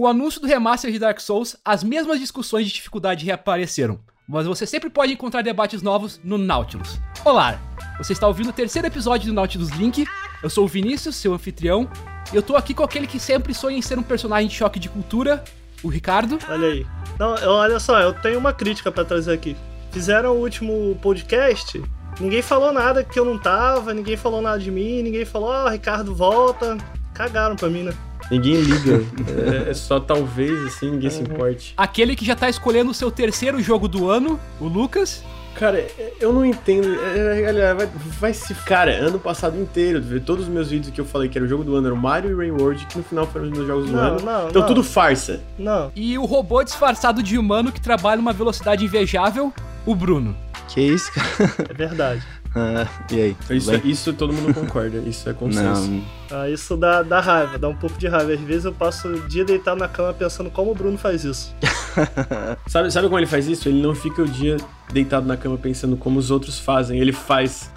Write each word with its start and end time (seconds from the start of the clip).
Com 0.00 0.04
o 0.04 0.08
anúncio 0.08 0.40
do 0.40 0.46
remaster 0.46 0.90
de 0.90 0.98
Dark 0.98 1.20
Souls, 1.20 1.56
as 1.62 1.84
mesmas 1.84 2.18
discussões 2.18 2.66
de 2.66 2.72
dificuldade 2.72 3.26
reapareceram, 3.26 4.00
mas 4.26 4.46
você 4.46 4.64
sempre 4.64 4.88
pode 4.88 5.12
encontrar 5.12 5.42
debates 5.42 5.82
novos 5.82 6.18
no 6.24 6.38
Nautilus. 6.38 6.98
Olá, 7.22 7.60
você 7.98 8.14
está 8.14 8.26
ouvindo 8.26 8.48
o 8.48 8.52
terceiro 8.54 8.88
episódio 8.88 9.26
do 9.26 9.34
Nautilus 9.34 9.68
Link. 9.68 10.06
Eu 10.42 10.48
sou 10.48 10.64
o 10.64 10.66
Vinícius, 10.66 11.16
seu 11.16 11.34
anfitrião, 11.34 11.86
e 12.32 12.36
eu 12.36 12.42
tô 12.42 12.56
aqui 12.56 12.72
com 12.72 12.82
aquele 12.82 13.06
que 13.06 13.20
sempre 13.20 13.52
sonha 13.52 13.76
em 13.76 13.82
ser 13.82 13.98
um 13.98 14.02
personagem 14.02 14.48
de 14.48 14.54
choque 14.54 14.80
de 14.80 14.88
cultura, 14.88 15.44
o 15.82 15.88
Ricardo. 15.88 16.38
Olha 16.48 16.68
aí. 16.68 16.86
Não, 17.18 17.34
olha 17.34 17.78
só, 17.78 18.00
eu 18.00 18.14
tenho 18.14 18.38
uma 18.38 18.54
crítica 18.54 18.90
para 18.90 19.04
trazer 19.04 19.34
aqui. 19.34 19.54
Fizeram 19.92 20.34
o 20.34 20.40
último 20.40 20.98
podcast, 21.02 21.78
ninguém 22.18 22.40
falou 22.40 22.72
nada 22.72 23.04
que 23.04 23.20
eu 23.20 23.24
não 23.26 23.38
tava, 23.38 23.92
ninguém 23.92 24.16
falou 24.16 24.40
nada 24.40 24.58
de 24.58 24.70
mim, 24.70 25.02
ninguém 25.02 25.26
falou, 25.26 25.50
ó, 25.50 25.66
oh, 25.66 25.68
Ricardo 25.68 26.14
volta. 26.14 26.78
Cagaram 27.12 27.54
pra 27.54 27.68
mim, 27.68 27.82
né? 27.82 27.92
Ninguém 28.30 28.60
liga. 28.60 29.04
é, 29.66 29.70
é, 29.70 29.74
só 29.74 29.98
talvez, 29.98 30.58
assim, 30.66 30.90
ninguém 30.90 31.10
uhum. 31.10 31.16
se 31.16 31.22
importe. 31.22 31.74
Aquele 31.76 32.14
que 32.14 32.24
já 32.24 32.36
tá 32.36 32.48
escolhendo 32.48 32.90
o 32.90 32.94
seu 32.94 33.10
terceiro 33.10 33.60
jogo 33.60 33.88
do 33.88 34.08
ano, 34.08 34.38
o 34.60 34.66
Lucas. 34.66 35.22
Cara, 35.54 35.78
é, 35.78 36.12
eu 36.20 36.32
não 36.32 36.44
entendo. 36.44 36.88
Galera, 37.42 37.74
vai, 37.74 37.88
vai 38.18 38.34
se. 38.34 38.54
Cara, 38.54 38.92
ano 38.92 39.18
passado 39.18 39.60
inteiro, 39.60 40.00
todos 40.20 40.44
os 40.44 40.50
meus 40.50 40.70
vídeos 40.70 40.94
que 40.94 41.00
eu 41.00 41.04
falei 41.04 41.28
que 41.28 41.36
era 41.36 41.44
o 41.44 41.48
jogo 41.48 41.64
do 41.64 41.74
ano 41.74 41.88
era 41.88 41.94
o 41.94 41.98
Mario 41.98 42.30
e 42.30 42.34
Rain 42.34 42.52
World, 42.52 42.86
que 42.86 42.96
no 42.96 43.04
final 43.04 43.26
foram 43.26 43.46
os 43.46 43.50
meus 43.50 43.66
jogos 43.66 43.86
do 43.86 43.92
não, 43.92 44.00
ano. 44.00 44.24
Não, 44.24 44.48
então 44.48 44.62
não. 44.62 44.68
tudo 44.68 44.82
farsa. 44.82 45.40
Não. 45.58 45.90
E 45.94 46.16
o 46.16 46.24
robô 46.24 46.62
disfarçado 46.62 47.22
de 47.22 47.36
humano 47.36 47.72
que 47.72 47.80
trabalha 47.80 48.16
numa 48.16 48.32
velocidade 48.32 48.84
invejável, 48.84 49.52
o 49.84 49.94
Bruno. 49.94 50.36
Que 50.68 50.80
isso, 50.80 51.12
cara? 51.12 51.28
É 51.68 51.74
verdade. 51.74 52.22
Ah, 52.54 52.86
e 53.10 53.20
aí? 53.20 53.36
Isso, 53.50 53.74
isso 53.86 54.12
todo 54.12 54.32
mundo 54.32 54.52
concorda, 54.52 54.98
isso 54.98 55.28
é 55.28 55.32
consenso. 55.34 55.88
Não. 55.88 56.04
Ah, 56.32 56.48
isso 56.48 56.76
dá, 56.76 57.02
dá 57.02 57.20
raiva, 57.20 57.58
dá 57.58 57.68
um 57.68 57.76
pouco 57.76 57.98
de 57.98 58.08
raiva. 58.08 58.32
Às 58.32 58.40
vezes 58.40 58.64
eu 58.64 58.72
passo 58.72 59.08
o 59.08 59.28
dia 59.28 59.44
deitado 59.44 59.78
na 59.78 59.88
cama 59.88 60.12
pensando 60.12 60.50
como 60.50 60.72
o 60.72 60.74
Bruno 60.74 60.98
faz 60.98 61.24
isso. 61.24 61.54
sabe, 62.66 62.90
sabe 62.90 63.06
como 63.06 63.18
ele 63.18 63.26
faz 63.26 63.46
isso? 63.46 63.68
Ele 63.68 63.80
não 63.80 63.94
fica 63.94 64.22
o 64.22 64.28
dia 64.28 64.56
deitado 64.92 65.26
na 65.26 65.36
cama 65.36 65.56
pensando 65.56 65.96
como 65.96 66.18
os 66.18 66.30
outros 66.30 66.58
fazem, 66.58 66.98
ele 67.00 67.12
faz. 67.12 67.70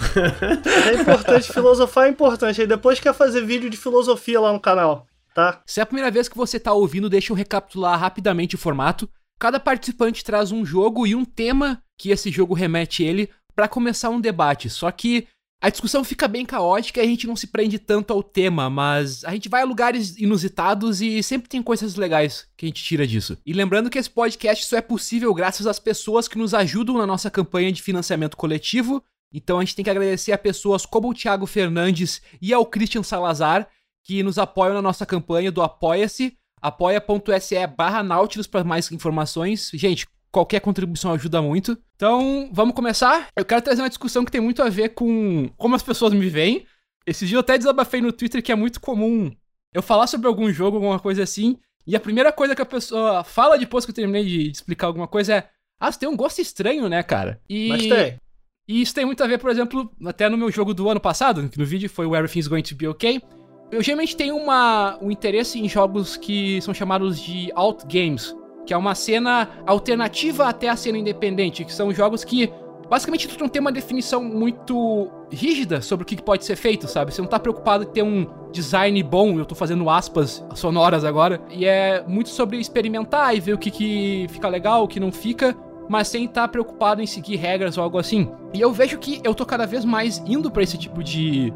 é 0.90 1.02
importante, 1.02 1.52
filosofar 1.52 2.08
é 2.08 2.10
importante. 2.10 2.62
Aí 2.62 2.68
depois 2.68 3.00
quer 3.00 3.14
fazer 3.14 3.46
vídeo 3.46 3.70
de 3.70 3.78
filosofia 3.78 4.40
lá 4.40 4.52
no 4.52 4.60
canal, 4.60 5.06
tá? 5.34 5.62
Se 5.66 5.80
é 5.80 5.84
a 5.84 5.86
primeira 5.86 6.10
vez 6.10 6.28
que 6.28 6.38
você 6.38 6.60
tá 6.60 6.74
ouvindo, 6.74 7.10
deixa 7.10 7.32
eu 7.32 7.38
recapitular 7.38 8.00
rapidamente 8.00 8.56
o 8.56 8.60
formato. 8.60 9.08
Cada 9.40 9.60
participante 9.60 10.24
traz 10.24 10.52
um 10.52 10.66
jogo 10.66 11.06
e 11.06 11.16
um 11.16 11.26
tema 11.26 11.82
que 11.98 12.12
esse 12.12 12.32
jogo 12.32 12.54
remete 12.54 13.04
ele 13.04 13.30
para 13.56 13.68
começar 13.68 14.10
um 14.10 14.22
debate. 14.22 14.70
Só 14.70 14.90
que 14.92 15.28
a 15.64 15.70
discussão 15.70 16.04
fica 16.04 16.28
bem 16.28 16.46
caótica 16.46 17.00
e 17.00 17.06
a 17.06 17.08
gente 17.08 17.26
não 17.26 17.38
se 17.38 17.48
prende 17.48 17.80
tanto 17.80 18.12
ao 18.12 18.22
tema, 18.22 18.70
mas 18.70 19.24
a 19.24 19.32
gente 19.32 19.48
vai 19.48 19.62
a 19.62 19.66
lugares 19.66 20.18
inusitados 20.18 21.02
e 21.02 21.24
sempre 21.24 21.48
tem 21.48 21.64
coisas 21.64 21.96
legais 21.96 22.46
que 22.58 22.66
a 22.66 22.68
gente 22.68 22.84
tira 22.84 23.08
disso. 23.08 23.38
E 23.46 23.54
lembrando 23.54 23.90
que 23.90 23.98
esse 23.98 24.10
podcast 24.10 24.66
só 24.66 24.76
é 24.76 24.82
possível 24.82 25.34
graças 25.34 25.66
às 25.66 25.80
pessoas 25.80 26.28
que 26.28 26.38
nos 26.38 26.54
ajudam 26.54 26.98
na 26.98 27.08
nossa 27.08 27.32
campanha 27.32 27.72
de 27.72 27.82
financiamento 27.82 28.36
coletivo. 28.36 29.02
Então 29.34 29.58
a 29.58 29.62
gente 29.62 29.74
tem 29.74 29.86
que 29.86 29.90
agradecer 29.90 30.34
a 30.34 30.38
pessoas 30.38 30.86
como 30.86 31.10
o 31.10 31.14
Thiago 31.14 31.46
Fernandes 31.46 32.22
e 32.42 32.54
ao 32.54 32.66
Christian 32.66 33.02
Salazar, 33.02 33.66
que 34.04 34.22
nos 34.22 34.38
apoiam 34.38 34.74
na 34.74 34.82
nossa 34.82 35.06
campanha 35.06 35.50
do 35.50 35.62
Apoia-se, 35.62 36.38
apoia.se 36.62 37.68
barra 37.68 38.04
Nautilus 38.04 38.48
para 38.48 38.66
mais 38.66 38.92
informações. 38.92 39.72
Gente, 39.74 40.06
Qualquer 40.34 40.60
contribuição 40.60 41.14
ajuda 41.14 41.42
muito. 41.42 41.78
Então, 41.96 42.50
vamos 42.52 42.74
começar. 42.74 43.28
Eu 43.38 43.46
quero 43.46 43.62
trazer 43.62 43.84
uma 43.84 43.90
discussão 43.90 44.26
que 44.26 44.32
tem 44.32 44.42
muito 44.42 44.64
a 44.64 44.70
ver 44.70 44.90
com 44.90 45.48
como 45.56 45.76
as 45.76 45.84
pessoas 45.84 46.12
me 46.12 46.28
veem. 46.28 46.66
Esse 47.06 47.28
dia 47.28 47.36
eu 47.36 47.42
até 47.42 47.56
desabafei 47.58 48.02
no 48.02 48.12
Twitter 48.12 48.42
que 48.42 48.52
é 48.52 48.56
muito 48.56 48.82
comum 48.82 49.32
eu 49.72 49.82
falar 49.82 50.08
sobre 50.08 50.28
algum 50.28 50.52
jogo, 50.52 50.78
alguma 50.78 51.00
coisa 51.00 51.22
assim, 51.22 51.58
e 51.86 51.96
a 51.96 52.00
primeira 52.00 52.32
coisa 52.32 52.56
que 52.56 52.62
a 52.62 52.66
pessoa 52.66 53.24
fala 53.24 53.58
depois 53.58 53.86
que 53.86 53.92
eu 53.92 53.96
terminei 53.96 54.26
de 54.26 54.50
explicar 54.50 54.88
alguma 54.88 55.08
coisa 55.08 55.36
é: 55.36 55.50
Ah, 55.80 55.92
você 55.92 56.00
tem 56.00 56.10
um 56.10 56.16
gosto 56.16 56.42
estranho, 56.42 56.90
né, 56.90 57.04
cara? 57.04 57.40
E... 57.48 57.70
Mas 57.70 57.86
tem. 57.86 58.20
E 58.66 58.82
isso 58.82 58.96
tem 58.96 59.06
muito 59.06 59.22
a 59.22 59.28
ver, 59.28 59.40
por 59.40 59.52
exemplo, 59.52 59.92
até 60.06 60.30
no 60.30 60.38
meu 60.38 60.50
jogo 60.50 60.74
do 60.74 60.90
ano 60.90 61.00
passado, 61.00 61.50
que 61.50 61.60
no 61.60 61.66
vídeo 61.66 61.90
foi 61.90 62.06
o 62.06 62.16
Everything's 62.16 62.48
Going 62.48 62.64
to 62.64 62.76
Be 62.76 62.88
Okay. 62.88 63.22
Eu 63.70 63.84
geralmente 63.84 64.16
tenho 64.16 64.38
uma, 64.38 64.98
um 65.02 65.12
interesse 65.12 65.60
em 65.60 65.68
jogos 65.68 66.16
que 66.16 66.62
são 66.62 66.74
chamados 66.74 67.20
de 67.20 67.52
alt 67.56 67.84
games, 67.92 68.34
que 68.66 68.74
é 68.74 68.78
uma 68.78 68.96
cena 68.96 69.50
alternativa 69.66 70.48
até 70.48 70.70
a 70.70 70.76
cena 70.76 70.98
independente, 70.98 71.66
que 71.66 71.74
são 71.74 71.94
jogos 71.94 72.24
que 72.24 72.52
basicamente 72.90 73.28
tu 73.28 73.40
não 73.40 73.50
tem 73.50 73.60
uma 73.60 73.72
definição 73.72 74.24
muito 74.24 75.10
rígida 75.32 75.82
sobre 75.82 76.04
o 76.04 76.06
que 76.06 76.22
pode 76.22 76.46
ser 76.46 76.56
feito, 76.56 76.88
sabe? 76.88 77.14
Você 77.14 77.22
não 77.22 77.28
tá 77.28 77.40
preocupado 77.40 77.84
em 77.84 77.88
ter 77.88 78.04
um 78.04 78.28
design 78.52 79.02
bom, 79.02 79.40
eu 79.40 79.46
tô 79.46 79.56
fazendo 79.56 79.90
aspas 79.90 80.46
sonoras 80.54 81.04
agora, 81.04 81.42
e 81.50 81.66
é 81.66 82.04
muito 82.08 82.30
sobre 82.30 82.58
experimentar 82.58 83.36
e 83.36 83.40
ver 83.40 83.54
o 83.54 83.58
que, 83.58 83.72
que 83.72 84.28
fica 84.30 84.48
legal, 84.48 84.84
o 84.84 84.88
que 84.88 85.00
não 85.00 85.12
fica, 85.12 85.56
mas 85.90 86.08
sem 86.08 86.26
estar 86.26 86.44
tá 86.44 86.48
preocupado 86.48 87.02
em 87.02 87.08
seguir 87.08 87.36
regras 87.38 87.78
ou 87.78 87.84
algo 87.84 87.98
assim. 87.98 88.32
E 88.54 88.62
eu 88.62 88.72
vejo 88.72 88.98
que 89.00 89.20
eu 89.24 89.34
tô 89.34 89.46
cada 89.46 89.66
vez 89.66 89.84
mais 89.84 90.20
indo 90.26 90.52
para 90.52 90.64
esse 90.64 90.78
tipo 90.78 91.04
de, 91.04 91.52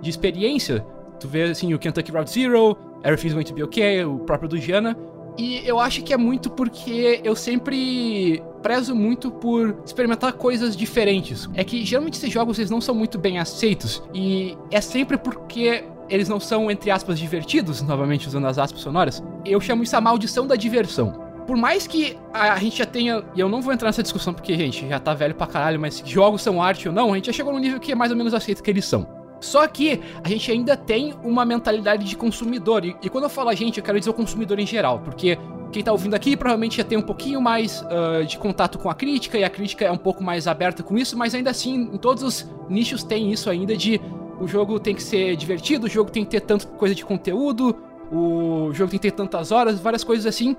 de 0.00 0.10
experiência. 0.10 0.84
Tu 1.18 1.26
vê 1.26 1.44
assim 1.44 1.72
o 1.72 1.78
Kentucky 1.78 2.12
Route 2.12 2.30
Zero, 2.30 2.76
Everything's 3.02 3.32
Going 3.32 3.44
to 3.44 3.54
Be 3.54 3.62
Okay, 3.64 4.04
o 4.04 4.18
próprio 4.18 4.48
do 4.48 4.58
Giana, 4.58 4.96
e 5.36 5.62
eu 5.66 5.80
acho 5.80 6.02
que 6.02 6.12
é 6.12 6.16
muito 6.16 6.50
porque 6.50 7.20
eu 7.24 7.34
sempre 7.34 8.42
prezo 8.62 8.94
muito 8.94 9.30
por 9.30 9.76
experimentar 9.84 10.32
coisas 10.34 10.76
diferentes. 10.76 11.48
É 11.54 11.64
que 11.64 11.84
geralmente 11.84 12.14
esses 12.14 12.30
jogos 12.30 12.58
eles 12.58 12.70
não 12.70 12.80
são 12.80 12.94
muito 12.94 13.18
bem 13.18 13.38
aceitos 13.38 14.02
e 14.14 14.56
é 14.70 14.80
sempre 14.80 15.16
porque 15.16 15.84
eles 16.08 16.28
não 16.28 16.38
são 16.38 16.70
entre 16.70 16.90
aspas 16.90 17.18
divertidos, 17.18 17.82
novamente 17.82 18.28
usando 18.28 18.46
as 18.46 18.58
aspas 18.58 18.80
sonoras. 18.82 19.22
Eu 19.44 19.60
chamo 19.60 19.82
isso 19.82 19.96
a 19.96 20.00
maldição 20.00 20.46
da 20.46 20.54
diversão. 20.54 21.22
Por 21.46 21.56
mais 21.56 21.86
que 21.86 22.16
a 22.32 22.56
gente 22.58 22.78
já 22.78 22.86
tenha. 22.86 23.22
E 23.34 23.40
eu 23.40 23.48
não 23.48 23.60
vou 23.60 23.72
entrar 23.72 23.88
nessa 23.88 24.02
discussão 24.02 24.32
porque, 24.32 24.56
gente, 24.56 24.88
já 24.88 25.00
tá 25.00 25.12
velho 25.12 25.34
pra 25.34 25.46
caralho, 25.46 25.80
mas 25.80 26.02
jogos 26.06 26.40
são 26.40 26.62
arte 26.62 26.88
ou 26.88 26.94
não, 26.94 27.12
a 27.12 27.16
gente 27.16 27.26
já 27.26 27.32
chegou 27.32 27.52
no 27.52 27.58
nível 27.58 27.80
que 27.80 27.92
é 27.92 27.94
mais 27.94 28.10
ou 28.12 28.16
menos 28.16 28.32
aceito 28.32 28.62
que 28.62 28.70
eles 28.70 28.84
são. 28.84 29.21
Só 29.42 29.66
que 29.66 30.00
a 30.22 30.28
gente 30.28 30.50
ainda 30.50 30.76
tem 30.76 31.14
uma 31.22 31.44
mentalidade 31.44 32.04
de 32.04 32.16
consumidor. 32.16 32.84
E, 32.84 32.96
e, 33.02 33.10
quando 33.10 33.24
eu 33.24 33.30
falo 33.30 33.48
a 33.48 33.54
gente, 33.54 33.78
eu 33.78 33.84
quero 33.84 33.98
dizer 33.98 34.10
o 34.10 34.14
consumidor 34.14 34.58
em 34.58 34.66
geral, 34.66 35.00
porque 35.00 35.36
quem 35.72 35.82
tá 35.82 35.90
ouvindo 35.90 36.14
aqui 36.14 36.36
provavelmente 36.36 36.76
já 36.76 36.84
tem 36.84 36.96
um 36.96 37.02
pouquinho 37.02 37.40
mais 37.40 37.82
uh, 37.82 38.24
de 38.24 38.38
contato 38.38 38.78
com 38.78 38.88
a 38.88 38.94
crítica, 38.94 39.36
e 39.36 39.44
a 39.44 39.50
crítica 39.50 39.84
é 39.84 39.90
um 39.90 39.98
pouco 39.98 40.22
mais 40.22 40.46
aberta 40.46 40.82
com 40.82 40.96
isso, 40.96 41.16
mas 41.18 41.34
ainda 41.34 41.50
assim, 41.50 41.74
em 41.92 41.98
todos 41.98 42.22
os 42.22 42.48
nichos 42.68 43.02
tem 43.02 43.32
isso 43.32 43.50
ainda 43.50 43.76
de 43.76 44.00
o 44.38 44.46
jogo 44.46 44.78
tem 44.78 44.94
que 44.94 45.02
ser 45.02 45.34
divertido, 45.36 45.86
o 45.86 45.90
jogo 45.90 46.10
tem 46.10 46.24
que 46.24 46.30
ter 46.30 46.40
tanta 46.40 46.66
coisa 46.66 46.94
de 46.94 47.04
conteúdo, 47.04 47.76
o 48.10 48.70
jogo 48.72 48.90
tem 48.90 48.98
que 48.98 49.10
ter 49.10 49.12
tantas 49.12 49.50
horas, 49.50 49.80
várias 49.80 50.04
coisas 50.04 50.26
assim. 50.26 50.56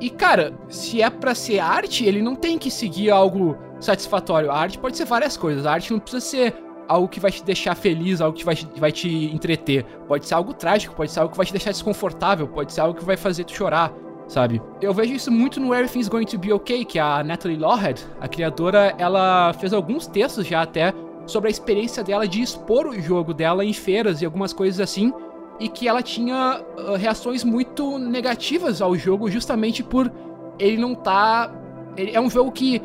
E 0.00 0.10
cara, 0.10 0.52
se 0.68 1.00
é 1.00 1.08
para 1.08 1.34
ser 1.34 1.58
arte, 1.58 2.04
ele 2.04 2.20
não 2.20 2.34
tem 2.34 2.58
que 2.58 2.70
seguir 2.70 3.10
algo 3.10 3.56
satisfatório. 3.78 4.50
A 4.50 4.58
arte 4.58 4.78
pode 4.78 4.96
ser 4.96 5.04
várias 5.04 5.36
coisas. 5.36 5.66
A 5.66 5.72
arte 5.72 5.92
não 5.92 6.00
precisa 6.00 6.20
ser 6.20 6.54
algo 6.90 7.06
que 7.06 7.20
vai 7.20 7.30
te 7.30 7.44
deixar 7.44 7.76
feliz, 7.76 8.20
algo 8.20 8.36
que 8.36 8.44
vai, 8.44 8.56
vai 8.76 8.90
te 8.90 9.08
entreter. 9.32 9.84
Pode 10.08 10.26
ser 10.26 10.34
algo 10.34 10.52
trágico, 10.52 10.92
pode 10.94 11.12
ser 11.12 11.20
algo 11.20 11.30
que 11.30 11.36
vai 11.36 11.46
te 11.46 11.52
deixar 11.52 11.70
desconfortável, 11.70 12.48
pode 12.48 12.72
ser 12.72 12.80
algo 12.80 12.98
que 12.98 13.04
vai 13.04 13.16
fazer 13.16 13.44
tu 13.44 13.52
chorar, 13.52 13.92
sabe? 14.26 14.60
Eu 14.82 14.92
vejo 14.92 15.14
isso 15.14 15.30
muito 15.30 15.60
no 15.60 15.72
Everything's 15.72 16.08
Going 16.08 16.24
to 16.24 16.36
Be 16.36 16.52
Okay, 16.52 16.84
que 16.84 16.98
a 16.98 17.22
Natalie 17.22 17.56
Lawhead, 17.56 18.04
a 18.20 18.26
criadora, 18.26 18.92
ela 18.98 19.52
fez 19.52 19.72
alguns 19.72 20.08
textos 20.08 20.44
já 20.44 20.62
até 20.62 20.92
sobre 21.26 21.46
a 21.46 21.50
experiência 21.50 22.02
dela 22.02 22.26
de 22.26 22.42
expor 22.42 22.88
o 22.88 23.00
jogo 23.00 23.32
dela 23.32 23.64
em 23.64 23.72
feiras 23.72 24.20
e 24.20 24.24
algumas 24.24 24.52
coisas 24.52 24.80
assim, 24.80 25.12
e 25.60 25.68
que 25.68 25.86
ela 25.86 26.02
tinha 26.02 26.60
uh, 26.76 26.96
reações 26.96 27.44
muito 27.44 27.98
negativas 27.98 28.82
ao 28.82 28.96
jogo 28.96 29.30
justamente 29.30 29.84
por 29.84 30.10
ele 30.58 30.76
não 30.76 30.94
tá. 30.94 31.54
Ele 31.96 32.10
é 32.16 32.20
um 32.20 32.28
jogo 32.28 32.50
que 32.50 32.82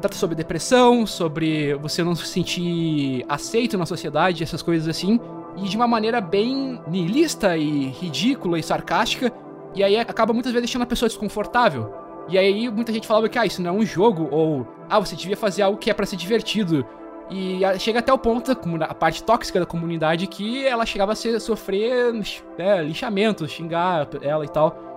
trata 0.00 0.16
sobre 0.16 0.34
depressão, 0.34 1.06
sobre 1.06 1.74
você 1.74 2.02
não 2.02 2.14
se 2.14 2.26
sentir 2.26 3.24
aceito 3.28 3.76
na 3.76 3.86
sociedade, 3.86 4.42
essas 4.42 4.62
coisas 4.62 4.88
assim, 4.88 5.20
e 5.56 5.68
de 5.68 5.76
uma 5.76 5.88
maneira 5.88 6.20
bem 6.20 6.80
nihilista 6.86 7.56
e 7.56 7.86
ridícula 7.88 8.58
e 8.58 8.62
sarcástica, 8.62 9.32
e 9.74 9.82
aí 9.82 9.98
acaba 9.98 10.32
muitas 10.32 10.52
vezes 10.52 10.68
deixando 10.68 10.82
a 10.82 10.86
pessoa 10.86 11.08
desconfortável. 11.08 11.92
E 12.28 12.38
aí 12.38 12.70
muita 12.70 12.92
gente 12.92 13.06
falava 13.06 13.28
que 13.28 13.38
ah, 13.38 13.46
isso 13.46 13.62
não 13.62 13.70
é 13.70 13.72
um 13.72 13.84
jogo, 13.84 14.28
ou 14.30 14.66
ah, 14.88 15.00
você 15.00 15.16
devia 15.16 15.36
fazer 15.36 15.62
algo 15.62 15.78
que 15.78 15.90
é 15.90 15.94
para 15.94 16.06
ser 16.06 16.16
divertido. 16.16 16.86
E 17.30 17.60
chega 17.78 17.98
até 17.98 18.10
o 18.12 18.18
ponto, 18.18 18.52
a 18.52 18.94
parte 18.94 19.22
tóxica 19.22 19.60
da 19.60 19.66
comunidade, 19.66 20.26
que 20.26 20.66
ela 20.66 20.86
chegava 20.86 21.12
a 21.12 21.14
ser, 21.14 21.38
sofrer 21.40 22.14
é, 22.56 22.82
linchamento, 22.82 23.46
xingar 23.46 24.08
ela 24.22 24.44
e 24.44 24.48
tal. 24.48 24.87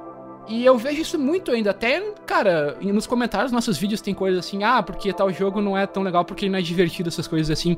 E 0.51 0.65
eu 0.65 0.77
vejo 0.77 1.01
isso 1.01 1.17
muito 1.17 1.49
ainda. 1.49 1.71
Até, 1.71 2.01
cara, 2.25 2.75
nos 2.81 3.07
comentários 3.07 3.53
nossos 3.53 3.77
vídeos 3.77 4.01
tem 4.01 4.13
coisas 4.13 4.45
assim, 4.45 4.65
ah, 4.65 4.83
porque 4.83 5.13
tal 5.13 5.31
jogo 5.31 5.61
não 5.61 5.77
é 5.77 5.87
tão 5.87 6.03
legal 6.03 6.25
porque 6.25 6.43
ele 6.43 6.51
não 6.51 6.59
é 6.59 6.61
divertido, 6.61 7.07
essas 7.07 7.25
coisas 7.25 7.57
assim. 7.57 7.77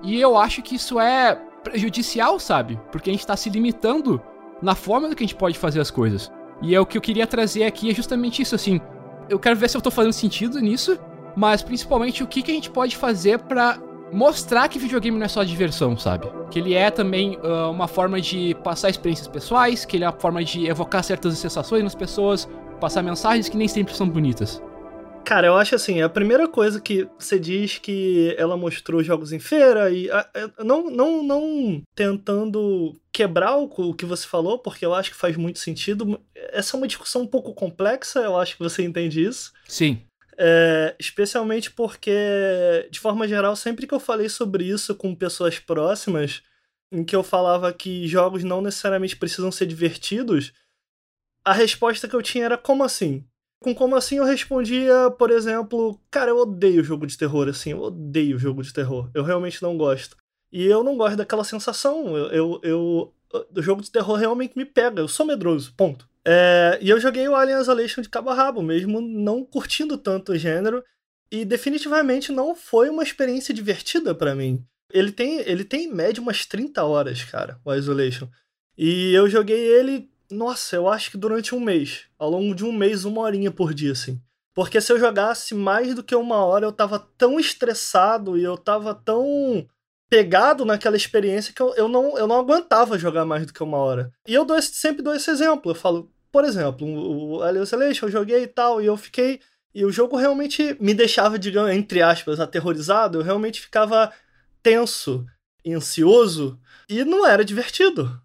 E 0.00 0.20
eu 0.20 0.38
acho 0.38 0.62
que 0.62 0.76
isso 0.76 1.00
é 1.00 1.34
prejudicial, 1.64 2.38
sabe? 2.38 2.78
Porque 2.92 3.10
a 3.10 3.12
gente 3.12 3.26
tá 3.26 3.36
se 3.36 3.50
limitando 3.50 4.22
na 4.62 4.76
forma 4.76 5.08
do 5.08 5.16
que 5.16 5.24
a 5.24 5.26
gente 5.26 5.34
pode 5.34 5.58
fazer 5.58 5.80
as 5.80 5.90
coisas. 5.90 6.30
E 6.62 6.72
é 6.72 6.80
o 6.80 6.86
que 6.86 6.96
eu 6.96 7.02
queria 7.02 7.26
trazer 7.26 7.64
aqui 7.64 7.90
é 7.90 7.94
justamente 7.94 8.40
isso, 8.40 8.54
assim. 8.54 8.80
Eu 9.28 9.40
quero 9.40 9.56
ver 9.56 9.68
se 9.68 9.76
eu 9.76 9.80
tô 9.80 9.90
fazendo 9.90 10.12
sentido 10.12 10.60
nisso, 10.60 10.96
mas 11.34 11.64
principalmente 11.64 12.22
o 12.22 12.28
que, 12.28 12.42
que 12.42 12.52
a 12.52 12.54
gente 12.54 12.70
pode 12.70 12.96
fazer 12.96 13.40
para 13.40 13.76
mostrar 14.14 14.68
que 14.68 14.78
videogame 14.78 15.18
não 15.18 15.26
é 15.26 15.28
só 15.28 15.42
diversão, 15.42 15.98
sabe? 15.98 16.28
Que 16.50 16.60
ele 16.60 16.72
é 16.72 16.90
também 16.90 17.36
uh, 17.38 17.70
uma 17.70 17.88
forma 17.88 18.20
de 18.20 18.54
passar 18.62 18.88
experiências 18.88 19.26
pessoais, 19.26 19.84
que 19.84 19.96
ele 19.96 20.04
é 20.04 20.08
uma 20.08 20.18
forma 20.18 20.42
de 20.44 20.66
evocar 20.66 21.02
certas 21.02 21.36
sensações 21.36 21.82
nas 21.82 21.94
pessoas, 21.96 22.48
passar 22.80 23.02
mensagens 23.02 23.48
que 23.48 23.56
nem 23.56 23.66
sempre 23.66 23.94
são 23.94 24.08
bonitas. 24.08 24.62
Cara, 25.24 25.46
eu 25.46 25.56
acho 25.56 25.74
assim, 25.74 26.02
a 26.02 26.08
primeira 26.08 26.46
coisa 26.46 26.78
que 26.80 27.08
você 27.18 27.38
diz 27.38 27.78
que 27.78 28.34
ela 28.38 28.58
mostrou 28.58 29.02
jogos 29.02 29.32
em 29.32 29.38
feira 29.38 29.90
e 29.90 30.10
a, 30.10 30.20
a, 30.20 30.62
não, 30.62 30.90
não, 30.90 31.22
não 31.22 31.82
tentando 31.94 32.94
quebrar 33.10 33.56
o, 33.56 33.64
o, 33.64 33.94
que 33.94 34.04
você 34.04 34.26
falou, 34.26 34.58
porque 34.58 34.84
eu 34.84 34.94
acho 34.94 35.10
que 35.10 35.16
faz 35.16 35.34
muito 35.36 35.58
sentido. 35.58 36.20
Essa 36.52 36.76
é 36.76 36.78
uma 36.78 36.86
discussão 36.86 37.22
um 37.22 37.26
pouco 37.26 37.54
complexa, 37.54 38.20
eu 38.20 38.36
acho 38.36 38.56
que 38.56 38.62
você 38.62 38.84
entende 38.84 39.24
isso. 39.24 39.50
Sim. 39.66 40.02
É, 40.36 40.96
especialmente 40.98 41.70
porque, 41.70 42.88
de 42.90 42.98
forma 42.98 43.26
geral, 43.28 43.54
sempre 43.54 43.86
que 43.86 43.94
eu 43.94 44.00
falei 44.00 44.28
sobre 44.28 44.64
isso 44.64 44.94
com 44.94 45.14
pessoas 45.14 45.58
próximas, 45.58 46.42
em 46.90 47.04
que 47.04 47.14
eu 47.14 47.22
falava 47.22 47.72
que 47.72 48.06
jogos 48.06 48.42
não 48.44 48.60
necessariamente 48.60 49.16
precisam 49.16 49.52
ser 49.52 49.66
divertidos, 49.66 50.52
a 51.44 51.52
resposta 51.52 52.08
que 52.08 52.16
eu 52.16 52.22
tinha 52.22 52.44
era 52.44 52.58
como 52.58 52.82
assim? 52.82 53.24
com 53.64 53.74
como 53.74 53.96
assim 53.96 54.16
eu 54.16 54.24
respondia, 54.24 55.10
por 55.18 55.30
exemplo, 55.30 55.98
cara, 56.10 56.30
eu 56.30 56.36
odeio 56.36 56.84
jogo 56.84 57.06
de 57.06 57.16
terror, 57.16 57.48
assim, 57.48 57.70
eu 57.70 57.80
odeio 57.80 58.38
jogo 58.38 58.62
de 58.62 58.70
terror. 58.70 59.10
Eu 59.14 59.24
realmente 59.24 59.62
não 59.62 59.78
gosto. 59.78 60.16
E 60.52 60.66
eu 60.66 60.84
não 60.84 60.98
gosto 60.98 61.16
daquela 61.16 61.42
sensação. 61.42 62.14
Eu, 62.14 62.30
eu, 62.30 62.60
eu 62.62 63.14
o 63.56 63.62
jogo 63.62 63.80
de 63.80 63.90
terror 63.90 64.16
realmente 64.16 64.56
me 64.56 64.66
pega. 64.66 65.00
Eu 65.00 65.08
sou 65.08 65.24
medroso, 65.24 65.72
ponto. 65.74 66.06
É, 66.26 66.78
e 66.80 66.88
eu 66.88 66.98
joguei 66.98 67.28
o 67.28 67.34
Alien 67.34 67.60
Isolation 67.60 68.00
de 68.00 68.08
cabo 68.08 68.30
a 68.30 68.34
rabo, 68.34 68.62
mesmo 68.62 69.00
não 69.00 69.44
curtindo 69.44 69.98
tanto 69.98 70.32
o 70.32 70.38
gênero. 70.38 70.82
E 71.30 71.44
definitivamente 71.44 72.30
não 72.30 72.54
foi 72.54 72.88
uma 72.88 73.02
experiência 73.02 73.52
divertida 73.52 74.14
para 74.14 74.34
mim. 74.34 74.64
Ele 74.92 75.10
tem, 75.10 75.40
ele 75.40 75.64
tem 75.64 75.84
em 75.84 75.92
média 75.92 76.22
umas 76.22 76.46
30 76.46 76.84
horas, 76.84 77.24
cara, 77.24 77.58
o 77.64 77.74
Isolation. 77.74 78.28
E 78.78 79.12
eu 79.12 79.28
joguei 79.28 79.58
ele 79.58 80.08
nossa, 80.30 80.76
eu 80.76 80.88
acho 80.88 81.10
que 81.10 81.16
durante 81.16 81.54
um 81.54 81.60
mês. 81.60 82.06
Ao 82.18 82.30
longo 82.30 82.54
de 82.54 82.64
um 82.64 82.72
mês, 82.72 83.04
uma 83.04 83.22
horinha 83.22 83.50
por 83.50 83.74
dia, 83.74 83.92
assim. 83.92 84.20
Porque 84.54 84.80
se 84.80 84.92
eu 84.92 84.98
jogasse 84.98 85.54
mais 85.54 85.94
do 85.94 86.02
que 86.02 86.14
uma 86.14 86.44
hora, 86.44 86.66
eu 86.66 86.72
tava 86.72 86.98
tão 87.18 87.38
estressado 87.38 88.38
e 88.38 88.44
eu 88.44 88.56
tava 88.56 88.94
tão 88.94 89.66
pegado 90.08 90.64
naquela 90.64 90.96
experiência 90.96 91.52
que 91.52 91.60
eu, 91.60 91.74
eu, 91.74 91.88
não, 91.88 92.16
eu 92.16 92.26
não 92.26 92.38
aguentava 92.38 92.98
jogar 92.98 93.24
mais 93.24 93.46
do 93.46 93.52
que 93.52 93.62
uma 93.62 93.78
hora. 93.78 94.12
E 94.26 94.34
eu 94.34 94.44
dou 94.44 94.56
esse, 94.56 94.74
sempre 94.74 95.02
dou 95.02 95.14
esse 95.14 95.28
exemplo. 95.30 95.72
Eu 95.72 95.74
falo, 95.74 96.10
por 96.34 96.44
exemplo, 96.44 96.84
o 96.84 97.42
Alien 97.44 97.62
Isolation 97.62 98.06
eu 98.06 98.10
joguei 98.10 98.42
e 98.42 98.48
tal, 98.48 98.82
e 98.82 98.86
eu 98.86 98.96
fiquei. 98.96 99.40
E 99.72 99.84
o 99.84 99.92
jogo 99.92 100.16
realmente 100.16 100.76
me 100.80 100.92
deixava, 100.92 101.38
digamos, 101.38 101.70
entre 101.70 102.02
aspas, 102.02 102.40
aterrorizado. 102.40 103.20
Eu 103.20 103.22
realmente 103.22 103.60
ficava 103.60 104.12
tenso, 104.60 105.24
ansioso, 105.64 106.60
e 106.88 107.04
não 107.04 107.24
era 107.24 107.44
divertido. 107.44 108.20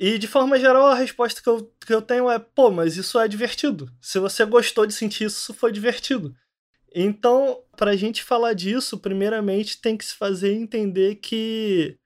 E 0.00 0.16
de 0.16 0.26
forma 0.26 0.58
geral, 0.58 0.86
a 0.86 0.94
resposta 0.94 1.42
que 1.42 1.48
eu, 1.50 1.70
que 1.86 1.92
eu 1.92 2.00
tenho 2.00 2.30
é: 2.30 2.38
pô, 2.38 2.70
mas 2.70 2.96
isso 2.96 3.20
é 3.20 3.28
divertido. 3.28 3.92
Se 4.00 4.18
você 4.18 4.42
gostou 4.46 4.86
de 4.86 4.94
sentir 4.94 5.24
isso, 5.24 5.52
foi 5.52 5.70
divertido. 5.70 6.34
Então, 6.94 7.60
para 7.76 7.90
a 7.90 7.96
gente 7.96 8.24
falar 8.24 8.54
disso, 8.54 8.96
primeiramente 8.96 9.82
tem 9.82 9.98
que 9.98 10.04
se 10.06 10.14
fazer 10.14 10.54
entender 10.54 11.16
que. 11.16 11.98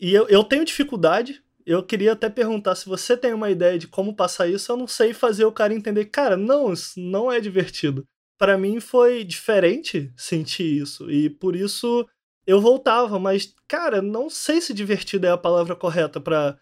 E 0.00 0.14
eu, 0.14 0.26
eu 0.28 0.42
tenho 0.42 0.64
dificuldade. 0.64 1.42
Eu 1.68 1.82
queria 1.82 2.12
até 2.12 2.30
perguntar 2.30 2.74
se 2.76 2.88
você 2.88 3.14
tem 3.14 3.34
uma 3.34 3.50
ideia 3.50 3.78
de 3.78 3.86
como 3.86 4.16
passar 4.16 4.48
isso. 4.48 4.72
Eu 4.72 4.76
não 4.78 4.86
sei 4.86 5.12
fazer 5.12 5.44
o 5.44 5.52
cara 5.52 5.74
entender, 5.74 6.06
cara, 6.06 6.34
não, 6.34 6.72
isso 6.72 6.98
não 6.98 7.30
é 7.30 7.38
divertido. 7.40 8.06
Para 8.38 8.56
mim 8.56 8.80
foi 8.80 9.22
diferente 9.22 10.10
sentir 10.16 10.80
isso. 10.80 11.10
E 11.10 11.28
por 11.28 11.54
isso 11.54 12.08
eu 12.46 12.58
voltava. 12.58 13.18
Mas, 13.18 13.54
cara, 13.68 14.00
não 14.00 14.30
sei 14.30 14.62
se 14.62 14.72
divertido 14.72 15.26
é 15.26 15.30
a 15.30 15.36
palavra 15.36 15.76
correta 15.76 16.18
para 16.18 16.58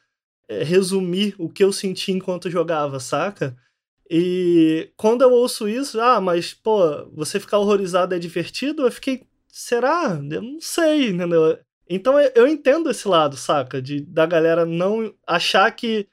é, 0.49 0.65
resumir 0.65 1.37
o 1.39 1.49
que 1.49 1.63
eu 1.63 1.73
senti 1.73 2.11
enquanto 2.11 2.51
jogava, 2.51 2.99
saca? 2.99 3.57
E 4.11 4.93
quando 4.97 5.23
eu 5.23 5.31
ouço 5.31 5.69
isso, 5.69 6.01
ah, 6.01 6.21
mas, 6.21 6.53
pô, 6.53 7.09
você 7.13 7.39
ficar 7.39 7.59
horrorizado 7.61 8.13
é 8.13 8.19
divertido? 8.19 8.85
Eu 8.85 8.91
fiquei, 8.91 9.25
será? 9.47 10.19
Eu 10.31 10.43
não 10.43 10.61
sei, 10.61 11.11
entendeu? 11.11 11.57
Então 11.89 12.19
eu 12.19 12.47
entendo 12.47 12.91
esse 12.91 13.07
lado, 13.07 13.37
saca? 13.37 13.81
De, 13.81 14.01
da 14.01 14.27
galera 14.27 14.67
não 14.67 15.15
achar 15.27 15.71
que 15.71 16.09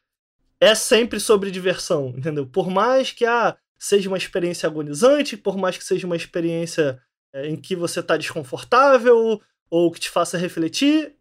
é 0.60 0.76
sempre 0.76 1.20
sobre 1.20 1.52
diversão, 1.52 2.14
entendeu? 2.16 2.46
Por 2.46 2.70
mais 2.70 3.12
que 3.12 3.26
ah, 3.26 3.58
seja 3.78 4.08
uma 4.08 4.18
experiência 4.18 4.68
agonizante, 4.68 5.36
por 5.36 5.58
mais 5.58 5.78
que 5.78 5.84
seja 5.84 6.08
uma 6.08 6.16
experiência 6.16 7.02
é, 7.34 7.48
em 7.48 7.56
que 7.56 7.76
você 7.76 8.02
tá 8.02 8.16
desconfortável 8.16 9.42
ou 9.70 9.92
que 9.92 10.00
te 10.00 10.10
faça 10.10 10.38
refletir, 10.38 11.16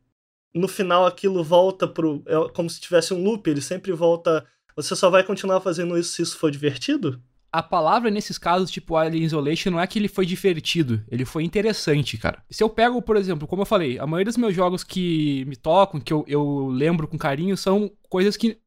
no 0.55 0.69
final 0.69 1.07
aquilo 1.07 1.43
volta 1.43 1.89
pro. 1.89 2.23
É 2.27 2.53
como 2.53 2.69
se 2.69 2.81
tivesse 2.81 3.15
um 3.15 3.23
loop, 3.23 3.49
ele 3.49 3.63
sempre 3.63 3.93
volta. 3.93 4.47
Você 4.77 4.95
só 4.95 5.11
vai 5.11 5.25
continuar 5.25 5.61
fazendo 5.61 5.99
isso 5.99 6.13
se 6.13 6.23
isso 6.23 6.39
for 6.39 6.51
divertido? 6.51 7.21
A 7.53 7.63
palavra 7.63 8.11
nesses 8.11 8.39
casos, 8.39 8.71
tipo 8.71 8.97
Alien 8.97 9.25
Isolation, 9.25 9.71
não 9.71 9.81
é 9.81 9.87
que 9.87 9.99
ele 9.99 10.09
foi 10.09 10.25
divertido, 10.25 11.05
ele 11.11 11.25
foi 11.27 11.45
interessante, 11.45 12.17
cara. 12.17 12.43
Se 12.51 12.63
eu 12.63 12.71
pego, 12.71 13.03
por 13.03 13.15
exemplo, 13.15 13.47
como 13.47 13.63
eu 13.63 13.67
falei, 13.67 13.99
a 13.99 14.07
maioria 14.07 14.31
dos 14.31 14.39
meus 14.39 14.55
jogos 14.55 14.83
que 14.83 15.45
me 15.45 15.55
tocam, 15.55 16.01
que 16.01 16.13
eu, 16.13 16.25
eu 16.27 16.69
lembro 16.69 17.07
com 17.07 17.19
carinho, 17.19 17.55
são 17.57 17.91
coisas 18.09 18.39
que 18.39 18.59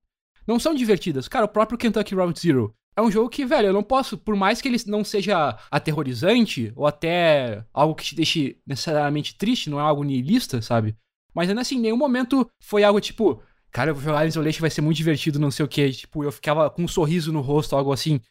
não 0.48 0.60
são 0.60 0.76
divertidas. 0.76 1.28
Cara, 1.28 1.46
o 1.46 1.50
próprio 1.50 1.78
Kentucky 1.78 2.14
Route 2.14 2.40
Zero. 2.40 2.76
É 2.96 3.02
um 3.02 3.12
jogo 3.12 3.28
que, 3.28 3.44
velho, 3.44 3.68
eu 3.68 3.74
não 3.74 3.84
posso, 3.84 4.18
por 4.18 4.36
mais 4.36 4.62
que 4.62 4.70
ele 4.70 4.78
não 4.86 5.04
seja 5.04 5.58
aterrorizante, 5.70 6.72
ou 6.76 6.88
até 6.88 7.66
algo 7.74 7.94
que 7.94 8.06
te 8.06 8.16
deixe 8.16 8.58
necessariamente 8.66 9.36
triste, 9.36 9.70
não 9.70 9.80
é 9.80 9.84
algo 9.84 10.04
niilista, 10.04 10.62
sabe? 10.62 10.96
Mas 11.34 11.50
ainda 11.50 11.62
assim, 11.62 11.76
em 11.76 11.81
nenhum 11.81 11.98
momento 11.98 12.50
foi 12.62 12.84
algo 12.84 13.02
tipo, 13.02 13.42
cara, 13.70 13.90
eu 13.92 13.96
vou 13.96 14.04
jogar 14.04 14.26
Isolation, 14.26 14.62
vai 14.62 14.70
ser 14.70 14.80
muito 14.80 14.96
divertido, 14.96 15.38
não 15.38 15.52
sei 15.52 15.66
o 15.66 15.68
que. 15.68 15.92
Tipo, 15.92 16.24
eu 16.24 16.31
ficava 16.31 16.70
com 16.70 16.84
um 16.84 16.88
sorriso 16.88 17.34
no 17.34 17.42
rosto, 17.42 17.76
algo 17.76 17.92
assim. 17.92 18.22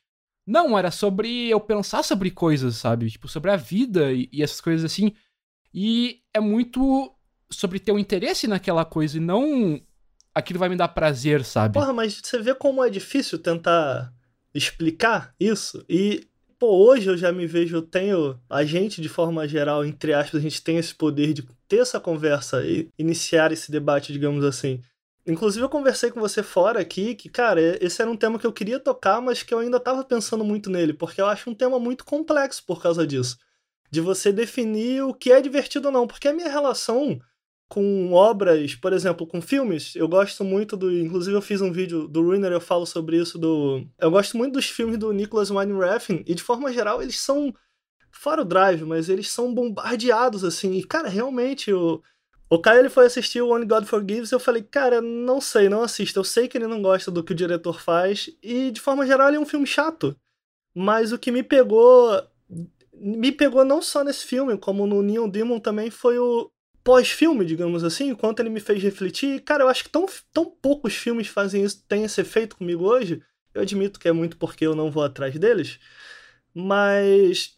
Não, 0.46 0.78
era 0.78 0.90
sobre 0.90 1.48
eu 1.48 1.60
pensar 1.60 2.02
sobre 2.02 2.30
coisas, 2.30 2.76
sabe? 2.76 3.10
Tipo, 3.10 3.28
sobre 3.28 3.50
a 3.50 3.56
vida 3.56 4.12
e, 4.12 4.28
e 4.32 4.42
essas 4.42 4.60
coisas 4.60 4.84
assim. 4.84 5.12
E 5.72 6.20
é 6.32 6.40
muito 6.40 7.12
sobre 7.50 7.78
ter 7.78 7.92
um 7.92 7.98
interesse 7.98 8.46
naquela 8.46 8.84
coisa 8.84 9.16
e 9.16 9.20
não 9.20 9.80
aquilo 10.34 10.58
vai 10.58 10.68
me 10.68 10.76
dar 10.76 10.88
prazer, 10.88 11.44
sabe? 11.44 11.74
Porra, 11.74 11.92
mas 11.92 12.20
você 12.22 12.40
vê 12.40 12.54
como 12.54 12.84
é 12.84 12.90
difícil 12.90 13.38
tentar 13.38 14.12
explicar 14.52 15.34
isso? 15.38 15.84
E 15.88 16.26
pô, 16.58 16.86
hoje 16.86 17.08
eu 17.08 17.16
já 17.16 17.30
me 17.32 17.46
vejo, 17.46 17.76
eu 17.76 17.82
tenho, 17.82 18.38
a 18.48 18.64
gente 18.64 19.00
de 19.00 19.08
forma 19.08 19.46
geral, 19.46 19.84
entre 19.84 20.12
aspas, 20.12 20.40
a 20.40 20.42
gente 20.42 20.62
tem 20.62 20.76
esse 20.76 20.94
poder 20.94 21.32
de 21.32 21.46
ter 21.68 21.78
essa 21.78 22.00
conversa 22.00 22.64
e 22.64 22.88
iniciar 22.98 23.52
esse 23.52 23.70
debate, 23.70 24.12
digamos 24.12 24.44
assim. 24.44 24.80
Inclusive 25.26 25.64
eu 25.64 25.68
conversei 25.70 26.10
com 26.10 26.20
você 26.20 26.42
fora 26.42 26.80
aqui 26.80 27.14
que, 27.14 27.28
cara, 27.28 27.60
esse 27.82 28.00
era 28.02 28.10
um 28.10 28.16
tema 28.16 28.38
que 28.38 28.46
eu 28.46 28.52
queria 28.52 28.78
tocar, 28.78 29.22
mas 29.22 29.42
que 29.42 29.54
eu 29.54 29.58
ainda 29.58 29.78
estava 29.78 30.04
pensando 30.04 30.44
muito 30.44 30.68
nele, 30.68 30.92
porque 30.92 31.20
eu 31.20 31.26
acho 31.26 31.48
um 31.48 31.54
tema 31.54 31.78
muito 31.78 32.04
complexo 32.04 32.62
por 32.66 32.82
causa 32.82 33.06
disso. 33.06 33.38
De 33.90 34.00
você 34.00 34.32
definir 34.32 35.02
o 35.02 35.14
que 35.14 35.32
é 35.32 35.40
divertido 35.40 35.88
ou 35.88 35.92
não, 35.92 36.06
porque 36.06 36.28
a 36.28 36.32
minha 36.32 36.48
relação 36.48 37.18
com 37.68 38.12
obras, 38.12 38.74
por 38.74 38.92
exemplo, 38.92 39.26
com 39.26 39.40
filmes, 39.40 39.96
eu 39.96 40.06
gosto 40.06 40.44
muito 40.44 40.76
do. 40.76 40.92
Inclusive, 40.92 41.36
eu 41.36 41.42
fiz 41.42 41.60
um 41.60 41.72
vídeo 41.72 42.06
do 42.06 42.22
Ruiner, 42.22 42.52
eu 42.52 42.60
falo 42.60 42.86
sobre 42.86 43.16
isso. 43.16 43.38
do 43.38 43.84
Eu 43.98 44.10
gosto 44.10 44.36
muito 44.36 44.52
dos 44.54 44.66
filmes 44.66 44.98
do 44.98 45.12
Nicholas 45.12 45.50
Winding 45.50 45.78
Refn, 45.78 46.22
e 46.26 46.34
de 46.34 46.42
forma 46.42 46.72
geral, 46.72 47.02
eles 47.02 47.18
são. 47.20 47.52
Fora 48.12 48.42
o 48.42 48.44
drive, 48.44 48.84
mas 48.84 49.08
eles 49.08 49.28
são 49.28 49.52
bombardeados, 49.52 50.44
assim. 50.44 50.74
E, 50.74 50.84
cara, 50.84 51.08
realmente, 51.08 51.72
o. 51.72 52.00
O 52.48 52.58
Caio 52.58 52.80
ele 52.80 52.90
foi 52.90 53.06
assistir 53.06 53.40
o 53.40 53.50
Only 53.50 53.66
God 53.66 53.84
Forgives 53.84 54.30
e 54.30 54.34
eu 54.34 54.40
falei, 54.40 54.62
cara, 54.62 55.00
não 55.00 55.40
sei, 55.40 55.68
não 55.68 55.82
assista. 55.82 56.18
Eu 56.18 56.24
sei 56.24 56.46
que 56.46 56.56
ele 56.56 56.66
não 56.66 56.82
gosta 56.82 57.10
do 57.10 57.24
que 57.24 57.32
o 57.32 57.36
diretor 57.36 57.80
faz 57.80 58.30
e, 58.42 58.70
de 58.70 58.80
forma 58.80 59.06
geral, 59.06 59.28
ele 59.28 59.38
é 59.38 59.40
um 59.40 59.46
filme 59.46 59.66
chato. 59.66 60.16
Mas 60.74 61.12
o 61.12 61.18
que 61.18 61.32
me 61.32 61.42
pegou 61.42 62.22
me 62.92 63.32
pegou 63.32 63.64
não 63.64 63.82
só 63.82 64.04
nesse 64.04 64.24
filme, 64.24 64.56
como 64.56 64.86
no 64.86 65.02
Neon 65.02 65.28
Demon 65.28 65.58
também 65.58 65.90
foi 65.90 66.16
o, 66.16 66.50
pós-filme, 66.84 67.46
digamos 67.46 67.82
assim, 67.82 68.10
enquanto 68.10 68.40
ele 68.40 68.50
me 68.50 68.60
fez 68.60 68.80
refletir. 68.82 69.40
Cara, 69.40 69.64
eu 69.64 69.68
acho 69.68 69.84
que 69.84 69.90
tão, 69.90 70.06
tão 70.32 70.44
poucos 70.44 70.94
filmes 70.94 71.26
fazem 71.26 71.64
isso, 71.64 71.82
têm 71.88 72.04
esse 72.04 72.20
efeito 72.20 72.56
comigo 72.56 72.84
hoje. 72.84 73.22
Eu 73.54 73.62
admito 73.62 73.98
que 73.98 74.06
é 74.06 74.12
muito 74.12 74.36
porque 74.36 74.66
eu 74.66 74.74
não 74.74 74.90
vou 74.90 75.02
atrás 75.02 75.36
deles, 75.38 75.80
mas 76.52 77.56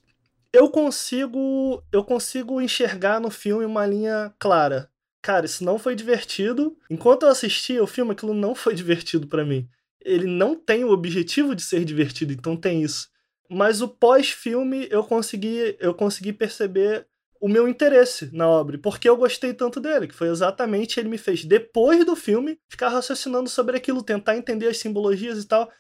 eu 0.57 0.71
consigo 0.71 1.83
eu 1.93 2.03
consigo 2.03 2.61
enxergar 2.61 3.21
no 3.21 3.31
filme 3.31 3.65
uma 3.65 3.87
linha 3.87 4.33
clara. 4.39 4.91
Cara, 5.23 5.45
isso 5.45 5.63
não 5.63 5.79
foi 5.79 5.95
divertido. 5.95 6.77
Enquanto 6.89 7.25
eu 7.25 7.29
assistia 7.29 7.83
o 7.83 7.87
filme, 7.87 8.13
aquilo 8.13 8.33
não 8.33 8.55
foi 8.55 8.73
divertido 8.75 9.27
para 9.27 9.45
mim. 9.45 9.69
Ele 10.01 10.27
não 10.27 10.55
tem 10.55 10.85
o 10.85 10.91
objetivo 10.91 11.55
de 11.55 11.63
ser 11.63 11.85
divertido, 11.85 12.33
então 12.33 12.57
tem 12.57 12.83
isso. 12.83 13.09
Mas 13.51 13.83
o 13.83 13.89
pós-filme 13.89 14.89
eu 14.91 15.05
consegui 15.05 15.77
eu 15.79 15.93
consegui 15.93 16.33
perceber 16.33 17.07
o 17.39 17.49
meu 17.49 17.69
interesse 17.69 18.31
na 18.33 18.49
obra, 18.49 18.79
porque 18.79 19.07
eu 19.07 19.17
gostei 19.17 19.53
tanto 19.53 19.79
dele, 19.79 20.07
que 20.09 20.15
foi 20.15 20.29
exatamente 20.29 20.99
ele 20.99 21.11
me 21.11 21.19
fez, 21.19 21.45
depois 21.45 22.05
do 22.07 22.17
filme, 22.17 22.59
ficar 22.67 22.89
raciocinando 22.89 23.51
sobre 23.51 23.77
aquilo, 23.77 24.03
tentar 24.03 24.39
entender 24.39 24.69
as 24.69 24.79
simbologias 24.79 25.43
e 25.43 25.47
tal. 25.47 25.71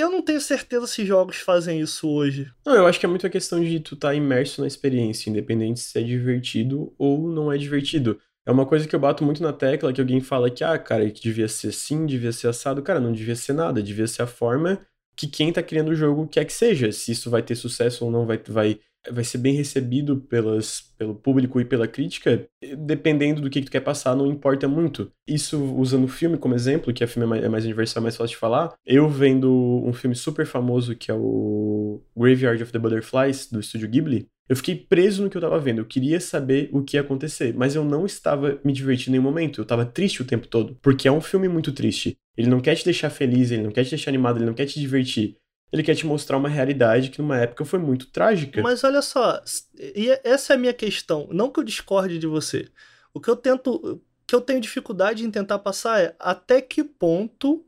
Eu 0.00 0.10
não 0.10 0.22
tenho 0.22 0.40
certeza 0.40 0.86
se 0.86 1.04
jogos 1.04 1.36
fazem 1.36 1.80
isso 1.80 2.08
hoje. 2.08 2.50
Não, 2.66 2.74
eu 2.74 2.86
acho 2.86 2.98
que 2.98 3.06
é 3.06 3.08
muito 3.08 3.26
a 3.26 3.30
questão 3.30 3.62
de 3.62 3.80
tu 3.80 3.94
estar 3.94 4.08
tá 4.08 4.14
imerso 4.14 4.60
na 4.60 4.66
experiência, 4.66 5.30
independente 5.30 5.80
se 5.80 5.98
é 5.98 6.02
divertido 6.02 6.92
ou 6.98 7.28
não 7.28 7.52
é 7.52 7.56
divertido. 7.56 8.18
É 8.46 8.52
uma 8.52 8.66
coisa 8.66 8.86
que 8.86 8.94
eu 8.94 9.00
bato 9.00 9.24
muito 9.24 9.42
na 9.42 9.52
tecla, 9.52 9.92
que 9.92 10.00
alguém 10.00 10.20
fala 10.20 10.50
que, 10.50 10.62
ah, 10.62 10.78
cara, 10.78 11.08
que 11.10 11.22
devia 11.22 11.48
ser 11.48 11.68
assim, 11.68 12.04
devia 12.04 12.32
ser 12.32 12.48
assado. 12.48 12.82
Cara, 12.82 13.00
não 13.00 13.12
devia 13.12 13.36
ser 13.36 13.54
nada, 13.54 13.82
devia 13.82 14.06
ser 14.06 14.22
a 14.22 14.26
forma 14.26 14.84
que 15.16 15.26
quem 15.26 15.52
tá 15.52 15.62
criando 15.62 15.90
o 15.90 15.94
jogo 15.94 16.28
quer 16.28 16.44
que 16.44 16.52
seja. 16.52 16.92
Se 16.92 17.12
isso 17.12 17.30
vai 17.30 17.42
ter 17.42 17.54
sucesso 17.54 18.04
ou 18.04 18.10
não 18.10 18.26
vai, 18.26 18.38
vai 18.48 18.80
vai 19.10 19.24
ser 19.24 19.38
bem 19.38 19.54
recebido 19.54 20.16
pelas, 20.16 20.92
pelo 20.98 21.14
público 21.14 21.60
e 21.60 21.64
pela 21.64 21.86
crítica, 21.86 22.46
dependendo 22.78 23.40
do 23.40 23.50
que, 23.50 23.60
que 23.60 23.66
tu 23.66 23.72
quer 23.72 23.80
passar, 23.80 24.14
não 24.14 24.26
importa 24.26 24.68
muito. 24.68 25.10
Isso 25.26 25.62
usando 25.76 26.04
o 26.04 26.08
filme 26.08 26.36
como 26.36 26.54
exemplo, 26.54 26.92
que 26.92 27.04
a 27.04 27.08
filme 27.08 27.26
é 27.26 27.28
mais, 27.28 27.44
é 27.44 27.48
mais 27.48 27.64
universal, 27.64 28.00
é 28.00 28.04
mais 28.04 28.16
fácil 28.16 28.34
de 28.34 28.40
falar. 28.40 28.74
Eu 28.86 29.08
vendo 29.08 29.82
um 29.84 29.92
filme 29.92 30.14
super 30.14 30.46
famoso 30.46 30.94
que 30.94 31.10
é 31.10 31.14
o 31.14 32.02
Graveyard 32.16 32.62
of 32.62 32.72
the 32.72 32.78
Butterflies, 32.78 33.50
do 33.50 33.60
estúdio 33.60 33.88
Ghibli, 33.88 34.28
eu 34.46 34.56
fiquei 34.56 34.74
preso 34.74 35.22
no 35.22 35.30
que 35.30 35.36
eu 35.36 35.40
tava 35.40 35.58
vendo. 35.58 35.78
Eu 35.78 35.86
queria 35.86 36.20
saber 36.20 36.68
o 36.72 36.82
que 36.82 36.96
ia 36.96 37.00
acontecer, 37.00 37.54
mas 37.54 37.74
eu 37.74 37.84
não 37.84 38.04
estava 38.04 38.60
me 38.62 38.72
divertindo 38.72 39.10
em 39.10 39.12
nenhum 39.12 39.22
momento. 39.22 39.60
Eu 39.60 39.64
tava 39.64 39.86
triste 39.86 40.20
o 40.20 40.24
tempo 40.24 40.46
todo, 40.46 40.76
porque 40.82 41.08
é 41.08 41.12
um 41.12 41.20
filme 41.20 41.48
muito 41.48 41.72
triste. 41.72 42.16
Ele 42.36 42.50
não 42.50 42.60
quer 42.60 42.74
te 42.74 42.84
deixar 42.84 43.10
feliz, 43.10 43.50
ele 43.50 43.62
não 43.62 43.70
quer 43.70 43.84
te 43.84 43.90
deixar 43.90 44.10
animado, 44.10 44.38
ele 44.38 44.46
não 44.46 44.54
quer 44.54 44.66
te 44.66 44.78
divertir 44.78 45.36
ele 45.72 45.82
quer 45.82 45.94
te 45.94 46.06
mostrar 46.06 46.36
uma 46.36 46.48
realidade 46.48 47.10
que 47.10 47.20
numa 47.20 47.38
época 47.38 47.64
foi 47.64 47.78
muito 47.78 48.06
trágica. 48.06 48.62
Mas 48.62 48.84
olha 48.84 49.02
só, 49.02 49.42
e 49.76 50.08
essa 50.22 50.52
é 50.52 50.56
a 50.56 50.58
minha 50.58 50.72
questão. 50.72 51.28
Não 51.30 51.50
que 51.50 51.58
eu 51.58 51.64
discorde 51.64 52.18
de 52.18 52.26
você. 52.26 52.68
O 53.12 53.20
que 53.20 53.28
eu 53.28 53.36
tento. 53.36 54.00
que 54.26 54.34
eu 54.34 54.40
tenho 54.40 54.60
dificuldade 54.60 55.24
em 55.24 55.30
tentar 55.30 55.58
passar 55.58 56.00
é 56.00 56.14
até 56.18 56.60
que 56.60 56.84
ponto 56.84 57.64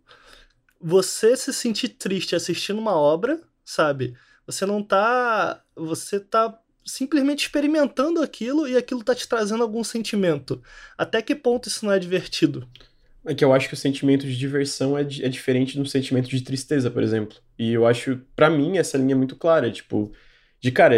você 0.80 1.36
se 1.36 1.52
sentir 1.52 1.88
triste 1.90 2.36
assistindo 2.36 2.78
uma 2.78 2.94
obra, 2.94 3.40
sabe? 3.64 4.16
Você 4.46 4.64
não 4.64 4.82
tá. 4.82 5.62
Você 5.74 6.20
tá 6.20 6.56
simplesmente 6.84 7.40
experimentando 7.40 8.22
aquilo 8.22 8.68
e 8.68 8.76
aquilo 8.76 9.02
tá 9.02 9.14
te 9.14 9.28
trazendo 9.28 9.64
algum 9.64 9.82
sentimento. 9.82 10.62
Até 10.96 11.20
que 11.20 11.34
ponto 11.34 11.68
isso 11.68 11.84
não 11.84 11.92
é 11.92 11.98
divertido? 11.98 12.68
É 13.26 13.34
que 13.34 13.44
eu 13.44 13.52
acho 13.52 13.68
que 13.68 13.74
o 13.74 13.76
sentimento 13.76 14.26
de 14.26 14.36
diversão 14.36 14.96
é, 14.96 15.02
é 15.02 15.28
diferente 15.28 15.76
do 15.76 15.86
sentimento 15.86 16.28
de 16.28 16.40
tristeza, 16.42 16.90
por 16.90 17.02
exemplo. 17.02 17.36
E 17.58 17.72
eu 17.72 17.86
acho, 17.86 18.20
para 18.36 18.48
mim, 18.48 18.78
essa 18.78 18.96
linha 18.96 19.14
é 19.14 19.16
muito 19.16 19.36
clara. 19.36 19.70
Tipo, 19.70 20.12
de 20.60 20.70
cara, 20.70 20.96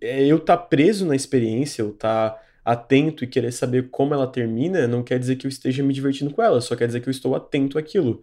é, 0.00 0.26
eu 0.26 0.38
tá 0.40 0.56
preso 0.56 1.04
na 1.06 1.16
experiência, 1.16 1.82
eu 1.82 1.92
tá 1.92 2.40
atento 2.64 3.24
e 3.24 3.26
querer 3.26 3.52
saber 3.52 3.90
como 3.90 4.12
ela 4.14 4.26
termina, 4.26 4.88
não 4.88 5.02
quer 5.02 5.18
dizer 5.18 5.36
que 5.36 5.46
eu 5.46 5.48
esteja 5.48 5.82
me 5.82 5.92
divertindo 5.94 6.32
com 6.32 6.42
ela, 6.42 6.60
só 6.60 6.74
quer 6.74 6.86
dizer 6.88 7.00
que 7.00 7.08
eu 7.08 7.12
estou 7.12 7.34
atento 7.36 7.78
àquilo. 7.78 8.22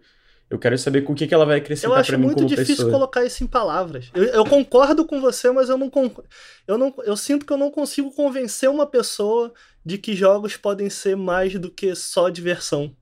Eu 0.50 0.58
quero 0.58 0.76
saber 0.78 1.04
o 1.08 1.14
que, 1.14 1.26
que 1.26 1.34
ela 1.34 1.46
vai 1.46 1.58
acrescentar 1.58 2.04
para 2.04 2.18
mim 2.18 2.24
como 2.24 2.34
pessoa. 2.34 2.48
Eu 2.48 2.52
acho 2.52 2.58
muito 2.58 2.66
difícil 2.66 2.90
colocar 2.90 3.24
isso 3.24 3.42
em 3.42 3.46
palavras. 3.46 4.10
Eu, 4.14 4.24
eu, 4.24 4.44
concordo 4.44 5.04
com 5.04 5.20
você, 5.20 5.50
mas 5.50 5.68
eu 5.68 5.78
não, 5.78 5.90
eu 6.66 6.78
não 6.78 6.94
eu 7.04 7.16
sinto 7.16 7.46
que 7.46 7.52
eu 7.52 7.56
não 7.56 7.70
consigo 7.70 8.10
convencer 8.12 8.68
uma 8.68 8.86
pessoa 8.86 9.52
de 9.84 9.98
que 9.98 10.14
jogos 10.14 10.56
podem 10.56 10.88
ser 10.90 11.16
mais 11.16 11.58
do 11.58 11.70
que 11.70 11.94
só 11.94 12.28
diversão. 12.28 12.94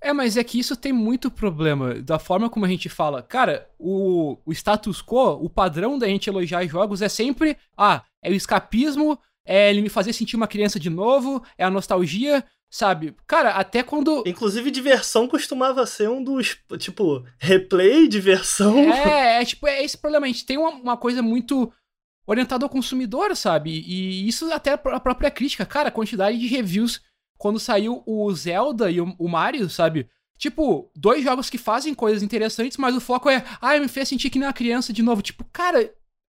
É, 0.00 0.12
mas 0.12 0.36
é 0.36 0.42
que 0.42 0.58
isso 0.58 0.76
tem 0.76 0.92
muito 0.92 1.30
problema 1.30 1.94
da 1.94 2.18
forma 2.18 2.50
como 2.50 2.64
a 2.64 2.68
gente 2.68 2.88
fala. 2.88 3.22
Cara, 3.22 3.68
o, 3.78 4.36
o 4.44 4.52
status 4.52 5.00
quo, 5.00 5.38
o 5.40 5.48
padrão 5.48 5.96
da 5.96 6.08
gente 6.08 6.28
elogiar 6.28 6.66
jogos 6.66 7.00
é 7.00 7.08
sempre, 7.08 7.56
ah, 7.76 8.02
é 8.20 8.28
o 8.28 8.34
escapismo, 8.34 9.16
é 9.44 9.70
ele 9.70 9.80
me 9.80 9.88
fazer 9.88 10.12
sentir 10.12 10.34
uma 10.34 10.48
criança 10.48 10.78
de 10.78 10.90
novo, 10.90 11.42
é 11.56 11.64
a 11.64 11.70
nostalgia, 11.70 12.44
sabe? 12.72 13.14
Cara, 13.26 13.50
até 13.50 13.82
quando. 13.82 14.24
Inclusive, 14.26 14.70
diversão 14.70 15.28
costumava 15.28 15.84
ser 15.84 16.08
um 16.08 16.24
dos. 16.24 16.56
Tipo, 16.78 17.24
replay, 17.38 18.08
diversão. 18.08 18.78
É, 18.78 19.42
é 19.42 19.44
tipo, 19.44 19.66
é 19.66 19.84
esse 19.84 19.98
problema. 19.98 20.24
A 20.24 20.28
gente 20.28 20.46
tem 20.46 20.56
uma, 20.56 20.70
uma 20.70 20.96
coisa 20.96 21.20
muito 21.22 21.70
orientada 22.26 22.64
ao 22.64 22.70
consumidor, 22.70 23.36
sabe? 23.36 23.70
E 23.70 24.26
isso 24.26 24.50
até 24.50 24.72
a 24.72 24.78
própria 24.78 25.30
crítica. 25.30 25.66
Cara, 25.66 25.90
a 25.90 25.92
quantidade 25.92 26.38
de 26.38 26.46
reviews 26.46 27.02
quando 27.36 27.60
saiu 27.60 28.02
o 28.06 28.32
Zelda 28.32 28.90
e 28.90 29.00
o, 29.00 29.14
o 29.18 29.28
Mario, 29.28 29.68
sabe? 29.68 30.08
Tipo, 30.38 30.90
dois 30.96 31.22
jogos 31.22 31.50
que 31.50 31.58
fazem 31.58 31.94
coisas 31.94 32.22
interessantes, 32.22 32.78
mas 32.78 32.96
o 32.96 33.00
foco 33.00 33.28
é, 33.28 33.44
ah, 33.60 33.78
me 33.78 33.86
fez 33.86 34.08
sentir 34.08 34.30
que 34.30 34.38
nem 34.38 34.48
uma 34.48 34.52
criança 34.52 34.92
de 34.92 35.02
novo. 35.02 35.20
Tipo, 35.20 35.44
cara, 35.52 35.92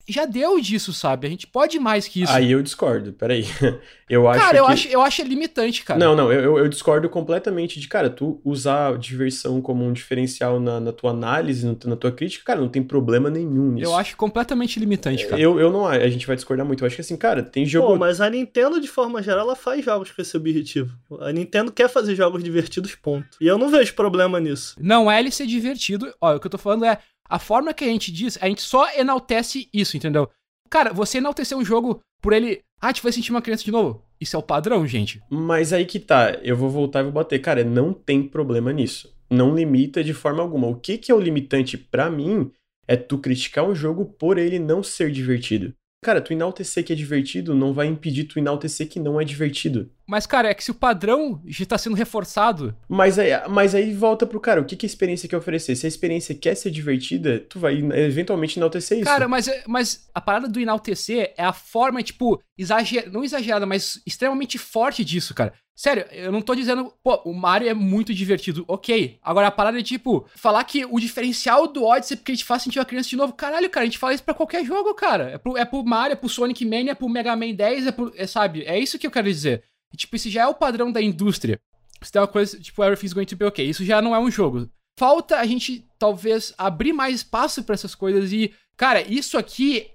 já 0.08 0.24
deu 0.24 0.60
disso, 0.60 0.92
sabe? 0.92 1.26
A 1.26 1.30
gente 1.30 1.46
pode 1.46 1.78
mais 1.78 2.06
que 2.06 2.22
isso. 2.22 2.32
Aí 2.32 2.52
eu 2.52 2.62
discordo, 2.62 3.12
peraí. 3.12 3.44
Eu 4.08 4.28
acho 4.28 4.40
Cara, 4.40 4.58
eu, 4.58 4.66
que... 4.66 4.72
acho, 4.72 4.88
eu 4.88 5.02
acho 5.02 5.22
limitante, 5.24 5.82
cara. 5.82 5.98
Não, 5.98 6.14
não, 6.14 6.32
eu, 6.32 6.58
eu 6.58 6.68
discordo 6.68 7.08
completamente 7.08 7.80
de, 7.80 7.88
cara, 7.88 8.08
tu 8.08 8.40
usar 8.44 8.96
diversão 8.98 9.60
como 9.60 9.84
um 9.84 9.92
diferencial 9.92 10.60
na, 10.60 10.78
na 10.78 10.92
tua 10.92 11.10
análise, 11.10 11.66
na 11.84 11.96
tua 11.96 12.12
crítica, 12.12 12.44
cara, 12.44 12.60
não 12.60 12.68
tem 12.68 12.84
problema 12.84 13.28
nenhum 13.28 13.72
nisso. 13.72 13.90
Eu 13.90 13.96
acho 13.96 14.16
completamente 14.16 14.78
limitante, 14.78 15.26
cara. 15.26 15.42
Eu, 15.42 15.58
eu 15.58 15.72
não 15.72 15.88
a 15.88 16.08
gente 16.08 16.24
vai 16.24 16.36
discordar 16.36 16.64
muito. 16.64 16.84
Eu 16.84 16.86
acho 16.86 16.94
que 16.94 17.00
assim, 17.00 17.16
cara, 17.16 17.42
tem 17.42 17.66
jogo. 17.66 17.88
Pô, 17.88 17.96
mas 17.96 18.20
a 18.20 18.30
Nintendo, 18.30 18.80
de 18.80 18.86
forma 18.86 19.20
geral, 19.20 19.40
ela 19.40 19.56
faz 19.56 19.84
jogos 19.84 20.12
com 20.12 20.22
esse 20.22 20.36
objetivo. 20.36 20.96
A 21.20 21.32
Nintendo 21.32 21.72
quer 21.72 21.88
fazer 21.88 22.14
jogos 22.14 22.44
divertidos, 22.44 22.94
ponto. 22.94 23.36
E 23.40 23.46
eu 23.48 23.58
não 23.58 23.68
vejo 23.68 23.92
problema 23.94 24.38
nisso. 24.38 24.76
Não 24.80 25.10
é 25.10 25.18
ele 25.18 25.32
ser 25.32 25.46
divertido. 25.46 26.14
Olha, 26.20 26.36
o 26.36 26.40
que 26.40 26.46
eu 26.46 26.50
tô 26.50 26.58
falando 26.58 26.84
é. 26.84 26.96
A 27.28 27.38
forma 27.38 27.74
que 27.74 27.84
a 27.84 27.88
gente 27.88 28.12
diz, 28.12 28.38
a 28.40 28.48
gente 28.48 28.62
só 28.62 28.88
enaltece 28.94 29.68
isso, 29.72 29.96
entendeu? 29.96 30.28
Cara, 30.70 30.92
você 30.92 31.18
enaltecer 31.18 31.56
um 31.56 31.64
jogo 31.64 32.00
por 32.20 32.32
ele. 32.32 32.60
Ah, 32.80 32.92
te 32.92 33.02
vai 33.02 33.12
sentir 33.12 33.30
uma 33.30 33.42
criança 33.42 33.64
de 33.64 33.70
novo. 33.70 34.02
Isso 34.20 34.36
é 34.36 34.38
o 34.38 34.42
padrão, 34.42 34.86
gente. 34.86 35.22
Mas 35.30 35.72
aí 35.72 35.84
que 35.84 35.98
tá, 35.98 36.38
eu 36.42 36.56
vou 36.56 36.70
voltar 36.70 37.00
e 37.00 37.04
vou 37.04 37.12
bater. 37.12 37.38
Cara, 37.38 37.64
não 37.64 37.92
tem 37.92 38.22
problema 38.22 38.72
nisso. 38.72 39.14
Não 39.30 39.54
limita 39.54 40.04
de 40.04 40.12
forma 40.14 40.42
alguma. 40.42 40.66
O 40.66 40.76
que, 40.76 40.98
que 40.98 41.10
é 41.10 41.14
o 41.14 41.20
limitante 41.20 41.76
para 41.76 42.10
mim 42.10 42.50
é 42.86 42.96
tu 42.96 43.18
criticar 43.18 43.64
um 43.64 43.74
jogo 43.74 44.04
por 44.04 44.38
ele 44.38 44.58
não 44.58 44.82
ser 44.82 45.10
divertido. 45.10 45.74
Cara, 46.06 46.20
tu 46.20 46.32
enaltecer 46.32 46.84
que 46.84 46.92
é 46.92 46.96
divertido 46.96 47.52
não 47.52 47.72
vai 47.72 47.88
impedir 47.88 48.22
tu 48.22 48.38
enaltecer 48.38 48.88
que 48.88 49.00
não 49.00 49.20
é 49.20 49.24
divertido. 49.24 49.90
Mas, 50.06 50.24
cara, 50.24 50.48
é 50.48 50.54
que 50.54 50.62
se 50.62 50.70
o 50.70 50.74
padrão 50.74 51.42
já 51.44 51.64
está 51.64 51.76
sendo 51.76 51.96
reforçado. 51.96 52.76
Mas 52.88 53.18
aí, 53.18 53.30
mas 53.48 53.74
aí 53.74 53.92
volta 53.92 54.24
pro 54.24 54.38
cara, 54.38 54.60
o 54.60 54.64
que, 54.64 54.76
que 54.76 54.86
a 54.86 54.88
experiência 54.88 55.28
quer 55.28 55.36
oferecer? 55.36 55.74
Se 55.74 55.84
a 55.84 55.88
experiência 55.88 56.32
quer 56.32 56.54
ser 56.54 56.70
divertida, 56.70 57.40
tu 57.40 57.58
vai 57.58 57.74
eventualmente 57.78 58.56
enaltecer 58.56 58.98
isso. 58.98 59.06
Cara, 59.06 59.26
mas, 59.26 59.50
mas 59.66 60.08
a 60.14 60.20
parada 60.20 60.46
do 60.48 60.60
enaltecer 60.60 61.34
é 61.36 61.42
a 61.42 61.52
forma, 61.52 62.00
tipo, 62.04 62.40
exager... 62.56 63.10
não 63.10 63.24
exagerada, 63.24 63.66
mas 63.66 64.00
extremamente 64.06 64.58
forte 64.58 65.04
disso, 65.04 65.34
cara. 65.34 65.54
Sério, 65.76 66.06
eu 66.10 66.32
não 66.32 66.40
tô 66.40 66.54
dizendo, 66.54 66.90
pô, 67.04 67.20
o 67.26 67.34
Mario 67.34 67.68
é 67.68 67.74
muito 67.74 68.14
divertido, 68.14 68.64
ok. 68.66 69.18
Agora 69.22 69.48
a 69.48 69.50
parada 69.50 69.78
é 69.78 69.82
tipo, 69.82 70.26
falar 70.34 70.64
que 70.64 70.86
o 70.86 70.98
diferencial 70.98 71.66
do 71.66 71.84
Odyssey 71.84 72.14
é 72.14 72.16
porque 72.16 72.32
a 72.32 72.34
gente 72.34 72.46
faz 72.46 72.62
sentir 72.62 72.80
a 72.80 72.84
criança 72.84 73.10
de 73.10 73.16
novo. 73.16 73.34
Caralho, 73.34 73.68
cara, 73.68 73.84
a 73.84 73.86
gente 73.86 73.98
fala 73.98 74.14
isso 74.14 74.24
pra 74.24 74.32
qualquer 74.32 74.64
jogo, 74.64 74.94
cara. 74.94 75.32
É 75.32 75.38
pro, 75.38 75.54
é 75.54 75.66
pro 75.66 75.84
Mario, 75.84 76.14
é 76.14 76.16
pro 76.16 76.30
Sonic 76.30 76.64
Mania, 76.64 76.92
é 76.92 76.94
pro 76.94 77.10
Mega 77.10 77.36
Man 77.36 77.52
10, 77.52 77.88
é 77.88 77.92
pro. 77.92 78.10
É, 78.16 78.26
sabe? 78.26 78.64
É 78.64 78.78
isso 78.78 78.98
que 78.98 79.06
eu 79.06 79.10
quero 79.10 79.28
dizer. 79.28 79.64
E, 79.92 79.98
tipo, 79.98 80.16
esse 80.16 80.30
já 80.30 80.44
é 80.44 80.46
o 80.46 80.54
padrão 80.54 80.90
da 80.90 81.02
indústria. 81.02 81.60
Se 82.02 82.10
tem 82.10 82.22
uma 82.22 82.28
coisa, 82.28 82.58
tipo, 82.58 82.82
everything's 82.82 83.12
going 83.12 83.26
to 83.26 83.36
be 83.36 83.44
okay. 83.44 83.68
Isso 83.68 83.84
já 83.84 84.00
não 84.00 84.14
é 84.14 84.18
um 84.18 84.30
jogo. 84.30 84.70
Falta 84.98 85.36
a 85.36 85.44
gente, 85.44 85.86
talvez, 85.98 86.54
abrir 86.56 86.94
mais 86.94 87.16
espaço 87.16 87.62
para 87.62 87.74
essas 87.74 87.94
coisas 87.94 88.32
e, 88.32 88.50
cara, 88.78 89.02
isso 89.02 89.36
aqui, 89.36 89.90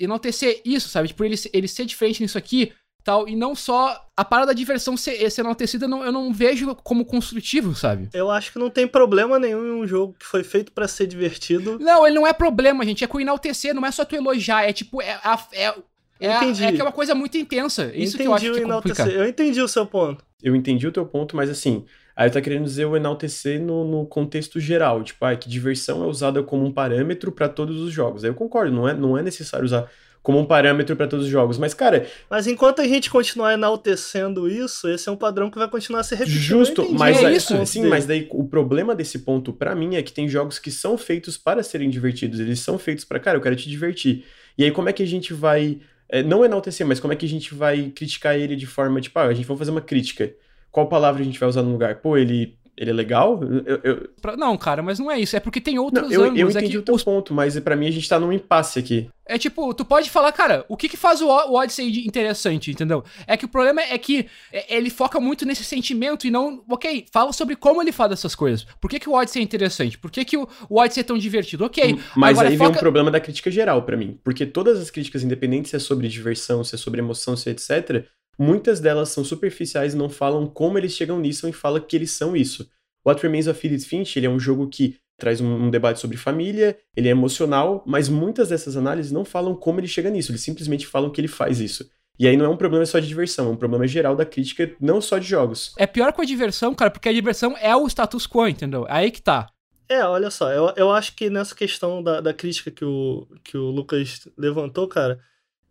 enaltecer 0.00 0.60
isso, 0.64 0.88
sabe? 0.88 1.06
Tipo, 1.08 1.24
ele, 1.24 1.36
ele 1.52 1.68
ser 1.68 1.84
diferente 1.84 2.20
nisso 2.20 2.36
aqui 2.36 2.72
tal, 3.02 3.28
e 3.28 3.34
não 3.34 3.54
só 3.54 4.06
a 4.16 4.24
parada 4.24 4.48
da 4.48 4.52
diversão 4.52 4.96
ser, 4.96 5.30
ser 5.30 5.40
enaltecida, 5.40 5.84
eu 5.84 5.88
não, 5.88 6.04
eu 6.04 6.12
não 6.12 6.32
vejo 6.32 6.74
como 6.76 7.04
construtivo, 7.04 7.74
sabe? 7.74 8.08
Eu 8.12 8.30
acho 8.30 8.52
que 8.52 8.58
não 8.58 8.70
tem 8.70 8.86
problema 8.86 9.38
nenhum 9.38 9.66
em 9.66 9.82
um 9.82 9.86
jogo 9.86 10.14
que 10.18 10.26
foi 10.26 10.44
feito 10.44 10.72
para 10.72 10.86
ser 10.86 11.06
divertido. 11.06 11.78
Não, 11.80 12.06
ele 12.06 12.16
não 12.16 12.26
é 12.26 12.32
problema, 12.32 12.84
gente, 12.84 13.04
é 13.04 13.06
com 13.06 13.20
enaltecer, 13.20 13.74
não 13.74 13.84
é 13.84 13.90
só 13.90 14.04
tu 14.04 14.14
elogiar, 14.14 14.62
é 14.62 14.72
tipo, 14.72 15.00
é, 15.02 15.20
é, 15.52 15.66
é 15.66 15.74
é, 16.22 16.36
entendi. 16.36 16.64
é 16.64 16.72
que 16.72 16.80
é 16.80 16.84
uma 16.84 16.92
coisa 16.92 17.16
muito 17.16 17.36
intensa. 17.36 17.86
Isso 17.86 18.14
entendi 18.14 18.18
que 18.18 18.22
eu 18.22 18.34
acho 18.34 18.52
que 18.52 18.58
é 18.60 18.62
complicado. 18.62 19.10
Eu 19.10 19.26
entendi 19.26 19.60
o 19.60 19.66
seu 19.66 19.84
ponto. 19.84 20.24
Eu 20.40 20.54
entendi 20.54 20.86
o 20.86 20.92
teu 20.92 21.04
ponto, 21.04 21.34
mas 21.34 21.50
assim, 21.50 21.84
aí 22.14 22.30
tá 22.30 22.40
querendo 22.40 22.64
dizer 22.64 22.84
o 22.84 22.96
enaltecer 22.96 23.60
no, 23.60 23.84
no 23.84 24.06
contexto 24.06 24.60
geral. 24.60 25.02
Tipo, 25.02 25.24
ah, 25.24 25.34
que 25.34 25.48
diversão 25.48 26.04
é 26.04 26.06
usada 26.06 26.40
como 26.42 26.64
um 26.64 26.72
parâmetro 26.72 27.32
para 27.32 27.48
todos 27.48 27.80
os 27.80 27.92
jogos. 27.92 28.22
Aí 28.22 28.30
eu 28.30 28.34
concordo, 28.34 28.72
não 28.72 28.88
é, 28.88 28.94
não 28.94 29.18
é 29.18 29.22
necessário 29.22 29.64
usar 29.64 29.90
como 30.22 30.38
um 30.38 30.44
parâmetro 30.44 30.94
para 30.94 31.08
todos 31.08 31.26
os 31.26 31.30
jogos. 31.30 31.58
Mas, 31.58 31.74
cara. 31.74 32.06
Mas 32.30 32.46
enquanto 32.46 32.80
a 32.80 32.86
gente 32.86 33.10
continuar 33.10 33.54
enaltecendo 33.54 34.48
isso, 34.48 34.88
esse 34.88 35.08
é 35.08 35.12
um 35.12 35.16
padrão 35.16 35.50
que 35.50 35.58
vai 35.58 35.68
continuar 35.68 36.02
se 36.04 36.14
repetindo. 36.14 36.40
Justo, 36.40 36.92
mas 36.92 37.22
é 37.22 37.32
isso. 37.32 37.66
Sim, 37.66 37.86
mas 37.86 38.06
daí 38.06 38.28
o 38.30 38.44
problema 38.44 38.94
desse 38.94 39.20
ponto 39.20 39.52
para 39.52 39.74
mim 39.74 39.96
é 39.96 40.02
que 40.02 40.12
tem 40.12 40.28
jogos 40.28 40.58
que 40.58 40.70
são 40.70 40.96
feitos 40.96 41.36
para 41.36 41.62
serem 41.62 41.90
divertidos. 41.90 42.38
Eles 42.38 42.60
são 42.60 42.78
feitos 42.78 43.04
para, 43.04 43.18
cara, 43.18 43.36
eu 43.36 43.42
quero 43.42 43.56
te 43.56 43.68
divertir. 43.68 44.24
E 44.56 44.64
aí, 44.64 44.70
como 44.70 44.88
é 44.88 44.92
que 44.92 45.02
a 45.02 45.06
gente 45.06 45.32
vai 45.32 45.80
é, 46.08 46.22
não 46.22 46.44
enaltecer, 46.44 46.86
mas 46.86 47.00
como 47.00 47.14
é 47.14 47.16
que 47.16 47.24
a 47.24 47.28
gente 47.28 47.54
vai 47.54 47.90
criticar 47.90 48.36
ele 48.36 48.54
de 48.54 48.66
forma, 48.66 49.00
tipo, 49.00 49.18
ah, 49.18 49.24
a 49.24 49.34
gente 49.34 49.46
vai 49.46 49.56
fazer 49.56 49.70
uma 49.70 49.80
crítica. 49.80 50.30
Qual 50.70 50.86
palavra 50.86 51.22
a 51.22 51.24
gente 51.24 51.40
vai 51.40 51.48
usar 51.48 51.62
no 51.62 51.72
lugar? 51.72 51.96
Pô, 51.96 52.18
ele 52.18 52.54
ele 52.76 52.90
é 52.90 52.92
legal? 52.92 53.40
Eu, 53.66 53.80
eu... 53.84 54.10
Não, 54.36 54.56
cara, 54.56 54.82
mas 54.82 54.98
não 54.98 55.10
é 55.10 55.20
isso. 55.20 55.36
É 55.36 55.40
porque 55.40 55.60
tem 55.60 55.78
outros 55.78 56.04
Não, 56.08 56.12
eu, 56.12 56.20
ângulos. 56.22 56.40
eu 56.40 56.46
é 56.48 56.50
entendi 56.50 56.70
que 56.72 56.78
o 56.78 56.82
teu 56.82 56.94
os- 56.94 57.04
ponto, 57.04 57.34
mas 57.34 57.58
pra 57.60 57.76
mim 57.76 57.86
a 57.86 57.90
gente 57.90 58.08
tá 58.08 58.18
num 58.18 58.32
impasse 58.32 58.78
aqui. 58.78 59.08
É 59.26 59.38
tipo, 59.38 59.72
tu 59.72 59.84
pode 59.84 60.10
falar, 60.10 60.32
cara, 60.32 60.64
o 60.68 60.76
que 60.76 60.88
que 60.88 60.96
faz 60.96 61.20
o, 61.22 61.28
O- 61.28 61.54
Odyssey 61.56 62.04
interessante, 62.06 62.70
entendeu? 62.70 63.04
É 63.26 63.36
que 63.36 63.44
o 63.44 63.48
problema 63.48 63.80
é 63.82 63.96
que 63.98 64.26
é- 64.52 64.74
ele 64.76 64.90
foca 64.90 65.20
muito 65.20 65.44
nesse 65.46 65.64
sentimento 65.64 66.26
e 66.26 66.30
não, 66.30 66.64
ok, 66.68 67.06
fala 67.12 67.32
sobre 67.32 67.54
como 67.56 67.80
ele 67.80 67.92
faz 67.92 68.10
essas 68.12 68.34
coisas. 68.34 68.66
Por 68.80 68.90
que 68.90 68.98
que 68.98 69.08
o 69.08 69.12
Odyssey 69.14 69.40
é 69.40 69.44
interessante? 69.44 69.96
Por 69.98 70.10
que 70.10 70.24
que 70.24 70.36
o, 70.36 70.48
o 70.68 70.80
Odyssey 70.80 71.02
é 71.02 71.04
tão 71.04 71.16
divertido? 71.18 71.64
Ok, 71.64 71.98
Mas 72.16 72.32
agora 72.38 72.48
aí 72.48 72.56
vem 72.56 72.66
foca... 72.66 72.78
um 72.78 72.80
problema 72.80 73.10
da 73.10 73.20
crítica 73.20 73.50
geral 73.50 73.82
pra 73.82 73.96
mim. 73.96 74.18
Porque 74.24 74.44
todas 74.44 74.80
as 74.80 74.90
críticas, 74.90 75.22
independente 75.22 75.68
se 75.68 75.76
é 75.76 75.78
sobre 75.78 76.08
diversão, 76.08 76.64
se 76.64 76.74
é 76.74 76.78
sobre 76.78 77.00
emoção, 77.00 77.36
se 77.36 77.48
é 77.48 77.52
etc., 77.52 78.04
muitas 78.38 78.80
delas 78.80 79.08
são 79.10 79.24
superficiais 79.24 79.94
e 79.94 79.96
não 79.96 80.08
falam 80.08 80.46
como 80.46 80.78
eles 80.78 80.92
chegam 80.92 81.18
nisso 81.18 81.48
e 81.48 81.52
falam 81.52 81.80
que 81.80 81.96
eles 81.96 82.10
são 82.12 82.36
isso. 82.36 82.68
What 83.06 83.22
Remains 83.22 83.46
of 83.46 83.66
Edith 83.66 83.86
Finch, 83.86 84.18
ele 84.18 84.26
é 84.26 84.30
um 84.30 84.38
jogo 84.38 84.68
que 84.68 84.96
traz 85.18 85.40
um, 85.40 85.66
um 85.66 85.70
debate 85.70 86.00
sobre 86.00 86.16
família, 86.16 86.76
ele 86.96 87.08
é 87.08 87.10
emocional, 87.10 87.82
mas 87.86 88.08
muitas 88.08 88.48
dessas 88.48 88.76
análises 88.76 89.12
não 89.12 89.24
falam 89.24 89.54
como 89.54 89.80
ele 89.80 89.88
chega 89.88 90.10
nisso, 90.10 90.32
eles 90.32 90.42
simplesmente 90.42 90.86
falam 90.86 91.10
que 91.10 91.20
ele 91.20 91.28
faz 91.28 91.60
isso. 91.60 91.88
E 92.18 92.26
aí 92.26 92.36
não 92.36 92.44
é 92.44 92.48
um 92.48 92.56
problema 92.56 92.84
só 92.84 92.98
de 92.98 93.08
diversão, 93.08 93.48
é 93.48 93.50
um 93.50 93.56
problema 93.56 93.86
geral 93.86 94.14
da 94.14 94.24
crítica, 94.24 94.74
não 94.80 95.00
só 95.00 95.18
de 95.18 95.26
jogos. 95.26 95.74
É 95.78 95.86
pior 95.86 96.12
com 96.12 96.22
a 96.22 96.24
diversão, 96.24 96.74
cara, 96.74 96.90
porque 96.90 97.08
a 97.08 97.12
diversão 97.12 97.56
é 97.58 97.74
o 97.74 97.86
status 97.86 98.26
quo, 98.26 98.46
entendeu? 98.46 98.86
Aí 98.88 99.10
que 99.10 99.22
tá. 99.22 99.48
É, 99.88 100.04
olha 100.04 100.30
só, 100.30 100.50
eu, 100.50 100.72
eu 100.76 100.90
acho 100.90 101.14
que 101.14 101.28
nessa 101.28 101.54
questão 101.54 102.02
da, 102.02 102.20
da 102.20 102.32
crítica 102.32 102.70
que 102.70 102.84
o, 102.84 103.26
que 103.44 103.56
o 103.56 103.70
Lucas 103.70 104.26
levantou, 104.38 104.88
cara, 104.88 105.20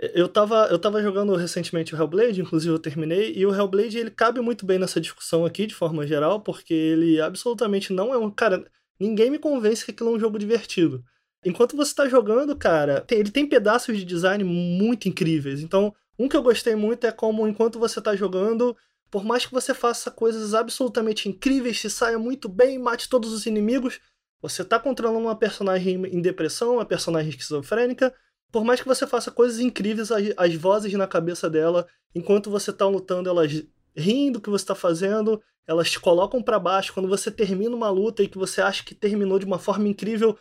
eu 0.02 0.28
tava, 0.28 0.68
eu 0.72 0.80
tava 0.80 1.02
jogando 1.02 1.36
recentemente 1.36 1.94
o 1.94 1.98
Hellblade, 1.98 2.42
inclusive 2.42 2.74
eu 2.74 2.80
terminei, 2.80 3.34
e 3.36 3.46
o 3.46 3.54
Hellblade 3.54 4.00
ele 4.00 4.10
cabe 4.10 4.42
muito 4.42 4.66
bem 4.66 4.80
nessa 4.80 5.00
discussão 5.00 5.46
aqui, 5.46 5.68
de 5.68 5.76
forma 5.76 6.08
geral, 6.08 6.42
porque 6.42 6.74
ele 6.74 7.22
absolutamente 7.22 7.94
não 7.94 8.12
é 8.12 8.18
um. 8.18 8.32
Cara, 8.32 8.66
ninguém 9.00 9.30
me 9.30 9.38
convence 9.38 9.86
que 9.86 9.92
aquilo 9.92 10.10
é 10.10 10.14
um 10.14 10.20
jogo 10.20 10.40
divertido. 10.40 11.04
Enquanto 11.46 11.78
você 11.78 11.94
tá 11.94 12.10
jogando, 12.10 12.56
cara, 12.56 13.06
ele 13.12 13.30
tem 13.30 13.48
pedaços 13.48 13.96
de 13.96 14.04
design 14.04 14.44
muito 14.44 15.08
incríveis. 15.08 15.62
Então, 15.62 15.94
um 16.18 16.28
que 16.28 16.36
eu 16.36 16.42
gostei 16.42 16.76
muito 16.76 17.06
é 17.06 17.12
como 17.12 17.48
enquanto 17.48 17.80
você 17.80 18.02
tá 18.02 18.16
jogando, 18.16 18.76
por 19.12 19.24
mais 19.24 19.46
que 19.46 19.52
você 19.52 19.74
faça 19.74 20.10
coisas 20.10 20.56
absolutamente 20.56 21.30
incríveis, 21.30 21.80
se 21.80 21.90
saia 21.92 22.18
muito 22.18 22.50
bem, 22.50 22.80
mate 22.80 23.08
todos 23.08 23.32
os 23.32 23.46
inimigos, 23.46 24.00
você 24.42 24.66
tá 24.66 24.80
controlando 24.80 25.26
uma 25.26 25.36
personagem 25.36 26.04
em 26.08 26.22
depressão, 26.22 26.76
uma 26.76 26.86
personagem 26.86 27.30
esquizofrênica. 27.30 28.12
Por 28.52 28.64
mais 28.64 28.82
que 28.82 28.88
você 28.88 29.08
faça 29.08 29.32
coisas 29.32 29.60
incríveis, 29.60 30.12
as, 30.12 30.34
as 30.38 30.56
vozes 30.56 30.94
na 30.94 31.08
cabeça 31.08 31.50
dela, 31.50 31.88
enquanto 32.14 32.50
você 32.50 32.74
tá 32.74 32.88
lutando, 32.88 33.30
elas 33.30 33.64
riem 33.96 34.32
do 34.32 34.42
que 34.42 34.50
você 34.50 34.66
tá 34.66 34.76
fazendo, 34.76 35.42
elas 35.66 35.90
te 35.90 36.00
colocam 36.00 36.42
pra 36.42 36.60
baixo. 36.60 36.94
Quando 36.94 37.08
você 37.08 37.32
termina 37.32 37.76
uma 37.76 37.90
luta 37.90 38.24
e 38.24 38.28
que 38.28 38.38
você 38.38 38.62
acha 38.62 38.84
que 38.84 38.96
terminou 38.96 39.40
de 39.40 39.46
uma 39.46 39.60
forma 39.60 39.88
incrível, 39.88 40.38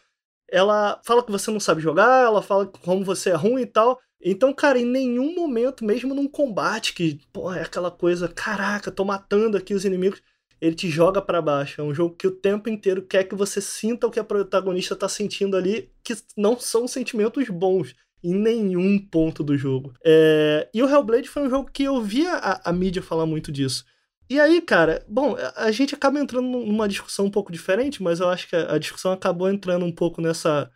ela 0.50 1.00
fala 1.04 1.22
que 1.22 1.30
você 1.30 1.50
não 1.50 1.60
sabe 1.60 1.80
jogar, 1.80 2.24
ela 2.24 2.42
fala 2.42 2.66
como 2.66 3.04
você 3.04 3.30
é 3.30 3.34
ruim 3.34 3.62
e 3.62 3.66
tal. 3.66 4.00
Então, 4.22 4.52
cara, 4.52 4.78
em 4.78 4.84
nenhum 4.84 5.34
momento, 5.34 5.84
mesmo 5.84 6.14
num 6.14 6.28
combate 6.28 6.92
que, 6.92 7.20
pô, 7.32 7.52
é 7.52 7.62
aquela 7.62 7.90
coisa, 7.90 8.28
caraca, 8.28 8.90
tô 8.90 9.04
matando 9.04 9.56
aqui 9.56 9.72
os 9.72 9.84
inimigos, 9.84 10.20
ele 10.60 10.74
te 10.74 10.88
joga 10.88 11.20
pra 11.22 11.40
baixo. 11.42 11.80
É 11.80 11.84
um 11.84 11.94
jogo 11.94 12.14
que 12.16 12.26
o 12.26 12.30
tempo 12.30 12.68
inteiro 12.68 13.02
quer 13.02 13.24
que 13.24 13.34
você 13.34 13.60
sinta 13.60 14.06
o 14.06 14.10
que 14.10 14.20
a 14.20 14.24
protagonista 14.24 14.94
tá 14.96 15.08
sentindo 15.08 15.56
ali, 15.56 15.90
que 16.04 16.14
não 16.36 16.58
são 16.58 16.86
sentimentos 16.88 17.48
bons 17.48 17.94
em 18.22 18.34
nenhum 18.34 18.98
ponto 18.98 19.42
do 19.42 19.56
jogo. 19.56 19.94
É, 20.04 20.68
E 20.74 20.82
o 20.82 20.88
Hellblade 20.88 21.28
foi 21.28 21.42
um 21.42 21.50
jogo 21.50 21.70
que 21.72 21.84
eu 21.84 22.00
via 22.02 22.32
a, 22.34 22.70
a 22.70 22.72
mídia 22.72 23.02
falar 23.02 23.24
muito 23.26 23.50
disso. 23.50 23.84
E 24.28 24.38
aí, 24.38 24.60
cara, 24.60 25.04
bom, 25.08 25.34
a- 25.56 25.70
gente 25.72 25.94
acaba 25.94 26.20
entrando 26.20 26.46
num- 26.46 26.66
numa 26.66 26.86
discussão 26.88 27.24
um 27.26 27.30
pouco 27.30 27.50
diferente, 27.50 28.02
mas 28.02 28.20
eu 28.20 28.28
acho 28.28 28.48
que 28.48 28.54
a, 28.54 28.74
a 28.74 28.78
discussão 28.78 29.10
acabou 29.12 29.48
entrando 29.50 29.84
um 29.84 29.92
pouco 29.92 30.20
nessa 30.20 30.70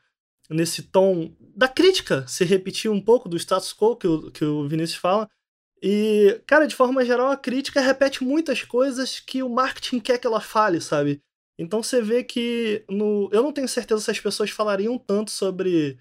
nesse 0.51 0.83
tom 0.83 1.33
da 1.57 1.67
crítica 1.69 2.27
se 2.29 2.45
repetir 2.45 2.91
um 2.91 3.01
pouco 3.01 3.29
do 3.29 3.37
status 3.37 3.73
quo 3.73 3.97
que 3.97 4.07
o, 4.07 4.31
que 4.31 4.45
o 4.45 4.69
Vinícius 4.69 4.99
fala. 4.99 5.29
E, 5.87 6.41
cara, 6.47 6.67
de 6.67 6.75
forma 6.75 7.05
geral, 7.05 7.31
a 7.31 7.37
crítica 7.37 7.79
repete 7.79 8.25
muitas 8.25 8.63
coisas 8.63 9.21
que 9.21 9.43
o 9.43 9.51
marketing 9.51 10.01
quer 10.01 10.17
que 10.17 10.27
ela 10.27 10.41
fale, 10.41 10.81
sabe? 10.81 11.21
Então 11.59 11.83
você 11.83 12.01
vê 12.01 12.25
que 12.25 12.83
no. 12.89 13.29
Eu 13.31 13.43
não 13.43 13.53
tenho 13.53 13.69
certeza 13.69 14.01
se 14.01 14.11
as 14.11 14.19
pessoas 14.19 14.49
falariam 14.49 14.97
tanto 14.97 15.31
sobre 15.31 15.99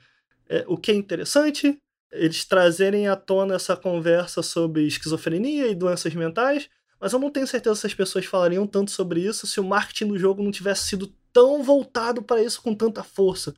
é, 0.47 0.63
o 0.69 0.77
que 0.77 0.89
é 0.89 0.95
interessante, 0.95 1.77
eles 2.13 2.45
trazerem 2.45 3.09
à 3.09 3.17
tona 3.17 3.55
essa 3.55 3.75
conversa 3.75 4.41
sobre 4.41 4.87
esquizofrenia 4.87 5.67
e 5.67 5.75
doenças 5.75 6.15
mentais, 6.15 6.69
mas 6.97 7.11
eu 7.11 7.19
não 7.19 7.29
tenho 7.29 7.45
certeza 7.45 7.75
se 7.75 7.87
as 7.87 7.93
pessoas 7.93 8.23
falariam 8.25 8.65
tanto 8.65 8.89
sobre 8.89 9.19
isso 9.19 9.45
se 9.45 9.59
o 9.59 9.65
marketing 9.65 10.07
do 10.07 10.17
jogo 10.17 10.41
não 10.41 10.51
tivesse 10.51 10.87
sido 10.87 11.13
tão 11.33 11.61
voltado 11.61 12.23
para 12.23 12.41
isso 12.41 12.61
com 12.61 12.73
tanta 12.73 13.03
força. 13.03 13.53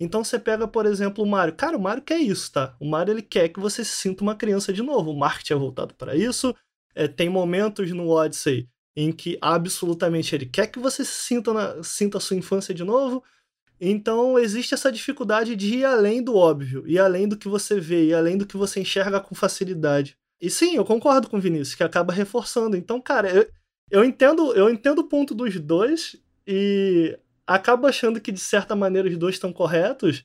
Então 0.00 0.24
você 0.24 0.38
pega, 0.38 0.66
por 0.66 0.86
exemplo, 0.86 1.22
o 1.22 1.26
Mario. 1.26 1.54
Cara, 1.54 1.76
o 1.76 1.80
Mario 1.80 2.02
quer 2.02 2.18
isso, 2.18 2.50
tá? 2.52 2.76
O 2.80 2.88
Mario 2.88 3.12
ele 3.12 3.22
quer 3.22 3.48
que 3.48 3.60
você 3.60 3.84
se 3.84 3.96
sinta 3.96 4.22
uma 4.22 4.34
criança 4.34 4.72
de 4.72 4.82
novo. 4.82 5.10
O 5.10 5.18
marketing 5.18 5.52
é 5.52 5.56
voltado 5.56 5.94
para 5.94 6.16
isso. 6.16 6.54
É, 6.94 7.06
tem 7.06 7.28
momentos 7.28 7.90
no 7.92 8.08
Odyssey 8.08 8.68
em 8.94 9.10
que 9.12 9.38
absolutamente 9.40 10.34
ele 10.34 10.46
quer 10.46 10.66
que 10.66 10.78
você 10.78 11.04
se 11.04 11.22
sinta, 11.22 11.52
na, 11.52 11.82
sinta 11.82 12.18
a 12.18 12.20
sua 12.20 12.36
infância 12.36 12.74
de 12.74 12.84
novo. 12.84 13.22
Então 13.80 14.38
existe 14.38 14.74
essa 14.74 14.92
dificuldade 14.92 15.56
de 15.56 15.78
ir 15.78 15.84
além 15.84 16.22
do 16.22 16.36
óbvio, 16.36 16.84
ir 16.86 16.98
além 16.98 17.26
do 17.26 17.36
que 17.36 17.48
você 17.48 17.80
vê, 17.80 18.06
ir 18.06 18.14
além 18.14 18.36
do 18.36 18.46
que 18.46 18.56
você 18.56 18.80
enxerga 18.80 19.20
com 19.20 19.34
facilidade. 19.34 20.16
E 20.40 20.50
sim, 20.50 20.76
eu 20.76 20.84
concordo 20.84 21.28
com 21.28 21.36
o 21.36 21.40
Vinícius, 21.40 21.74
que 21.74 21.84
acaba 21.84 22.12
reforçando. 22.12 22.76
Então, 22.76 23.00
cara, 23.00 23.30
eu, 23.30 23.48
eu 23.90 24.04
entendo, 24.04 24.52
eu 24.54 24.68
entendo 24.68 25.00
o 25.00 25.08
ponto 25.08 25.34
dos 25.34 25.58
dois 25.58 26.16
e 26.46 27.18
acabo 27.46 27.86
achando 27.86 28.20
que 28.20 28.32
de 28.32 28.40
certa 28.40 28.74
maneira 28.74 29.08
os 29.08 29.16
dois 29.16 29.34
estão 29.34 29.52
corretos, 29.52 30.24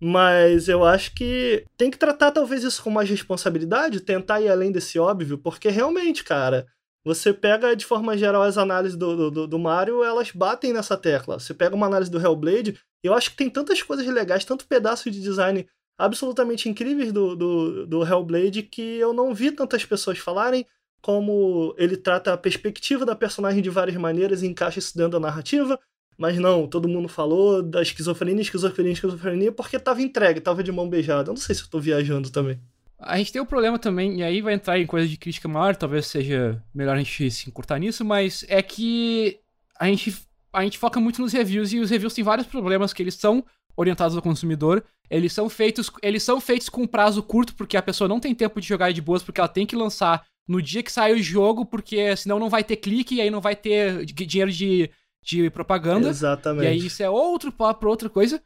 mas 0.00 0.68
eu 0.68 0.84
acho 0.84 1.14
que 1.14 1.64
tem 1.76 1.90
que 1.90 1.98
tratar 1.98 2.32
talvez 2.32 2.64
isso 2.64 2.82
com 2.82 2.90
mais 2.90 3.08
responsabilidade, 3.08 4.00
tentar 4.00 4.40
ir 4.40 4.48
além 4.48 4.72
desse 4.72 4.98
óbvio, 4.98 5.38
porque 5.38 5.68
realmente, 5.68 6.24
cara, 6.24 6.66
você 7.04 7.32
pega 7.32 7.74
de 7.74 7.84
forma 7.84 8.16
geral 8.16 8.42
as 8.42 8.58
análises 8.58 8.96
do, 8.96 9.30
do, 9.30 9.46
do 9.46 9.58
Mario, 9.58 10.02
elas 10.04 10.30
batem 10.30 10.72
nessa 10.72 10.96
tecla. 10.96 11.38
Você 11.38 11.52
pega 11.52 11.74
uma 11.74 11.86
análise 11.86 12.10
do 12.10 12.20
Hellblade, 12.20 12.78
eu 13.02 13.14
acho 13.14 13.30
que 13.30 13.36
tem 13.36 13.50
tantas 13.50 13.82
coisas 13.82 14.06
legais, 14.06 14.44
tanto 14.44 14.66
pedaços 14.66 15.12
de 15.12 15.20
design 15.20 15.66
absolutamente 15.98 16.68
incríveis 16.68 17.12
do, 17.12 17.36
do, 17.36 17.86
do 17.86 18.02
Hellblade 18.02 18.62
que 18.62 18.98
eu 18.98 19.12
não 19.12 19.34
vi 19.34 19.50
tantas 19.50 19.84
pessoas 19.84 20.18
falarem 20.18 20.66
como 21.00 21.74
ele 21.76 21.96
trata 21.96 22.32
a 22.32 22.38
perspectiva 22.38 23.04
da 23.04 23.16
personagem 23.16 23.60
de 23.60 23.68
várias 23.68 23.96
maneiras 23.96 24.42
e 24.42 24.46
encaixa 24.46 24.78
isso 24.78 24.96
dentro 24.96 25.12
da 25.12 25.20
narrativa. 25.20 25.78
Mas 26.18 26.38
não, 26.38 26.66
todo 26.66 26.88
mundo 26.88 27.08
falou 27.08 27.62
da 27.62 27.82
esquizofrenia, 27.82 28.42
esquizofrenia, 28.42 28.92
esquizofrenia, 28.92 29.50
porque 29.52 29.78
tava 29.78 30.02
entregue, 30.02 30.40
tava 30.40 30.62
de 30.62 30.70
mão 30.70 30.88
beijada. 30.88 31.30
Eu 31.30 31.34
não 31.34 31.40
sei 31.40 31.54
se 31.54 31.62
eu 31.62 31.68
tô 31.68 31.80
viajando 31.80 32.30
também. 32.30 32.58
A 32.98 33.18
gente 33.18 33.32
tem 33.32 33.42
um 33.42 33.46
problema 33.46 33.78
também, 33.78 34.20
e 34.20 34.22
aí 34.22 34.40
vai 34.40 34.54
entrar 34.54 34.78
em 34.78 34.86
coisa 34.86 35.08
de 35.08 35.16
crítica 35.16 35.48
maior, 35.48 35.74
talvez 35.74 36.06
seja 36.06 36.62
melhor 36.72 36.94
a 36.94 36.98
gente 36.98 37.30
se 37.32 37.48
encurtar 37.48 37.78
nisso, 37.80 38.04
mas 38.04 38.44
é 38.48 38.62
que 38.62 39.40
a 39.76 39.86
gente, 39.86 40.14
a 40.52 40.62
gente 40.62 40.78
foca 40.78 41.00
muito 41.00 41.20
nos 41.20 41.32
reviews 41.32 41.72
e 41.72 41.80
os 41.80 41.90
reviews 41.90 42.14
têm 42.14 42.22
vários 42.22 42.46
problemas 42.46 42.92
que 42.92 43.02
eles 43.02 43.14
são 43.14 43.44
orientados 43.76 44.14
ao 44.14 44.22
consumidor, 44.22 44.84
eles 45.10 45.32
são 45.32 45.48
feitos, 45.48 45.90
eles 46.00 46.22
são 46.22 46.40
feitos 46.40 46.68
com 46.68 46.86
prazo 46.86 47.22
curto 47.24 47.56
porque 47.56 47.76
a 47.76 47.82
pessoa 47.82 48.06
não 48.06 48.20
tem 48.20 48.34
tempo 48.36 48.60
de 48.60 48.68
jogar 48.68 48.92
de 48.92 49.02
boas 49.02 49.22
porque 49.22 49.40
ela 49.40 49.48
tem 49.48 49.66
que 49.66 49.74
lançar 49.74 50.24
no 50.46 50.62
dia 50.62 50.82
que 50.82 50.92
sai 50.92 51.12
o 51.12 51.22
jogo, 51.22 51.66
porque 51.66 52.14
senão 52.16 52.38
não 52.38 52.48
vai 52.48 52.62
ter 52.62 52.76
clique 52.76 53.16
e 53.16 53.20
aí 53.20 53.30
não 53.30 53.40
vai 53.40 53.56
ter 53.56 54.04
di- 54.04 54.12
dinheiro 54.26 54.52
de, 54.52 54.88
de 55.22 55.48
propaganda. 55.50 56.08
Exatamente. 56.08 56.64
E 56.64 56.68
aí 56.68 56.86
isso 56.86 57.02
é 57.02 57.08
outro 57.08 57.52
papo, 57.52 57.86
outra 57.86 58.10
coisa. 58.10 58.42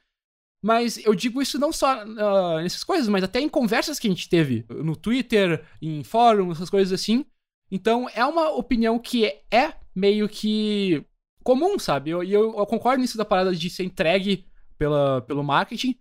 Mas 0.62 0.98
eu 1.04 1.14
digo 1.14 1.40
isso 1.40 1.58
não 1.58 1.72
só 1.72 2.02
ah, 2.02 2.60
nessas 2.62 2.82
coisas, 2.82 3.08
mas 3.08 3.22
até 3.22 3.40
em 3.40 3.48
conversas 3.48 3.98
que 3.98 4.06
a 4.08 4.10
gente 4.10 4.28
teve 4.28 4.64
no 4.68 4.96
Twitter, 4.96 5.64
em 5.80 6.02
fóruns, 6.02 6.56
essas 6.56 6.70
coisas 6.70 6.92
assim. 6.92 7.24
Então 7.70 8.08
é 8.14 8.24
uma 8.24 8.50
opinião 8.50 8.98
que 8.98 9.26
é 9.50 9.74
meio 9.94 10.28
que 10.28 11.04
comum, 11.42 11.78
sabe? 11.78 12.10
E 12.10 12.12
eu, 12.12 12.22
eu, 12.22 12.58
eu 12.58 12.66
concordo 12.66 13.00
nisso 13.00 13.16
da 13.16 13.24
parada 13.24 13.54
de 13.54 13.70
ser 13.70 13.84
entregue 13.84 14.46
pela, 14.76 15.22
pelo 15.22 15.44
marketing. 15.44 15.96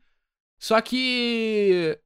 Só 0.59 0.79
que 0.81 1.97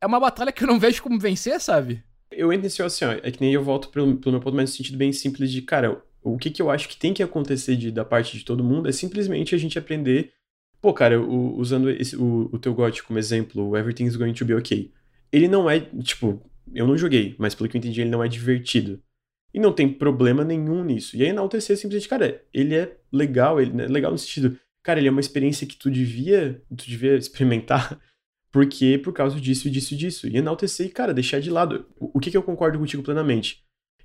é 0.00 0.06
uma 0.06 0.20
batalha 0.20 0.52
que 0.52 0.62
eu 0.62 0.68
não 0.68 0.78
vejo 0.80 1.02
como 1.02 1.18
vencer, 1.18 1.60
sabe? 1.60 2.02
Eu 2.30 2.52
entro 2.52 2.64
nesse 2.64 2.82
assim, 2.82 3.04
ó, 3.04 3.12
é 3.12 3.30
que 3.30 3.40
nem 3.40 3.52
eu 3.52 3.62
volto 3.62 3.88
pelo, 3.88 4.16
pelo 4.16 4.32
meu 4.32 4.40
ponto, 4.40 4.56
mas 4.56 4.70
no 4.70 4.76
sentido 4.76 4.98
bem 4.98 5.12
simples 5.12 5.50
de, 5.50 5.62
cara, 5.62 6.02
o 6.24 6.38
que 6.38 6.50
que 6.50 6.62
eu 6.62 6.70
acho 6.70 6.88
que 6.88 6.96
tem 6.96 7.14
que 7.14 7.22
acontecer 7.22 7.76
de, 7.76 7.90
da 7.90 8.04
parte 8.04 8.38
de 8.38 8.44
todo 8.44 8.64
mundo 8.64 8.88
é 8.88 8.92
simplesmente 8.92 9.54
a 9.54 9.58
gente 9.58 9.78
aprender. 9.78 10.32
Pô, 10.80 10.92
cara, 10.92 11.20
o- 11.20 11.56
usando 11.58 11.90
esse, 11.90 12.16
o, 12.16 12.48
o 12.52 12.58
teu 12.58 12.74
GOT 12.74 13.02
como 13.04 13.18
exemplo, 13.18 13.68
o 13.68 13.76
Everything's 13.76 14.16
Going 14.16 14.34
to 14.34 14.44
Be 14.44 14.54
Okay. 14.54 14.92
Ele 15.32 15.48
não 15.48 15.68
é, 15.68 15.80
tipo, 15.80 16.42
eu 16.74 16.86
não 16.86 16.96
joguei, 16.96 17.34
mas 17.38 17.54
pelo 17.54 17.68
que 17.68 17.76
eu 17.76 17.78
entendi, 17.80 18.00
ele 18.00 18.10
não 18.10 18.22
é 18.22 18.28
divertido. 18.28 19.02
E 19.52 19.60
não 19.60 19.72
tem 19.72 19.88
problema 19.88 20.44
nenhum 20.44 20.84
nisso. 20.84 21.16
E 21.16 21.22
aí 21.22 21.28
enaltecer 21.30 21.76
simplesmente, 21.76 22.08
cara, 22.08 22.42
ele 22.52 22.74
é 22.74 22.96
legal, 23.12 23.60
ele 23.60 23.82
é 23.82 23.86
legal 23.86 24.10
no 24.12 24.18
sentido, 24.18 24.58
cara, 24.82 24.98
ele 25.00 25.08
é 25.08 25.10
uma 25.10 25.20
experiência 25.20 25.66
que 25.66 25.76
tu 25.76 25.90
devia, 25.90 26.62
tu 26.76 26.86
devia 26.86 27.16
experimentar, 27.16 27.98
porque 28.52 28.98
por 28.98 29.12
causa 29.12 29.40
disso, 29.40 29.70
disso, 29.70 29.96
disso. 29.96 30.28
E 30.28 30.36
enaltecer 30.36 30.92
cara, 30.92 31.14
deixar 31.14 31.40
de 31.40 31.50
lado. 31.50 31.86
O, 31.98 32.18
o 32.18 32.20
que 32.20 32.30
que 32.30 32.36
eu 32.36 32.42
concordo 32.42 32.78
contigo 32.78 33.02
plenamente? 33.02 33.63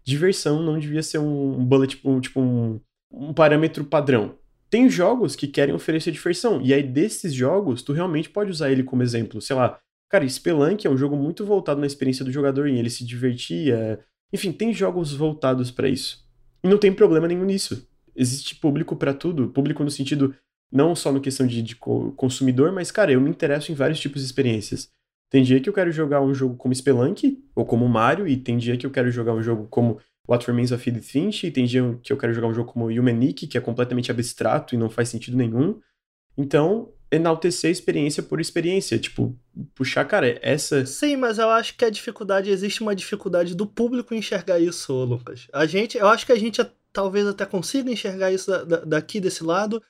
Diversão 0.10 0.62
não 0.62 0.80
devia 0.80 1.04
ser 1.04 1.20
um 1.20 1.64
bullet, 1.64 1.96
tipo, 1.96 2.20
tipo 2.20 2.42
um, 2.42 2.80
um 3.12 3.34
parâmetro 3.34 3.86
padrão. 3.86 4.36
Tem 4.70 4.90
jogos 4.90 5.36
que 5.36 5.48
querem 5.48 5.74
oferecer 5.74 6.12
diversão, 6.12 6.62
e 6.62 6.74
aí 6.74 6.84
desses 6.84 7.34
jogos, 7.34 7.82
tu 7.82 7.94
realmente 7.94 8.30
pode 8.30 8.52
usar 8.52 8.72
ele 8.72 8.84
como 8.84 9.04
exemplo. 9.04 9.42
Sei 9.42 9.56
lá, 9.56 9.80
cara, 10.10 10.28
Spelunk 10.28 10.86
é 10.86 10.90
um 10.90 10.98
jogo 10.98 11.16
muito 11.16 11.46
voltado 11.46 11.80
na 11.80 11.88
experiência 11.88 12.26
do 12.26 12.32
jogador, 12.32 12.68
em 12.68 12.78
ele 12.78 12.90
se 12.90 13.06
divertir. 13.06 13.74
É... 13.74 14.00
Enfim, 14.34 14.52
tem 14.52 14.74
jogos 14.74 15.14
voltados 15.14 15.72
para 15.72 15.88
isso. 15.88 16.24
E 16.64 16.68
não 16.68 16.78
tem 16.78 16.92
problema 16.92 17.28
nenhum 17.28 17.46
nisso. 17.46 17.88
Existe 18.16 18.56
público 18.56 18.96
para 18.96 19.14
tudo, 19.14 19.50
público 19.50 19.84
no 19.84 19.92
sentido 19.92 20.36
não 20.72 20.96
só 20.96 21.12
no 21.12 21.22
questão 21.22 21.48
de, 21.48 21.62
de 21.62 21.76
consumidor, 21.76 22.72
mas, 22.72 22.92
cara, 22.92 23.12
eu 23.12 23.22
me 23.22 23.30
interesso 23.30 23.72
em 23.72 23.76
vários 23.76 24.00
tipos 24.00 24.22
de 24.22 24.28
experiências. 24.28 24.90
Tem 25.30 25.44
dia 25.44 25.60
que 25.60 25.70
eu 25.70 25.74
quero 25.74 25.92
jogar 25.92 26.22
um 26.22 26.34
jogo 26.34 26.56
como 26.56 26.74
Spelunk, 26.74 27.44
ou 27.56 27.66
como 27.66 27.88
Mario, 27.88 28.28
e 28.28 28.36
tem 28.36 28.58
dia 28.58 28.76
que 28.78 28.86
eu 28.86 28.92
quero 28.92 29.12
jogar 29.12 29.34
um 29.34 29.44
jogo 29.44 29.68
como 29.68 30.00
What 30.28 30.46
Remains 30.46 30.72
of 30.72 30.90
Edith 30.90 31.04
Finch, 31.04 31.46
e 31.46 31.52
tem 31.52 31.66
dia 31.66 31.98
que 32.02 32.12
eu 32.12 32.18
quero 32.18 32.34
jogar 32.34 32.48
um 32.48 32.54
jogo 32.54 32.72
como 32.72 32.88
Humanic, 32.88 33.48
que 33.48 33.58
é 33.58 33.62
completamente 33.62 34.12
abstrato 34.12 34.74
e 34.74 34.78
não 34.78 34.90
faz 34.90 35.10
sentido 35.10 35.38
nenhum. 35.38 35.80
Então, 36.38 36.92
enaltecer 37.12 37.72
experiência 37.72 38.24
por 38.24 38.40
experiência, 38.40 38.98
tipo, 38.98 39.36
puxar, 39.76 40.06
cara, 40.06 40.40
essa... 40.42 40.86
Sim, 40.86 41.16
mas 41.16 41.38
eu 41.38 41.50
acho 41.50 41.76
que 41.76 41.86
a 41.86 41.90
dificuldade, 41.90 42.50
existe 42.50 42.82
uma 42.82 42.96
dificuldade 42.96 43.56
do 43.56 43.66
público 43.66 44.14
enxergar 44.14 44.60
isso, 44.60 44.94
Lucas. 45.04 45.48
A 45.52 45.66
gente, 45.66 45.98
eu 45.98 46.08
acho 46.08 46.26
que 46.26 46.32
a 46.32 46.40
gente 46.40 46.62
talvez 46.94 47.28
até 47.28 47.46
consiga 47.46 47.92
enxergar 47.92 48.32
isso 48.32 48.50
da, 48.50 48.64
da, 48.64 48.78
daqui, 48.78 49.20
desse 49.20 49.44
lado, 49.44 49.82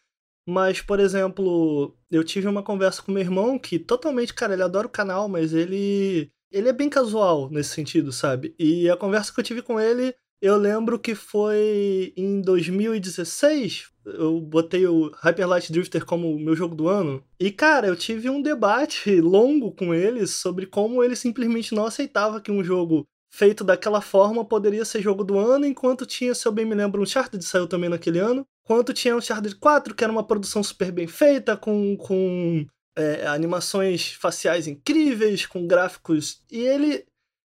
mas, 0.49 0.81
por 0.81 0.99
exemplo, 0.99 1.95
eu 2.09 2.23
tive 2.23 2.47
uma 2.47 2.63
conversa 2.63 3.03
com 3.03 3.11
meu 3.11 3.21
irmão 3.21 3.59
que 3.59 3.77
totalmente, 3.77 4.33
cara, 4.33 4.53
ele 4.53 4.63
adora 4.63 4.87
o 4.87 4.89
canal, 4.89 5.29
mas 5.29 5.53
ele. 5.53 6.31
Ele 6.51 6.67
é 6.67 6.73
bem 6.73 6.89
casual 6.89 7.47
nesse 7.51 7.69
sentido, 7.69 8.11
sabe? 8.11 8.55
E 8.57 8.89
a 8.89 8.97
conversa 8.97 9.31
que 9.31 9.39
eu 9.39 9.43
tive 9.43 9.61
com 9.61 9.79
ele, 9.79 10.15
eu 10.41 10.57
lembro 10.57 10.97
que 10.97 11.13
foi 11.13 12.11
em 12.17 12.41
2016. 12.41 13.91
Eu 14.03 14.41
botei 14.41 14.87
o 14.87 15.11
Hyper 15.21 15.47
Light 15.47 15.71
Drifter 15.71 16.03
como 16.03 16.39
meu 16.39 16.55
jogo 16.55 16.73
do 16.73 16.87
ano. 16.87 17.23
E, 17.39 17.51
cara, 17.51 17.85
eu 17.85 17.95
tive 17.95 18.31
um 18.31 18.41
debate 18.41 19.21
longo 19.21 19.71
com 19.71 19.93
ele 19.93 20.25
sobre 20.25 20.65
como 20.65 21.03
ele 21.03 21.15
simplesmente 21.15 21.75
não 21.75 21.85
aceitava 21.85 22.41
que 22.41 22.51
um 22.51 22.63
jogo 22.63 23.07
feito 23.29 23.63
daquela 23.63 24.01
forma 24.01 24.43
poderia 24.43 24.83
ser 24.83 25.01
jogo 25.01 25.23
do 25.23 25.37
ano, 25.37 25.65
enquanto 25.65 26.05
tinha, 26.05 26.33
se 26.33 26.47
eu 26.47 26.51
bem 26.51 26.65
me 26.65 26.73
lembro, 26.73 26.99
um 26.99 27.03
Uncharted 27.03 27.43
saiu 27.45 27.67
também 27.67 27.89
naquele 27.89 28.17
ano, 28.17 28.45
quanto 28.69 28.93
tinha 28.93 29.15
um 29.15 29.17
Uncharted 29.17 29.55
4, 29.55 29.95
que 29.95 30.03
era 30.03 30.13
uma 30.13 30.23
produção 30.23 30.61
super 30.61 30.91
bem 30.91 31.07
feita, 31.07 31.57
com, 31.57 31.97
com 31.97 32.67
é, 32.95 33.25
animações 33.25 34.13
faciais 34.13 34.67
incríveis, 34.67 35.47
com 35.47 35.65
gráficos. 35.65 36.43
E 36.51 36.59
ele. 36.59 37.03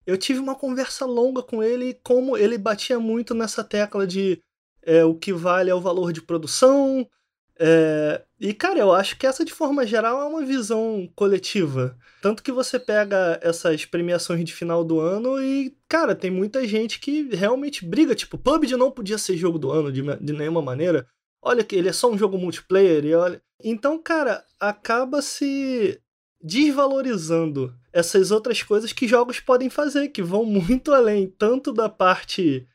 Eu 0.05 0.19
tive 0.19 0.41
uma 0.41 0.57
conversa 0.57 1.07
longa 1.07 1.41
com 1.41 1.63
ele, 1.63 1.99
como 2.03 2.37
ele 2.37 2.59
batia 2.59 2.99
muito 2.99 3.33
nessa 3.33 3.63
tecla 3.63 4.05
de 4.05 4.43
é, 4.83 5.05
o 5.05 5.15
que 5.15 5.33
vale 5.33 5.71
é 5.71 5.75
o 5.75 5.81
valor 5.81 6.13
de 6.13 6.21
produção, 6.21 7.09
é, 7.59 8.23
e, 8.41 8.53
cara, 8.53 8.79
eu 8.79 8.93
acho 8.93 9.17
que 9.17 9.27
essa, 9.27 9.45
de 9.45 9.53
forma 9.53 9.87
geral, 9.87 10.21
é 10.21 10.25
uma 10.25 10.45
visão 10.45 11.09
coletiva. 11.15 11.97
Tanto 12.21 12.43
que 12.43 12.51
você 12.51 12.79
pega 12.79 13.39
essas 13.43 13.85
premiações 13.85 14.45
de 14.45 14.53
final 14.53 14.85
do 14.85 15.01
ano 15.01 15.41
e, 15.41 15.77
cara, 15.89 16.15
tem 16.15 16.31
muita 16.31 16.67
gente 16.67 16.99
que 16.99 17.35
realmente 17.35 17.85
briga. 17.85 18.15
Tipo, 18.15 18.39
PUBG 18.39 18.77
não 18.77 18.91
podia 18.91 19.19
ser 19.19 19.37
jogo 19.37 19.59
do 19.59 19.71
ano 19.71 19.93
de, 19.93 20.03
de 20.03 20.33
nenhuma 20.33 20.63
maneira. 20.63 21.07
Olha 21.41 21.63
que 21.63 21.77
ele 21.77 21.89
é 21.89 21.93
só 21.93 22.11
um 22.11 22.19
jogo 22.19 22.39
multiplayer 22.39 23.05
e 23.05 23.15
olha. 23.15 23.41
Então, 23.63 24.03
cara, 24.03 24.45
acaba 24.59 25.23
se 25.23 26.01
desvalorizando 26.43 27.75
essas 27.93 28.31
outras 28.31 28.63
coisas 28.63 28.93
que 28.93 29.09
jogos 29.09 29.41
podem 29.41 29.71
fazer, 29.71 30.09
que 30.09 30.23
vão 30.23 30.45
muito 30.47 30.93
além 30.93 31.29
tanto 31.39 31.73
da 31.73 31.89
parte 31.89 32.67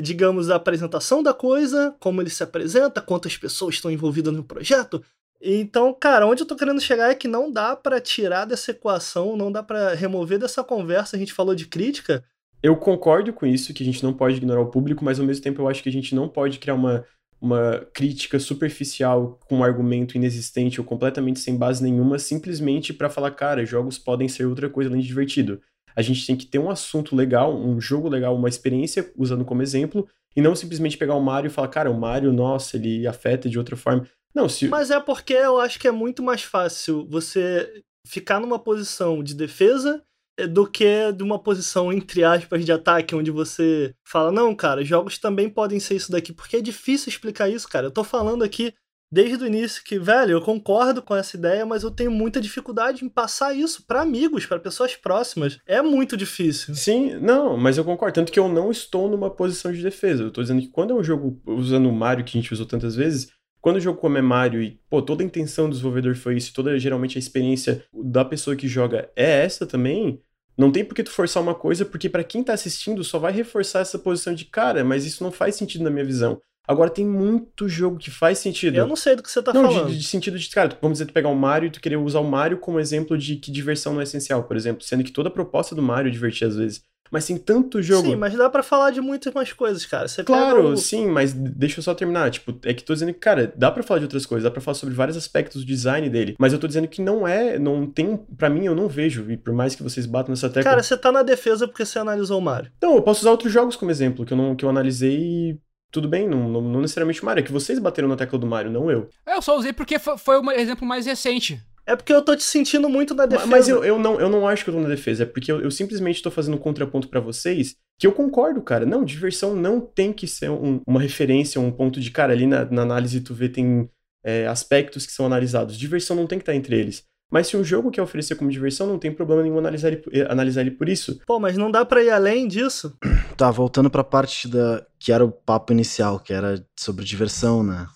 digamos, 0.00 0.50
a 0.50 0.56
apresentação 0.56 1.22
da 1.22 1.32
coisa, 1.32 1.94
como 1.98 2.20
ele 2.20 2.30
se 2.30 2.42
apresenta, 2.42 3.00
quantas 3.00 3.36
pessoas 3.36 3.76
estão 3.76 3.90
envolvidas 3.90 4.32
no 4.32 4.44
projeto. 4.44 5.02
Então, 5.40 5.92
cara, 5.94 6.26
onde 6.26 6.42
eu 6.42 6.46
tô 6.46 6.56
querendo 6.56 6.80
chegar 6.80 7.10
é 7.10 7.14
que 7.14 7.28
não 7.28 7.50
dá 7.50 7.76
para 7.76 8.00
tirar 8.00 8.44
dessa 8.44 8.70
equação, 8.70 9.36
não 9.36 9.52
dá 9.52 9.62
para 9.62 9.94
remover 9.94 10.38
dessa 10.38 10.64
conversa, 10.64 11.16
a 11.16 11.18
gente 11.18 11.32
falou 11.32 11.54
de 11.54 11.66
crítica. 11.66 12.24
Eu 12.62 12.76
concordo 12.76 13.32
com 13.32 13.46
isso, 13.46 13.72
que 13.72 13.82
a 13.82 13.86
gente 13.86 14.02
não 14.02 14.12
pode 14.12 14.36
ignorar 14.36 14.60
o 14.60 14.70
público, 14.70 15.04
mas 15.04 15.20
ao 15.20 15.26
mesmo 15.26 15.42
tempo 15.42 15.62
eu 15.62 15.68
acho 15.68 15.82
que 15.82 15.88
a 15.88 15.92
gente 15.92 16.14
não 16.14 16.28
pode 16.28 16.58
criar 16.58 16.74
uma, 16.74 17.04
uma 17.40 17.86
crítica 17.92 18.38
superficial 18.38 19.38
com 19.46 19.58
um 19.58 19.64
argumento 19.64 20.16
inexistente 20.16 20.80
ou 20.80 20.86
completamente 20.86 21.38
sem 21.38 21.56
base 21.56 21.82
nenhuma, 21.82 22.18
simplesmente 22.18 22.92
para 22.92 23.10
falar, 23.10 23.30
cara, 23.32 23.64
jogos 23.64 23.98
podem 23.98 24.28
ser 24.28 24.46
outra 24.46 24.70
coisa 24.70 24.90
além 24.90 25.02
de 25.02 25.06
divertido 25.06 25.60
a 25.96 26.02
gente 26.02 26.26
tem 26.26 26.36
que 26.36 26.46
ter 26.46 26.58
um 26.58 26.70
assunto 26.70 27.16
legal, 27.16 27.56
um 27.56 27.80
jogo 27.80 28.08
legal, 28.08 28.36
uma 28.36 28.48
experiência, 28.48 29.10
usando 29.16 29.44
como 29.44 29.62
exemplo, 29.62 30.06
e 30.36 30.42
não 30.42 30.54
simplesmente 30.54 30.98
pegar 30.98 31.14
o 31.14 31.22
Mario 31.22 31.48
e 31.48 31.50
falar, 31.50 31.68
cara, 31.68 31.90
o 31.90 31.98
Mario, 31.98 32.32
nossa, 32.32 32.76
ele 32.76 33.06
afeta 33.06 33.48
de 33.48 33.58
outra 33.58 33.74
forma. 33.74 34.06
Não, 34.34 34.48
se... 34.48 34.68
Mas 34.68 34.90
é 34.90 35.00
porque 35.00 35.32
eu 35.32 35.58
acho 35.58 35.80
que 35.80 35.88
é 35.88 35.90
muito 35.90 36.22
mais 36.22 36.42
fácil 36.42 37.06
você 37.08 37.82
ficar 38.06 38.38
numa 38.38 38.58
posição 38.58 39.22
de 39.22 39.34
defesa 39.34 40.02
eh, 40.38 40.46
do 40.46 40.66
que 40.66 41.10
de 41.12 41.22
uma 41.22 41.38
posição, 41.38 41.90
entre 41.90 42.22
aspas, 42.22 42.62
de 42.62 42.70
ataque, 42.70 43.14
onde 43.14 43.30
você 43.30 43.94
fala, 44.06 44.30
não, 44.30 44.54
cara, 44.54 44.84
jogos 44.84 45.18
também 45.18 45.48
podem 45.48 45.80
ser 45.80 45.96
isso 45.96 46.12
daqui, 46.12 46.34
porque 46.34 46.58
é 46.58 46.60
difícil 46.60 47.08
explicar 47.08 47.48
isso, 47.48 47.66
cara. 47.66 47.86
Eu 47.86 47.90
tô 47.90 48.04
falando 48.04 48.44
aqui 48.44 48.74
desde 49.10 49.44
o 49.44 49.46
início 49.46 49.82
que, 49.84 49.98
velho, 49.98 50.32
eu 50.32 50.40
concordo 50.40 51.00
com 51.00 51.14
essa 51.14 51.36
ideia, 51.36 51.64
mas 51.64 51.82
eu 51.82 51.90
tenho 51.90 52.10
muita 52.10 52.40
dificuldade 52.40 53.04
em 53.04 53.08
passar 53.08 53.54
isso 53.54 53.84
para 53.86 54.02
amigos, 54.02 54.46
para 54.46 54.58
pessoas 54.58 54.96
próximas. 54.96 55.58
É 55.66 55.80
muito 55.80 56.16
difícil. 56.16 56.74
Sim, 56.74 57.14
não, 57.16 57.56
mas 57.56 57.78
eu 57.78 57.84
concordo. 57.84 58.14
Tanto 58.14 58.32
que 58.32 58.38
eu 58.38 58.48
não 58.48 58.70
estou 58.70 59.08
numa 59.08 59.30
posição 59.30 59.72
de 59.72 59.82
defesa. 59.82 60.24
Eu 60.24 60.30
tô 60.30 60.42
dizendo 60.42 60.60
que 60.60 60.68
quando 60.68 60.92
é 60.92 60.94
um 60.94 61.04
jogo 61.04 61.40
usando 61.46 61.88
o 61.88 61.92
Mario 61.92 62.24
que 62.24 62.36
a 62.36 62.40
gente 62.40 62.52
usou 62.52 62.66
tantas 62.66 62.94
vezes, 62.96 63.28
quando 63.60 63.76
o 63.76 63.80
jogo 63.80 64.00
como 64.00 64.16
é 64.16 64.22
Mario 64.22 64.62
e, 64.62 64.80
pô, 64.88 65.02
toda 65.02 65.22
a 65.22 65.26
intenção 65.26 65.66
do 65.66 65.72
desenvolvedor 65.72 66.14
foi 66.14 66.36
isso, 66.36 66.52
toda 66.54 66.78
geralmente 66.78 67.18
a 67.18 67.20
experiência 67.20 67.84
da 67.92 68.24
pessoa 68.24 68.54
que 68.54 68.68
joga 68.68 69.10
é 69.16 69.44
essa 69.44 69.66
também, 69.66 70.20
não 70.56 70.70
tem 70.70 70.84
por 70.84 70.94
que 70.94 71.02
tu 71.02 71.10
forçar 71.10 71.42
uma 71.42 71.54
coisa, 71.54 71.84
porque 71.84 72.08
para 72.08 72.24
quem 72.24 72.42
tá 72.42 72.52
assistindo 72.54 73.02
só 73.04 73.18
vai 73.18 73.32
reforçar 73.32 73.80
essa 73.80 73.98
posição 73.98 74.34
de 74.34 74.44
cara, 74.46 74.84
mas 74.84 75.04
isso 75.04 75.22
não 75.22 75.30
faz 75.30 75.56
sentido 75.56 75.84
na 75.84 75.90
minha 75.90 76.04
visão. 76.04 76.40
Agora 76.66 76.90
tem 76.90 77.06
muito 77.06 77.68
jogo 77.68 77.96
que 77.96 78.10
faz 78.10 78.38
sentido. 78.38 78.76
Eu 78.76 78.86
não 78.86 78.96
sei 78.96 79.14
do 79.14 79.22
que 79.22 79.30
você 79.30 79.42
tá 79.42 79.52
não, 79.52 79.62
falando. 79.62 79.90
De, 79.90 79.98
de 79.98 80.06
sentido 80.06 80.38
de, 80.38 80.48
cara, 80.48 80.76
vamos 80.80 80.98
dizer, 80.98 81.06
tu 81.06 81.12
pegar 81.12 81.28
o 81.28 81.36
Mario 81.36 81.68
e 81.68 81.70
tu 81.70 81.80
querer 81.80 81.96
usar 81.96 82.20
o 82.20 82.24
Mario 82.24 82.58
como 82.58 82.80
exemplo 82.80 83.16
de 83.16 83.36
que 83.36 83.50
diversão 83.50 83.94
não 83.94 84.00
é 84.00 84.04
essencial, 84.04 84.44
por 84.44 84.56
exemplo. 84.56 84.82
Sendo 84.82 85.04
que 85.04 85.12
toda 85.12 85.28
a 85.28 85.32
proposta 85.32 85.74
do 85.74 85.82
Mario 85.82 86.08
é 86.08 86.12
divertir 86.12 86.46
às 86.46 86.56
vezes. 86.56 86.82
Mas 87.10 87.26
tem 87.26 87.36
tanto 87.36 87.82
jogo. 87.82 88.08
Sim, 88.08 88.16
mas 88.16 88.34
dá 88.34 88.48
para 88.50 88.62
falar 88.62 88.90
de 88.90 89.00
muitas 89.00 89.32
mais 89.32 89.52
coisas, 89.52 89.84
cara. 89.86 90.08
Você 90.08 90.24
claro, 90.24 90.70
o... 90.70 90.76
sim, 90.76 91.06
mas 91.06 91.32
deixa 91.32 91.78
eu 91.78 91.82
só 91.82 91.94
terminar. 91.94 92.30
Tipo, 92.30 92.58
é 92.64 92.74
que 92.74 92.82
tô 92.82 92.92
dizendo 92.92 93.12
que, 93.12 93.20
cara, 93.20 93.52
dá 93.56 93.70
para 93.70 93.82
falar 93.82 94.00
de 94.00 94.04
outras 94.04 94.26
coisas, 94.26 94.44
dá 94.44 94.50
pra 94.50 94.60
falar 94.60 94.74
sobre 94.74 94.94
vários 94.94 95.16
aspectos 95.16 95.62
do 95.62 95.66
design 95.66 96.08
dele. 96.08 96.34
Mas 96.38 96.52
eu 96.52 96.58
tô 96.58 96.66
dizendo 96.66 96.88
que 96.88 97.00
não 97.00 97.26
é, 97.26 97.58
não 97.58 97.86
tem. 97.86 98.16
para 98.36 98.50
mim, 98.50 98.64
eu 98.64 98.74
não 98.74 98.88
vejo. 98.88 99.30
E 99.30 99.36
por 99.36 99.54
mais 99.54 99.74
que 99.74 99.82
vocês 99.82 100.06
batam 100.06 100.32
nessa 100.32 100.48
tecla. 100.48 100.70
Cara, 100.70 100.82
você 100.82 100.96
tá 100.96 101.12
na 101.12 101.22
defesa 101.22 101.66
porque 101.66 101.84
você 101.84 101.98
analisou 101.98 102.38
o 102.38 102.42
Mario. 102.42 102.70
Não, 102.82 102.96
eu 102.96 103.02
posso 103.02 103.20
usar 103.20 103.30
outros 103.30 103.52
jogos 103.52 103.76
como 103.76 103.90
exemplo, 103.90 104.24
que 104.24 104.32
eu, 104.32 104.36
não, 104.36 104.56
que 104.56 104.64
eu 104.64 104.68
analisei 104.68 105.58
tudo 105.96 106.08
bem, 106.08 106.28
não, 106.28 106.46
não, 106.46 106.60
não 106.60 106.80
necessariamente 106.82 107.22
o 107.22 107.24
Mario, 107.24 107.40
é 107.40 107.42
que 107.42 107.50
vocês 107.50 107.78
bateram 107.78 108.06
na 108.06 108.16
tecla 108.16 108.38
do 108.38 108.46
Mario, 108.46 108.70
não 108.70 108.90
eu. 108.90 109.08
Eu 109.26 109.40
só 109.40 109.56
usei 109.56 109.72
porque 109.72 109.98
foi 109.98 110.38
o 110.38 110.50
exemplo 110.50 110.86
mais 110.86 111.06
recente. 111.06 111.58
É 111.86 111.96
porque 111.96 112.12
eu 112.12 112.20
tô 112.20 112.36
te 112.36 112.42
sentindo 112.42 112.86
muito 112.86 113.14
na 113.14 113.24
defesa. 113.24 113.46
Mas 113.46 113.66
eu, 113.66 113.82
eu, 113.82 113.98
não, 113.98 114.20
eu 114.20 114.28
não 114.28 114.46
acho 114.46 114.62
que 114.62 114.68
eu 114.68 114.74
tô 114.74 114.80
na 114.80 114.88
defesa, 114.88 115.22
é 115.22 115.26
porque 115.26 115.50
eu, 115.50 115.62
eu 115.62 115.70
simplesmente 115.70 116.22
tô 116.22 116.30
fazendo 116.30 116.56
um 116.56 116.60
contraponto 116.60 117.08
para 117.08 117.18
vocês 117.18 117.76
que 117.98 118.06
eu 118.06 118.12
concordo, 118.12 118.60
cara. 118.60 118.84
Não, 118.84 119.04
diversão 119.04 119.56
não 119.56 119.80
tem 119.80 120.12
que 120.12 120.26
ser 120.26 120.50
um, 120.50 120.82
uma 120.86 121.00
referência, 121.00 121.58
um 121.58 121.72
ponto 121.72 121.98
de, 121.98 122.10
cara, 122.10 122.34
ali 122.34 122.46
na, 122.46 122.66
na 122.66 122.82
análise 122.82 123.22
tu 123.22 123.32
vê 123.32 123.48
tem 123.48 123.88
é, 124.22 124.46
aspectos 124.46 125.06
que 125.06 125.12
são 125.12 125.24
analisados. 125.24 125.78
Diversão 125.78 126.14
não 126.14 126.26
tem 126.26 126.38
que 126.38 126.42
estar 126.42 126.54
entre 126.54 126.78
eles. 126.78 127.04
Mas 127.30 127.48
se 127.48 127.56
um 127.56 127.64
jogo 127.64 127.90
quer 127.90 128.02
oferecer 128.02 128.36
como 128.36 128.50
diversão, 128.50 128.86
não 128.86 128.98
tem 128.98 129.12
problema 129.12 129.42
nenhum 129.42 129.58
analisar 129.58 129.88
ele, 129.88 130.02
eh, 130.12 130.26
analisar 130.30 130.60
ele 130.60 130.70
por 130.70 130.88
isso. 130.88 131.20
Pô, 131.26 131.40
mas 131.40 131.56
não 131.56 131.70
dá 131.70 131.84
para 131.84 132.02
ir 132.02 132.10
além 132.10 132.46
disso? 132.48 132.96
Tá, 133.36 133.50
voltando 133.50 133.90
pra 133.90 134.02
parte 134.02 134.48
da 134.48 134.82
que 134.98 135.12
era 135.12 135.22
o 135.22 135.30
papo 135.30 135.70
inicial, 135.70 136.18
que 136.18 136.32
era 136.32 136.64
sobre 136.74 137.04
diversão, 137.04 137.62
né? 137.62 137.86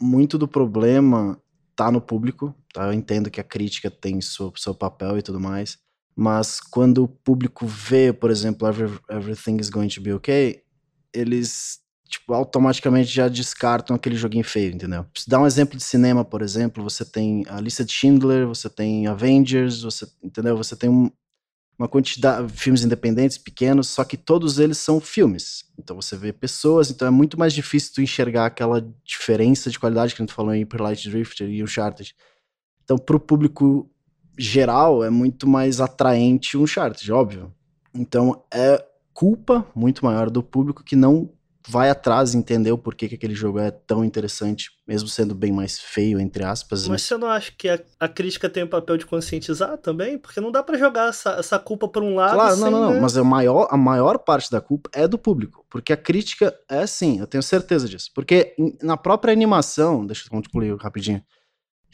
Muito 0.00 0.38
do 0.38 0.48
problema 0.48 1.38
tá 1.76 1.90
no 1.90 2.00
público, 2.00 2.54
tá? 2.72 2.86
Eu 2.86 2.94
entendo 2.94 3.30
que 3.30 3.38
a 3.38 3.44
crítica 3.44 3.90
tem 3.90 4.22
seu, 4.22 4.50
seu 4.56 4.74
papel 4.74 5.18
e 5.18 5.22
tudo 5.22 5.38
mais, 5.38 5.76
mas 6.16 6.58
quando 6.60 7.04
o 7.04 7.08
público 7.08 7.66
vê, 7.66 8.10
por 8.10 8.30
exemplo, 8.30 8.66
Every, 8.66 8.98
Everything 9.10 9.58
is 9.60 9.68
Going 9.68 9.88
to 9.88 10.00
Be 10.00 10.14
Okay, 10.14 10.62
eles 11.12 11.80
tipo, 12.08 12.32
automaticamente 12.32 13.10
já 13.10 13.28
descartam 13.28 13.96
aquele 13.96 14.16
joguinho 14.16 14.44
feio, 14.44 14.74
entendeu? 14.74 15.06
Se 15.14 15.28
dá 15.28 15.40
um 15.40 15.46
exemplo 15.46 15.76
de 15.76 15.82
cinema, 15.82 16.24
por 16.24 16.42
exemplo, 16.42 16.82
você 16.82 17.04
tem 17.04 17.44
a 17.48 17.60
lista 17.60 17.84
de 17.84 17.92
Schindler, 17.92 18.46
você 18.46 18.68
tem 18.68 19.06
Avengers, 19.06 19.82
você, 19.82 20.06
entendeu? 20.22 20.56
Você 20.56 20.76
tem 20.76 20.88
um, 20.88 21.10
uma 21.78 21.88
quantidade 21.88 22.46
de 22.46 22.58
filmes 22.58 22.84
independentes, 22.84 23.36
pequenos, 23.36 23.88
só 23.88 24.04
que 24.04 24.16
todos 24.16 24.58
eles 24.58 24.78
são 24.78 25.00
filmes. 25.00 25.64
Então 25.78 25.96
você 25.96 26.16
vê 26.16 26.32
pessoas, 26.32 26.90
então 26.90 27.06
é 27.06 27.10
muito 27.10 27.38
mais 27.38 27.52
difícil 27.52 27.92
tu 27.94 28.02
enxergar 28.02 28.46
aquela 28.46 28.86
diferença 29.04 29.70
de 29.70 29.78
qualidade 29.78 30.14
que 30.14 30.22
a 30.22 30.24
gente 30.24 30.34
falou 30.34 30.54
em 30.54 30.60
Hyper 30.60 30.82
Light 30.82 31.10
Drifter 31.10 31.48
e 31.48 31.62
Uncharted. 31.62 32.14
Então 32.84 32.96
pro 32.96 33.20
público 33.20 33.90
geral 34.38 35.04
é 35.04 35.10
muito 35.10 35.46
mais 35.46 35.80
atraente 35.80 36.56
o 36.56 36.62
Uncharted, 36.62 37.10
óbvio. 37.12 37.52
Então 37.94 38.44
é 38.52 38.82
culpa 39.12 39.66
muito 39.74 40.04
maior 40.04 40.30
do 40.30 40.42
público 40.42 40.84
que 40.84 40.94
não 40.94 41.30
vai 41.68 41.90
atrás 41.90 42.32
e 42.32 42.38
entender 42.38 42.70
o 42.70 42.78
porquê 42.78 43.08
que 43.08 43.16
aquele 43.16 43.34
jogo 43.34 43.58
é 43.58 43.70
tão 43.70 44.04
interessante, 44.04 44.70
mesmo 44.86 45.08
sendo 45.08 45.34
bem 45.34 45.52
mais 45.52 45.78
feio, 45.78 46.20
entre 46.20 46.44
aspas. 46.44 46.86
Mas 46.86 47.02
você 47.02 47.16
não 47.16 47.28
acha 47.28 47.52
que 47.56 47.68
a, 47.68 47.80
a 47.98 48.08
crítica 48.08 48.48
tem 48.48 48.62
o 48.62 48.68
papel 48.68 48.96
de 48.96 49.04
conscientizar 49.04 49.76
também? 49.78 50.16
Porque 50.16 50.40
não 50.40 50.52
dá 50.52 50.62
para 50.62 50.78
jogar 50.78 51.08
essa, 51.08 51.30
essa 51.32 51.58
culpa 51.58 51.88
por 51.88 52.02
um 52.02 52.14
lado. 52.14 52.34
Claro, 52.34 52.56
não, 52.56 52.70
não, 52.70 52.80
não. 52.80 52.94
né? 52.94 53.00
Mas 53.00 53.16
a 53.16 53.24
maior, 53.24 53.66
a 53.70 53.76
maior 53.76 54.18
parte 54.18 54.50
da 54.50 54.60
culpa 54.60 54.88
é 54.92 55.08
do 55.08 55.18
público. 55.18 55.66
Porque 55.68 55.92
a 55.92 55.96
crítica 55.96 56.54
é 56.70 56.80
assim, 56.80 57.18
eu 57.18 57.26
tenho 57.26 57.42
certeza 57.42 57.88
disso. 57.88 58.10
Porque 58.14 58.54
na 58.82 58.96
própria 58.96 59.32
animação, 59.32 60.06
deixa 60.06 60.26
eu 60.26 60.30
concluir 60.30 60.76
rapidinho. 60.76 61.22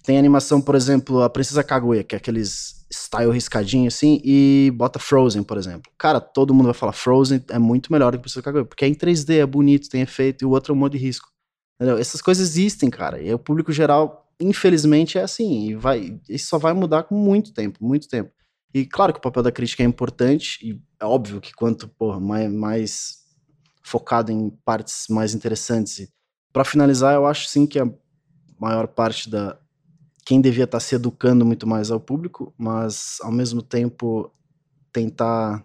Tem 0.02 0.18
animação, 0.18 0.60
por 0.60 0.74
exemplo, 0.74 1.22
a 1.22 1.30
Princesa 1.30 1.62
Kaguya, 1.62 2.02
que 2.02 2.14
é 2.14 2.18
aqueles 2.18 2.81
style 2.92 3.32
riscadinho 3.32 3.88
assim, 3.88 4.20
e 4.24 4.72
bota 4.74 4.98
Frozen, 4.98 5.42
por 5.42 5.56
exemplo. 5.56 5.90
Cara, 5.98 6.20
todo 6.20 6.54
mundo 6.54 6.66
vai 6.66 6.74
falar 6.74 6.92
Frozen 6.92 7.44
é 7.48 7.58
muito 7.58 7.90
melhor 7.92 8.12
do 8.12 8.18
que 8.18 8.22
Princesa 8.22 8.42
Kaguya, 8.42 8.64
porque 8.64 8.84
é 8.84 8.88
em 8.88 8.94
3D, 8.94 9.38
é 9.38 9.46
bonito, 9.46 9.88
tem 9.88 10.02
efeito, 10.02 10.42
e 10.42 10.46
o 10.46 10.50
outro 10.50 10.72
é 10.72 10.76
um 10.76 10.78
modo 10.78 10.92
de 10.92 10.98
risco. 10.98 11.28
Entendeu? 11.76 11.98
Essas 11.98 12.20
coisas 12.20 12.48
existem, 12.48 12.88
cara. 12.90 13.20
E 13.20 13.32
o 13.32 13.38
público 13.38 13.72
geral, 13.72 14.30
infelizmente, 14.40 15.18
é 15.18 15.22
assim. 15.22 15.68
E 15.68 15.74
vai, 15.74 16.20
isso 16.28 16.48
só 16.48 16.58
vai 16.58 16.72
mudar 16.72 17.04
com 17.04 17.14
muito 17.14 17.52
tempo, 17.52 17.84
muito 17.84 18.08
tempo. 18.08 18.30
E 18.74 18.86
claro 18.86 19.12
que 19.12 19.18
o 19.18 19.22
papel 19.22 19.42
da 19.42 19.52
crítica 19.52 19.82
é 19.82 19.86
importante, 19.86 20.58
e 20.62 20.80
é 21.00 21.04
óbvio 21.04 21.40
que 21.40 21.52
quanto 21.52 21.88
porra, 21.88 22.20
mais, 22.20 22.52
mais 22.52 23.22
focado 23.82 24.30
em 24.30 24.50
partes 24.64 25.06
mais 25.10 25.34
interessantes. 25.34 26.08
Para 26.52 26.64
finalizar, 26.64 27.14
eu 27.14 27.26
acho 27.26 27.48
sim 27.48 27.66
que 27.66 27.78
a 27.78 27.90
maior 28.58 28.86
parte 28.86 29.28
da. 29.28 29.58
Quem 30.24 30.40
devia 30.40 30.64
estar 30.64 30.80
se 30.80 30.94
educando 30.94 31.44
muito 31.44 31.66
mais 31.66 31.90
ao 31.90 32.00
público, 32.00 32.54
mas 32.56 33.18
ao 33.22 33.32
mesmo 33.32 33.60
tempo 33.62 34.32
tentar 34.92 35.64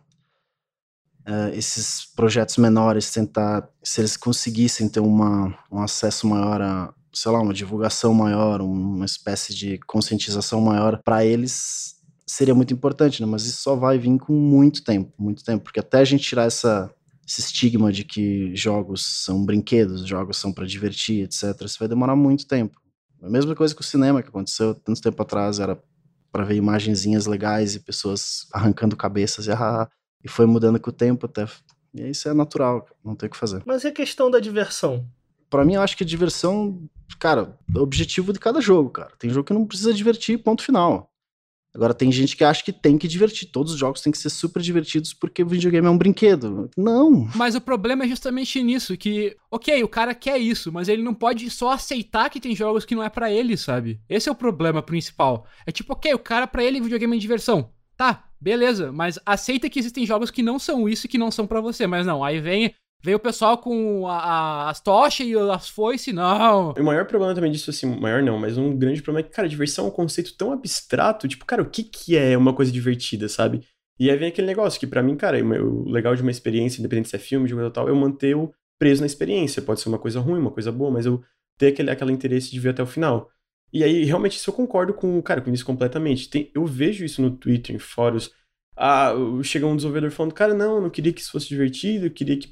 eh, 1.26 1.52
esses 1.58 2.06
projetos 2.16 2.58
menores, 2.58 3.12
tentar, 3.12 3.70
se 3.84 4.00
eles 4.02 4.16
conseguissem 4.16 4.88
ter 4.88 5.02
uma, 5.02 5.58
um 5.72 5.82
acesso 5.82 6.26
maior 6.26 6.62
a, 6.62 6.94
sei 7.14 7.32
lá, 7.32 7.42
uma 7.42 7.54
divulgação 7.54 8.14
maior, 8.14 8.62
uma 8.62 9.06
espécie 9.06 9.54
de 9.54 9.78
conscientização 9.80 10.62
maior 10.62 11.02
para 11.04 11.26
eles, 11.26 11.98
seria 12.26 12.56
muito 12.56 12.74
importante, 12.74 13.22
né? 13.22 13.28
Mas 13.28 13.46
isso 13.46 13.62
só 13.62 13.76
vai 13.76 13.98
vir 13.98 14.18
com 14.20 14.34
muito 14.34 14.84
tempo, 14.84 15.12
muito 15.18 15.44
tempo, 15.44 15.66
porque 15.66 15.80
até 15.82 16.00
a 16.00 16.06
gente 16.06 16.24
tirar 16.24 16.46
essa, 16.46 16.90
esse 17.28 17.42
estigma 17.42 17.92
de 17.92 18.04
que 18.06 18.56
jogos 18.56 19.24
são 19.26 19.46
brinquedos, 19.46 20.08
jogos 20.08 20.38
são 20.38 20.54
para 20.54 20.66
divertir, 20.66 21.26
etc., 21.26 21.62
isso 21.66 21.80
vai 21.80 21.88
demorar 21.88 22.16
muito 22.16 22.48
tempo. 22.48 22.80
A 23.22 23.30
mesma 23.30 23.56
coisa 23.56 23.74
que 23.74 23.82
o 23.82 23.84
cinema 23.84 24.22
que 24.22 24.30
aconteceu 24.30 24.76
tanto 24.76 25.02
tempo 25.02 25.22
atrás, 25.22 25.60
era 25.60 25.82
para 26.32 26.44
ver 26.44 26.56
imagenzinhas 26.56 27.26
legais 27.26 27.76
e 27.76 27.80
pessoas 27.80 28.48
arrancando 28.54 28.96
cabeças 28.96 29.48
e, 29.48 29.52
ah, 29.52 29.90
e 30.24 30.30
foi 30.30 30.46
mudando 30.46 30.80
com 30.80 30.90
o 30.90 30.94
tempo 30.94 31.26
até. 31.26 31.46
E 31.94 32.10
isso 32.10 32.30
é 32.30 32.34
natural, 32.34 32.86
não 33.04 33.16
tem 33.16 33.28
o 33.28 33.32
que 33.32 33.38
fazer. 33.38 33.64
Mas 33.66 33.84
e 33.84 33.88
a 33.88 33.92
questão 33.92 34.30
da 34.30 34.40
diversão? 34.40 35.08
Pra 35.50 35.64
mim, 35.64 35.76
eu 35.76 35.82
acho 35.82 35.96
que 35.96 36.04
a 36.04 36.08
diversão, 36.08 36.88
cara, 37.20 37.58
é 37.74 37.80
o 37.80 37.82
objetivo 37.82 38.34
de 38.34 38.40
cada 38.40 38.60
jogo, 38.60 38.90
cara. 38.90 39.14
Tem 39.18 39.30
jogo 39.30 39.46
que 39.46 39.54
não 39.54 39.66
precisa 39.66 39.94
divertir, 39.94 40.38
ponto 40.38 40.62
final. 40.62 41.10
Agora, 41.78 41.94
tem 41.94 42.12
gente 42.12 42.36
que 42.36 42.44
acha 42.44 42.64
que 42.64 42.74
tem 42.74 42.98
que 42.98 43.08
divertir. 43.08 43.50
Todos 43.52 43.74
os 43.74 43.80
jogos 43.80 44.02
têm 44.02 44.12
que 44.12 44.18
ser 44.18 44.32
super 44.32 44.64
divertidos 44.64 45.14
porque 45.14 45.44
o 45.44 45.48
videogame 45.48 45.86
é 45.86 45.90
um 45.92 45.98
brinquedo. 45.98 46.72
Não. 46.76 47.30
Mas 47.36 47.54
o 47.54 47.62
problema 47.62 48.04
é 48.04 48.08
justamente 48.08 48.64
nisso, 48.64 48.98
que, 48.98 49.38
ok, 49.52 49.84
o 49.84 49.88
cara 49.88 50.16
quer 50.16 50.40
isso, 50.40 50.72
mas 50.72 50.90
ele 50.90 51.04
não 51.04 51.14
pode 51.14 51.48
só 51.52 51.74
aceitar 51.74 52.32
que 52.32 52.40
tem 52.40 52.56
jogos 52.56 52.84
que 52.84 52.96
não 52.96 53.04
é 53.04 53.10
pra 53.10 53.32
ele, 53.32 53.56
sabe? 53.56 54.02
Esse 54.10 54.28
é 54.28 54.32
o 54.32 54.36
problema 54.36 54.82
principal. 54.82 55.46
É 55.68 55.72
tipo, 55.72 55.94
ok, 55.94 56.12
o 56.16 56.20
cara 56.20 56.48
pra 56.48 56.64
ele 56.64 56.82
videogame 56.82 57.16
é 57.16 57.20
diversão. 57.20 57.70
Tá, 57.96 58.26
beleza, 58.42 58.92
mas 58.92 59.20
aceita 59.24 59.70
que 59.70 59.78
existem 59.78 60.04
jogos 60.04 60.32
que 60.32 60.42
não 60.42 60.58
são 60.58 60.90
isso 60.90 61.06
e 61.06 61.10
que 61.10 61.18
não 61.20 61.30
são 61.30 61.46
pra 61.46 61.62
você. 61.62 61.86
Mas 61.86 62.08
não, 62.08 62.24
aí 62.24 62.40
vem, 62.40 62.74
vem 63.02 63.16
o 63.16 63.20
pessoal 63.20 63.58
com 63.58 64.08
a- 64.08 64.18
a- 64.18 64.70
as 64.70 64.82
tochas 64.82 65.26
e 65.28 65.36
as 65.38 65.70
foices, 65.70 66.14
não. 66.14 66.72
O 66.72 66.84
maior 66.84 67.06
problema 67.06 67.34
também 67.34 67.52
disso, 67.52 67.70
assim, 67.70 67.86
maior 67.86 68.22
não, 68.22 68.38
mas 68.40 68.58
um 68.58 68.76
grande 68.76 69.02
problema 69.02 69.26
é 69.26 69.30
que, 69.30 69.36
cara, 69.36 69.48
diversão 69.48 69.86
é 69.86 69.88
um 69.88 69.92
conceito 69.92 70.36
tão 70.36 70.52
abstrato, 70.52 71.28
tipo, 71.28 71.46
cara, 71.46 71.62
o 71.62 71.70
que 71.70 71.84
que 71.84 72.18
é 72.18 72.38
uma 72.38 72.54
coisa 72.54 72.72
divertida, 72.72 73.30
sabe? 73.30 73.62
E 74.00 74.12
aí 74.12 74.18
vem 74.18 74.28
aquele 74.30 74.48
negócio 74.48 74.80
que, 74.80 74.86
pra 74.86 75.02
mim, 75.02 75.16
cara, 75.16 75.44
o 75.44 75.90
legal 75.90 76.16
de 76.16 76.22
uma 76.22 76.32
experiência, 76.32 76.80
independente 76.80 77.10
se 77.10 77.16
é 77.16 77.20
filme, 77.20 77.48
jogo 77.48 77.70
tal, 77.72 77.88
é 77.88 77.92
eu 77.92 77.96
manter 77.96 78.36
o 78.36 78.54
preso 78.78 79.02
na 79.02 79.08
experiência. 79.08 79.62
Pode 79.62 79.80
ser 79.82 79.90
uma 79.90 79.98
coisa 79.98 80.20
ruim, 80.20 80.40
uma 80.40 80.52
coisa 80.52 80.72
boa, 80.72 80.92
mas 80.92 81.06
eu 81.06 81.24
ter 81.58 81.68
aquele, 81.68 81.90
aquele 81.90 82.12
interesse 82.12 82.52
de 82.52 82.60
ver 82.60 82.70
até 82.70 82.84
o 82.84 82.86
final. 82.86 83.28
E 83.74 83.84
aí, 83.84 84.04
realmente, 84.04 84.38
isso 84.38 84.50
eu 84.50 84.54
concordo 84.54 84.94
com, 84.94 85.20
cara, 85.22 85.42
com 85.42 85.52
isso 85.52 85.66
completamente. 85.66 86.30
Tem, 86.30 86.52
eu 86.54 86.66
vejo 86.66 87.04
isso 87.04 87.22
no 87.22 87.32
Twitter, 87.32 87.76
em 87.76 87.80
fóruns. 87.80 88.32
Ah, 88.76 89.12
chega 89.44 89.66
um 89.66 89.76
desenvolvedor 89.76 90.12
falando, 90.12 90.34
cara, 90.34 90.54
não, 90.54 90.80
não 90.80 90.90
queria 90.92 91.12
que 91.12 91.20
isso 91.22 91.32
fosse 91.32 91.48
divertido, 91.48 92.06
eu 92.06 92.12
queria 92.12 92.38
que. 92.38 92.48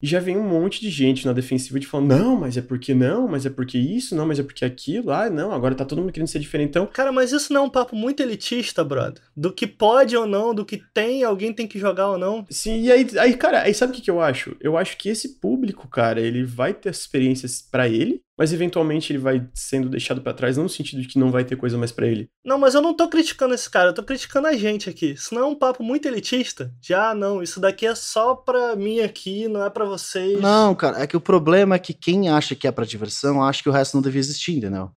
E 0.00 0.06
já 0.06 0.20
vem 0.20 0.36
um 0.36 0.48
monte 0.48 0.80
de 0.80 0.90
gente 0.90 1.26
na 1.26 1.32
defensiva 1.32 1.78
de 1.80 1.86
falando, 1.86 2.16
não, 2.16 2.36
mas 2.36 2.56
é 2.56 2.62
porque 2.62 2.94
não, 2.94 3.26
mas 3.26 3.44
é 3.44 3.50
porque 3.50 3.76
isso, 3.76 4.14
não, 4.14 4.26
mas 4.26 4.38
é 4.38 4.44
porque 4.44 4.64
aquilo, 4.64 5.10
ah, 5.10 5.28
não, 5.28 5.50
agora 5.50 5.74
tá 5.74 5.84
todo 5.84 6.00
mundo 6.00 6.12
querendo 6.12 6.28
ser 6.28 6.38
diferentão. 6.38 6.86
Cara, 6.86 7.10
mas 7.10 7.32
isso 7.32 7.52
não 7.52 7.62
é 7.62 7.64
um 7.64 7.70
papo 7.70 7.96
muito 7.96 8.22
elitista, 8.22 8.84
brother? 8.84 9.22
Do 9.36 9.52
que 9.52 9.66
pode 9.66 10.16
ou 10.16 10.26
não, 10.26 10.54
do 10.54 10.64
que 10.64 10.80
tem, 10.94 11.24
alguém 11.24 11.52
tem 11.52 11.66
que 11.66 11.80
jogar 11.80 12.10
ou 12.12 12.18
não. 12.18 12.46
Sim, 12.48 12.82
e 12.82 12.92
aí, 12.92 13.06
aí 13.18 13.36
cara, 13.36 13.62
aí 13.62 13.74
sabe 13.74 13.92
o 13.92 13.96
que, 13.96 14.02
que 14.02 14.10
eu 14.10 14.20
acho? 14.20 14.56
Eu 14.60 14.76
acho 14.76 14.96
que 14.96 15.08
esse 15.08 15.40
público, 15.40 15.88
cara, 15.88 16.20
ele 16.20 16.44
vai 16.44 16.72
ter 16.72 16.90
as 16.90 17.00
experiências 17.00 17.60
pra 17.60 17.88
ele, 17.88 18.22
mas 18.38 18.52
eventualmente 18.52 19.12
ele 19.12 19.18
vai 19.18 19.46
sendo 19.52 19.88
deixado 19.88 20.20
pra 20.20 20.32
trás, 20.32 20.56
não 20.56 20.64
no 20.64 20.68
sentido 20.68 21.02
de 21.02 21.08
que 21.08 21.18
não 21.18 21.30
vai 21.30 21.44
ter 21.44 21.56
coisa 21.56 21.76
mais 21.76 21.90
pra 21.90 22.06
ele. 22.06 22.28
Não, 22.44 22.58
mas 22.58 22.74
eu 22.74 22.80
não 22.80 22.94
tô 22.94 23.08
criticando 23.08 23.54
esse 23.54 23.68
cara, 23.68 23.90
eu 23.90 23.94
tô 23.94 24.02
criticando 24.04 24.46
a 24.46 24.52
gente 24.52 24.88
aqui. 24.88 25.12
Isso 25.12 25.34
não 25.34 25.42
é 25.42 25.46
um 25.46 25.56
papo 25.56 25.82
muito 25.82 26.06
elitista? 26.06 26.72
Já 26.80 27.14
não, 27.14 27.42
isso 27.42 27.58
daqui 27.58 27.86
é 27.86 27.94
só 27.94 28.36
pra 28.36 28.76
mim 28.76 29.00
aqui, 29.00 29.48
não 29.48 29.64
é 29.64 29.68
pra 29.68 29.84
vocês. 29.84 30.40
Não, 30.40 30.74
cara, 30.74 31.02
é 31.02 31.06
que 31.06 31.16
o 31.16 31.20
problema 31.20 31.74
é 31.74 31.78
que 31.78 31.92
quem 31.92 32.28
acha 32.28 32.54
que 32.54 32.68
é 32.68 32.72
pra 32.72 32.84
diversão 32.84 33.42
acha 33.42 33.62
que 33.62 33.68
o 33.68 33.72
resto 33.72 33.94
não 33.94 34.02
devia 34.02 34.20
existir, 34.20 34.56
entendeu? 34.56 34.90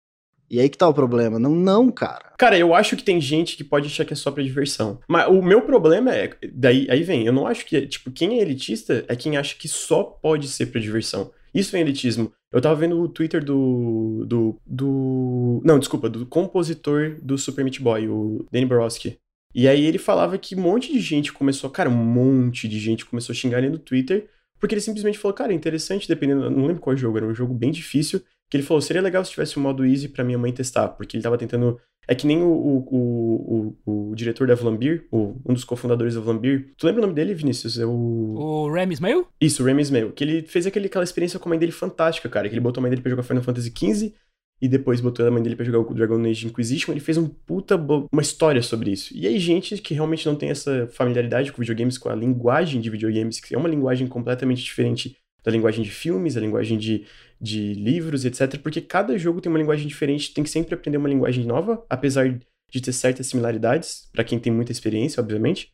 E 0.52 0.60
aí 0.60 0.68
que 0.68 0.78
tá 0.78 0.88
o 0.88 0.94
problema. 0.94 1.38
Não, 1.38 1.52
não, 1.52 1.92
cara. 1.92 2.34
Cara, 2.38 2.58
eu 2.58 2.74
acho 2.74 2.98
que 2.98 3.04
tem 3.04 3.22
gente 3.22 3.56
que 3.56 3.64
pode 3.64 3.86
achar 3.86 4.04
que 4.04 4.14
é 4.14 4.16
só 4.16 4.32
pra 4.32 4.44
diversão. 4.44 5.00
Mas 5.08 5.28
o 5.28 5.42
meu 5.44 5.62
problema 5.62 6.14
é. 6.14 6.32
Daí 6.52 6.88
aí 6.90 7.04
vem, 7.04 7.26
eu 7.26 7.32
não 7.32 7.46
acho 7.46 7.66
que. 7.66 7.86
Tipo, 7.86 8.10
quem 8.10 8.40
é 8.40 8.42
elitista 8.42 9.06
é 9.08 9.16
quem 9.16 9.38
acha 9.38 9.56
que 9.56 9.68
só 9.68 10.04
pode 10.04 10.48
ser 10.48 10.66
pra 10.68 10.82
diversão. 10.82 11.32
Isso 11.54 11.76
é 11.76 11.80
elitismo. 11.80 12.32
Eu 12.52 12.62
tava 12.62 12.76
vendo 12.76 13.00
o 13.00 13.08
Twitter 13.08 13.44
do. 13.44 14.26
do. 14.28 14.60
do. 14.66 15.62
Não, 15.64 15.78
desculpa, 15.78 16.10
do 16.10 16.26
compositor 16.26 17.18
do 17.22 17.38
Super 17.38 17.64
Meat 17.64 17.80
Boy, 17.82 18.08
o 18.08 18.46
Danny 18.52 18.66
Borowski. 18.66 19.20
E 19.54 19.68
aí 19.68 19.86
ele 19.86 19.98
falava 19.98 20.38
que 20.38 20.56
um 20.56 20.62
monte 20.62 20.92
de 20.92 21.00
gente 21.00 21.32
começou. 21.32 21.70
Cara, 21.70 21.90
um 21.90 21.96
monte 21.96 22.68
de 22.68 22.80
gente 22.80 23.06
começou 23.06 23.34
a 23.34 23.36
xingar 23.36 23.60
ele 23.60 23.70
no 23.70 23.80
Twitter. 23.80 24.30
Porque 24.60 24.76
ele 24.76 24.82
simplesmente 24.82 25.18
falou, 25.18 25.34
cara, 25.34 25.54
é 25.54 25.56
interessante, 25.56 26.08
dependendo. 26.08 26.50
Não 26.50 26.66
lembro 26.66 26.82
qual 26.82 26.96
jogo, 26.96 27.18
era 27.18 27.26
um 27.26 27.34
jogo 27.34 27.54
bem 27.54 27.72
difícil. 27.72 28.22
Que 28.50 28.58
ele 28.58 28.64
falou, 28.64 28.82
seria 28.82 29.02
legal 29.02 29.24
se 29.24 29.32
tivesse 29.32 29.60
um 29.60 29.62
modo 29.62 29.86
easy 29.86 30.10
pra 30.10 30.24
minha 30.24 30.38
mãe 30.38 30.52
testar. 30.52 30.90
Porque 30.90 31.16
ele 31.16 31.24
tava 31.24 31.38
tentando. 31.38 31.80
É 32.08 32.16
que 32.16 32.26
nem 32.26 32.42
o, 32.42 32.50
o, 32.50 33.76
o, 33.86 34.10
o 34.10 34.16
diretor 34.16 34.48
da 34.48 34.56
Vlambir, 34.56 35.06
o, 35.12 35.36
um 35.46 35.54
dos 35.54 35.64
cofundadores 35.64 36.16
da 36.16 36.22
Vlambir. 36.22 36.74
Tu 36.76 36.88
lembra 36.88 37.02
o 37.02 37.06
nome 37.06 37.14
dele, 37.14 37.36
Vinícius? 37.36 37.78
É 37.78 37.86
o. 37.86 38.36
O 38.36 38.72
Remy 38.72 38.94
Ismail? 38.94 39.28
Isso, 39.40 39.62
o 39.62 39.66
Remy 39.66 39.82
Ismail. 39.82 40.12
Que 40.14 40.24
ele 40.24 40.42
fez 40.42 40.66
aquele, 40.66 40.88
aquela 40.88 41.04
experiência 41.04 41.38
com 41.38 41.48
a 41.48 41.52
mãe 41.52 41.60
dele 41.60 41.72
fantástica, 41.72 42.28
cara. 42.28 42.50
Que 42.50 42.56
ele 42.56 42.62
botou 42.62 42.82
a 42.82 42.84
mãe 42.84 42.90
dele 42.90 43.04
pra 43.04 43.12
jogar 43.12 43.24
Final 43.24 43.44
Fantasy 43.44 43.72
XV 43.76 44.14
e 44.62 44.68
depois 44.68 45.00
botou 45.00 45.26
a 45.26 45.32
mãe 45.32 45.42
dele 45.42 45.56
pra 45.56 45.66
jogar 45.66 45.80
o 45.80 45.94
Dragon 45.94 46.22
Age 46.26 46.48
Inquisition. 46.48 46.92
Ele 46.92 47.00
fez 47.00 47.18
um 47.18 47.28
puta. 47.28 47.76
uma 48.12 48.22
história 48.22 48.62
sobre 48.62 48.92
isso. 48.92 49.16
E 49.16 49.26
aí, 49.26 49.40
gente 49.40 49.78
que 49.78 49.94
realmente 49.94 50.26
não 50.26 50.36
tem 50.36 50.50
essa 50.50 50.88
familiaridade 50.88 51.52
com 51.52 51.62
videogames, 51.62 51.98
com 51.98 52.10
a 52.10 52.16
linguagem 52.16 52.82
de 52.82 52.90
videogames, 52.90 53.40
que 53.40 53.56
é 53.56 53.58
uma 53.58 53.70
linguagem 53.70 54.08
completamente 54.08 54.64
diferente 54.64 55.16
da 55.44 55.52
linguagem 55.52 55.84
de 55.84 55.90
filmes, 55.90 56.34
da 56.34 56.42
linguagem 56.42 56.78
de, 56.78 57.06
de 57.40 57.74
livros, 57.74 58.26
etc. 58.26 58.58
Porque 58.58 58.82
cada 58.82 59.18
jogo 59.18 59.42
tem 59.42 59.50
uma 59.50 59.60
linguagem 59.60 59.88
diferente, 59.88 60.34
tem 60.34 60.44
que 60.44 60.50
sempre 60.50 60.76
aprender 60.76 60.98
uma 60.98 61.10
linguagem 61.10 61.46
nova, 61.46 61.86
apesar 61.90 62.30
de 62.72 62.82
ter 62.82 62.92
certas 62.92 63.28
similaridades, 63.28 64.10
pra 64.12 64.24
quem 64.24 64.40
tem 64.40 64.52
muita 64.52 64.72
experiência, 64.72 65.22
obviamente. 65.22 65.72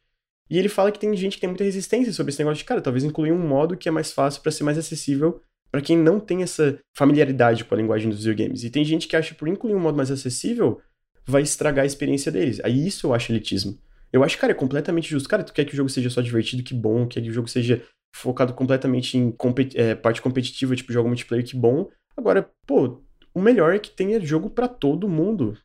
E 0.49 0.60
ele 0.60 0.69
fala 0.69 0.91
que 0.91 0.99
tem 0.99 1.15
gente 1.15 1.36
que 1.36 1.41
tem 1.41 1.49
muita 1.49 1.63
resistência 1.63 2.13
sobre 2.13 2.32
esse 2.32 2.39
negócio 2.39 2.60
de, 2.60 2.65
cara, 2.65 2.82
talvez 2.82 3.04
incluir 3.04 3.32
um 3.32 3.47
modo 3.47 3.75
que 3.75 3.89
é 3.89 3.91
mais 3.91 4.12
fácil 4.12 4.41
pra 4.41 4.51
ser 4.51 4.63
mais 4.63 4.78
acessível 4.78 5.41
pra 5.71 5.82
quem 5.82 5.97
não 5.97 6.19
tem 6.19 6.43
essa 6.43 6.80
familiaridade 6.95 7.65
com 7.65 7.73
a 7.73 7.78
linguagem 7.78 8.10
dos 8.10 8.23
videogames. 8.23 8.63
E 8.63 8.69
tem 8.69 8.86
gente 8.86 9.08
que 9.08 9.15
acha 9.15 9.34
que 9.34 9.39
por 9.39 9.47
incluir 9.47 9.75
um 9.75 9.80
modo 9.80 9.97
mais 9.97 10.12
acessível 10.12 10.80
vai 11.25 11.41
estragar 11.41 11.84
a 11.84 11.86
experiência 11.86 12.32
deles. 12.32 12.62
Aí 12.63 12.88
isso 12.88 13.08
eu 13.08 13.13
acho 13.13 13.32
elitismo. 13.32 13.78
Eu 14.13 14.23
acho, 14.23 14.38
cara, 14.38 14.51
é 14.51 14.56
completamente 14.56 15.10
justo. 15.10 15.28
Cara, 15.28 15.43
tu 15.43 15.51
quer 15.51 15.65
que 15.65 15.73
o 15.73 15.75
jogo 15.75 15.89
seja 15.89 16.10
só 16.10 16.21
divertido, 16.21 16.63
que 16.63 16.73
bom, 16.73 17.06
quer 17.08 17.21
que 17.21 17.30
o 17.30 17.34
jogo 17.34 17.49
seja 17.49 17.84
focado 18.15 18.54
completamente 18.54 19.17
em 19.17 19.30
competi- 19.32 19.78
é, 19.78 19.93
parte 19.93 20.21
competitiva, 20.21 20.75
tipo 20.75 20.93
jogo 20.93 21.08
multiplayer, 21.10 21.45
que 21.45 21.56
bom. 21.56 21.89
Agora, 22.15 22.49
pô, 22.65 23.01
o 23.34 23.41
melhor 23.41 23.75
é 23.75 23.80
que 23.80 23.89
tenha 23.91 24.19
jogo 24.19 24.49
pra 24.49 24.67
todo 24.69 25.10
mundo. 25.10 25.58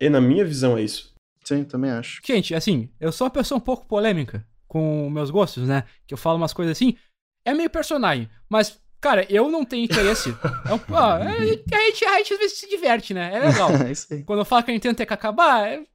E 0.00 0.08
na 0.08 0.20
minha 0.20 0.44
visão 0.44 0.78
é 0.78 0.82
isso. 0.82 1.12
Sim, 1.44 1.64
também 1.64 1.90
acho. 1.90 2.20
Gente, 2.24 2.54
assim, 2.54 2.88
eu 3.00 3.10
sou 3.10 3.24
uma 3.26 3.30
pessoa 3.32 3.58
um 3.58 3.60
pouco 3.60 3.86
polêmica 3.86 4.46
com 4.68 5.10
meus 5.10 5.30
gostos, 5.30 5.66
né? 5.68 5.84
Que 6.06 6.14
eu 6.14 6.18
falo 6.18 6.36
umas 6.38 6.52
coisas 6.52 6.76
assim. 6.76 6.96
É 7.44 7.52
meio 7.52 7.68
personagem, 7.70 8.28
mas, 8.48 8.80
cara, 9.00 9.26
eu 9.28 9.50
não 9.50 9.64
tenho 9.64 9.84
interesse. 9.84 10.30
É 10.68 10.74
um- 10.74 10.80
ó, 10.94 11.18
é- 11.18 11.26
a, 11.26 11.44
gente, 11.44 12.04
a 12.04 12.18
gente 12.18 12.32
às 12.34 12.38
vezes 12.38 12.58
se 12.58 12.68
diverte, 12.68 13.12
né? 13.14 13.32
É 13.34 13.38
legal. 13.40 13.68
é 13.86 13.90
isso 13.92 14.06
aí. 14.14 14.22
Quando 14.22 14.40
eu 14.40 14.44
falo 14.44 14.62
que 14.62 14.70
a 14.70 14.74
Nintendo 14.74 14.96
tem 14.96 15.06
que 15.06 15.12
acabar, 15.14 15.72
eu- 15.72 15.86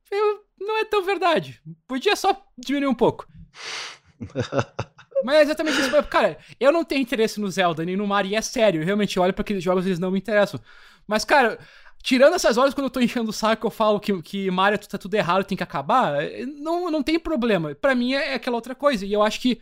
não 0.59 0.77
é 0.79 0.85
tão 0.85 1.03
verdade. 1.03 1.61
Podia 1.87 2.15
só 2.15 2.39
diminuir 2.57 2.89
um 2.89 2.93
pouco. 2.95 3.25
Mas 5.23 5.37
é 5.37 5.41
exatamente 5.43 5.79
isso. 5.79 6.03
Cara, 6.03 6.37
eu 6.59 6.71
não 6.71 6.83
tenho 6.83 7.01
interesse 7.01 7.39
no 7.39 7.49
Zelda 7.49 7.85
nem 7.85 7.95
no 7.95 8.07
Mario, 8.07 8.31
e 8.31 8.35
é 8.35 8.41
sério. 8.41 8.81
Eu 8.81 8.85
realmente 8.85 9.19
olho 9.19 9.33
para 9.33 9.41
aqueles 9.41 9.63
jogos 9.63 9.85
eles 9.85 9.99
não 9.99 10.11
me 10.11 10.19
interessam. 10.19 10.59
Mas, 11.07 11.25
cara, 11.25 11.59
tirando 12.03 12.35
essas 12.35 12.57
horas 12.57 12.73
quando 12.73 12.85
eu 12.85 12.91
tô 12.91 12.99
enchendo 12.99 13.29
o 13.29 13.33
saco, 13.33 13.67
eu 13.67 13.71
falo 13.71 13.99
que, 13.99 14.21
que 14.21 14.49
Mario 14.51 14.79
tá 14.79 14.97
tudo 14.97 15.13
errado, 15.15 15.45
tem 15.45 15.57
que 15.57 15.63
acabar, 15.63 16.17
não, 16.57 16.89
não 16.89 17.03
tem 17.03 17.19
problema. 17.19 17.75
Para 17.75 17.95
mim 17.95 18.13
é, 18.13 18.31
é 18.31 18.33
aquela 18.35 18.55
outra 18.57 18.75
coisa. 18.75 19.05
E 19.05 19.13
eu 19.13 19.21
acho 19.21 19.39
que 19.39 19.61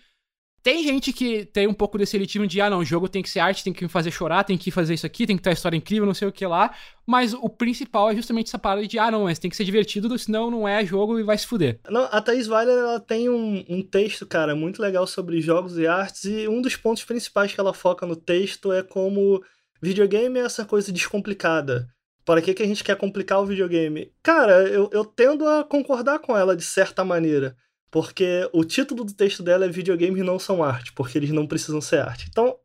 tem 0.62 0.84
gente 0.84 1.14
que 1.14 1.46
tem 1.46 1.68
um 1.68 1.74
pouco 1.74 1.98
desse 1.98 2.18
elitismo 2.18 2.46
de, 2.46 2.60
ah, 2.60 2.70
não, 2.70 2.80
o 2.80 2.86
jogo 2.86 3.08
tem 3.08 3.22
que 3.22 3.30
ser 3.30 3.40
arte, 3.40 3.64
tem 3.64 3.74
que 3.74 3.84
me 3.84 3.90
fazer 3.90 4.12
chorar, 4.12 4.44
tem 4.44 4.58
que 4.58 4.72
fazer 4.72 4.94
isso 4.94 5.06
aqui, 5.06 5.26
tem 5.26 5.38
que 5.38 5.44
ter 5.44 5.50
uma 5.50 5.54
história 5.54 5.78
incrível, 5.78 6.06
não 6.06 6.14
sei 6.14 6.28
o 6.28 6.32
que 6.32 6.46
lá. 6.46 6.74
Mas 7.06 7.34
o 7.34 7.50
principal 7.50 8.12
é 8.12 8.16
justamente 8.16 8.48
essa 8.48 8.60
parada 8.60 8.86
de, 8.86 9.00
ah, 9.00 9.10
não, 9.10 9.24
mas 9.24 9.40
tem 9.40 9.50
que 9.50 9.58
ser 9.58 9.64
divertido, 9.64 10.18
senão 10.18 10.52
não 10.52 10.68
é 10.68 10.86
jogo 10.86 11.20
e 11.20 11.24
vai 11.24 11.38
se 11.38 11.48
fuder. 11.48 11.80
Não, 11.90 12.08
a 12.12 12.22
Thaís 12.22 12.48
Weiler, 12.48 12.78
ela 12.78 13.00
tem 13.00 13.30
um, 13.30 13.64
um 13.70 13.82
texto, 13.82 14.26
cara, 14.26 14.56
muito 14.56 14.82
legal 14.82 15.08
sobre 15.08 15.42
jogos 15.42 15.78
e 15.78 15.88
artes, 15.88 16.26
e 16.26 16.48
um 16.48 16.62
dos 16.62 16.76
pontos 16.76 17.04
principais 17.04 17.54
que 17.54 17.60
ela 17.60 17.74
foca 17.74 18.06
no 18.06 18.16
texto 18.16 18.72
é 18.72 18.84
como 18.84 19.42
videogame 19.82 20.40
é 20.40 20.44
essa 20.44 20.66
coisa 20.66 20.92
descomplicada. 20.92 21.88
Para 22.26 22.42
que, 22.42 22.54
que 22.54 22.62
a 22.62 22.68
gente 22.68 22.84
quer 22.84 22.96
complicar 22.96 23.42
o 23.42 23.46
videogame? 23.46 24.12
Cara, 24.22 24.68
eu, 24.68 24.88
eu 24.94 25.04
tendo 25.04 25.48
a 25.48 25.64
concordar 25.64 26.20
com 26.20 26.38
ela 26.38 26.56
de 26.56 26.64
certa 26.64 27.04
maneira. 27.04 27.56
Porque 27.92 28.48
o 28.54 28.64
título 28.64 29.04
do 29.04 29.14
texto 29.14 29.42
dela 29.42 29.66
é 29.66 29.70
Videogames 29.70 30.24
não 30.24 30.38
são 30.38 30.64
arte, 30.64 30.94
porque 30.94 31.18
eles 31.18 31.32
não 31.32 31.48
precisam 31.48 31.82
ser 31.82 32.00
arte. 32.00 32.28
Então, 32.30 32.56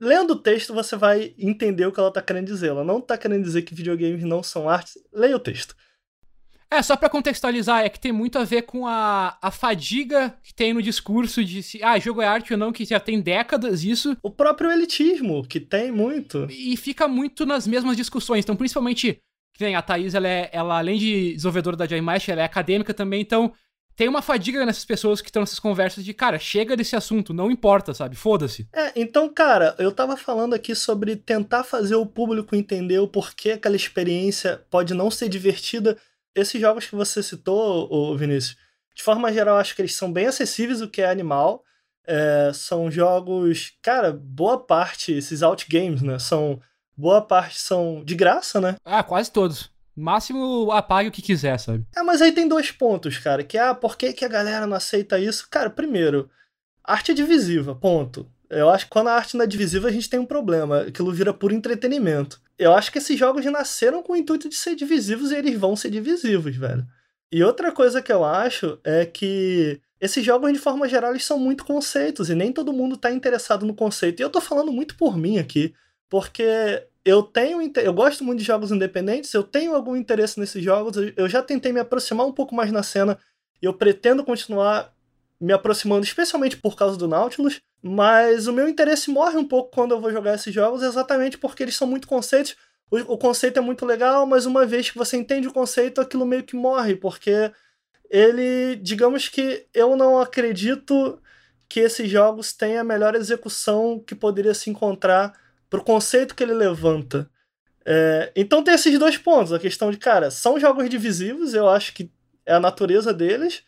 lendo 0.00 0.32
o 0.32 0.38
texto, 0.38 0.72
você 0.72 0.96
vai 0.96 1.34
entender 1.38 1.86
o 1.86 1.92
que 1.92 2.00
ela 2.00 2.08
está 2.08 2.22
querendo 2.22 2.46
dizer. 2.46 2.68
Ela 2.68 2.84
não 2.84 2.98
está 2.98 3.18
querendo 3.18 3.44
dizer 3.44 3.62
que 3.62 3.74
videogames 3.74 4.24
não 4.24 4.42
são 4.42 4.68
arte. 4.68 4.92
Leia 5.12 5.36
o 5.36 5.40
texto. 5.40 5.76
É, 6.72 6.80
só 6.82 6.96
para 6.96 7.10
contextualizar, 7.10 7.84
é 7.84 7.88
que 7.88 7.98
tem 7.98 8.12
muito 8.12 8.38
a 8.38 8.44
ver 8.44 8.62
com 8.62 8.86
a, 8.86 9.36
a 9.42 9.50
fadiga 9.50 10.38
que 10.40 10.54
tem 10.54 10.72
no 10.72 10.80
discurso 10.80 11.44
de 11.44 11.64
se, 11.64 11.82
ah, 11.82 11.98
jogo 11.98 12.22
é 12.22 12.26
arte 12.26 12.52
ou 12.52 12.58
não, 12.58 12.72
que 12.72 12.84
já 12.84 13.00
tem 13.00 13.20
décadas 13.20 13.82
isso. 13.82 14.16
O 14.22 14.30
próprio 14.30 14.70
elitismo, 14.70 15.44
que 15.44 15.58
tem 15.58 15.90
muito. 15.90 16.46
E 16.48 16.76
fica 16.76 17.08
muito 17.08 17.44
nas 17.44 17.66
mesmas 17.66 17.96
discussões. 17.96 18.44
Então, 18.44 18.54
principalmente, 18.54 19.20
que 19.52 19.64
nem 19.64 19.74
a 19.74 19.82
Thaís, 19.82 20.14
ela, 20.14 20.28
é, 20.28 20.48
ela 20.52 20.78
além 20.78 20.96
de 20.96 21.32
desenvolvedora 21.32 21.76
da 21.76 21.86
Joymaster, 21.86 22.34
ela 22.34 22.42
é 22.42 22.44
acadêmica 22.44 22.94
também, 22.94 23.20
então 23.20 23.52
tem 24.00 24.08
uma 24.08 24.22
fadiga 24.22 24.64
nessas 24.64 24.86
pessoas 24.86 25.20
que 25.20 25.28
estão 25.28 25.42
nessas 25.42 25.58
conversas 25.58 26.02
de, 26.02 26.14
cara, 26.14 26.38
chega 26.38 26.74
desse 26.74 26.96
assunto, 26.96 27.34
não 27.34 27.50
importa, 27.50 27.92
sabe? 27.92 28.16
Foda-se. 28.16 28.66
É, 28.72 28.90
então, 28.96 29.28
cara, 29.28 29.76
eu 29.78 29.92
tava 29.92 30.16
falando 30.16 30.54
aqui 30.54 30.74
sobre 30.74 31.16
tentar 31.16 31.64
fazer 31.64 31.96
o 31.96 32.06
público 32.06 32.56
entender 32.56 32.98
o 32.98 33.06
porquê 33.06 33.50
aquela 33.50 33.76
experiência 33.76 34.64
pode 34.70 34.94
não 34.94 35.10
ser 35.10 35.28
divertida. 35.28 35.98
Esses 36.34 36.58
jogos 36.58 36.86
que 36.86 36.96
você 36.96 37.22
citou, 37.22 37.92
ô 37.92 38.16
Vinícius, 38.16 38.56
de 38.96 39.02
forma 39.02 39.30
geral, 39.30 39.58
acho 39.58 39.76
que 39.76 39.82
eles 39.82 39.94
são 39.94 40.10
bem 40.10 40.28
acessíveis, 40.28 40.80
o 40.80 40.88
que 40.88 41.02
é 41.02 41.10
animal. 41.10 41.62
É, 42.06 42.52
são 42.54 42.90
jogos, 42.90 43.74
cara, 43.82 44.18
boa 44.18 44.58
parte, 44.58 45.12
esses 45.12 45.42
outgames, 45.42 46.00
né? 46.00 46.18
São. 46.18 46.58
Boa 46.96 47.20
parte 47.20 47.60
são 47.60 48.02
de 48.02 48.14
graça, 48.14 48.62
né? 48.62 48.76
Ah, 48.82 49.02
quase 49.02 49.30
todos. 49.30 49.70
Máximo 50.00 50.72
apague 50.72 51.08
o 51.08 51.12
que 51.12 51.22
quiser, 51.22 51.58
sabe? 51.58 51.84
É, 51.94 52.02
mas 52.02 52.22
aí 52.22 52.32
tem 52.32 52.48
dois 52.48 52.70
pontos, 52.70 53.18
cara. 53.18 53.44
Que 53.44 53.58
é, 53.58 53.60
ah, 53.60 53.74
por 53.74 53.96
que, 53.96 54.12
que 54.12 54.24
a 54.24 54.28
galera 54.28 54.66
não 54.66 54.76
aceita 54.76 55.18
isso? 55.18 55.46
Cara, 55.50 55.68
primeiro, 55.68 56.30
arte 56.82 57.12
é 57.12 57.14
divisiva, 57.14 57.74
ponto. 57.74 58.26
Eu 58.48 58.68
acho 58.68 58.86
que 58.86 58.90
quando 58.90 59.08
a 59.08 59.14
arte 59.14 59.36
não 59.36 59.44
é 59.44 59.46
divisiva, 59.46 59.88
a 59.88 59.92
gente 59.92 60.10
tem 60.10 60.18
um 60.18 60.26
problema. 60.26 60.82
Aquilo 60.82 61.12
vira 61.12 61.32
puro 61.32 61.54
entretenimento. 61.54 62.40
Eu 62.58 62.74
acho 62.74 62.90
que 62.90 62.98
esses 62.98 63.18
jogos 63.18 63.44
nasceram 63.44 64.02
com 64.02 64.12
o 64.12 64.16
intuito 64.16 64.48
de 64.48 64.56
ser 64.56 64.74
divisivos 64.74 65.30
e 65.30 65.36
eles 65.36 65.58
vão 65.58 65.76
ser 65.76 65.90
divisivos, 65.90 66.56
velho. 66.56 66.84
E 67.30 67.44
outra 67.44 67.70
coisa 67.70 68.02
que 68.02 68.12
eu 68.12 68.24
acho 68.24 68.78
é 68.82 69.06
que 69.06 69.80
esses 70.00 70.24
jogos, 70.24 70.52
de 70.52 70.58
forma 70.58 70.88
geral, 70.88 71.10
eles 71.10 71.24
são 71.24 71.38
muito 71.38 71.64
conceitos 71.64 72.28
e 72.28 72.34
nem 72.34 72.52
todo 72.52 72.72
mundo 72.72 72.96
tá 72.96 73.12
interessado 73.12 73.64
no 73.64 73.74
conceito. 73.74 74.20
E 74.20 74.22
eu 74.22 74.30
tô 74.30 74.40
falando 74.40 74.72
muito 74.72 74.96
por 74.96 75.16
mim 75.16 75.38
aqui, 75.38 75.72
porque 76.08 76.82
eu 77.04 77.22
tenho 77.22 77.60
eu 77.76 77.92
gosto 77.92 78.22
muito 78.24 78.38
de 78.40 78.44
jogos 78.44 78.70
independentes, 78.70 79.32
eu 79.32 79.42
tenho 79.42 79.74
algum 79.74 79.96
interesse 79.96 80.38
nesses 80.38 80.62
jogos, 80.62 80.96
eu 81.16 81.28
já 81.28 81.42
tentei 81.42 81.72
me 81.72 81.80
aproximar 81.80 82.26
um 82.26 82.32
pouco 82.32 82.54
mais 82.54 82.70
na 82.70 82.82
cena 82.82 83.18
eu 83.60 83.74
pretendo 83.74 84.24
continuar 84.24 84.92
me 85.40 85.52
aproximando, 85.52 86.04
especialmente 86.04 86.56
por 86.56 86.76
causa 86.76 86.98
do 86.98 87.08
Nautilus, 87.08 87.60
mas 87.82 88.46
o 88.46 88.52
meu 88.52 88.68
interesse 88.68 89.10
morre 89.10 89.38
um 89.38 89.46
pouco 89.46 89.70
quando 89.70 89.92
eu 89.92 90.00
vou 90.00 90.12
jogar 90.12 90.34
esses 90.34 90.52
jogos, 90.52 90.82
exatamente 90.82 91.38
porque 91.38 91.62
eles 91.62 91.76
são 91.76 91.88
muito 91.88 92.06
conceitos. 92.06 92.56
O, 92.90 92.98
o 93.14 93.18
conceito 93.18 93.58
é 93.58 93.62
muito 93.62 93.86
legal, 93.86 94.26
mas 94.26 94.44
uma 94.44 94.66
vez 94.66 94.90
que 94.90 94.98
você 94.98 95.16
entende 95.16 95.48
o 95.48 95.52
conceito, 95.52 96.00
aquilo 96.00 96.26
meio 96.26 96.42
que 96.42 96.56
morre, 96.56 96.94
porque 96.94 97.50
ele, 98.10 98.76
digamos 98.76 99.28
que 99.28 99.66
eu 99.72 99.96
não 99.96 100.20
acredito 100.20 101.18
que 101.68 101.80
esses 101.80 102.10
jogos 102.10 102.52
tenham 102.52 102.80
a 102.80 102.84
melhor 102.84 103.14
execução 103.14 104.02
que 104.04 104.14
poderia 104.14 104.52
se 104.52 104.68
encontrar 104.68 105.32
pro 105.70 105.84
conceito 105.84 106.34
que 106.34 106.42
ele 106.42 106.52
levanta. 106.52 107.30
É, 107.86 108.32
então 108.36 108.62
tem 108.62 108.74
esses 108.74 108.98
dois 108.98 109.16
pontos. 109.16 109.52
A 109.52 109.58
questão 109.58 109.90
de, 109.90 109.96
cara, 109.96 110.30
são 110.30 110.60
jogos 110.60 110.90
divisivos, 110.90 111.54
eu 111.54 111.68
acho 111.68 111.94
que 111.94 112.10
é 112.44 112.52
a 112.52 112.60
natureza 112.60 113.14
deles. 113.14 113.62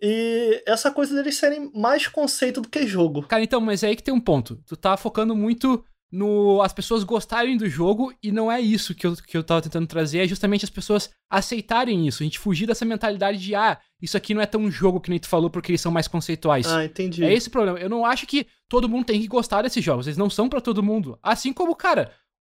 E 0.00 0.62
essa 0.66 0.90
coisa 0.90 1.14
deles 1.14 1.36
serem 1.36 1.70
mais 1.74 2.08
conceito 2.08 2.60
do 2.60 2.68
que 2.68 2.86
jogo. 2.86 3.22
Cara, 3.22 3.42
então, 3.42 3.60
mas 3.60 3.82
é 3.82 3.88
aí 3.88 3.96
que 3.96 4.02
tem 4.02 4.12
um 4.12 4.20
ponto. 4.20 4.60
Tu 4.66 4.76
tá 4.76 4.96
focando 4.96 5.36
muito 5.36 5.84
no 6.14 6.62
as 6.62 6.72
pessoas 6.72 7.02
gostarem 7.02 7.56
do 7.56 7.68
jogo 7.68 8.14
e 8.22 8.30
não 8.30 8.50
é 8.50 8.60
isso 8.60 8.94
que 8.94 9.04
eu, 9.04 9.16
que 9.16 9.36
eu 9.36 9.42
tava 9.42 9.62
tentando 9.62 9.86
trazer, 9.86 10.20
é 10.20 10.28
justamente 10.28 10.64
as 10.64 10.70
pessoas 10.70 11.10
aceitarem 11.28 12.06
isso, 12.06 12.22
a 12.22 12.24
gente 12.24 12.38
fugir 12.38 12.66
dessa 12.66 12.84
mentalidade 12.84 13.38
de 13.38 13.52
ah, 13.56 13.80
isso 14.00 14.16
aqui 14.16 14.32
não 14.32 14.40
é 14.40 14.46
tão 14.46 14.70
jogo 14.70 15.00
que 15.00 15.10
nem 15.10 15.18
tu 15.18 15.26
falou 15.26 15.50
porque 15.50 15.72
eles 15.72 15.80
são 15.80 15.90
mais 15.90 16.06
conceituais. 16.06 16.66
Ah, 16.66 16.84
entendi. 16.84 17.24
É 17.24 17.32
esse 17.32 17.48
o 17.48 17.50
problema. 17.50 17.80
Eu 17.80 17.88
não 17.88 18.06
acho 18.06 18.26
que 18.28 18.46
todo 18.68 18.88
mundo 18.88 19.06
tem 19.06 19.20
que 19.20 19.28
gostar 19.28 19.62
desses 19.62 19.84
jogos, 19.84 20.06
eles 20.06 20.18
não 20.18 20.30
são 20.30 20.48
para 20.48 20.60
todo 20.60 20.82
mundo. 20.82 21.18
Assim 21.22 21.52
como, 21.52 21.74
cara, 21.74 22.12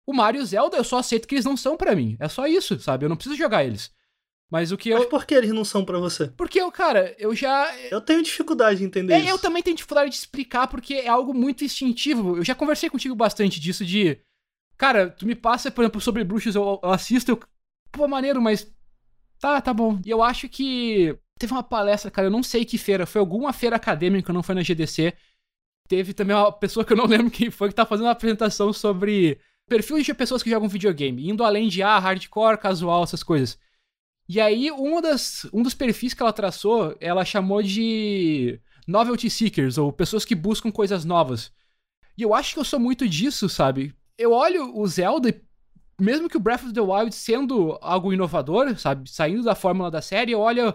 o 0.06 0.12
Mario 0.12 0.40
e 0.40 0.42
o 0.42 0.46
Zelda, 0.46 0.76
eu 0.76 0.84
só 0.84 0.98
aceito 0.98 1.28
que 1.28 1.34
eles 1.34 1.44
não 1.44 1.56
são 1.56 1.76
para 1.76 1.94
mim. 1.94 2.16
É 2.18 2.28
só 2.28 2.46
isso, 2.46 2.78
sabe? 2.80 3.04
Eu 3.04 3.08
não 3.08 3.16
preciso 3.16 3.36
jogar 3.36 3.64
eles. 3.64 3.92
Mas 4.50 4.72
o 4.72 4.78
que 4.78 4.88
eu. 4.88 4.98
Mas 4.98 5.08
por 5.08 5.26
que 5.26 5.34
eles 5.34 5.52
não 5.52 5.64
são 5.64 5.84
para 5.84 5.98
você? 5.98 6.28
Porque 6.28 6.58
eu, 6.58 6.72
cara, 6.72 7.14
eu 7.18 7.34
já. 7.34 7.70
Eu 7.90 8.00
tenho 8.00 8.22
dificuldade 8.22 8.78
de 8.78 8.84
entender 8.84 9.12
é, 9.12 9.20
isso. 9.20 9.28
Eu 9.28 9.38
também 9.38 9.62
tenho 9.62 9.76
dificuldade 9.76 10.10
de 10.10 10.16
explicar 10.16 10.66
porque 10.68 10.94
é 10.94 11.08
algo 11.08 11.34
muito 11.34 11.64
instintivo. 11.64 12.38
Eu 12.38 12.44
já 12.44 12.54
conversei 12.54 12.88
contigo 12.88 13.14
bastante 13.14 13.60
disso 13.60 13.84
de. 13.84 14.18
Cara, 14.78 15.10
tu 15.10 15.26
me 15.26 15.34
passa, 15.34 15.70
por 15.70 15.82
exemplo, 15.82 16.00
sobre 16.00 16.24
bruxos, 16.24 16.54
eu, 16.54 16.80
eu 16.82 16.90
assisto, 16.90 17.32
eu. 17.32 17.40
Pô, 17.92 18.08
maneiro, 18.08 18.40
mas. 18.40 18.72
Tá, 19.38 19.60
tá 19.60 19.74
bom. 19.74 20.00
E 20.04 20.08
eu 20.08 20.22
acho 20.22 20.48
que. 20.48 21.14
Teve 21.38 21.52
uma 21.52 21.62
palestra, 21.62 22.10
cara, 22.10 22.26
eu 22.26 22.32
não 22.32 22.42
sei 22.42 22.64
que 22.64 22.76
feira, 22.76 23.06
foi 23.06 23.20
alguma 23.20 23.52
feira 23.52 23.76
acadêmica, 23.76 24.32
não 24.32 24.42
foi 24.42 24.54
na 24.54 24.62
GDC. 24.62 25.14
Teve 25.88 26.12
também 26.12 26.36
uma 26.36 26.52
pessoa 26.52 26.84
que 26.84 26.92
eu 26.92 26.96
não 26.96 27.06
lembro 27.08 27.30
quem 27.30 27.50
foi, 27.50 27.68
que 27.68 27.74
tá 27.74 27.86
fazendo 27.86 28.06
uma 28.06 28.12
apresentação 28.12 28.72
sobre 28.72 29.40
perfil 29.68 30.00
de 30.02 30.14
pessoas 30.14 30.42
que 30.42 30.50
jogam 30.50 30.68
videogame, 30.68 31.28
indo 31.28 31.42
além 31.42 31.68
de 31.68 31.82
ah, 31.82 31.98
hardcore, 31.98 32.58
casual, 32.58 33.02
essas 33.02 33.22
coisas. 33.22 33.58
E 34.28 34.40
aí, 34.40 34.70
um, 34.70 35.00
das, 35.00 35.46
um 35.52 35.62
dos 35.62 35.74
perfis 35.74 36.12
que 36.12 36.22
ela 36.22 36.32
traçou, 36.32 36.94
ela 37.00 37.24
chamou 37.24 37.62
de 37.62 38.60
novelty 38.86 39.30
seekers, 39.30 39.78
ou 39.78 39.92
pessoas 39.92 40.24
que 40.24 40.34
buscam 40.34 40.70
coisas 40.70 41.04
novas. 41.04 41.50
E 42.16 42.22
eu 42.22 42.34
acho 42.34 42.54
que 42.54 42.60
eu 42.60 42.64
sou 42.64 42.78
muito 42.78 43.08
disso, 43.08 43.48
sabe? 43.48 43.94
Eu 44.18 44.32
olho 44.32 44.76
o 44.76 44.86
Zelda, 44.86 45.34
mesmo 45.98 46.28
que 46.28 46.36
o 46.36 46.40
Breath 46.40 46.64
of 46.64 46.72
the 46.72 46.80
Wild 46.80 47.14
sendo 47.14 47.78
algo 47.80 48.12
inovador, 48.12 48.78
sabe? 48.78 49.08
Saindo 49.08 49.42
da 49.42 49.54
fórmula 49.54 49.90
da 49.90 50.02
série, 50.02 50.32
eu 50.32 50.40
olho, 50.40 50.74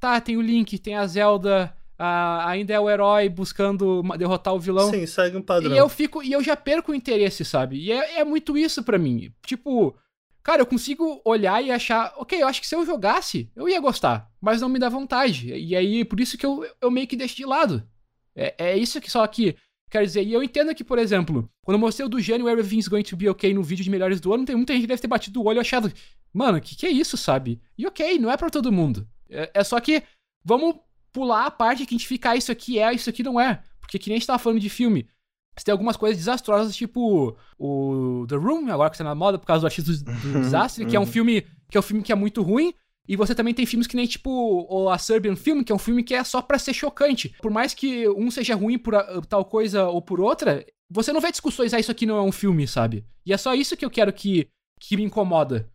tá, 0.00 0.20
tem 0.20 0.36
o 0.36 0.42
Link, 0.42 0.78
tem 0.78 0.96
a 0.96 1.06
Zelda, 1.06 1.74
ainda 2.02 2.72
é 2.72 2.80
o 2.80 2.88
herói 2.88 3.28
buscando 3.28 4.02
derrotar 4.16 4.54
o 4.54 4.60
vilão. 4.60 4.90
Sim, 4.90 5.06
segue 5.06 5.36
um 5.36 5.42
padrão. 5.42 5.74
E 5.74 5.76
eu 5.76 5.88
fico, 5.88 6.22
e 6.22 6.32
eu 6.32 6.42
já 6.42 6.56
perco 6.56 6.92
o 6.92 6.94
interesse, 6.94 7.44
sabe? 7.44 7.76
E 7.76 7.92
é, 7.92 8.20
é 8.20 8.24
muito 8.24 8.56
isso 8.56 8.82
para 8.82 8.98
mim. 8.98 9.32
Tipo, 9.44 9.94
Cara, 10.42 10.62
eu 10.62 10.66
consigo 10.66 11.20
olhar 11.24 11.62
e 11.62 11.70
achar, 11.70 12.14
ok, 12.16 12.42
eu 12.42 12.48
acho 12.48 12.60
que 12.60 12.66
se 12.66 12.74
eu 12.74 12.84
jogasse, 12.86 13.50
eu 13.54 13.68
ia 13.68 13.78
gostar, 13.78 14.30
mas 14.40 14.60
não 14.60 14.68
me 14.68 14.78
dá 14.78 14.88
vontade. 14.88 15.52
E 15.52 15.76
aí, 15.76 16.04
por 16.04 16.18
isso 16.18 16.38
que 16.38 16.46
eu, 16.46 16.66
eu 16.80 16.90
meio 16.90 17.06
que 17.06 17.16
deixo 17.16 17.36
de 17.36 17.44
lado. 17.44 17.86
É, 18.34 18.54
é 18.58 18.76
isso 18.76 19.00
que 19.00 19.10
só 19.10 19.26
que. 19.26 19.54
Quer 19.90 20.04
dizer, 20.04 20.22
e 20.22 20.32
eu 20.32 20.42
entendo 20.42 20.72
que, 20.74 20.84
por 20.84 20.98
exemplo, 20.98 21.50
quando 21.62 21.74
eu 21.74 21.80
mostrei 21.80 22.06
o 22.06 22.08
do 22.08 22.20
Gênio 22.20 22.48
Everything's 22.48 22.86
Going 22.86 23.02
to 23.02 23.16
Be 23.16 23.28
Okay 23.28 23.52
no 23.52 23.62
vídeo 23.62 23.82
de 23.82 23.90
melhores 23.90 24.20
do 24.20 24.32
ano, 24.32 24.44
tem 24.44 24.54
muita 24.54 24.72
gente 24.72 24.82
que 24.82 24.86
deve 24.86 25.02
ter 25.02 25.08
batido 25.08 25.42
o 25.42 25.46
olho 25.46 25.58
e 25.58 25.60
achado, 25.60 25.92
mano, 26.32 26.58
o 26.58 26.60
que, 26.60 26.76
que 26.76 26.86
é 26.86 26.90
isso, 26.90 27.16
sabe? 27.16 27.60
E 27.76 27.86
ok, 27.86 28.16
não 28.18 28.30
é 28.30 28.36
para 28.36 28.50
todo 28.50 28.70
mundo. 28.70 29.06
É, 29.28 29.50
é, 29.52 29.64
só 29.64 29.80
que 29.80 30.04
vamos 30.44 30.76
pular 31.12 31.46
a 31.46 31.50
parte 31.50 31.84
que 31.86 31.94
a 31.94 31.98
gente 31.98 32.08
fica, 32.08 32.30
ah, 32.30 32.36
isso 32.36 32.52
aqui 32.52 32.78
é, 32.78 32.92
isso 32.92 33.10
aqui 33.10 33.22
não 33.22 33.40
é. 33.40 33.62
Porque 33.80 33.98
que 33.98 34.08
nem 34.08 34.16
a 34.16 34.18
gente 34.18 34.26
tava 34.26 34.38
falando 34.38 34.60
de 34.60 34.68
filme. 34.68 35.08
Você 35.56 35.64
tem 35.64 35.72
algumas 35.72 35.96
coisas 35.96 36.16
desastrosas, 36.16 36.74
tipo 36.74 37.36
o 37.58 38.24
The 38.28 38.36
Room, 38.36 38.70
agora 38.70 38.88
que 38.88 38.94
está 38.94 39.04
na 39.04 39.14
moda 39.14 39.38
por 39.38 39.46
causa 39.46 39.60
do 39.60 39.66
artista 39.66 39.92
do, 39.92 40.12
do 40.32 40.40
desastre, 40.40 40.86
que 40.86 40.96
é 40.96 41.00
um 41.00 41.02
uhum. 41.02 41.08
filme 41.08 41.46
que 41.70 41.76
é 41.76 41.80
um 41.80 41.82
filme 41.82 42.02
que 42.02 42.12
é 42.12 42.14
muito 42.14 42.42
ruim. 42.42 42.72
E 43.08 43.16
você 43.16 43.34
também 43.34 43.52
tem 43.52 43.66
filmes 43.66 43.88
que 43.88 43.96
nem, 43.96 44.06
tipo, 44.06 44.30
o 44.70 44.88
A 44.88 44.96
Serbian 44.96 45.34
Film, 45.34 45.62
que 45.62 45.72
é 45.72 45.74
um 45.74 45.78
filme 45.78 46.02
que 46.02 46.14
é 46.14 46.22
só 46.22 46.40
pra 46.40 46.58
ser 46.58 46.72
chocante. 46.72 47.34
Por 47.42 47.50
mais 47.50 47.74
que 47.74 48.08
um 48.08 48.30
seja 48.30 48.54
ruim 48.54 48.78
por 48.78 48.94
tal 49.26 49.44
coisa 49.44 49.88
ou 49.88 50.00
por 50.00 50.20
outra, 50.20 50.64
você 50.88 51.12
não 51.12 51.20
vê 51.20 51.30
discussões, 51.30 51.74
ah, 51.74 51.80
isso 51.80 51.90
aqui 51.90 52.06
não 52.06 52.16
é 52.16 52.22
um 52.22 52.30
filme, 52.30 52.68
sabe? 52.68 53.04
E 53.26 53.32
é 53.32 53.36
só 53.36 53.54
isso 53.54 53.76
que 53.76 53.84
eu 53.84 53.90
quero 53.90 54.12
que, 54.12 54.48
que 54.78 54.96
me 54.96 55.02
incomoda. 55.02 55.68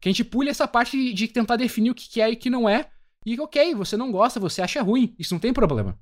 Que 0.00 0.08
a 0.08 0.12
gente 0.12 0.24
pule 0.24 0.50
essa 0.50 0.66
parte 0.66 1.12
de 1.12 1.28
tentar 1.28 1.56
definir 1.56 1.90
o 1.90 1.94
que 1.94 2.20
é 2.20 2.30
e 2.30 2.34
o 2.34 2.36
que 2.36 2.50
não 2.50 2.68
é. 2.68 2.88
E 3.26 3.38
ok, 3.38 3.74
você 3.74 3.96
não 3.96 4.10
gosta, 4.10 4.40
você 4.40 4.62
acha 4.62 4.82
ruim. 4.82 5.14
Isso 5.18 5.34
não 5.34 5.40
tem 5.40 5.52
problema. 5.52 5.98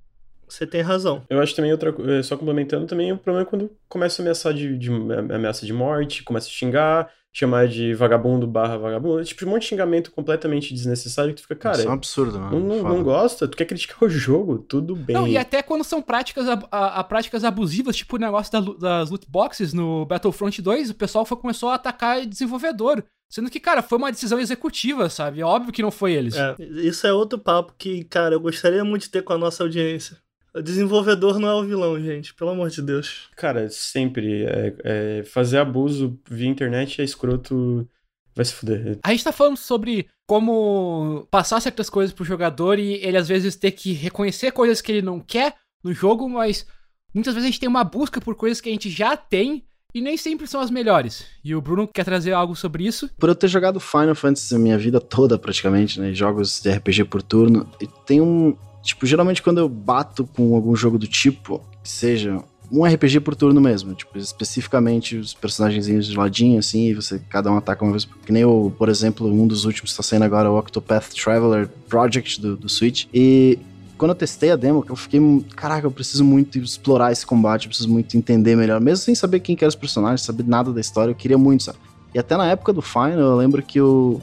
Você 0.48 0.66
tem 0.66 0.80
razão. 0.80 1.24
Eu 1.28 1.40
acho 1.40 1.54
também 1.54 1.72
outra 1.72 1.92
coisa, 1.92 2.22
só 2.22 2.36
complementando 2.36 2.86
também, 2.86 3.12
o 3.12 3.18
problema 3.18 3.46
é 3.46 3.50
quando 3.50 3.70
começa 3.88 4.22
a 4.22 4.24
ameaçar 4.24 4.54
de, 4.54 4.78
de 4.78 4.90
ameaça 4.90 5.66
de 5.66 5.72
morte, 5.72 6.22
começa 6.22 6.46
a 6.46 6.50
xingar, 6.50 7.10
chamar 7.32 7.68
de 7.68 7.92
vagabundo 7.92 8.46
barra 8.46 8.78
vagabundo, 8.78 9.22
tipo, 9.24 9.44
um 9.44 9.50
monte 9.50 9.62
de 9.62 9.68
xingamento 9.68 10.10
completamente 10.10 10.72
desnecessário 10.72 11.34
que 11.34 11.40
tu 11.40 11.42
fica, 11.42 11.56
cara. 11.56 11.78
Isso 11.78 11.86
é 11.86 11.90
um 11.90 11.94
absurdo, 11.94 12.38
né? 12.38 12.48
Não, 12.50 12.60
não, 12.60 12.82
não, 12.82 13.02
gosta, 13.02 13.46
tu 13.46 13.56
quer 13.56 13.66
criticar 13.66 14.02
o 14.02 14.08
jogo, 14.08 14.58
tudo 14.58 14.96
bem. 14.96 15.14
Não, 15.14 15.28
e 15.28 15.36
até 15.36 15.62
quando 15.62 15.84
são 15.84 16.00
práticas, 16.00 16.48
a, 16.48 16.58
a, 16.70 17.00
a 17.00 17.04
práticas 17.04 17.44
abusivas, 17.44 17.96
tipo 17.96 18.16
o 18.16 18.18
negócio 18.18 18.50
da, 18.50 18.60
das 18.60 19.10
loot 19.10 19.26
boxes 19.28 19.74
no 19.74 20.06
Battlefront 20.06 20.62
2, 20.62 20.90
o 20.90 20.94
pessoal 20.94 21.26
foi, 21.26 21.36
começou 21.36 21.68
a 21.68 21.74
atacar 21.74 22.24
desenvolvedor. 22.24 23.04
Sendo 23.30 23.50
que, 23.50 23.60
cara, 23.60 23.82
foi 23.82 23.98
uma 23.98 24.10
decisão 24.10 24.40
executiva, 24.40 25.10
sabe? 25.10 25.40
É 25.40 25.44
óbvio 25.44 25.72
que 25.72 25.82
não 25.82 25.90
foi 25.90 26.14
eles. 26.14 26.34
É, 26.34 26.56
isso 26.58 27.06
é 27.06 27.12
outro 27.12 27.38
papo 27.38 27.74
que, 27.76 28.04
cara, 28.04 28.34
eu 28.34 28.40
gostaria 28.40 28.82
muito 28.82 29.02
de 29.02 29.10
ter 29.10 29.22
com 29.22 29.34
a 29.34 29.38
nossa 29.38 29.62
audiência. 29.62 30.16
O 30.54 30.62
desenvolvedor 30.62 31.38
não 31.38 31.48
é 31.48 31.54
o 31.54 31.64
vilão, 31.64 32.00
gente, 32.00 32.34
pelo 32.34 32.50
amor 32.50 32.70
de 32.70 32.80
Deus. 32.80 33.28
Cara, 33.36 33.68
sempre. 33.68 34.44
É, 34.44 34.74
é 34.82 35.24
fazer 35.24 35.58
abuso 35.58 36.18
via 36.28 36.48
internet 36.48 37.00
é 37.00 37.04
escroto. 37.04 37.86
Vai 38.34 38.44
se 38.44 38.54
fuder. 38.54 38.98
A 39.02 39.10
gente 39.10 39.24
tá 39.24 39.32
falando 39.32 39.56
sobre 39.56 40.08
como 40.26 41.26
passar 41.30 41.60
certas 41.60 41.90
coisas 41.90 42.14
pro 42.14 42.24
jogador 42.24 42.78
e 42.78 42.94
ele 42.94 43.16
às 43.16 43.28
vezes 43.28 43.56
ter 43.56 43.72
que 43.72 43.92
reconhecer 43.92 44.52
coisas 44.52 44.80
que 44.80 44.92
ele 44.92 45.02
não 45.02 45.20
quer 45.20 45.56
no 45.82 45.92
jogo, 45.92 46.28
mas 46.28 46.66
muitas 47.12 47.34
vezes 47.34 47.46
a 47.46 47.50
gente 47.50 47.60
tem 47.60 47.68
uma 47.68 47.84
busca 47.84 48.20
por 48.20 48.36
coisas 48.36 48.60
que 48.60 48.68
a 48.68 48.72
gente 48.72 48.90
já 48.90 49.16
tem 49.16 49.67
e 49.94 50.00
nem 50.00 50.16
sempre 50.16 50.46
são 50.46 50.60
as 50.60 50.70
melhores. 50.70 51.24
E 51.44 51.54
o 51.54 51.60
Bruno 51.60 51.88
quer 51.88 52.04
trazer 52.04 52.32
algo 52.32 52.54
sobre 52.54 52.86
isso? 52.86 53.08
Por 53.18 53.28
eu 53.28 53.34
ter 53.34 53.48
jogado 53.48 53.80
Final 53.80 54.14
Fantasy 54.14 54.54
a 54.54 54.58
minha 54.58 54.78
vida 54.78 55.00
toda, 55.00 55.38
praticamente, 55.38 56.00
né? 56.00 56.12
Jogos 56.12 56.60
de 56.60 56.70
RPG 56.70 57.04
por 57.04 57.22
turno, 57.22 57.68
e 57.80 57.86
tem 58.06 58.20
um, 58.20 58.56
Tipo, 58.82 59.04
geralmente 59.06 59.42
quando 59.42 59.58
eu 59.58 59.68
bato 59.68 60.26
com 60.26 60.54
algum 60.54 60.74
jogo 60.74 60.98
do 60.98 61.06
tipo, 61.06 61.62
seja 61.82 62.42
um 62.70 62.84
RPG 62.84 63.20
por 63.20 63.34
turno 63.34 63.60
mesmo, 63.60 63.94
tipo, 63.94 64.18
especificamente 64.18 65.16
os 65.16 65.32
personagens 65.32 65.86
de 65.86 66.16
ladinho, 66.16 66.58
assim, 66.58 66.88
e 66.88 66.94
você, 66.94 67.18
cada 67.30 67.50
um 67.50 67.56
ataca 67.56 67.82
uma 67.82 67.92
vez. 67.92 68.04
Que 68.04 68.32
nem 68.32 68.44
o, 68.44 68.70
por 68.76 68.88
exemplo, 68.88 69.26
um 69.26 69.46
dos 69.46 69.64
últimos 69.64 69.90
que 69.90 69.96
tá 69.96 70.02
saindo 70.02 70.24
agora, 70.24 70.50
o 70.50 70.58
Octopath 70.58 71.08
Traveler 71.14 71.68
Project 71.88 72.40
do, 72.40 72.56
do 72.56 72.68
Switch. 72.68 73.06
E 73.12 73.58
quando 73.98 74.12
eu 74.12 74.14
testei 74.14 74.50
a 74.52 74.56
demo, 74.56 74.84
eu 74.88 74.94
fiquei, 74.94 75.20
caraca, 75.56 75.86
eu 75.86 75.90
preciso 75.90 76.24
muito 76.24 76.56
explorar 76.58 77.10
esse 77.10 77.26
combate, 77.26 77.64
eu 77.64 77.68
preciso 77.68 77.90
muito 77.90 78.16
entender 78.16 78.54
melhor, 78.54 78.80
mesmo 78.80 79.04
sem 79.04 79.14
saber 79.14 79.40
quem 79.40 79.56
que 79.56 79.64
eram 79.64 79.68
os 79.68 79.74
personagens, 79.74 80.22
saber 80.22 80.44
nada 80.46 80.72
da 80.72 80.80
história, 80.80 81.10
eu 81.10 81.16
queria 81.16 81.36
muito, 81.36 81.64
sabe? 81.64 81.78
E 82.14 82.18
até 82.18 82.36
na 82.36 82.46
época 82.46 82.72
do 82.72 82.80
Final, 82.80 83.18
eu 83.18 83.36
lembro 83.36 83.60
que 83.60 83.80
o, 83.80 84.20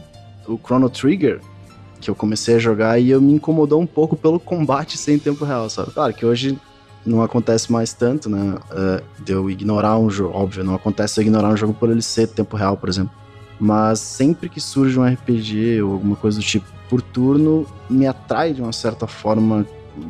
o 0.48 0.58
Chrono 0.58 0.90
Trigger, 0.90 1.42
que 2.00 2.10
eu 2.10 2.16
comecei 2.16 2.56
a 2.56 2.60
jogar 2.60 3.00
e 3.00 3.10
eu 3.10 3.22
me 3.22 3.34
incomodou 3.34 3.82
um 3.82 3.86
pouco 3.86 4.16
pelo 4.16 4.40
combate 4.40 4.98
sem 4.98 5.20
tempo 5.20 5.44
real, 5.44 5.70
sabe? 5.70 5.92
Claro 5.92 6.14
que 6.14 6.26
hoje 6.26 6.58
não 7.06 7.22
acontece 7.22 7.72
mais 7.72 7.94
tanto, 7.94 8.30
né? 8.30 8.58
Uh, 8.72 9.24
de 9.24 9.34
eu 9.34 9.50
ignorar 9.50 9.98
um 9.98 10.10
jogo, 10.10 10.36
óbvio, 10.36 10.64
não 10.64 10.74
acontece 10.74 11.20
eu 11.20 11.22
ignorar 11.24 11.50
um 11.50 11.58
jogo 11.58 11.74
por 11.74 11.90
ele 11.90 12.02
ser 12.02 12.28
tempo 12.28 12.56
real, 12.56 12.78
por 12.78 12.90
exemplo. 12.90 13.12
Mas 13.60 14.00
sempre 14.00 14.50
que 14.50 14.60
surge 14.60 14.98
um 15.00 15.06
RPG 15.06 15.82
ou 15.82 15.94
alguma 15.94 16.16
coisa 16.16 16.40
do 16.40 16.44
tipo 16.44 16.75
por 16.90 17.02
turno, 17.02 17.66
me 17.90 18.08
atrai 18.08 18.54
de 18.54 18.62
uma 18.62 18.74
certa 18.74 19.08
forma 19.08 19.66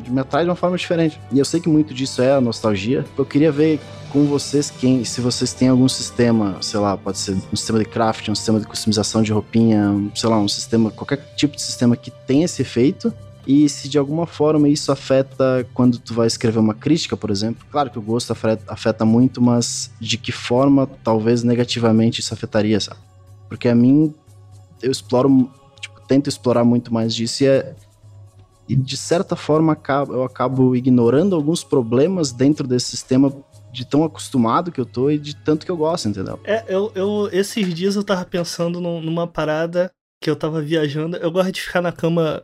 me 0.08 0.20
atrai 0.20 0.44
de 0.44 0.50
uma 0.50 0.56
forma 0.56 0.76
diferente. 0.76 1.20
E 1.30 1.38
eu 1.38 1.44
sei 1.44 1.60
que 1.60 1.68
muito 1.68 1.94
disso 1.94 2.20
é 2.20 2.32
a 2.32 2.40
nostalgia. 2.40 3.04
Eu 3.16 3.24
queria 3.24 3.52
ver 3.52 3.80
com 4.10 4.24
vocês 4.24 4.70
quem, 4.70 5.04
se 5.04 5.20
vocês 5.20 5.52
têm 5.52 5.68
algum 5.68 5.88
sistema, 5.88 6.56
sei 6.60 6.80
lá, 6.80 6.96
pode 6.96 7.18
ser 7.18 7.36
um 7.52 7.56
sistema 7.56 7.78
de 7.78 7.84
craft, 7.84 8.28
um 8.28 8.34
sistema 8.34 8.58
de 8.58 8.66
customização 8.66 9.22
de 9.22 9.32
roupinha, 9.32 10.10
sei 10.14 10.28
lá, 10.28 10.38
um 10.38 10.48
sistema, 10.48 10.90
qualquer 10.90 11.18
tipo 11.36 11.54
de 11.54 11.62
sistema 11.62 11.96
que 11.96 12.10
tenha 12.10 12.44
esse 12.44 12.62
efeito. 12.62 13.12
E 13.46 13.68
se 13.68 13.88
de 13.88 13.96
alguma 13.96 14.26
forma 14.26 14.68
isso 14.68 14.90
afeta 14.90 15.64
quando 15.72 15.98
tu 15.98 16.12
vai 16.12 16.26
escrever 16.26 16.58
uma 16.58 16.74
crítica, 16.74 17.16
por 17.16 17.30
exemplo. 17.30 17.64
Claro 17.70 17.90
que 17.90 17.98
o 17.98 18.02
gosto 18.02 18.32
afeta, 18.32 18.64
afeta 18.66 19.04
muito, 19.04 19.40
mas 19.40 19.90
de 20.00 20.16
que 20.16 20.32
forma 20.32 20.88
talvez 21.04 21.44
negativamente 21.44 22.20
isso 22.20 22.34
afetaria, 22.34 22.80
sabe? 22.80 22.98
Porque 23.48 23.68
a 23.68 23.74
mim, 23.74 24.12
eu 24.82 24.90
exploro, 24.90 25.48
tento 26.06 26.28
explorar 26.28 26.64
muito 26.64 26.92
mais 26.92 27.14
disso 27.14 27.44
e 27.44 27.46
é, 27.46 27.74
e 28.68 28.74
de 28.74 28.96
certa 28.96 29.36
forma 29.36 29.78
eu 30.08 30.24
acabo 30.24 30.74
ignorando 30.74 31.36
alguns 31.36 31.62
problemas 31.62 32.32
dentro 32.32 32.66
desse 32.66 32.86
sistema 32.86 33.32
de 33.72 33.84
tão 33.84 34.02
acostumado 34.04 34.72
que 34.72 34.80
eu 34.80 34.86
tô 34.86 35.10
e 35.10 35.18
de 35.18 35.36
tanto 35.36 35.64
que 35.64 35.70
eu 35.70 35.76
gosto, 35.76 36.08
entendeu? 36.08 36.40
É, 36.44 36.64
eu, 36.66 36.90
eu 36.94 37.28
esses 37.30 37.72
dias 37.74 37.94
eu 37.94 38.02
tava 38.02 38.24
pensando 38.24 38.80
numa 38.80 39.26
parada 39.26 39.90
que 40.20 40.30
eu 40.30 40.34
tava 40.34 40.60
viajando. 40.62 41.16
Eu 41.18 41.30
gosto 41.30 41.52
de 41.52 41.60
ficar 41.60 41.82
na 41.82 41.92
cama 41.92 42.42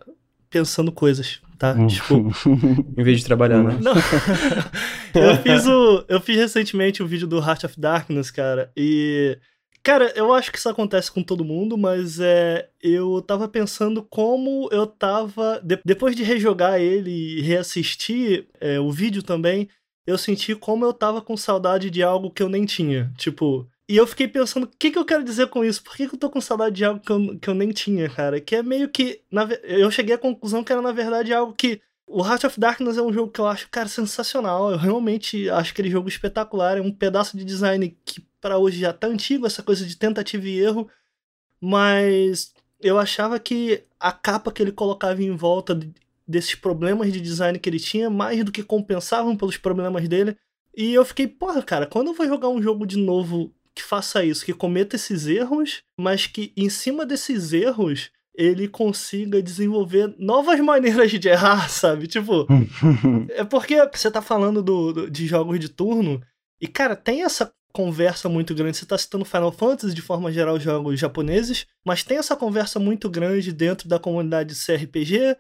pensando 0.51 0.93
coisas, 0.93 1.41
tá? 1.59 1.73
Hum. 1.73 1.87
Desculpa. 1.87 2.37
em 2.97 3.03
vez 3.03 3.21
de 3.21 3.25
trabalhar, 3.25 3.63
né? 3.63 3.79
Não. 3.81 3.95
eu 5.15 5.37
fiz 5.39 5.67
o 5.67 6.05
eu 6.07 6.21
fiz 6.21 6.37
recentemente 6.37 7.03
o 7.03 7.07
vídeo 7.07 7.27
do 7.27 7.39
Heart 7.39 7.65
of 7.65 7.81
Darkness, 7.81 8.31
cara, 8.31 8.71
e 8.77 9.39
Cara, 9.83 10.13
eu 10.15 10.33
acho 10.33 10.53
que 10.53 10.59
isso 10.59 10.69
acontece 10.69 11.11
com 11.11 11.25
todo 11.25 11.45
mundo, 11.45 11.77
mas 11.77 12.21
é, 12.21 12.69
eu 12.81 13.21
tava 13.21 13.49
pensando 13.49 14.03
como 14.03 14.69
eu 14.71 14.87
tava. 14.87 15.61
De, 15.61 15.81
depois 15.85 16.15
de 16.15 16.23
rejogar 16.23 16.81
ele 16.81 17.11
e 17.11 17.41
reassistir 17.41 18.47
é, 18.61 18.79
o 18.79 18.93
vídeo 18.93 19.25
também, 19.25 19.69
eu 20.07 20.17
senti 20.17 20.55
como 20.55 20.85
eu 20.85 20.93
tava 20.93 21.21
com 21.21 21.37
saudade 21.37 21.91
de 21.91 22.01
algo 22.01 22.31
que 22.31 22.43
eu 22.43 22.49
nem 22.49 22.65
tinha. 22.65 23.13
Tipo. 23.17 23.69
E 23.89 23.97
eu 23.97 24.07
fiquei 24.07 24.29
pensando, 24.29 24.65
o 24.65 24.71
que, 24.79 24.93
que 24.93 24.99
eu 24.99 25.05
quero 25.05 25.25
dizer 25.25 25.49
com 25.49 25.65
isso? 25.65 25.83
Por 25.83 25.97
que, 25.97 26.09
que 26.09 26.15
eu 26.15 26.19
tô 26.19 26.31
com 26.31 26.41
saudade 26.41 26.77
de 26.77 26.85
algo 26.85 27.01
que 27.01 27.11
eu, 27.11 27.39
que 27.41 27.51
eu 27.51 27.55
nem 27.55 27.71
tinha, 27.71 28.09
cara? 28.09 28.41
Que 28.41 28.57
é 28.57 28.63
meio 28.63 28.89
que. 28.89 29.21
Na, 29.33 29.49
eu 29.65 29.91
cheguei 29.91 30.15
à 30.15 30.19
conclusão 30.19 30.63
que 30.63 30.73
era, 30.73 30.81
na 30.81 30.93
verdade, 30.93 31.33
algo 31.33 31.55
que. 31.55 31.81
O 32.07 32.25
Heart 32.25 32.45
of 32.45 32.61
Darkness 32.61 32.99
é 32.99 33.03
um 33.03 33.13
jogo 33.13 33.33
que 33.33 33.41
eu 33.41 33.47
acho, 33.47 33.69
cara, 33.71 33.89
sensacional. 33.89 34.71
Eu 34.71 34.77
realmente 34.77 35.49
acho 35.51 35.73
aquele 35.73 35.91
jogo 35.91 36.09
espetacular. 36.09 36.79
É 36.79 36.81
um 36.81 36.93
pedaço 36.93 37.37
de 37.37 37.45
design 37.45 37.97
que 38.05 38.23
para 38.43 38.59
hoje 38.59 38.81
já 38.81 38.93
tá 38.93 39.07
antigo, 39.07 39.47
essa 39.47 39.63
coisa 39.63 39.87
de 39.87 39.97
tentativa 39.97 40.47
e 40.47 40.59
erro, 40.59 40.91
mas 41.61 42.53
eu 42.81 42.99
achava 42.99 43.39
que 43.39 43.85
a 43.99 44.11
capa 44.11 44.51
que 44.51 44.61
ele 44.61 44.73
colocava 44.73 45.23
em 45.23 45.35
volta 45.35 45.79
desses 46.27 46.57
problemas 46.57 47.13
de 47.13 47.21
design 47.21 47.59
que 47.59 47.71
ele 47.71 47.79
tinha, 47.79 48.11
mais 48.11 48.45
do 48.45 48.51
que 48.51 48.65
compensavam 48.65 49.37
pelos 49.37 49.57
problemas 49.57 50.09
dele. 50.09 50.37
E 50.77 50.93
eu 50.93 51.05
fiquei, 51.05 51.29
porra, 51.29 51.63
cara, 51.63 51.87
quando 51.87 52.09
eu 52.09 52.15
vou 52.15 52.27
jogar 52.27 52.49
um 52.49 52.61
jogo 52.61 52.85
de 52.85 52.99
novo 52.99 53.55
que 53.75 53.83
faça 53.83 54.25
isso, 54.25 54.45
que 54.45 54.53
cometa 54.53 54.97
esses 54.97 55.27
erros, 55.27 55.83
mas 55.97 56.27
que 56.27 56.53
em 56.57 56.69
cima 56.69 57.07
desses 57.07 57.53
erros 57.53 58.11
ele 58.35 58.67
consiga 58.67 59.43
desenvolver 59.43 60.15
novas 60.19 60.59
maneiras 60.61 61.11
de 61.13 61.29
errar, 61.29 61.69
sabe? 61.71 62.09
Tipo, 62.09 62.47
é 63.31 63.45
porque 63.45 63.77
você 63.93 64.11
tá 64.11 64.21
falando 64.21 64.63
do, 64.63 64.93
do, 64.93 65.11
de 65.11 65.27
jogos 65.27 65.61
de 65.61 65.69
turno, 65.69 66.21
e 66.61 66.67
cara, 66.67 66.97
tem 66.97 67.23
essa 67.23 67.53
conversa 67.73 68.29
muito 68.29 68.55
grande. 68.55 68.77
Você 68.77 68.85
está 68.85 68.97
citando 68.99 69.25
Final 69.25 69.53
Fantasy, 69.53 69.95
de 69.95 70.03
forma 70.03 70.31
geral, 70.31 70.61
jogos 70.61 70.99
japoneses, 70.99 71.67
mas 71.85 72.03
tem 72.03 72.19
essa 72.19 72.37
conversa 72.37 72.79
muito 72.79 73.09
grande 73.09 73.53
dentro 73.53 73.89
da 73.89 73.99
comunidade 73.99 74.55
de 74.55 74.65
CRPG 74.65 75.37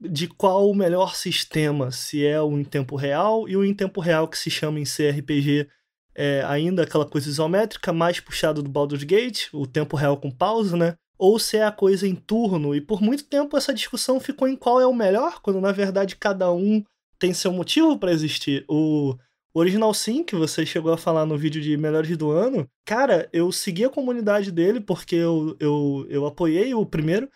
de 0.00 0.26
qual 0.28 0.70
o 0.70 0.74
melhor 0.74 1.14
sistema, 1.14 1.90
se 1.90 2.24
é 2.24 2.40
o 2.40 2.58
em 2.58 2.64
tempo 2.64 2.96
real 2.96 3.46
e 3.46 3.56
o 3.56 3.64
em 3.64 3.74
tempo 3.74 4.00
real 4.00 4.26
que 4.26 4.38
se 4.38 4.50
chama 4.50 4.80
em 4.80 4.84
CRPG 4.84 5.68
é 6.14 6.42
ainda 6.46 6.82
aquela 6.82 7.06
coisa 7.06 7.28
isométrica, 7.28 7.92
mais 7.92 8.18
puxado 8.18 8.62
do 8.62 8.70
Baldur's 8.70 9.04
Gate, 9.04 9.48
o 9.52 9.66
tempo 9.66 9.96
real 9.96 10.16
com 10.16 10.30
pausa, 10.30 10.76
né? 10.76 10.94
Ou 11.18 11.38
se 11.38 11.58
é 11.58 11.64
a 11.64 11.72
coisa 11.72 12.06
em 12.06 12.14
turno. 12.14 12.74
E 12.74 12.80
por 12.80 13.00
muito 13.02 13.24
tempo 13.24 13.56
essa 13.56 13.74
discussão 13.74 14.18
ficou 14.18 14.48
em 14.48 14.56
qual 14.56 14.80
é 14.80 14.86
o 14.86 14.94
melhor, 14.94 15.40
quando 15.40 15.60
na 15.60 15.72
verdade 15.72 16.16
cada 16.16 16.50
um 16.50 16.82
tem 17.18 17.32
seu 17.32 17.52
motivo 17.52 17.98
para 17.98 18.12
existir. 18.12 18.64
O 18.68 19.16
Original 19.52 19.92
Sim, 19.92 20.22
que 20.22 20.36
você 20.36 20.64
chegou 20.64 20.92
a 20.92 20.98
falar 20.98 21.26
no 21.26 21.36
vídeo 21.36 21.60
de 21.60 21.76
Melhores 21.76 22.16
do 22.16 22.30
Ano, 22.30 22.68
cara, 22.84 23.28
eu 23.32 23.50
segui 23.50 23.84
a 23.84 23.90
comunidade 23.90 24.52
dele 24.52 24.80
porque 24.80 25.16
eu, 25.16 25.56
eu, 25.58 26.06
eu 26.08 26.26
apoiei 26.26 26.72
o 26.72 26.86
primeiro 26.86 27.28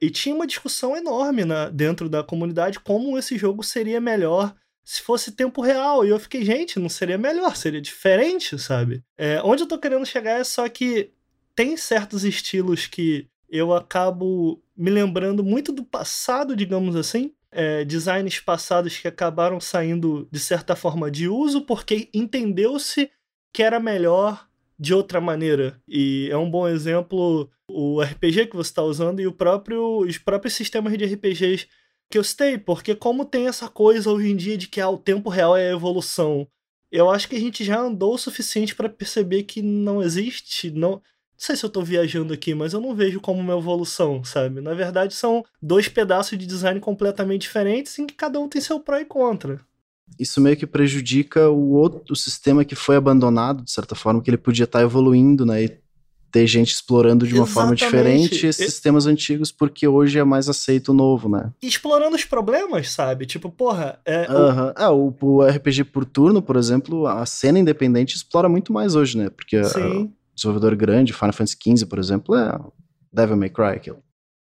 e 0.00 0.10
tinha 0.10 0.34
uma 0.34 0.46
discussão 0.46 0.96
enorme 0.96 1.44
na, 1.44 1.68
dentro 1.68 2.08
da 2.08 2.22
comunidade 2.22 2.80
como 2.80 3.16
esse 3.16 3.38
jogo 3.38 3.62
seria 3.62 4.00
melhor 4.00 4.54
se 4.84 5.00
fosse 5.00 5.32
tempo 5.32 5.62
real. 5.62 6.04
E 6.04 6.10
eu 6.10 6.18
fiquei, 6.18 6.44
gente, 6.44 6.78
não 6.78 6.88
seria 6.88 7.16
melhor, 7.16 7.56
seria 7.56 7.80
diferente, 7.80 8.58
sabe? 8.58 9.02
É, 9.16 9.40
onde 9.42 9.62
eu 9.62 9.68
tô 9.68 9.78
querendo 9.78 10.04
chegar 10.04 10.40
é 10.40 10.44
só 10.44 10.68
que 10.68 11.10
tem 11.54 11.76
certos 11.76 12.24
estilos 12.24 12.86
que 12.86 13.28
eu 13.48 13.72
acabo 13.72 14.62
me 14.76 14.90
lembrando 14.90 15.44
muito 15.44 15.72
do 15.72 15.84
passado, 15.84 16.56
digamos 16.56 16.96
assim, 16.96 17.32
é, 17.52 17.84
designs 17.84 18.40
passados 18.40 18.98
que 18.98 19.06
acabaram 19.06 19.60
saindo 19.60 20.26
de 20.32 20.40
certa 20.40 20.74
forma 20.74 21.10
de 21.10 21.28
uso 21.28 21.62
porque 21.62 22.08
entendeu-se 22.12 23.10
que 23.52 23.62
era 23.62 23.78
melhor 23.78 24.48
de 24.78 24.94
outra 24.94 25.20
maneira. 25.20 25.80
E 25.86 26.28
é 26.30 26.36
um 26.36 26.50
bom 26.50 26.66
exemplo 26.66 27.48
o 27.68 28.02
RPG 28.02 28.46
que 28.46 28.56
você 28.56 28.70
está 28.70 28.82
usando 28.82 29.20
e 29.20 29.26
o 29.26 29.32
próprio, 29.32 29.98
os 29.98 30.18
próprios 30.18 30.54
sistemas 30.54 30.96
de 30.96 31.04
RPGs 31.04 31.68
que 32.10 32.18
eu 32.18 32.24
citei, 32.24 32.58
porque 32.58 32.94
como 32.94 33.24
tem 33.24 33.46
essa 33.46 33.68
coisa 33.68 34.10
hoje 34.10 34.30
em 34.30 34.36
dia 34.36 34.58
de 34.58 34.68
que 34.68 34.80
ah, 34.80 34.90
o 34.90 34.98
tempo 34.98 35.30
real 35.30 35.56
é 35.56 35.68
a 35.68 35.72
evolução, 35.72 36.46
eu 36.90 37.08
acho 37.08 37.26
que 37.26 37.36
a 37.36 37.40
gente 37.40 37.64
já 37.64 37.80
andou 37.80 38.14
o 38.14 38.18
suficiente 38.18 38.74
para 38.74 38.88
perceber 38.88 39.44
que 39.44 39.62
não 39.62 40.02
existe, 40.02 40.70
não 40.70 41.00
sei 41.42 41.56
se 41.56 41.64
eu 41.64 41.70
tô 41.70 41.82
viajando 41.82 42.32
aqui, 42.32 42.54
mas 42.54 42.72
eu 42.72 42.80
não 42.80 42.94
vejo 42.94 43.20
como 43.20 43.40
uma 43.40 43.58
evolução, 43.58 44.22
sabe? 44.22 44.60
Na 44.60 44.74
verdade, 44.74 45.12
são 45.12 45.44
dois 45.60 45.88
pedaços 45.88 46.38
de 46.38 46.46
design 46.46 46.78
completamente 46.78 47.42
diferentes 47.42 47.98
em 47.98 48.06
que 48.06 48.14
cada 48.14 48.38
um 48.38 48.48
tem 48.48 48.62
seu 48.62 48.78
pró 48.78 48.98
e 48.98 49.04
contra. 49.04 49.60
isso 50.20 50.40
meio 50.40 50.56
que 50.56 50.66
prejudica 50.66 51.50
o 51.50 51.72
outro 51.72 52.12
o 52.12 52.16
sistema 52.16 52.64
que 52.64 52.76
foi 52.76 52.94
abandonado, 52.94 53.64
de 53.64 53.72
certa 53.72 53.96
forma, 53.96 54.22
que 54.22 54.30
ele 54.30 54.36
podia 54.36 54.64
estar 54.64 54.78
tá 54.78 54.84
evoluindo, 54.84 55.44
né? 55.44 55.64
E 55.64 55.82
ter 56.30 56.46
gente 56.46 56.72
explorando 56.72 57.26
de 57.26 57.34
uma 57.34 57.44
Exatamente. 57.44 57.84
forma 57.84 57.98
diferente 57.98 58.46
esses 58.46 58.66
e... 58.66 58.70
sistemas 58.70 59.06
antigos, 59.06 59.50
porque 59.50 59.86
hoje 59.86 60.18
é 60.18 60.24
mais 60.24 60.48
aceito 60.48 60.90
o 60.90 60.94
novo, 60.94 61.28
né? 61.28 61.52
Explorando 61.60 62.14
os 62.16 62.24
problemas, 62.24 62.90
sabe? 62.90 63.26
Tipo, 63.26 63.50
porra. 63.50 63.98
É, 64.06 64.22
uh 64.22 64.34
-huh. 64.34 64.70
o... 64.70 64.72
Ah, 64.76 64.92
o, 64.92 65.14
o, 65.20 65.44
RPG 65.44 65.84
por 65.84 66.04
turno, 66.04 66.40
por 66.40 66.56
exemplo, 66.56 67.06
a 67.06 67.26
cena 67.26 67.58
independente 67.58 68.16
explora 68.16 68.48
muito 68.48 68.72
mais 68.72 68.94
hoje, 68.94 69.18
né? 69.18 69.28
Porque 69.28 69.60
o 69.60 70.10
desenvolvedor 70.42 70.76
grande, 70.76 71.12
Final 71.12 71.32
Fantasy 71.32 71.56
XV, 71.62 71.86
por 71.86 71.98
exemplo, 71.98 72.34
é 72.36 72.58
Devil 73.12 73.36
May 73.36 73.50
Cry, 73.50 73.76
aquilo. 73.76 74.02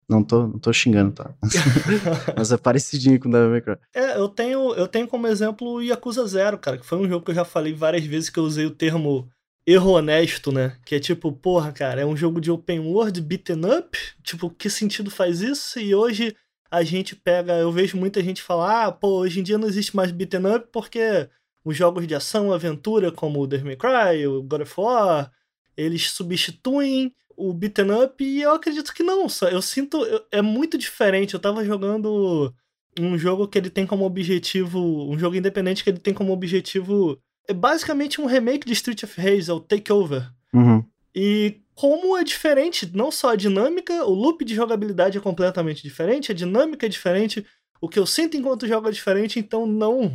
Não 0.09 0.23
tô, 0.23 0.45
não 0.45 0.59
tô 0.59 0.73
xingando, 0.73 1.13
tá? 1.13 1.33
Mas 2.35 2.51
é 2.51 2.57
parecidinho 2.57 3.19
com 3.19 3.29
Devil 3.29 3.49
May 3.49 3.61
Cry. 3.61 3.77
É, 3.93 4.17
eu 4.17 4.27
tenho, 4.27 4.73
eu 4.73 4.87
tenho 4.87 5.07
como 5.07 5.27
exemplo 5.27 5.75
o 5.75 5.81
Yakuza 5.81 6.25
Zero, 6.27 6.57
cara, 6.57 6.77
que 6.77 6.85
foi 6.85 6.97
um 6.97 7.07
jogo 7.07 7.23
que 7.23 7.31
eu 7.31 7.35
já 7.35 7.45
falei 7.45 7.73
várias 7.73 8.03
vezes 8.05 8.29
que 8.29 8.37
eu 8.37 8.43
usei 8.43 8.65
o 8.65 8.71
termo 8.71 9.29
erro 9.65 9.91
honesto, 9.91 10.51
né? 10.51 10.77
Que 10.85 10.95
é 10.95 10.99
tipo, 10.99 11.31
porra, 11.31 11.71
cara, 11.71 12.01
é 12.01 12.05
um 12.05 12.17
jogo 12.17 12.41
de 12.41 12.51
open 12.51 12.79
world, 12.79 13.21
beaten 13.21 13.61
up? 13.65 13.97
Tipo, 14.23 14.49
que 14.49 14.69
sentido 14.69 15.09
faz 15.09 15.41
isso? 15.41 15.79
E 15.79 15.95
hoje 15.95 16.35
a 16.69 16.83
gente 16.83 17.15
pega, 17.15 17.53
eu 17.53 17.71
vejo 17.71 17.97
muita 17.97 18.23
gente 18.23 18.41
falar, 18.41 18.85
ah, 18.87 18.91
pô, 18.91 19.19
hoje 19.19 19.39
em 19.39 19.43
dia 19.43 19.57
não 19.57 19.67
existe 19.67 19.95
mais 19.95 20.11
beaten 20.11 20.55
up 20.55 20.67
porque 20.71 21.29
os 21.63 21.77
jogos 21.77 22.07
de 22.07 22.15
ação, 22.15 22.51
aventura, 22.51 23.11
como 23.11 23.39
o 23.39 23.47
Devil 23.47 23.67
May 23.67 23.75
Cry, 23.75 24.27
o 24.27 24.41
God 24.41 24.61
of 24.61 24.73
War, 24.77 25.31
eles 25.75 26.11
substituem 26.11 27.13
o 27.35 27.53
beaten 27.53 27.91
up 28.03 28.23
e 28.23 28.41
eu 28.41 28.51
acredito 28.51 28.93
que 28.93 29.03
não. 29.03 29.27
Eu 29.51 29.61
sinto. 29.61 29.97
É 30.31 30.41
muito 30.41 30.77
diferente. 30.77 31.33
Eu 31.33 31.39
tava 31.39 31.65
jogando 31.65 32.53
um 32.99 33.17
jogo 33.17 33.47
que 33.47 33.57
ele 33.57 33.69
tem 33.69 33.85
como 33.85 34.05
objetivo. 34.05 35.09
Um 35.09 35.17
jogo 35.17 35.35
independente 35.35 35.83
que 35.83 35.89
ele 35.89 35.99
tem 35.99 36.13
como 36.13 36.33
objetivo. 36.33 37.17
É 37.47 37.53
basicamente 37.53 38.21
um 38.21 38.25
remake 38.25 38.67
de 38.67 38.73
Street 38.73 39.03
of 39.03 39.19
Rage, 39.19 39.49
é 39.49 39.53
o 39.53 39.59
Takeover. 39.59 40.29
Uhum. 40.53 40.85
E 41.15 41.61
como 41.73 42.15
é 42.17 42.23
diferente, 42.23 42.89
não 42.93 43.09
só 43.11 43.29
a 43.29 43.35
dinâmica, 43.35 44.05
o 44.05 44.13
loop 44.13 44.45
de 44.45 44.53
jogabilidade 44.53 45.17
é 45.17 45.21
completamente 45.21 45.81
diferente, 45.81 46.31
a 46.31 46.35
dinâmica 46.35 46.85
é 46.85 46.89
diferente, 46.89 47.45
o 47.81 47.89
que 47.89 47.97
eu 47.97 48.05
sinto 48.05 48.37
enquanto 48.37 48.67
jogo 48.67 48.87
é 48.87 48.91
diferente, 48.91 49.39
então 49.39 49.65
não. 49.65 50.13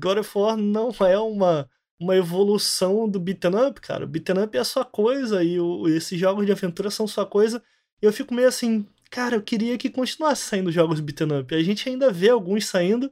God 0.00 0.18
of 0.18 0.30
War 0.36 0.56
não 0.56 0.90
é 1.06 1.18
uma 1.18 1.68
uma 2.02 2.16
evolução 2.16 3.08
do 3.08 3.20
beat'em 3.20 3.54
up, 3.54 3.80
cara. 3.80 4.06
Beat'em 4.06 4.42
up 4.42 4.56
é 4.56 4.60
a 4.60 4.64
sua 4.64 4.84
coisa 4.84 5.42
e 5.42 5.60
o, 5.60 5.88
esses 5.88 6.18
jogos 6.18 6.44
de 6.44 6.52
aventura 6.52 6.90
são 6.90 7.06
sua 7.06 7.24
coisa. 7.24 7.62
E 8.00 8.06
eu 8.06 8.12
fico 8.12 8.34
meio 8.34 8.48
assim, 8.48 8.86
cara, 9.10 9.36
eu 9.36 9.42
queria 9.42 9.78
que 9.78 9.88
continuasse 9.88 10.42
saindo 10.42 10.72
jogos 10.72 11.00
beat'em 11.00 11.40
up. 11.40 11.54
A 11.54 11.62
gente 11.62 11.88
ainda 11.88 12.10
vê 12.10 12.30
alguns 12.30 12.66
saindo 12.66 13.10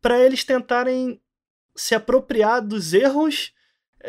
para 0.00 0.18
eles 0.18 0.44
tentarem 0.44 1.20
se 1.76 1.94
apropriar 1.94 2.60
dos 2.60 2.92
erros. 2.92 3.52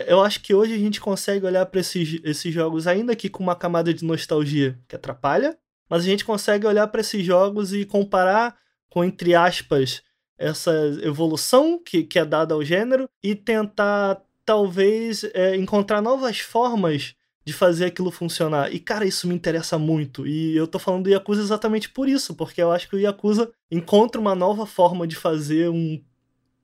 Eu 0.07 0.21
acho 0.21 0.41
que 0.41 0.53
hoje 0.53 0.73
a 0.73 0.77
gente 0.77 0.99
consegue 0.99 1.45
olhar 1.45 1.65
para 1.67 1.79
esses, 1.79 2.19
esses 2.23 2.53
jogos 2.53 2.87
ainda 2.87 3.15
que 3.15 3.29
com 3.29 3.43
uma 3.43 3.55
camada 3.55 3.93
de 3.93 4.03
nostalgia 4.03 4.79
que 4.87 4.95
atrapalha, 4.95 5.57
mas 5.87 6.03
a 6.03 6.05
gente 6.05 6.25
consegue 6.25 6.65
olhar 6.65 6.87
para 6.87 7.01
esses 7.01 7.23
jogos 7.23 7.73
e 7.73 7.85
comparar 7.85 8.57
com 8.89 9.03
entre 9.03 9.35
aspas 9.35 10.01
essa 10.43 10.71
evolução 11.01 11.79
que, 11.83 12.03
que 12.03 12.19
é 12.19 12.25
dada 12.25 12.53
ao 12.53 12.63
gênero 12.63 13.09
e 13.23 13.35
tentar, 13.35 14.21
talvez, 14.45 15.23
é, 15.33 15.55
encontrar 15.55 16.01
novas 16.01 16.39
formas 16.39 17.15
de 17.45 17.51
fazer 17.51 17.85
aquilo 17.85 18.11
funcionar. 18.11 18.73
E, 18.73 18.79
cara, 18.79 19.05
isso 19.05 19.27
me 19.27 19.35
interessa 19.35 19.77
muito. 19.77 20.25
E 20.25 20.55
eu 20.55 20.67
tô 20.67 20.79
falando 20.79 21.03
do 21.03 21.09
Yakuza 21.09 21.41
exatamente 21.41 21.89
por 21.89 22.07
isso, 22.07 22.33
porque 22.35 22.61
eu 22.61 22.71
acho 22.71 22.89
que 22.89 22.95
o 22.95 22.99
Yakuza 22.99 23.51
encontra 23.69 24.19
uma 24.19 24.35
nova 24.35 24.65
forma 24.65 25.05
de 25.05 25.15
fazer 25.15 25.69
um 25.69 26.01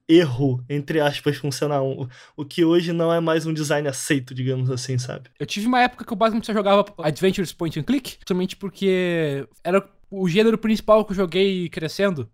erro, 0.07 0.63
entre 0.67 0.99
aspas, 0.99 1.38
funcionar. 1.38 1.84
Um, 1.84 2.07
o 2.36 2.43
que 2.43 2.65
hoje 2.65 2.91
não 2.91 3.13
é 3.13 3.19
mais 3.19 3.45
um 3.45 3.53
design 3.53 3.88
aceito, 3.88 4.34
digamos 4.34 4.71
assim, 4.71 4.97
sabe? 4.97 5.30
Eu 5.39 5.45
tive 5.45 5.67
uma 5.67 5.82
época 5.82 6.03
que 6.03 6.11
eu 6.11 6.17
basicamente 6.17 6.47
só 6.47 6.53
jogava 6.53 6.86
Adventures 6.97 7.53
Point 7.53 7.80
and 7.80 7.84
Click, 7.84 8.17
somente 8.27 8.55
porque 8.55 9.47
era 9.63 9.88
o 10.09 10.27
gênero 10.27 10.57
principal 10.57 11.05
que 11.05 11.11
eu 11.11 11.15
joguei 11.15 11.69
crescendo. 11.69 12.27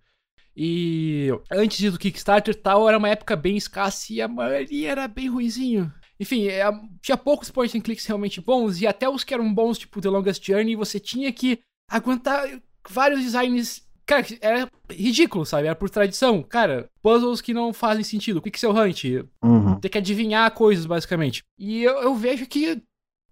E 0.55 1.29
antes 1.51 1.91
do 1.91 1.99
Kickstarter 1.99 2.55
tal, 2.55 2.87
era 2.87 2.97
uma 2.97 3.09
época 3.09 3.35
bem 3.35 3.57
escassa 3.57 4.13
e 4.13 4.21
a 4.21 4.27
maioria 4.27 4.91
era 4.91 5.07
bem 5.07 5.29
ruizinho. 5.29 5.91
Enfim, 6.19 6.47
é, 6.47 6.63
tinha 7.01 7.17
poucos 7.17 7.51
point 7.51 7.77
and 7.77 7.81
clicks 7.81 8.05
realmente 8.05 8.39
bons, 8.39 8.79
e 8.79 8.87
até 8.87 9.09
os 9.09 9.23
que 9.23 9.33
eram 9.33 9.53
bons, 9.53 9.77
tipo 9.77 9.99
The 9.99 10.09
Longest 10.09 10.45
Journey, 10.45 10.75
você 10.75 10.99
tinha 10.99 11.31
que 11.31 11.59
aguentar 11.89 12.47
vários 12.89 13.21
designs. 13.21 13.83
Cara, 14.05 14.25
era 14.39 14.69
ridículo, 14.89 15.45
sabe? 15.45 15.67
Era 15.67 15.75
por 15.75 15.89
tradição. 15.89 16.41
Cara, 16.43 16.89
puzzles 17.01 17.41
que 17.41 17.53
não 17.53 17.73
fazem 17.73 18.03
sentido. 18.03 18.41
Pixel 18.41 18.71
Hunt. 18.71 19.03
Uhum. 19.43 19.79
Ter 19.79 19.89
que 19.89 19.97
adivinhar 19.97 20.49
coisas, 20.51 20.85
basicamente. 20.85 21.43
E 21.57 21.83
eu, 21.83 21.95
eu 21.95 22.15
vejo 22.15 22.45
que 22.45 22.81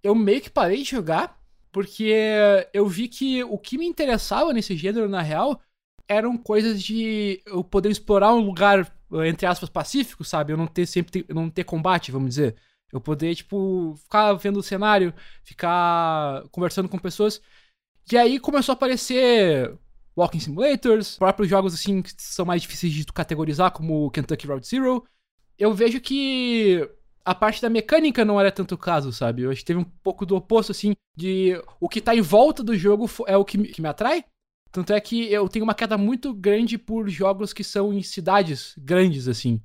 eu 0.02 0.16
meio 0.16 0.42
que 0.42 0.50
parei 0.50 0.82
de 0.82 0.90
jogar, 0.90 1.40
porque 1.72 2.14
eu 2.74 2.88
vi 2.88 3.08
que 3.08 3.44
o 3.44 3.58
que 3.58 3.78
me 3.78 3.86
interessava 3.86 4.52
nesse 4.52 4.76
gênero, 4.76 5.08
na 5.08 5.22
real, 5.22 5.62
eram 6.08 6.38
coisas 6.38 6.82
de 6.82 7.41
eu 7.45 7.64
poder 7.64 7.89
explorar 7.89 8.34
um 8.34 8.41
lugar, 8.45 8.91
entre 9.26 9.45
aspas, 9.45 9.70
pacífico, 9.70 10.24
sabe? 10.24 10.54
Eu 10.54 10.58
não 10.58 10.68
ter 10.68 10.86
sempre 10.86 11.26
eu 11.28 11.36
não 11.36 11.49
ter 11.49 11.64
combate, 11.64 12.12
vamos 12.12 12.30
dizer. 12.30 12.56
Eu 12.91 13.01
poder, 13.01 13.34
tipo, 13.36 13.95
ficar 13.97 14.34
vendo 14.34 14.58
o 14.58 14.64
cenário, 14.64 15.14
ficar 15.43 16.43
conversando 16.51 16.88
com 16.88 16.97
pessoas. 16.99 17.41
E 18.12 18.18
aí 18.18 18.39
começou 18.39 18.74
a 18.74 18.76
aparecer 18.76 19.78
Walking 20.16 20.39
Simulators, 20.39 21.18
próprios 21.18 21.49
jogos 21.49 21.74
assim 21.74 22.01
que 22.01 22.12
são 22.18 22.45
mais 22.45 22.62
difíceis 22.62 22.93
de 22.93 23.06
categorizar, 23.06 23.72
como 23.72 24.12
Kentucky 24.12 24.45
Route 24.45 24.68
Zero. 24.68 25.04
Eu 25.58 25.74
vejo 25.74 25.99
que 25.99 26.88
a 27.26 27.34
parte 27.34 27.62
da 27.62 27.70
mecânica 27.70 28.26
não 28.26 28.39
era 28.39 28.51
tanto 28.51 28.76
o 28.76 28.78
caso, 28.78 29.12
sabe? 29.12 29.43
Eu 29.43 29.51
acho 29.51 29.62
que 29.62 29.66
teve 29.66 29.80
um 29.80 29.84
pouco 29.84 30.26
do 30.26 30.36
oposto, 30.36 30.72
assim, 30.72 30.93
de 31.16 31.60
o 31.80 31.88
que 31.88 32.01
tá 32.01 32.16
em 32.16 32.22
volta 32.22 32.64
do 32.64 32.76
jogo 32.76 33.10
é 33.26 33.38
o 33.38 33.45
que 33.45 33.58
me, 33.58 33.68
que 33.70 33.82
me 33.82 33.88
atrai. 33.88 34.26
Tanto 34.74 34.92
é 34.92 35.00
que 35.00 35.32
eu 35.32 35.48
tenho 35.48 35.64
uma 35.64 35.76
queda 35.76 36.00
muito 36.00 36.34
grande 36.34 36.80
por 36.80 37.08
jogos 37.08 37.54
que 37.54 37.64
são 37.64 37.94
em 37.94 38.02
cidades 38.02 38.74
grandes, 38.76 39.28
assim. 39.28 39.62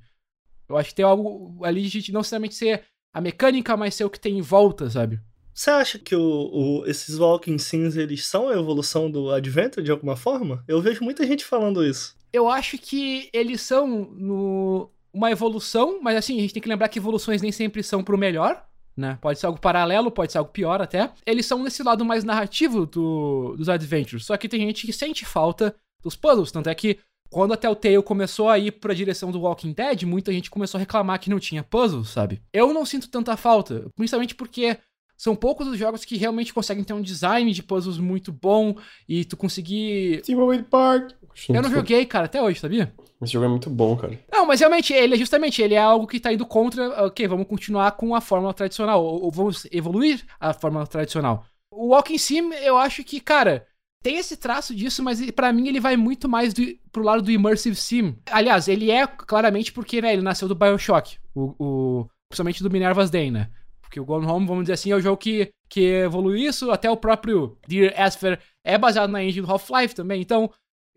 Eu 0.69 0.77
acho 0.77 0.89
que 0.89 0.95
tem 0.95 1.03
algo 1.03 1.65
ali 1.65 1.81
de 1.87 2.11
não 2.13 2.19
necessariamente 2.19 2.53
ser 2.53 2.83
a 3.11 3.19
mecânica, 3.19 3.75
mas 3.75 3.95
ser 3.95 4.03
o 4.03 4.09
que 4.09 4.19
tem 4.19 4.37
em 4.37 4.41
volta, 4.41 4.87
sabe? 4.87 5.19
Você 5.51 5.71
acha 5.71 5.97
que 5.97 6.15
o, 6.15 6.21
o, 6.21 6.85
esses 6.85 7.17
Walking 7.17 7.57
Sims 7.57 7.97
eles 7.97 8.23
são 8.27 8.49
a 8.49 8.53
evolução 8.53 9.09
do 9.09 9.31
Adventure 9.31 9.83
de 9.83 9.89
alguma 9.89 10.15
forma? 10.15 10.63
Eu 10.67 10.79
vejo 10.79 11.03
muita 11.03 11.25
gente 11.25 11.43
falando 11.43 11.83
isso. 11.83 12.15
Eu 12.31 12.47
acho 12.47 12.77
que 12.77 13.31
eles 13.33 13.61
são 13.61 13.87
no, 13.87 14.91
uma 15.11 15.31
evolução, 15.31 15.99
mas 16.03 16.17
assim, 16.17 16.37
a 16.37 16.41
gente 16.41 16.53
tem 16.53 16.61
que 16.61 16.69
lembrar 16.69 16.87
que 16.87 16.99
evoluções 16.99 17.41
nem 17.41 17.51
sempre 17.51 17.81
são 17.81 18.03
pro 18.03 18.15
melhor 18.15 18.63
né? 18.99 19.17
Pode 19.21 19.39
ser 19.39 19.45
algo 19.45 19.59
paralelo, 19.59 20.11
pode 20.11 20.31
ser 20.31 20.37
algo 20.37 20.51
pior 20.51 20.81
até. 20.81 21.11
Eles 21.25 21.45
são 21.45 21.63
nesse 21.63 21.81
lado 21.81 22.05
mais 22.05 22.23
narrativo 22.23 22.85
do, 22.85 23.55
dos 23.57 23.69
adventures. 23.69 24.25
Só 24.25 24.37
que 24.37 24.49
tem 24.49 24.59
gente 24.61 24.85
que 24.85 24.93
sente 24.93 25.25
falta 25.25 25.75
dos 26.03 26.15
puzzles. 26.15 26.51
Tanto 26.51 26.69
é 26.69 26.75
que 26.75 26.99
quando 27.29 27.53
a 27.53 27.57
Telltale 27.57 28.01
começou 28.01 28.49
a 28.49 28.57
ir 28.57 28.71
pra 28.71 28.93
direção 28.93 29.31
do 29.31 29.41
Walking 29.41 29.71
Dead, 29.71 30.03
muita 30.03 30.33
gente 30.33 30.49
começou 30.49 30.77
a 30.77 30.79
reclamar 30.79 31.19
que 31.19 31.29
não 31.29 31.39
tinha 31.39 31.63
puzzles, 31.63 32.09
sabe? 32.09 32.41
Eu 32.51 32.73
não 32.73 32.85
sinto 32.85 33.09
tanta 33.09 33.37
falta, 33.37 33.85
principalmente 33.95 34.33
porque 34.33 34.77
são 35.19 35.35
poucos 35.35 35.67
os 35.67 35.77
jogos 35.77 36.05
que 36.05 36.15
realmente 36.15 36.53
conseguem 36.53 36.81
ter 36.81 36.93
um 36.93 37.01
design 37.01 37.51
de 37.51 37.61
puzzles 37.61 37.97
muito 37.97 38.31
bom 38.31 38.77
e 39.07 39.25
tu 39.25 39.35
conseguir. 39.35 40.21
Steamboat 40.23 40.63
Park. 40.63 41.11
Eu 41.49 41.61
não 41.61 41.69
joguei, 41.69 42.05
cara, 42.05 42.25
até 42.25 42.41
hoje, 42.41 42.61
sabia? 42.61 42.93
Esse 43.21 43.33
jogo 43.33 43.45
é 43.45 43.49
muito 43.49 43.69
bom, 43.69 43.97
cara. 43.97 44.17
Não, 44.31 44.45
mas 44.45 44.61
realmente, 44.61 44.93
ele 44.93 45.15
é 45.15 45.17
justamente, 45.17 45.61
ele 45.61 45.73
é 45.73 45.79
algo 45.79 46.07
que 46.07 46.21
tá 46.21 46.31
indo 46.31 46.45
contra, 46.45 47.05
ok, 47.05 47.27
vamos 47.27 47.47
continuar 47.47 47.91
com 47.91 48.15
a 48.15 48.21
fórmula 48.21 48.53
tradicional, 48.53 49.03
ou, 49.03 49.23
ou 49.23 49.29
vamos 49.29 49.67
evoluir 49.73 50.23
a 50.39 50.53
fórmula 50.53 50.87
tradicional. 50.87 51.45
O 51.69 51.87
Walking 51.87 52.17
Sim, 52.17 52.53
eu 52.53 52.77
acho 52.77 53.03
que, 53.03 53.19
cara, 53.19 53.67
tem 54.01 54.15
esse 54.15 54.37
traço 54.37 54.73
disso, 54.73 55.03
mas 55.03 55.29
para 55.31 55.51
mim 55.51 55.67
ele 55.67 55.81
vai 55.81 55.97
muito 55.97 56.29
mais 56.29 56.53
do, 56.53 56.61
pro 56.93 57.03
lado 57.03 57.21
do 57.21 57.31
Immersive 57.31 57.75
Sim. 57.75 58.15
Aliás, 58.31 58.69
ele 58.69 58.89
é 58.89 59.05
claramente 59.05 59.73
porque, 59.73 60.01
né, 60.01 60.13
ele 60.13 60.21
nasceu 60.21 60.47
do 60.47 60.55
Bioshock, 60.55 61.17
o, 61.35 61.55
o, 61.59 62.09
principalmente 62.29 62.63
do 62.63 62.71
Minerva's 62.71 63.09
Day, 63.09 63.29
né? 63.29 63.49
Porque 63.89 63.99
o 63.99 64.05
Gone 64.05 64.27
Home, 64.27 64.45
vamos 64.45 64.65
dizer 64.65 64.73
assim, 64.73 64.91
é 64.91 64.95
o 64.95 65.01
jogo 65.01 65.17
que, 65.17 65.51
que 65.67 65.81
evoluiu 65.81 66.47
isso, 66.47 66.69
até 66.69 66.89
o 66.91 66.95
próprio 66.95 67.57
Dear 67.67 67.91
Esper 67.99 68.39
é 68.63 68.77
baseado 68.77 69.09
na 69.09 69.23
engine 69.23 69.43
do 69.43 69.51
Half-Life 69.51 69.95
também, 69.95 70.21
então 70.21 70.51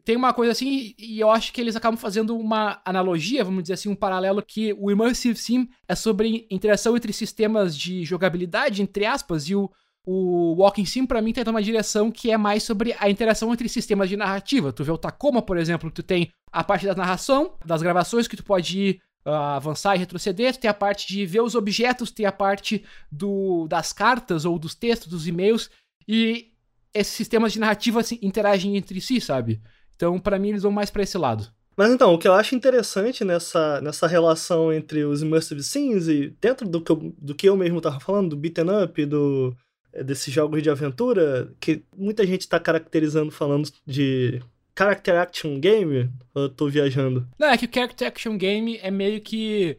tem 0.05 0.14
uma 0.14 0.34
coisa 0.34 0.53
assim, 0.53 0.95
e 0.99 1.18
eu 1.18 1.30
acho 1.30 1.53
que 1.53 1.61
eles 1.61 1.74
acabam 1.74 1.97
fazendo 1.97 2.36
uma 2.36 2.82
analogia, 2.84 3.45
vamos 3.45 3.62
dizer 3.62 3.74
assim, 3.74 3.88
um 3.88 3.95
paralelo, 3.95 4.43
que 4.43 4.74
o 4.74 4.90
Immersive 4.90 5.38
Sim 5.38 5.68
é 5.88 5.95
sobre 5.95 6.47
interação 6.51 6.95
entre 6.95 7.14
sistemas 7.14 7.74
de 7.74 8.05
jogabilidade, 8.05 8.82
entre 8.82 9.07
aspas, 9.07 9.49
e 9.49 9.55
o, 9.55 9.70
o 10.05 10.57
Walking 10.59 10.84
Sim, 10.84 11.07
para 11.07 11.22
mim, 11.22 11.32
tem 11.32 11.45
uma 11.47 11.62
direção 11.62 12.11
que 12.11 12.30
é 12.30 12.36
mais 12.36 12.62
sobre 12.62 12.95
a 12.99 13.09
interação 13.09 13.53
entre 13.53 13.68
sistemas 13.70 14.09
de 14.09 14.16
narrativa. 14.16 14.72
Tu 14.72 14.84
vê 14.84 14.90
o 14.90 14.99
Tacoma, 14.99 15.40
por 15.40 15.57
exemplo, 15.57 15.90
tu 15.90 16.03
tem 16.03 16.30
a 16.51 16.62
parte 16.62 16.84
da 16.84 16.95
narração, 16.95 17.55
das 17.64 17.80
gravações, 17.80 18.28
que 18.28 18.36
tu 18.36 18.45
pode 18.45 18.78
ir 18.78 19.01
uh, 19.27 19.31
avançar 19.31 19.97
e 19.97 19.99
retroceder, 19.99 20.57
tem 20.57 20.70
a 20.70 20.75
parte 20.75 21.07
de 21.07 21.25
ver 21.27 21.41
os 21.43 21.55
objetos, 21.55 22.11
tem 22.11 22.27
a 22.27 22.33
parte 22.33 22.85
do, 23.11 23.66
das 23.68 23.93
cartas 23.93 24.45
ou 24.45 24.59
dos 24.59 24.75
textos, 24.75 25.09
dos 25.09 25.27
e-mails, 25.27 25.70
e 26.07 26.53
esses 26.95 27.14
sistemas 27.14 27.53
de 27.53 27.61
narrativa 27.61 28.01
assim, 28.01 28.18
interagem 28.23 28.77
entre 28.77 29.01
si, 29.01 29.20
sabe? 29.20 29.61
Então, 29.97 30.18
para 30.18 30.39
mim, 30.39 30.51
eles 30.51 30.62
vão 30.62 30.73
mais 30.73 30.91
para 30.91 31.03
esse 31.03 31.16
lado. 31.16 31.49
Mas 31.77 31.91
então, 31.91 32.12
o 32.12 32.18
que 32.18 32.29
eu 32.29 32.35
acho 32.35 32.55
interessante 32.55 33.25
nessa, 33.25 33.81
nessa 33.81 34.07
relação 34.07 34.73
entre 34.73 35.05
os 35.05 35.23
immersive 35.23 35.62
scenes 35.62 36.07
e 36.07 36.37
dentro 36.41 36.68
do 36.68 36.83
que 36.83 36.93
eu, 36.93 37.14
do 37.16 37.35
que 37.35 37.49
eu 37.49 37.57
mesmo 37.57 37.81
tava 37.81 37.99
falando, 37.99 38.31
do 38.31 38.37
beaten 38.37 38.66
up, 38.85 39.07
do, 39.07 39.57
desses 40.05 40.33
jogos 40.33 40.62
de 40.62 40.68
aventura, 40.68 41.51
que 41.59 41.83
muita 41.97 42.27
gente 42.27 42.49
tá 42.49 42.61
caracterizando 42.61 43.31
falando 43.31 43.70
de 43.87 44.43
character 44.77 45.18
action 45.20 45.59
game, 45.61 46.11
eu 46.35 46.49
tô 46.49 46.68
viajando. 46.68 47.29
Não, 47.39 47.49
é 47.49 47.59
que 47.59 47.66
o 47.66 47.70
character 47.73 48.09
action 48.09 48.37
game 48.37 48.79
é 48.83 48.91
meio 48.91 49.20
que 49.20 49.79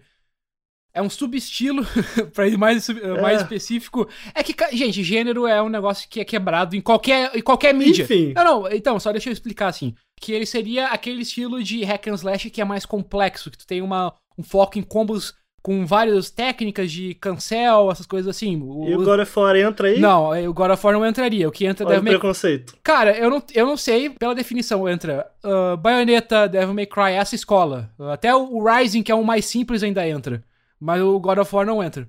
é 0.93 1.01
um 1.01 1.09
subestilo, 1.09 1.83
pra 2.33 2.47
ir 2.47 2.57
mais, 2.57 2.87
é. 2.87 3.21
mais 3.21 3.41
específico. 3.41 4.07
É 4.33 4.43
que, 4.43 4.53
gente, 4.75 5.03
gênero 5.03 5.47
é 5.47 5.61
um 5.61 5.69
negócio 5.69 6.07
que 6.07 6.19
é 6.19 6.25
quebrado 6.25 6.75
em 6.75 6.81
qualquer, 6.81 7.35
em 7.35 7.41
qualquer 7.41 7.73
mídia. 7.73 8.03
Enfim. 8.03 8.33
Não, 8.35 8.43
não, 8.43 8.71
então, 8.71 8.99
só 8.99 9.11
deixa 9.11 9.29
eu 9.29 9.33
explicar 9.33 9.67
assim. 9.67 9.95
Que 10.21 10.31
ele 10.31 10.45
seria 10.45 10.87
aquele 10.87 11.23
estilo 11.23 11.63
de 11.63 11.83
hack 11.83 12.07
and 12.07 12.15
slash 12.15 12.49
que 12.51 12.61
é 12.61 12.65
mais 12.65 12.85
complexo, 12.85 13.49
que 13.49 13.57
tu 13.57 13.65
tem 13.65 13.81
uma, 13.81 14.13
um 14.37 14.43
foco 14.43 14.77
em 14.77 14.83
combos 14.83 15.33
com 15.63 15.85
várias 15.85 16.29
técnicas 16.29 16.91
de 16.91 17.13
cancel, 17.15 17.89
essas 17.89 18.05
coisas 18.05 18.35
assim. 18.35 18.61
O, 18.61 18.85
e 18.89 18.95
o 18.95 19.03
God 19.03 19.21
of 19.21 19.39
War 19.39 19.55
entra 19.55 19.87
aí? 19.87 19.97
Não, 19.97 20.29
o 20.47 20.53
God 20.53 20.71
of 20.71 20.85
War 20.85 20.93
não 20.93 21.07
entraria. 21.07 21.47
O 21.47 21.51
que 21.51 21.65
entra 21.65 21.85
Olha 21.85 21.95
Devil 21.95 22.03
May 22.03 22.19
preconceito. 22.19 22.75
Cara, 22.83 23.17
eu 23.17 23.29
não, 23.29 23.41
eu 23.55 23.65
não 23.65 23.77
sei, 23.77 24.09
pela 24.09 24.35
definição, 24.35 24.87
entra 24.89 25.25
uh, 25.41 25.77
Bayonetta, 25.77 26.49
Devil 26.49 26.73
May 26.73 26.85
Cry, 26.85 27.13
essa 27.13 27.33
escola. 27.33 27.89
Até 28.11 28.35
o 28.35 28.61
Rising, 28.61 29.01
que 29.01 29.11
é 29.11 29.15
o 29.15 29.23
mais 29.23 29.45
simples, 29.45 29.81
ainda 29.81 30.05
entra. 30.05 30.43
Mas 30.77 31.01
o 31.01 31.17
God 31.17 31.37
of 31.37 31.55
War 31.55 31.65
não 31.65 31.81
entra. 31.81 32.05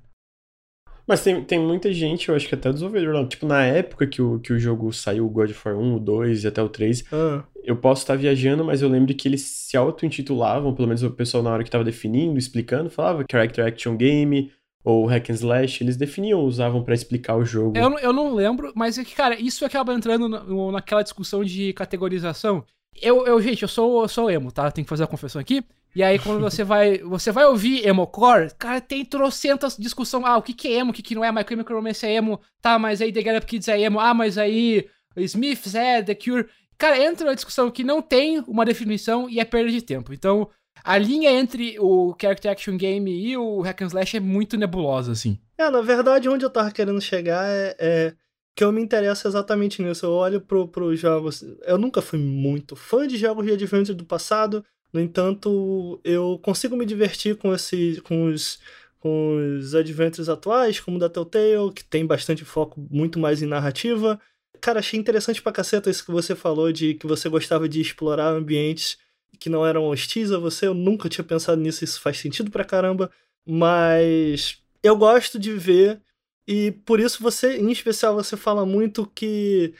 Mas 1.07 1.23
tem, 1.23 1.43
tem 1.45 1.59
muita 1.59 1.93
gente, 1.93 2.29
eu 2.29 2.35
acho 2.35 2.49
que 2.49 2.55
até 2.55 2.73
desenvolvedor, 2.73 3.29
tipo, 3.29 3.47
na 3.47 3.65
época 3.65 4.07
que 4.07 4.23
o, 4.23 4.39
que 4.41 4.53
o 4.53 4.59
jogo 4.59 4.93
saiu, 4.93 5.27
o 5.27 5.31
God 5.31 5.51
of 5.51 5.69
War 5.69 5.77
1, 5.77 5.97
o 5.97 6.01
2 6.01 6.45
e 6.45 6.49
até 6.49 6.63
o 6.63 6.69
3, 6.69 7.05
ah. 7.13 7.45
eu 7.63 7.77
posso 7.77 8.03
estar 8.03 8.17
viajando, 8.17 8.65
mas 8.65 8.81
eu 8.81 8.89
lembro 8.89 9.15
que 9.15 9.29
eles 9.29 9.43
se 9.43 9.77
auto-intitulavam, 9.77 10.75
pelo 10.75 10.89
menos 10.89 11.03
o 11.03 11.11
pessoal 11.11 11.43
na 11.43 11.51
hora 11.51 11.63
que 11.63 11.69
estava 11.69 11.85
definindo, 11.85 12.39
explicando, 12.39 12.89
falava 12.89 13.25
Character 13.31 13.67
Action 13.67 13.97
Game 13.97 14.51
ou 14.83 15.07
Hack 15.07 15.31
and 15.31 15.35
Slash, 15.35 15.83
eles 15.83 15.97
definiam, 15.97 16.41
usavam 16.41 16.83
para 16.83 16.95
explicar 16.95 17.37
o 17.37 17.45
jogo. 17.45 17.77
Eu, 17.77 17.99
eu 17.99 18.13
não 18.13 18.35
lembro, 18.35 18.71
mas 18.75 18.99
é 18.99 19.05
que, 19.05 19.15
cara, 19.15 19.35
isso 19.41 19.65
acaba 19.65 19.95
entrando 19.95 20.29
no, 20.29 20.71
naquela 20.71 21.03
discussão 21.03 21.43
de 21.43 21.73
categorização. 21.73 22.65
Eu, 23.01 23.27
eu 23.27 23.41
gente, 23.41 23.63
eu 23.63 23.69
sou, 23.69 24.03
eu 24.03 24.09
sou 24.09 24.31
emo, 24.31 24.53
tá? 24.53 24.71
Tenho 24.71 24.85
que 24.85 24.89
fazer 24.91 25.05
a 25.05 25.07
confissão 25.09 25.41
aqui. 25.41 25.65
E 25.95 26.03
aí, 26.03 26.19
quando 26.19 26.41
você 26.41 26.63
vai 26.65 26.99
você 26.99 27.31
vai 27.31 27.45
ouvir 27.47 27.87
emocore, 27.87 28.53
cara, 28.59 28.81
tem 28.81 29.05
trocentas 29.05 29.77
discussão. 29.77 30.27
Ah, 30.27 30.37
o 30.37 30.43
que, 30.43 30.53
que 30.53 30.69
é 30.69 30.79
emo, 30.79 30.91
o 30.91 30.95
que, 30.95 31.03
que 31.03 31.15
não 31.15 31.25
é? 31.25 31.31
My 31.31 31.45
Chemical 31.49 31.77
Romance 31.77 32.05
é 32.05 32.15
emo. 32.15 32.41
Tá, 32.61 32.79
mas 32.79 33.01
aí 33.01 33.13
The 33.13 33.23
Get 33.23 33.37
Up 33.37 33.47
Kids 33.47 33.69
é 33.69 33.81
emo. 33.81 34.01
Ah, 34.01 34.15
mas 34.15 34.39
aí 34.39 34.89
Smiths 35.17 35.75
é 35.75 36.03
The 36.03 36.15
Cure. 36.15 36.47
Cara, 36.77 36.99
entra 36.99 37.29
uma 37.29 37.35
discussão 37.35 37.71
que 37.71 37.85
não 37.85 38.03
tem 38.03 38.41
uma 38.49 38.65
definição 38.65 39.29
e 39.31 39.39
é 39.39 39.45
perda 39.45 39.71
de 39.71 39.81
tempo. 39.81 40.13
Então, 40.13 40.49
a 40.83 40.99
linha 40.99 41.31
entre 41.31 41.79
o 41.79 42.15
Character 42.21 42.51
Action 42.51 42.77
Game 42.77 43.11
e 43.11 43.37
o 43.37 43.61
Hack 43.61 43.83
and 43.83 43.87
Slash 43.87 44.17
é 44.17 44.21
muito 44.21 44.57
nebulosa, 44.57 45.13
assim. 45.13 45.39
É, 45.57 45.71
na 45.71 45.81
verdade, 45.81 46.29
onde 46.29 46.45
eu 46.45 46.51
tava 46.51 46.71
querendo 46.71 47.01
chegar 47.01 47.47
é, 47.49 47.77
é 47.79 48.15
que 48.57 48.65
eu 48.65 48.73
me 48.73 48.83
interesso 48.83 49.27
exatamente 49.29 49.83
nisso. 49.83 50.07
Eu 50.07 50.13
olho 50.13 50.41
pro, 50.41 50.69
pro 50.69 50.95
jogos. 50.97 51.45
Eu 51.63 51.79
nunca 51.79 52.03
fui 52.03 52.19
muito 52.19 52.75
fã 52.75 53.07
de 53.07 53.17
jogos 53.17 53.47
de 53.47 53.53
adventure 53.53 53.97
do 53.97 54.05
passado. 54.05 54.65
No 54.95 55.01
entanto, 55.01 56.01
eu 56.05 56.39
consigo 56.41 56.77
me 56.77 56.87
divertir 56.87 57.37
com, 57.37 57.53
esse, 57.53 58.01
com, 58.03 58.27
os, 58.27 58.61
com 59.01 59.59
os 59.59 59.75
adventures 59.75 60.29
atuais, 60.29 60.79
como 60.79 60.99
o 60.99 61.01
da 61.01 61.09
Telltale, 61.09 61.73
que 61.75 61.85
tem 61.85 62.07
bastante 62.07 62.45
foco 62.45 62.81
muito 62.89 63.19
mais 63.19 63.43
em 63.43 63.47
narrativa. 63.47 64.21
Cara, 64.61 64.79
achei 64.79 64.99
interessante 64.99 65.43
pra 65.43 65.51
caceta 65.51 65.91
isso 65.91 66.05
que 66.05 66.13
você 66.13 66.37
falou 66.37 66.71
de 66.71 66.95
que 66.95 67.09
você 67.09 67.29
gostava 67.29 67.69
de 67.69 67.81
explorar 67.81 68.29
ambientes 68.29 68.97
que 69.41 69.51
não 69.51 69.67
eram 69.67 69.85
hostis 69.85 70.31
a 70.31 70.39
você. 70.39 70.69
Eu 70.69 70.75
nunca 70.75 71.09
tinha 71.09 71.25
pensado 71.25 71.61
nisso, 71.61 71.83
isso 71.83 72.01
faz 72.01 72.19
sentido 72.19 72.49
pra 72.49 72.65
caramba. 72.65 73.11
Mas 73.45 74.63
eu 74.81 74.97
gosto 74.97 75.41
de 75.41 75.51
ver 75.55 76.01
e 76.47 76.71
por 76.71 77.01
isso 77.01 77.21
você, 77.21 77.57
em 77.57 77.73
especial, 77.73 78.15
você 78.15 78.37
fala 78.37 78.65
muito 78.65 79.11
que 79.13 79.75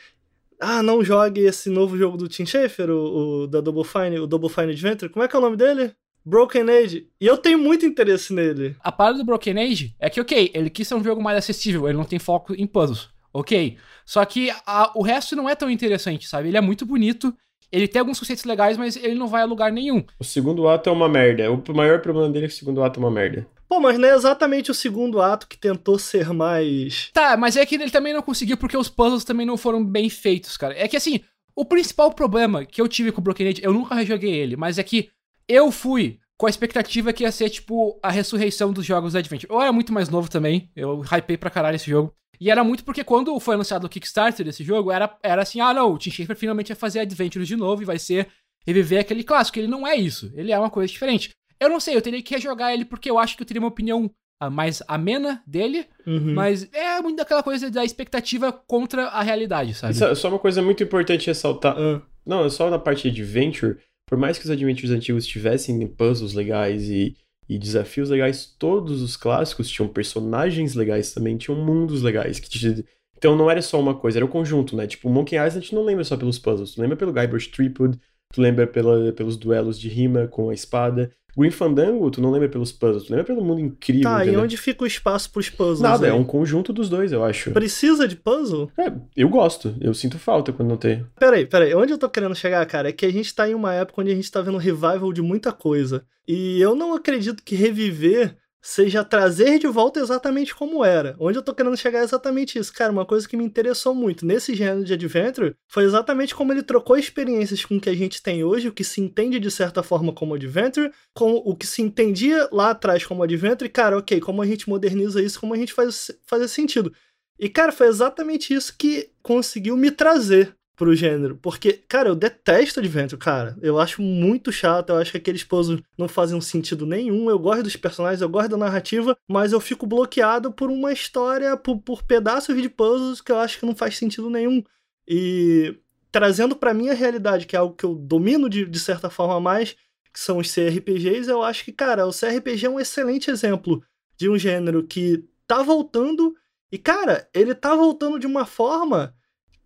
ah, 0.65 0.83
não 0.83 1.05
jogue 1.05 1.43
esse 1.43 1.69
novo 1.69 1.97
jogo 1.97 2.17
do 2.17 2.29
Tim 2.29 2.47
Schafer, 2.47 2.91
o, 2.91 3.43
o, 3.43 3.47
da 3.47 3.61
Double 3.61 3.85
Fine, 3.85 4.19
o 4.19 4.27
Double 4.27 4.49
Fine 4.49 4.73
Adventure. 4.73 5.13
Como 5.13 5.25
é 5.25 5.29
que 5.29 5.37
é 5.37 5.39
o 5.39 5.43
nome 5.43 5.57
dele? 5.57 5.93
Broken 6.25 6.71
Age. 6.71 7.09
E 7.21 7.27
eu 7.27 7.37
tenho 7.37 7.59
muito 7.59 7.85
interesse 7.85 8.33
nele. 8.33 8.75
A 8.81 8.91
parada 8.91 9.19
do 9.19 9.25
Broken 9.25 9.59
Age 9.59 9.95
é 10.01 10.09
que, 10.09 10.21
ok, 10.21 10.51
ele 10.55 10.71
quis 10.71 10.89
ser 10.89 10.95
um 10.95 11.05
jogo 11.05 11.23
mais 11.23 11.37
acessível, 11.37 11.87
ele 11.87 11.99
não 11.99 12.05
tem 12.05 12.19
foco 12.19 12.55
em 12.55 12.67
puzzles. 12.67 13.11
Ok. 13.33 13.77
Só 14.07 14.25
que 14.25 14.51
a, 14.67 14.91
o 14.95 15.03
resto 15.03 15.37
não 15.37 15.49
é 15.49 15.55
tão 15.55 15.69
interessante, 15.69 16.27
sabe? 16.27 16.49
Ele 16.49 16.57
é 16.57 16.61
muito 16.61 16.87
bonito, 16.87 17.35
ele 17.71 17.89
tem 17.89 18.01
alguns 18.01 18.19
conceitos 18.19 18.45
legais, 18.45 18.79
mas 18.79 18.97
ele 18.97 19.17
não 19.17 19.27
vai 19.27 19.43
a 19.43 19.47
lugar 19.47 19.73
nenhum. 19.73 20.05
O 20.19 20.25
segundo 20.25 20.69
ato 20.69 20.89
é 20.89 20.93
uma 20.93 21.09
merda. 21.09 21.51
O 21.51 21.63
maior 21.75 22.01
problema 22.01 22.31
dele 22.31 22.47
é 22.47 22.49
que 22.49 22.55
o 22.55 22.57
segundo 22.57 22.83
ato 22.83 23.01
é 23.01 23.03
uma 23.03 23.11
merda. 23.11 23.47
Pô, 23.75 23.81
mas 23.81 23.99
não 23.99 24.09
é 24.09 24.15
exatamente 24.15 24.71
o 24.71 24.75
segundo 24.75 25.21
ato 25.21 25.49
que 25.49 25.59
tentou 25.59 25.99
ser 25.99 26.33
mais. 26.33 27.11
Tá, 27.13 27.37
mas 27.37 27.57
é 27.57 27.67
que 27.67 27.75
ele 27.75 27.91
também 27.91 28.13
não 28.15 28.23
conseguiu 28.23 28.57
porque 28.57 28.77
os 28.77 28.89
puzzles 28.89 29.25
também 29.25 29.45
não 29.45 29.57
foram 29.57 29.85
bem 29.85 30.09
feitos, 30.09 30.57
cara. 30.57 30.79
É 30.79 30.87
que 30.87 30.97
assim, 30.97 31.19
o 31.57 31.65
principal 31.65 32.13
problema 32.13 32.65
que 32.65 32.81
eu 32.81 32.87
tive 32.87 33.11
com 33.11 33.21
o 33.21 33.25
Broken 33.25 33.49
Age, 33.49 33.65
eu 33.65 33.73
nunca 33.73 33.97
rejoguei 33.97 34.33
ele, 34.33 34.55
mas 34.57 34.79
é 34.79 34.85
que 34.85 35.11
eu 35.49 35.73
fui 35.73 36.21
com 36.39 36.47
a 36.47 36.51
expectativa 36.51 37.13
que 37.13 37.25
ia 37.25 37.33
ser, 37.33 37.51
tipo, 37.51 37.99
a 38.01 38.13
ressurreição 38.13 38.73
dos 38.73 38.87
jogos 38.87 39.15
da 39.15 39.19
Adventure. 39.19 39.53
Eu 39.53 39.61
era 39.61 39.73
muito 39.73 39.93
mais 39.93 40.09
novo 40.09 40.31
também, 40.31 40.71
eu 40.77 41.03
hypei 41.03 41.37
pra 41.37 41.51
caralho 41.51 41.75
esse 41.75 41.91
jogo. 41.91 42.15
E 42.41 42.53
era 42.53 42.63
muito 42.63 42.85
porque 42.85 43.03
quando 43.03 43.41
foi 43.41 43.57
anunciado 43.57 43.89
o 43.89 43.91
Kickstarter 43.91 44.47
desse 44.47 44.63
jogo, 44.63 44.93
era, 44.93 45.19
era 45.21 45.43
assim, 45.43 45.59
ah 45.59 45.75
não, 45.75 45.95
o 45.95 45.99
Tim 45.99 46.13
Schafer 46.13 46.37
finalmente 46.37 46.69
vai 46.69 46.77
fazer 46.77 47.01
Adventures 47.01 47.49
de 47.49 47.57
novo 47.57 47.83
e 47.83 47.85
vai 47.85 47.99
ser 47.99 48.29
reviver 48.65 49.01
aquele 49.01 49.25
clássico. 49.25 49.59
Ele 49.59 49.67
não 49.67 49.85
é 49.85 49.97
isso, 49.97 50.33
ele 50.37 50.53
é 50.53 50.59
uma 50.59 50.71
coisa 50.71 50.93
diferente. 50.93 51.31
Eu 51.61 51.69
não 51.69 51.81
sei, 51.81 51.97
eu 51.97 52.03
teria 52.03 52.23
que 52.23 52.35
rejogar 52.35 52.73
ele 52.73 52.85
porque 52.85 53.11
eu 53.11 53.19
acho 53.19 53.37
que 53.37 53.43
eu 53.43 53.47
teria 53.47 53.61
uma 53.61 53.69
opinião 53.69 54.11
ah, 54.41 54.51
mais 54.51 54.83
amena 54.89 55.43
dele, 55.47 55.87
uhum. 56.07 56.35
mas 56.35 56.69
é 56.73 57.01
muito 57.01 57.17
daquela 57.17 57.43
coisa 57.43 57.71
da 57.71 57.85
expectativa 57.85 58.53
contra 58.53 59.07
a 59.07 59.23
realidade, 59.23 59.75
sabe? 59.75 59.95
Só, 59.95 60.15
só 60.15 60.29
uma 60.29 60.39
coisa 60.39 60.61
muito 60.61 60.83
importante 60.83 61.29
ressaltar. 61.29 61.79
Uh. 61.79 62.03
Não, 62.27 62.49
só 62.51 62.69
na 62.71 62.79
parte 62.79 63.11
de 63.11 63.23
adventure, 63.23 63.79
por 64.07 64.19
mais 64.19 64.39
que 64.39 64.45
os 64.45 64.51
adventures 64.51 64.91
antigos 64.91 65.27
tivessem 65.27 65.87
puzzles 65.87 66.35
legais 66.35 66.89
e, 66.89 67.17
e 67.49 67.59
desafios 67.59 68.11
legais, 68.11 68.55
todos 68.59 69.03
os 69.03 69.17
clássicos 69.17 69.69
tinham 69.69 69.89
personagens 69.89 70.75
legais 70.75 71.13
também, 71.13 71.37
tinham 71.37 71.59
mundos 71.59 72.03
legais. 72.03 72.41
Que 72.41 72.49
te... 72.49 72.85
Então 73.17 73.37
não 73.37 73.51
era 73.51 73.63
só 73.63 73.81
uma 73.81 73.95
coisa, 73.95 74.19
era 74.19 74.25
o 74.25 74.29
um 74.29 74.33
conjunto, 74.33 74.77
né? 74.77 74.87
Tipo, 74.87 75.09
Monkey 75.09 75.37
Island 75.37 75.59
a 75.59 75.61
gente 75.61 75.75
não 75.75 75.85
lembra 75.85 76.05
só 76.05 76.17
pelos 76.17 76.39
puzzles, 76.39 76.75
tu 76.75 76.81
lembra 76.81 76.97
pelo 76.97 77.13
Guybrush 77.13 77.49
Threepwood, 77.49 77.99
tu 78.33 78.41
lembra 78.41 78.67
pela, 78.67 79.13
pelos 79.13 79.37
duelos 79.37 79.79
de 79.79 79.89
rima 79.89 80.27
com 80.27 80.51
a 80.51 80.55
espada. 80.55 81.11
Green 81.37 81.51
Fandango, 81.51 82.11
tu 82.11 82.21
não 82.21 82.31
lembra 82.31 82.49
pelos 82.49 82.73
puzzles, 82.73 83.05
tu 83.05 83.11
lembra 83.11 83.25
pelo 83.25 83.43
mundo 83.43 83.61
incrível. 83.61 84.03
Tá, 84.03 84.23
entendeu? 84.23 84.41
e 84.41 84.43
onde 84.45 84.57
fica 84.57 84.85
o 84.85 84.87
espaço 84.87 85.31
pros 85.31 85.51
puzzles? 85.51 85.81
Nada, 85.81 86.07
aí? 86.07 86.13
é 86.13 86.15
um 86.15 86.25
conjunto 86.25 86.73
dos 86.73 86.89
dois, 86.89 87.13
eu 87.13 87.25
acho. 87.25 87.51
Precisa 87.51 88.07
de 88.07 88.17
puzzle? 88.17 88.71
É, 88.79 88.93
eu 89.17 89.29
gosto, 89.29 89.75
eu 89.81 89.93
sinto 89.95 90.19
falta 90.19 90.53
quando 90.53 90.69
não 90.69 90.77
tem. 90.77 91.05
Peraí, 91.19 91.47
peraí, 91.47 91.75
onde 91.75 91.93
eu 91.93 91.99
tô 91.99 92.09
querendo 92.09 92.35
chegar, 92.35 92.65
cara, 92.67 92.89
é 92.89 92.93
que 92.93 93.07
a 93.07 93.13
gente 93.13 93.35
tá 93.35 93.49
em 93.49 93.55
uma 93.55 93.75
época 93.75 94.01
onde 94.01 94.13
a 94.13 94.15
gente 94.15 94.31
tá 94.31 94.41
vendo 94.41 94.59
revival 94.59 95.13
de 95.13 95.23
muita 95.23 95.53
coisa. 95.53 96.05
E 96.27 96.61
eu 96.61 96.75
não 96.75 96.95
acredito 96.95 97.43
que 97.43 97.55
reviver 97.55 98.37
seja 98.65 99.05
trazer 99.05 99.59
de 99.59 99.67
volta 99.67 100.01
exatamente 100.01 100.55
como 100.55 100.83
era. 100.83 101.15
Onde 101.21 101.37
eu 101.37 101.43
tô 101.43 101.55
querendo 101.55 101.77
chegar 101.77 102.01
é 102.01 102.03
exatamente 102.03 102.59
isso. 102.59 102.73
Cara, 102.73 102.91
uma 102.91 103.05
coisa 103.05 103.29
que 103.29 103.37
me 103.37 103.45
interessou 103.45 103.95
muito 103.95 104.25
nesse 104.25 104.55
gênero 104.55 104.83
de 104.83 104.95
adventure 104.95 105.55
foi 105.69 105.85
exatamente 105.85 106.35
como 106.35 106.51
ele 106.51 106.63
trocou 106.63 106.97
experiências 106.97 107.63
com 107.63 107.77
o 107.77 107.81
que 107.81 107.91
a 107.91 107.95
gente 107.95 108.23
tem 108.23 108.43
hoje, 108.43 108.69
o 108.69 108.73
que 108.73 108.83
se 108.83 109.03
entende 109.03 109.39
de 109.39 109.51
certa 109.51 109.83
forma 109.83 110.15
como 110.15 110.35
adventure, 110.35 110.91
com 111.13 111.35
o 111.35 111.55
que 111.55 111.67
se 111.67 111.83
entendia 111.83 112.49
lá 112.51 112.71
atrás 112.71 113.05
como 113.05 113.23
adventure, 113.23 113.69
e 113.69 113.73
cara, 113.73 113.99
ok, 113.99 114.19
como 114.21 114.41
a 114.41 114.47
gente 114.47 114.67
moderniza 114.67 115.21
isso, 115.21 115.39
como 115.39 115.53
a 115.53 115.59
gente 115.59 115.75
faz 115.75 116.11
fazer 116.25 116.49
sentido. 116.49 116.91
E 117.39 117.51
cara, 117.51 117.71
foi 117.71 117.89
exatamente 117.89 118.55
isso 118.55 118.75
que 118.79 119.11
conseguiu 119.23 119.77
me 119.77 119.91
trazer 119.91 120.57
pro 120.77 120.95
gênero. 120.95 121.37
Porque, 121.37 121.73
cara, 121.73 122.09
eu 122.09 122.15
detesto 122.15 122.81
Adventure, 122.81 123.19
cara. 123.19 123.57
Eu 123.63 123.79
acho 123.79 124.03
muito 124.03 124.51
chato, 124.51 124.91
eu 124.91 124.97
acho 124.97 125.13
que 125.13 125.19
aqueles 125.19 125.45
puzzles 125.45 125.81
não 125.97 126.09
fazem 126.09 126.41
sentido 126.41 126.87
nenhum. 126.87 127.31
Eu 127.31 127.39
gosto 127.39 127.63
dos 127.63 127.77
personagens, 127.77 128.21
eu 128.21 128.29
gosto 128.29 128.51
da 128.51 128.57
narrativa, 128.57 129.17
mas 129.29 129.53
eu 129.53 129.61
fico 129.61 129.87
bloqueado 129.87 130.53
por 130.53 130.71
uma 130.71 130.93
história, 130.93 131.57
por, 131.57 131.79
por 131.81 132.03
pedaços 132.03 132.61
de 132.61 132.69
puzzles 132.69 133.21
que 133.21 133.33
eu 133.33 133.39
acho 133.39 133.59
que 133.59 133.67
não 133.67 133.75
faz 133.75 133.97
sentido 133.97 134.29
nenhum. 134.29 134.63
E 135.07 135.79
trazendo 136.11 136.57
pra 136.57 136.75
minha 136.75 136.95
realidade, 136.95 137.47
que 137.47 137.57
é 137.57 137.59
algo 137.59 137.75
que 137.75 137.85
eu 137.85 137.95
domino 137.95 138.49
de, 138.49 138.65
de 138.65 138.79
certa 138.79 139.11
forma 139.11 139.41
mais, 139.41 139.77
que 140.13 140.21
são 140.21 140.39
os 140.39 140.53
CRPGs, 140.53 141.29
eu 141.29 141.43
acho 141.43 141.65
que, 141.65 141.73
cara, 141.73 142.07
o 142.07 142.13
CRPG 142.13 142.67
é 142.67 142.71
um 142.71 142.79
excelente 142.79 143.31
exemplo 143.31 143.83
de 144.17 144.31
um 144.31 144.39
gênero 144.39 144.85
que 144.85 145.25
tá 145.47 145.61
voltando. 145.63 146.35
E, 146.71 146.79
cara, 146.79 147.29
ele 147.35 147.55
tá 147.55 147.75
voltando 147.75 148.19
de 148.19 148.27
uma 148.27 148.47
forma 148.47 149.13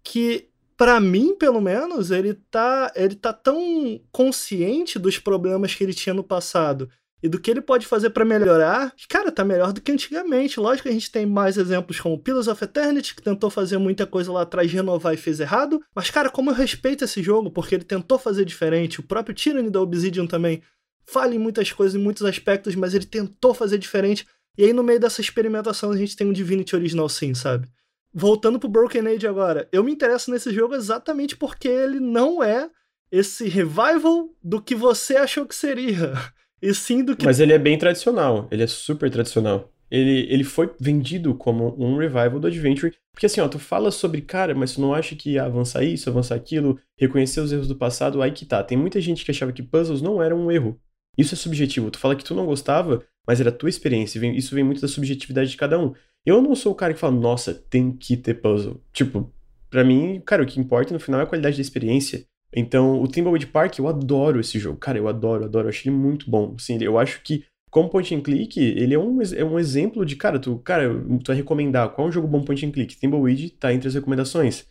que 0.02 0.48
para 0.78 1.00
mim, 1.00 1.34
pelo 1.34 1.60
menos, 1.60 2.12
ele 2.12 2.34
tá, 2.34 2.92
ele 2.94 3.16
tá 3.16 3.32
tão 3.32 4.00
consciente 4.12 4.96
dos 4.96 5.18
problemas 5.18 5.74
que 5.74 5.82
ele 5.82 5.92
tinha 5.92 6.14
no 6.14 6.22
passado 6.22 6.88
e 7.20 7.28
do 7.28 7.40
que 7.40 7.50
ele 7.50 7.60
pode 7.60 7.84
fazer 7.84 8.10
para 8.10 8.24
melhorar, 8.24 8.94
cara, 9.08 9.32
tá 9.32 9.44
melhor 9.44 9.72
do 9.72 9.80
que 9.80 9.90
antigamente. 9.90 10.60
Lógico 10.60 10.84
que 10.84 10.88
a 10.90 10.92
gente 10.92 11.10
tem 11.10 11.26
mais 11.26 11.56
exemplos 11.58 11.98
como 11.98 12.16
Pillars 12.16 12.46
of 12.46 12.62
Eternity, 12.62 13.12
que 13.16 13.20
tentou 13.20 13.50
fazer 13.50 13.76
muita 13.76 14.06
coisa 14.06 14.30
lá 14.30 14.42
atrás, 14.42 14.70
renovar 14.70 15.14
e 15.14 15.16
fez 15.16 15.40
errado. 15.40 15.82
Mas, 15.92 16.10
cara, 16.10 16.30
como 16.30 16.50
eu 16.50 16.54
respeito 16.54 17.04
esse 17.04 17.20
jogo, 17.24 17.50
porque 17.50 17.74
ele 17.74 17.82
tentou 17.82 18.16
fazer 18.16 18.44
diferente. 18.44 19.00
O 19.00 19.02
próprio 19.02 19.34
Tyranny 19.34 19.70
da 19.70 19.80
Obsidian 19.80 20.28
também 20.28 20.62
falha 21.04 21.34
em 21.34 21.40
muitas 21.40 21.72
coisas, 21.72 22.00
em 22.00 22.04
muitos 22.04 22.24
aspectos, 22.24 22.76
mas 22.76 22.94
ele 22.94 23.04
tentou 23.04 23.52
fazer 23.52 23.78
diferente. 23.78 24.24
E 24.56 24.62
aí, 24.62 24.72
no 24.72 24.84
meio 24.84 25.00
dessa 25.00 25.20
experimentação, 25.20 25.90
a 25.90 25.96
gente 25.96 26.14
tem 26.14 26.24
um 26.24 26.32
Divinity 26.32 26.76
Original 26.76 27.08
sim, 27.08 27.34
sabe? 27.34 27.66
Voltando 28.12 28.58
pro 28.58 28.68
Broken 28.68 29.06
Age 29.06 29.26
agora, 29.26 29.68
eu 29.70 29.84
me 29.84 29.92
interesso 29.92 30.30
nesse 30.30 30.52
jogo 30.52 30.74
exatamente 30.74 31.36
porque 31.36 31.68
ele 31.68 32.00
não 32.00 32.42
é 32.42 32.70
esse 33.10 33.48
revival 33.48 34.30
do 34.42 34.60
que 34.60 34.74
você 34.74 35.16
achou 35.16 35.46
que 35.46 35.54
seria. 35.54 36.12
E 36.60 36.74
sim 36.74 37.04
do 37.04 37.16
que. 37.16 37.24
Mas 37.24 37.38
ele 37.38 37.52
é 37.52 37.58
bem 37.58 37.78
tradicional, 37.78 38.48
ele 38.50 38.64
é 38.64 38.66
super 38.66 39.08
tradicional. 39.08 39.72
Ele, 39.88 40.26
ele 40.28 40.42
foi 40.42 40.68
vendido 40.80 41.34
como 41.34 41.74
um 41.78 41.96
revival 41.96 42.38
do 42.38 42.48
Adventure. 42.48 42.92
Porque 43.12 43.26
assim, 43.26 43.40
ó, 43.40 43.48
tu 43.48 43.58
fala 43.58 43.90
sobre, 43.90 44.20
cara, 44.20 44.54
mas 44.54 44.74
tu 44.74 44.80
não 44.80 44.92
acha 44.92 45.16
que 45.16 45.38
avançar 45.38 45.82
isso, 45.82 46.10
avançar 46.10 46.34
aquilo, 46.34 46.78
reconhecer 46.98 47.40
os 47.40 47.52
erros 47.52 47.68
do 47.68 47.76
passado, 47.76 48.20
aí 48.20 48.32
que 48.32 48.44
tá. 48.44 48.62
Tem 48.62 48.76
muita 48.76 49.00
gente 49.00 49.24
que 49.24 49.30
achava 49.30 49.52
que 49.52 49.62
puzzles 49.62 50.02
não 50.02 50.22
eram 50.22 50.46
um 50.46 50.50
erro. 50.50 50.78
Isso 51.16 51.34
é 51.34 51.38
subjetivo. 51.38 51.90
Tu 51.90 51.98
fala 51.98 52.14
que 52.14 52.24
tu 52.24 52.34
não 52.34 52.46
gostava, 52.46 53.02
mas 53.26 53.40
era 53.40 53.48
a 53.48 53.52
tua 53.52 53.68
experiência. 53.68 54.24
Isso 54.36 54.54
vem 54.54 54.62
muito 54.62 54.80
da 54.80 54.88
subjetividade 54.88 55.50
de 55.50 55.56
cada 55.56 55.78
um. 55.78 55.94
Eu 56.28 56.42
não 56.42 56.54
sou 56.54 56.72
o 56.72 56.74
cara 56.74 56.92
que 56.92 57.00
fala, 57.00 57.18
nossa, 57.18 57.54
tem 57.54 57.90
que 57.90 58.14
ter 58.14 58.34
puzzle. 58.34 58.82
Tipo, 58.92 59.32
para 59.70 59.82
mim, 59.82 60.20
cara, 60.26 60.42
o 60.42 60.46
que 60.46 60.60
importa 60.60 60.92
no 60.92 61.00
final 61.00 61.20
é 61.20 61.22
a 61.22 61.26
qualidade 61.26 61.56
da 61.56 61.62
experiência. 61.62 62.22
Então, 62.54 63.00
o 63.00 63.08
Thimbleweed 63.08 63.46
Park, 63.46 63.78
eu 63.78 63.88
adoro 63.88 64.38
esse 64.38 64.58
jogo. 64.58 64.76
Cara, 64.76 64.98
eu 64.98 65.08
adoro, 65.08 65.46
adoro. 65.46 65.64
Eu 65.64 65.70
achei 65.70 65.90
ele 65.90 65.98
muito 65.98 66.30
bom. 66.30 66.54
Assim, 66.54 66.76
eu 66.82 66.98
acho 66.98 67.22
que, 67.22 67.46
como 67.70 67.88
point 67.88 68.14
and 68.14 68.20
click, 68.20 68.60
ele 68.60 68.92
é 68.92 68.98
um, 68.98 69.22
é 69.22 69.42
um 69.42 69.58
exemplo 69.58 70.04
de, 70.04 70.16
cara, 70.16 70.38
tu, 70.38 70.58
cara, 70.58 70.90
tu 70.92 71.28
vai 71.28 71.36
recomendar 71.36 71.88
qual 71.94 72.06
é 72.06 72.10
um 72.10 72.12
jogo 72.12 72.28
bom 72.28 72.42
point 72.42 72.66
and 72.66 72.72
click. 72.72 72.94
Thimbleweed 72.94 73.48
tá 73.52 73.72
entre 73.72 73.88
as 73.88 73.94
recomendações. 73.94 74.66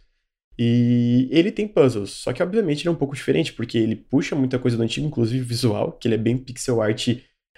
E 0.60 1.28
ele 1.32 1.52
tem 1.52 1.68
puzzles, 1.68 2.12
só 2.12 2.34
que 2.34 2.44
obviamente 2.44 2.82
ele 2.84 2.90
é 2.90 2.92
um 2.92 2.96
pouco 2.96 3.16
diferente, 3.16 3.52
porque 3.54 3.80
ele 3.80 3.96
puxa 3.96 4.36
muita 4.36 4.60
coisa 4.60 4.78
do 4.78 4.84
antigo, 4.84 5.08
inclusive 5.08 5.44
visual, 5.44 5.94
que 5.94 6.08
ele 6.08 6.16
é 6.16 6.20
bem 6.20 6.38
pixel 6.38 6.84
art 6.84 7.18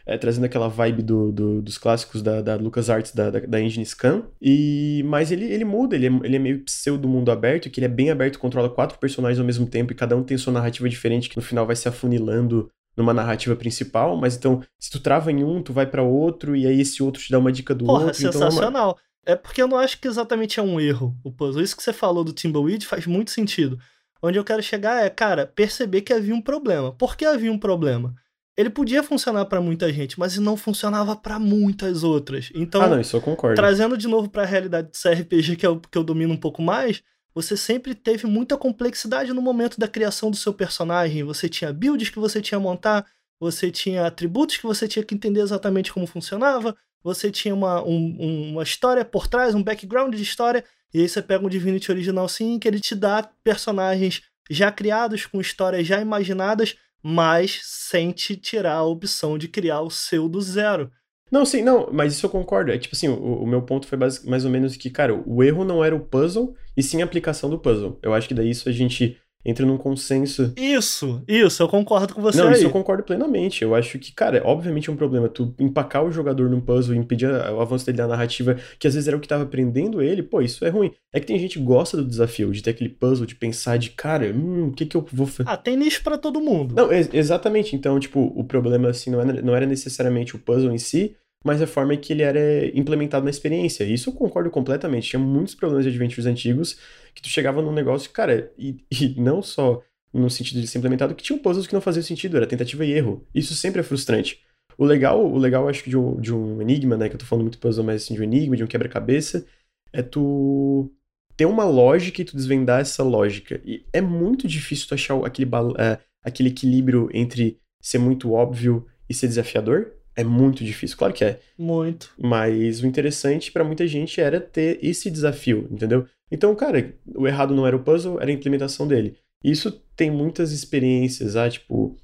é, 0.10 0.18
trazendo 0.18 0.46
aquela 0.46 0.68
vibe 0.68 1.04
do, 1.04 1.32
do, 1.32 1.62
dos 1.62 1.78
clássicos 1.78 2.24
da, 2.24 2.42
da 2.42 2.56
LucasArts, 2.56 3.14
da, 3.14 3.30
da, 3.30 3.40
da 3.42 3.62
engine 3.62 3.86
Scan. 3.86 4.24
E, 4.42 5.04
mas 5.06 5.32
ele, 5.32 5.46
ele 5.46 5.64
muda, 5.64 5.96
ele 5.96 6.08
é, 6.08 6.12
ele 6.24 6.36
é 6.36 6.40
meio 6.40 6.64
pseudo 6.64 7.08
mundo 7.08 7.32
aberto, 7.32 7.70
que 7.70 7.80
ele 7.80 7.86
é 7.86 7.90
bem 7.90 8.10
aberto, 8.10 8.40
controla 8.40 8.72
quatro 8.72 8.98
personagens 8.98 9.40
ao 9.40 9.46
mesmo 9.46 9.68
tempo 9.68 9.92
e 9.92 9.96
cada 9.96 10.18
um 10.18 10.24
tem 10.24 10.36
sua 10.36 10.52
narrativa 10.52 10.90
diferente, 10.90 11.30
que 11.30 11.38
no 11.38 11.44
final 11.44 11.64
vai 11.64 11.76
se 11.76 11.88
afunilando 11.88 12.72
numa 12.98 13.14
narrativa 13.14 13.56
principal, 13.56 14.18
mas 14.18 14.36
então, 14.36 14.64
se 14.80 14.90
tu 14.90 15.00
trava 15.00 15.32
em 15.32 15.44
um, 15.44 15.62
tu 15.62 15.72
vai 15.72 15.86
para 15.86 16.02
outro, 16.02 16.56
e 16.56 16.66
aí 16.66 16.82
esse 16.82 17.04
outro 17.04 17.22
te 17.22 17.32
dá 17.32 17.38
uma 17.38 17.52
dica 17.52 17.76
do 17.76 17.86
Porra, 17.86 18.06
outro. 18.06 18.20
sensacional. 18.20 18.58
Então 18.58 18.82
é, 18.82 18.84
uma... 18.84 18.96
é 19.28 19.36
porque 19.36 19.62
eu 19.62 19.68
não 19.68 19.78
acho 19.78 20.02
que 20.02 20.08
exatamente 20.08 20.60
é 20.60 20.64
um 20.64 20.82
erro 20.82 21.16
o 21.24 21.32
puzzle. 21.32 21.62
Isso 21.62 21.78
que 21.78 21.84
você 21.84 21.94
falou 21.94 22.24
do 22.24 22.34
Timbleweed 22.34 22.88
faz 22.88 23.06
muito 23.06 23.30
sentido. 23.30 23.78
Onde 24.24 24.40
eu 24.40 24.44
quero 24.44 24.64
chegar 24.64 25.06
é, 25.06 25.10
cara, 25.10 25.46
perceber 25.46 26.02
que 26.02 26.12
havia 26.12 26.34
um 26.34 26.42
problema. 26.42 26.92
Por 26.94 27.16
que 27.16 27.26
havia 27.26 27.52
um 27.52 27.60
problema? 27.60 28.16
Ele 28.60 28.70
podia 28.70 29.02
funcionar 29.02 29.46
para 29.46 29.62
muita 29.62 29.92
gente, 29.94 30.20
mas 30.20 30.38
não 30.38 30.58
funcionava 30.58 31.16
para 31.16 31.40
muitas 31.40 32.04
outras. 32.04 32.52
Então, 32.54 32.82
ah, 32.82 32.90
não, 32.90 33.00
isso 33.00 33.16
eu 33.16 33.22
concordo. 33.22 33.56
trazendo 33.56 33.98
de 33.98 34.06
novo 34.06 34.30
para 34.30 34.44
a 34.44 34.46
realidade 34.46 34.90
do 34.92 34.98
CRPG, 35.02 35.56
que 35.56 35.66
é 35.66 35.70
o 35.70 35.80
que 35.80 35.98
eu 35.98 36.04
domino 36.04 36.34
um 36.34 36.38
pouco 36.38 36.62
mais, 36.62 37.02
você 37.34 37.56
sempre 37.56 37.96
teve 37.96 38.28
muita 38.28 38.58
complexidade 38.58 39.32
no 39.32 39.42
momento 39.42 39.80
da 39.80 39.88
criação 39.88 40.30
do 40.30 40.36
seu 40.36 40.54
personagem. 40.54 41.24
Você 41.24 41.48
tinha 41.48 41.72
builds 41.72 42.10
que 42.10 42.20
você 42.20 42.42
tinha 42.42 42.60
montar, 42.60 43.06
você 43.40 43.72
tinha 43.72 44.06
atributos 44.06 44.58
que 44.58 44.64
você 44.64 44.90
tinha 44.90 45.06
que 45.06 45.16
entender 45.16 45.40
exatamente 45.40 45.94
como 45.94 46.06
funcionava, 46.06 46.76
você 47.02 47.32
tinha 47.32 47.56
uma, 47.56 47.82
um, 47.82 48.50
uma 48.52 48.64
história 48.64 49.06
por 49.06 49.30
trás, 49.30 49.56
um 49.56 49.64
background 49.64 50.14
de 50.14 50.22
história, 50.22 50.66
e 50.94 51.00
aí 51.00 51.08
você 51.08 51.22
pega 51.22 51.46
um 51.46 51.50
Divinity 51.50 51.90
original 51.90 52.28
sim, 52.28 52.60
que 52.60 52.68
ele 52.68 52.82
te 52.82 52.94
dá 52.94 53.24
personagens 53.42 54.22
já 54.50 54.70
criados, 54.70 55.26
com 55.26 55.40
histórias 55.40 55.88
já 55.88 56.02
imaginadas, 56.02 56.76
mas 57.02 57.62
sem 57.64 58.12
te 58.12 58.36
tirar 58.36 58.76
a 58.76 58.84
opção 58.84 59.38
de 59.38 59.48
criar 59.48 59.82
o 59.82 59.90
seu 59.90 60.28
do 60.28 60.42
zero. 60.42 60.92
Não, 61.32 61.46
sim, 61.46 61.62
não, 61.62 61.90
mas 61.92 62.14
isso 62.14 62.26
eu 62.26 62.30
concordo. 62.30 62.72
É 62.72 62.78
tipo 62.78 62.96
assim, 62.96 63.08
o, 63.08 63.44
o 63.44 63.48
meu 63.48 63.62
ponto 63.62 63.88
foi 63.88 63.98
mais 63.98 64.46
ou 64.46 64.52
menos 64.52 64.76
que, 64.76 64.90
cara, 64.90 65.14
o 65.14 65.44
erro 65.44 65.64
não 65.64 65.84
era 65.84 65.96
o 65.96 66.00
puzzle, 66.00 66.56
e 66.76 66.82
sim 66.82 67.02
a 67.02 67.06
aplicação 67.06 67.50
do 67.50 67.60
puzzle. 67.60 68.00
Eu 68.02 68.14
acho 68.14 68.28
que 68.28 68.34
daí 68.34 68.50
isso 68.50 68.68
a 68.68 68.72
gente 68.72 69.18
entra 69.44 69.66
num 69.66 69.78
consenso. 69.78 70.54
Isso, 70.58 71.24
isso, 71.28 71.64
eu 71.64 71.68
concordo 71.68 72.14
com 72.14 72.22
você. 72.22 72.40
Não, 72.40 72.48
aí. 72.48 72.54
isso 72.54 72.66
eu 72.66 72.70
concordo 72.70 73.04
plenamente. 73.04 73.64
Eu 73.64 73.74
acho 73.74 73.98
que, 73.98 74.12
cara, 74.12 74.42
obviamente 74.46 74.90
é 74.90 74.94
um 74.94 74.98
problema 74.98 75.30
tu 75.30 75.54
empacar 75.60 76.04
o 76.04 76.12
jogador 76.12 76.50
num 76.50 76.60
puzzle, 76.60 76.96
impedir 76.96 77.30
o 77.30 77.62
avanço 77.62 77.86
dele 77.86 78.00
na 78.00 78.08
narrativa, 78.08 78.58
que 78.78 78.88
às 78.88 78.94
vezes 78.94 79.08
era 79.08 79.16
o 79.16 79.20
que 79.20 79.28
tava 79.28 79.46
prendendo 79.46 80.02
ele, 80.02 80.22
pô, 80.22 80.42
isso 80.42 80.66
é 80.66 80.70
ruim. 80.70 80.92
É 81.14 81.20
que 81.20 81.28
tem 81.28 81.40
gente 81.40 81.58
que 81.58 81.64
gosta 81.64 81.98
do 81.98 82.06
desafio, 82.06 82.52
de 82.52 82.62
ter 82.62 82.72
aquele 82.72 82.90
puzzle, 82.90 83.26
de 83.26 83.36
pensar 83.36 83.78
de, 83.78 83.92
cara, 83.92 84.32
hum, 84.32 84.68
o 84.68 84.72
que 84.74 84.86
que 84.86 84.98
eu 84.98 85.06
vou 85.12 85.26
fazer? 85.26 85.50
Ah, 85.50 85.58
tem 85.58 85.78
nicho 85.78 86.04
para 86.04 86.18
todo 86.18 86.42
mundo. 86.42 86.76
Não, 86.76 86.92
ex 86.92 87.10
exatamente. 87.14 87.76
Então, 87.76 88.00
tipo, 88.00 88.34
o 88.36 88.44
problema, 88.44 88.90
assim, 88.90 89.10
não 89.10 89.22
era, 89.22 89.42
não 89.42 89.56
era 89.56 89.66
necessariamente 89.66 90.36
o 90.36 90.40
puzzle 90.40 90.72
em 90.72 90.78
si, 90.78 91.16
mas 91.44 91.62
a 91.62 91.68
forma 91.68 91.96
que 91.96 92.14
ele 92.14 92.22
era 92.22 92.66
implementado 92.78 93.24
na 93.24 93.30
experiência. 93.30 93.84
Isso 93.84 94.10
eu 94.10 94.14
concordo 94.14 94.50
completamente. 94.50 95.10
Tinha 95.10 95.20
muitos 95.20 95.56
problemas 95.56 95.86
de 95.86 95.90
adventures 95.90 96.26
antigos 96.26 96.78
que 97.14 97.22
tu 97.22 97.30
chegava 97.30 97.62
num 97.62 97.72
negócio, 97.72 98.12
cara, 98.12 98.52
e, 98.58 98.84
e 98.92 99.16
não 99.20 99.42
só 99.42 99.82
no 100.14 100.30
sentido 100.30 100.60
de 100.60 100.68
ser 100.68 100.80
implementado, 100.80 101.14
que 101.14 101.24
tinham 101.24 101.40
puzzles 101.40 101.68
que 101.68 101.74
não 101.74 101.82
faziam 101.82 102.04
sentido, 102.04 102.38
era 102.38 102.48
tentativa 102.48 102.84
e 102.84 102.92
erro. 102.92 103.26
Isso 103.34 103.54
sempre 103.54 103.82
é 103.82 103.84
frustrante. 103.84 104.42
O 104.78 104.86
legal, 104.86 105.24
o 105.24 105.38
legal 105.38 105.68
acho 105.68 105.84
que 105.84 105.90
de 105.90 105.98
um, 105.98 106.20
de 106.20 106.34
um 106.34 106.62
enigma, 106.62 106.98
né, 106.98 107.10
que 107.10 107.16
eu 107.16 107.20
tô 107.20 107.26
falando 107.26 107.44
muito 107.44 107.60
puzzle, 107.60 107.84
mas 107.84 108.04
assim, 108.04 108.16
de 108.16 108.22
um 108.22 108.24
enigma, 108.24 108.56
de 108.56 108.64
um 108.64 108.68
quebra-cabeça, 108.68 109.46
é 109.94 110.02
tu 110.02 110.92
ter 111.36 111.46
uma 111.46 111.66
lógica 111.66 112.22
e 112.22 112.26
tu 112.26 112.36
desvendar 112.36 112.82
essa 112.82 113.04
lógica. 113.04 113.62
E 113.64 113.86
é 113.94 114.02
muito 114.02 114.48
difícil 114.48 114.88
tu 114.88 114.94
achar 114.94 115.16
aquele, 115.26 115.50
é, 115.78 116.00
aquele 116.24 116.50
equilíbrio 116.50 117.10
entre 117.14 117.60
ser 117.82 117.98
muito 117.98 118.34
óbvio 118.34 118.86
e 119.08 119.14
ser 119.14 119.28
desafiador. 119.28 119.94
É 120.20 120.24
muito 120.24 120.66
difícil, 120.66 120.98
claro 120.98 121.14
que 121.14 121.24
é. 121.24 121.40
Muito. 121.58 122.12
Mas 122.22 122.82
o 122.82 122.86
interessante 122.86 123.54
para 123.54 123.64
muita 123.64 123.88
gente 123.88 124.20
era 124.20 124.42
ter 124.42 124.78
esse 124.84 125.10
desafio, 125.10 125.66
entendeu? 125.72 126.06
Então, 126.30 126.54
cara, 126.54 126.94
o 127.16 127.26
errado 127.26 127.56
não 127.56 127.66
era 127.66 127.74
o 127.74 127.82
puzzle, 127.82 128.20
era 128.20 128.30
a 128.30 128.34
implementação 128.34 128.86
dele. 128.86 129.16
Isso 129.42 129.72
tem 129.96 130.12
muitas 130.12 130.52
experiências, 130.52 131.38
ah, 131.38 131.50
tipo, 131.50 131.98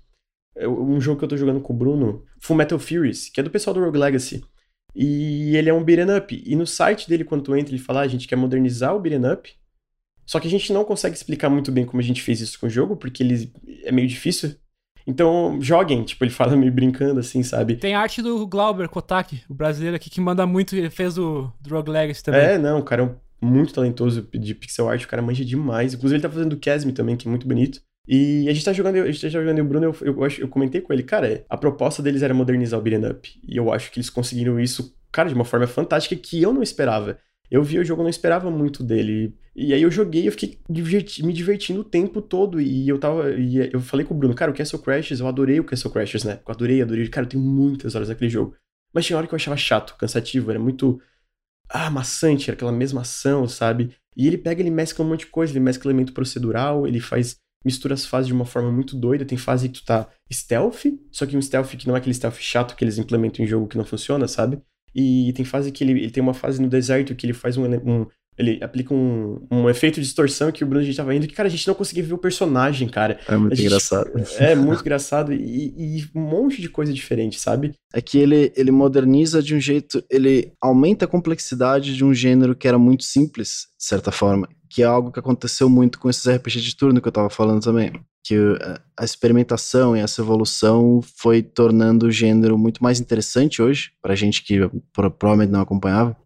um 0.57 1.01
jogo 1.01 1.19
que 1.19 1.25
eu 1.25 1.29
tô 1.29 1.35
jogando 1.35 1.59
com 1.59 1.73
o 1.73 1.75
Bruno, 1.75 2.23
Full 2.39 2.55
Metal 2.55 2.79
Furies, 2.79 3.27
que 3.27 3.41
é 3.41 3.43
do 3.43 3.51
pessoal 3.51 3.73
do 3.73 3.83
Rogue 3.83 3.97
Legacy. 3.97 4.41
E 4.95 5.53
ele 5.57 5.69
é 5.69 5.73
um 5.73 5.83
beat'em 5.83 6.15
up. 6.15 6.41
E 6.45 6.55
no 6.55 6.65
site 6.65 7.09
dele, 7.09 7.25
quando 7.25 7.43
tu 7.43 7.53
entra, 7.53 7.75
ele 7.75 7.83
fala, 7.83 7.99
ah, 7.99 8.03
a 8.03 8.07
gente 8.07 8.29
quer 8.29 8.37
modernizar 8.37 8.95
o 8.95 8.99
beat'em 9.01 9.29
up, 9.29 9.51
só 10.25 10.39
que 10.39 10.47
a 10.47 10.51
gente 10.51 10.71
não 10.71 10.85
consegue 10.85 11.17
explicar 11.17 11.49
muito 11.49 11.69
bem 11.69 11.85
como 11.85 11.99
a 11.99 12.03
gente 12.03 12.21
fez 12.21 12.39
isso 12.39 12.57
com 12.59 12.67
o 12.67 12.69
jogo, 12.69 12.95
porque 12.95 13.21
ele 13.21 13.51
é 13.83 13.91
meio 13.91 14.07
difícil. 14.07 14.55
Então, 15.07 15.59
joguem, 15.61 16.03
tipo, 16.03 16.23
ele 16.23 16.31
fala 16.31 16.55
meio 16.55 16.71
brincando, 16.71 17.19
assim, 17.19 17.43
sabe? 17.43 17.75
Tem 17.75 17.93
arte 17.93 18.21
do 18.21 18.47
Glauber 18.47 18.89
Kotaki, 18.89 19.43
o 19.47 19.53
brasileiro 19.53 19.95
aqui, 19.95 20.09
que 20.09 20.19
manda 20.19 20.45
muito, 20.47 20.75
ele 20.75 20.89
fez 20.89 21.17
o 21.17 21.51
Rogue 21.69 21.91
Legacy 21.91 22.23
também. 22.23 22.41
É, 22.41 22.57
não, 22.57 22.79
o 22.79 22.83
cara 22.83 23.03
é 23.03 23.05
um 23.05 23.15
muito 23.41 23.73
talentoso 23.73 24.27
de 24.33 24.55
pixel 24.55 24.89
art, 24.89 25.03
o 25.03 25.07
cara 25.07 25.21
manja 25.21 25.45
demais. 25.45 25.93
Inclusive, 25.93 26.15
ele 26.15 26.23
tá 26.23 26.29
fazendo 26.29 26.53
o 26.53 26.59
Casme 26.59 26.91
também, 26.91 27.15
que 27.15 27.27
é 27.27 27.29
muito 27.29 27.47
bonito. 27.47 27.79
E 28.07 28.47
a 28.47 28.53
gente 28.53 28.65
tá 28.65 28.73
jogando, 28.73 28.97
a 28.97 29.05
gente 29.11 29.21
tá 29.21 29.29
jogando 29.29 29.57
e 29.57 29.61
o 29.61 29.65
Bruno, 29.65 29.85
eu, 29.85 29.95
eu, 30.01 30.21
eu, 30.21 30.29
eu 30.39 30.47
comentei 30.47 30.81
com 30.81 30.93
ele, 30.93 31.03
cara, 31.03 31.43
a 31.49 31.57
proposta 31.57 32.03
deles 32.03 32.21
era 32.21 32.33
modernizar 32.33 32.79
o 32.79 32.83
beat'em 32.83 33.09
up. 33.09 33.29
E 33.47 33.57
eu 33.57 33.71
acho 33.71 33.91
que 33.91 33.99
eles 33.99 34.09
conseguiram 34.09 34.59
isso, 34.59 34.95
cara, 35.11 35.29
de 35.29 35.35
uma 35.35 35.45
forma 35.45 35.67
fantástica 35.67 36.15
que 36.15 36.41
eu 36.41 36.53
não 36.53 36.61
esperava. 36.61 37.17
Eu 37.49 37.63
vi 37.63 37.79
o 37.79 37.85
jogo, 37.85 38.01
não 38.01 38.09
esperava 38.09 38.49
muito 38.49 38.83
dele. 38.83 39.33
E 39.55 39.73
aí 39.73 39.81
eu 39.81 39.91
joguei 39.91 40.27
eu 40.27 40.31
fiquei 40.31 40.59
diverti 40.69 41.23
me 41.23 41.31
divertindo 41.31 41.81
o 41.81 41.83
tempo 41.83 42.21
todo. 42.21 42.59
E 42.59 42.87
eu 42.87 42.99
tava. 42.99 43.31
E 43.31 43.69
eu 43.71 43.79
falei 43.79 44.05
com 44.05 44.13
o 44.13 44.17
Bruno, 44.17 44.35
cara, 44.35 44.51
o 44.51 44.53
Castle 44.53 44.81
Crashers, 44.81 45.19
eu 45.19 45.27
adorei 45.27 45.59
o 45.59 45.63
Castle 45.63 45.91
Crashers, 45.91 46.23
né? 46.23 46.39
Eu 46.45 46.53
adorei, 46.53 46.81
adorei. 46.81 47.07
Cara, 47.07 47.25
eu 47.25 47.29
tenho 47.29 47.43
muitas 47.43 47.95
horas 47.95 48.09
naquele 48.09 48.29
jogo. 48.29 48.55
Mas 48.93 49.05
tinha 49.05 49.17
hora 49.17 49.27
que 49.27 49.33
eu 49.33 49.37
achava 49.37 49.57
chato, 49.57 49.95
cansativo, 49.97 50.49
era 50.49 50.59
muito 50.59 51.01
ah, 51.69 51.89
maçante, 51.89 52.49
era 52.49 52.55
aquela 52.55 52.71
mesma 52.71 53.01
ação, 53.01 53.47
sabe? 53.47 53.95
E 54.15 54.27
ele 54.27 54.37
pega, 54.37 54.61
ele 54.61 54.71
mescla 54.71 55.03
um 55.03 55.09
monte 55.09 55.21
de 55.21 55.27
coisa, 55.27 55.51
ele 55.51 55.59
mescla 55.59 55.91
elemento 55.91 56.13
procedural, 56.13 56.87
ele 56.87 56.99
faz 56.99 57.37
mistura 57.65 57.95
as 57.95 58.05
fases 58.05 58.27
de 58.27 58.33
uma 58.33 58.45
forma 58.45 58.71
muito 58.71 58.95
doida. 58.95 59.25
Tem 59.25 59.37
fase 59.37 59.67
que 59.67 59.81
tu 59.81 59.85
tá 59.85 60.07
stealth, 60.31 60.85
só 61.11 61.25
que 61.25 61.35
um 61.35 61.41
stealth 61.41 61.75
que 61.75 61.87
não 61.87 61.95
é 61.95 61.99
aquele 61.99 62.13
stealth 62.13 62.37
chato 62.39 62.75
que 62.75 62.83
eles 62.83 62.97
implementam 62.97 63.43
em 63.43 63.47
jogo 63.47 63.67
que 63.67 63.77
não 63.77 63.85
funciona, 63.85 64.27
sabe? 64.27 64.61
E 64.95 65.33
tem 65.33 65.43
fase 65.43 65.71
que 65.71 65.83
ele, 65.83 65.91
ele 65.91 66.09
tem 66.09 66.23
uma 66.23 66.33
fase 66.33 66.61
no 66.61 66.69
deserto 66.69 67.13
que 67.13 67.25
ele 67.25 67.33
faz 67.33 67.57
um, 67.57 67.65
um 67.65 68.07
ele 68.37 68.59
aplica 68.61 68.93
um, 68.93 69.45
um 69.49 69.69
efeito 69.69 69.95
de 69.95 70.01
distorção 70.01 70.51
que 70.51 70.63
o 70.63 70.67
Bruno 70.67 70.81
a 70.81 70.85
gente 70.85 70.97
tava 70.97 71.15
indo, 71.15 71.27
que, 71.27 71.33
cara, 71.33 71.47
a 71.47 71.49
gente 71.51 71.65
não 71.67 71.73
conseguia 71.73 72.03
ver 72.03 72.13
o 72.13 72.17
personagem, 72.17 72.87
cara. 72.87 73.17
É 73.27 73.37
muito 73.37 73.55
gente, 73.55 73.67
engraçado. 73.67 74.11
É, 74.37 74.55
muito 74.55 74.81
engraçado 74.81 75.33
e, 75.33 75.73
e, 75.77 76.09
um 76.13 76.21
monte 76.21 76.61
de 76.61 76.67
coisa 76.67 76.91
diferente, 76.91 77.39
sabe? 77.39 77.73
É 77.93 78.01
que 78.01 78.17
ele, 78.17 78.51
ele 78.55 78.71
moderniza 78.71 79.41
de 79.41 79.55
um 79.55 79.59
jeito, 79.59 80.03
ele 80.09 80.51
aumenta 80.59 81.05
a 81.05 81.07
complexidade 81.07 81.95
de 81.95 82.03
um 82.03 82.13
gênero 82.13 82.55
que 82.55 82.67
era 82.67 82.77
muito 82.77 83.05
simples, 83.05 83.67
de 83.77 83.85
certa 83.85 84.11
forma, 84.11 84.49
que 84.75 84.83
é 84.83 84.85
algo 84.85 85.09
que 85.09 85.19
aconteceu 85.19 85.69
muito 85.69 85.97
com 85.97 86.09
esses 86.09 86.27
RPG 86.27 86.59
de 86.59 86.75
turno 86.75 86.99
que 86.99 87.07
eu 87.07 87.11
tava 87.11 87.29
falando 87.29 87.63
também. 87.63 87.93
Que 88.21 88.35
a 88.97 89.05
experimentação 89.05 89.95
e 89.95 90.01
essa 90.01 90.21
evolução 90.21 90.99
foi 91.15 91.41
tornando 91.41 92.07
o 92.07 92.11
gênero 92.11 92.57
muito 92.57 92.83
mais 92.83 92.99
interessante 92.99 93.61
hoje, 93.61 93.93
pra 94.01 94.15
gente 94.15 94.43
que 94.43 94.69
provavelmente 94.91 95.49
não 95.49 95.61
acompanhava. 95.61 96.17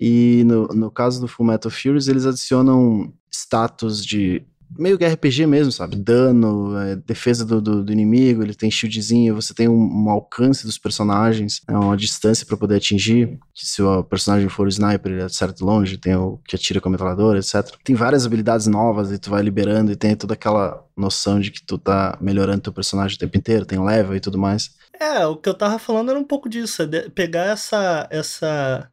E 0.00 0.44
no, 0.46 0.68
no 0.68 0.90
caso 0.90 1.20
do 1.20 1.28
Full 1.28 1.44
Metal 1.44 1.70
Furious, 1.70 2.08
eles 2.08 2.24
adicionam 2.24 3.12
status 3.30 4.02
de 4.02 4.46
meio 4.78 4.98
que 4.98 5.06
RPG 5.06 5.46
mesmo, 5.46 5.72
sabe? 5.72 5.96
Dano, 5.96 6.78
é, 6.78 6.96
defesa 6.96 7.44
do, 7.44 7.60
do, 7.60 7.84
do, 7.84 7.92
inimigo, 7.92 8.42
ele 8.42 8.54
tem 8.54 8.70
shieldzinho, 8.70 9.34
você 9.34 9.52
tem 9.54 9.68
um, 9.68 10.04
um 10.04 10.10
alcance 10.10 10.64
dos 10.64 10.78
personagens, 10.78 11.62
é 11.68 11.72
uma 11.72 11.96
distância 11.96 12.46
para 12.46 12.56
poder 12.56 12.76
atingir. 12.76 13.38
Que 13.54 13.66
se 13.66 13.82
o 13.82 14.02
personagem 14.04 14.48
for 14.48 14.66
o 14.66 14.68
sniper, 14.68 15.12
ele 15.12 15.22
acerta 15.22 15.54
de 15.54 15.64
longe, 15.64 15.98
tem 15.98 16.14
o 16.14 16.38
que 16.46 16.56
atira 16.56 16.80
com 16.80 16.88
a 16.88 16.92
metralhadora, 16.92 17.38
etc. 17.38 17.76
Tem 17.84 17.94
várias 17.94 18.24
habilidades 18.24 18.66
novas 18.66 19.12
e 19.12 19.18
tu 19.18 19.30
vai 19.30 19.42
liberando 19.42 19.92
e 19.92 19.96
tem 19.96 20.14
toda 20.16 20.34
aquela 20.34 20.84
noção 20.96 21.40
de 21.40 21.50
que 21.50 21.62
tu 21.62 21.78
tá 21.78 22.16
melhorando 22.20 22.62
teu 22.62 22.72
personagem 22.72 23.16
o 23.16 23.18
tempo 23.18 23.36
inteiro, 23.36 23.66
tem 23.66 23.82
level 23.82 24.16
e 24.16 24.20
tudo 24.20 24.38
mais. 24.38 24.70
É, 24.98 25.26
o 25.26 25.36
que 25.36 25.48
eu 25.48 25.54
tava 25.54 25.78
falando 25.78 26.10
era 26.10 26.18
um 26.18 26.24
pouco 26.24 26.48
disso, 26.48 26.82
é 26.82 27.08
pegar 27.08 27.46
essa 27.46 28.06
essa 28.10 28.90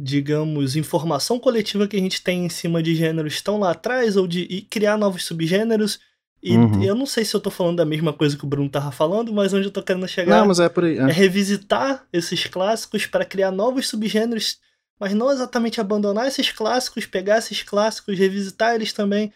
digamos, 0.00 0.76
informação 0.76 1.40
coletiva 1.40 1.88
que 1.88 1.96
a 1.96 2.00
gente 2.00 2.22
tem 2.22 2.46
em 2.46 2.48
cima 2.48 2.80
de 2.80 2.94
gêneros 2.94 3.34
estão 3.34 3.58
lá 3.58 3.72
atrás, 3.72 4.16
ou 4.16 4.28
de 4.28 4.64
criar 4.70 4.96
novos 4.96 5.24
subgêneros. 5.24 5.98
E 6.40 6.56
uhum. 6.56 6.84
eu 6.84 6.94
não 6.94 7.04
sei 7.04 7.24
se 7.24 7.34
eu 7.34 7.40
tô 7.40 7.50
falando 7.50 7.78
da 7.78 7.84
mesma 7.84 8.12
coisa 8.12 8.36
que 8.36 8.44
o 8.44 8.48
Bruno 8.48 8.70
tava 8.70 8.92
falando, 8.92 9.32
mas 9.32 9.52
onde 9.52 9.66
eu 9.66 9.72
tô 9.72 9.82
querendo 9.82 10.06
chegar 10.06 10.46
não, 10.46 10.64
é, 10.64 10.68
por 10.68 10.84
aí, 10.84 10.96
é. 10.96 11.02
é 11.02 11.12
revisitar 11.12 12.06
esses 12.12 12.46
clássicos 12.46 13.06
para 13.06 13.24
criar 13.24 13.50
novos 13.50 13.88
subgêneros, 13.88 14.58
mas 15.00 15.12
não 15.14 15.32
exatamente 15.32 15.80
abandonar 15.80 16.28
esses 16.28 16.52
clássicos, 16.52 17.04
pegar 17.04 17.38
esses 17.38 17.64
clássicos, 17.64 18.16
revisitar 18.16 18.76
eles 18.76 18.92
também, 18.92 19.32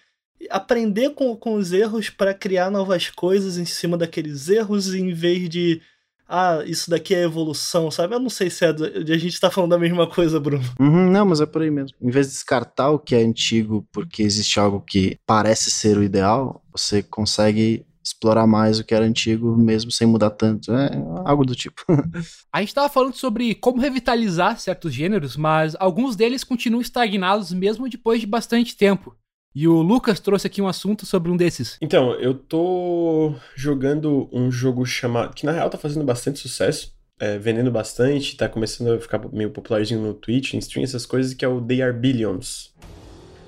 aprender 0.49 1.11
com, 1.11 1.35
com 1.35 1.55
os 1.55 1.73
erros 1.73 2.09
para 2.09 2.33
criar 2.33 2.71
novas 2.71 3.11
coisas 3.11 3.59
em 3.59 3.65
cima 3.65 3.99
daqueles 3.99 4.49
erros, 4.49 4.95
em 4.95 5.13
vez 5.13 5.49
de 5.49 5.83
ah, 6.29 6.63
isso 6.65 6.89
daqui 6.89 7.15
é 7.15 7.25
evolução, 7.25 7.91
sabe? 7.91 8.15
Eu 8.15 8.21
não 8.21 8.31
sei 8.31 8.49
se 8.49 8.65
é 8.65 8.73
do, 8.73 8.85
a 8.85 9.19
gente 9.19 9.39
tá 9.39 9.51
falando 9.51 9.71
da 9.71 9.79
mesma 9.79 10.07
coisa, 10.07 10.41
Bruno. 10.41 10.65
Uhum, 10.81 11.11
não, 11.11 11.27
mas 11.27 11.41
é 11.41 11.47
por 11.47 11.63
aí 11.63 11.71
mesmo. 11.71 11.97
Em 12.01 12.11
vez 12.11 12.27
de 12.27 12.33
descartar 12.33 12.91
o 12.91 12.99
que 12.99 13.15
é 13.15 13.19
antigo 13.19 13.87
porque 13.93 14.23
existe 14.23 14.59
algo 14.59 14.81
que 14.81 15.19
parece 15.27 15.71
ser 15.71 15.99
o 15.99 16.03
ideal, 16.03 16.63
você 16.73 17.03
consegue 17.03 17.85
explorar 18.03 18.47
mais 18.47 18.79
o 18.79 18.85
que 18.85 18.95
era 18.95 19.05
antigo, 19.05 19.57
mesmo 19.57 19.93
sem 19.93 20.07
mudar 20.07 20.31
tanto. 20.31 20.73
É 20.73 20.91
algo 21.25 21.45
do 21.45 21.55
tipo. 21.55 21.83
a 22.53 22.61
gente 22.61 22.75
tava 22.75 22.89
falando 22.89 23.15
sobre 23.15 23.55
como 23.55 23.81
revitalizar 23.81 24.59
certos 24.59 24.93
gêneros, 24.93 25.37
mas 25.37 25.77
alguns 25.79 26.17
deles 26.17 26.43
continuam 26.43 26.81
estagnados 26.81 27.53
mesmo 27.53 27.89
depois 27.89 28.21
de 28.21 28.27
bastante 28.27 28.77
tempo. 28.77 29.17
E 29.55 29.69
o 29.69 29.83
Lucas 29.83 30.19
trouxe 30.19 30.47
aqui 30.47 30.63
um 30.63 30.69
assunto 30.69 31.05
sobre 31.05 31.31
um 31.31 31.37
desses. 31.37 31.77
Então, 31.81 32.15
eu 32.15 32.35
tô 32.35 33.35
jogando 33.55 34.29
um 34.33 34.51
jogo 34.51 34.85
chamado. 34.87 35.35
que 35.35 35.45
na 35.45 35.53
real 35.53 35.69
tá 35.69 35.77
fazendo 35.77 36.05
bastante 36.05 36.39
sucesso, 36.39 36.95
é, 37.21 37.39
vendendo 37.39 37.71
bastante, 37.71 38.37
tá 38.37 38.49
começando 38.49 38.93
a 38.93 38.99
ficar 39.01 39.21
meio 39.33 39.51
popularzinho 39.51 40.01
no 40.01 40.15
Twitch, 40.15 40.55
em 40.55 40.59
stream, 40.59 40.85
essas 40.85 41.05
coisas, 41.05 41.35
que 41.35 41.45
é 41.45 41.49
o 41.49 41.61
They 41.61 41.83
Are 41.83 41.93
Billions. 41.93 42.75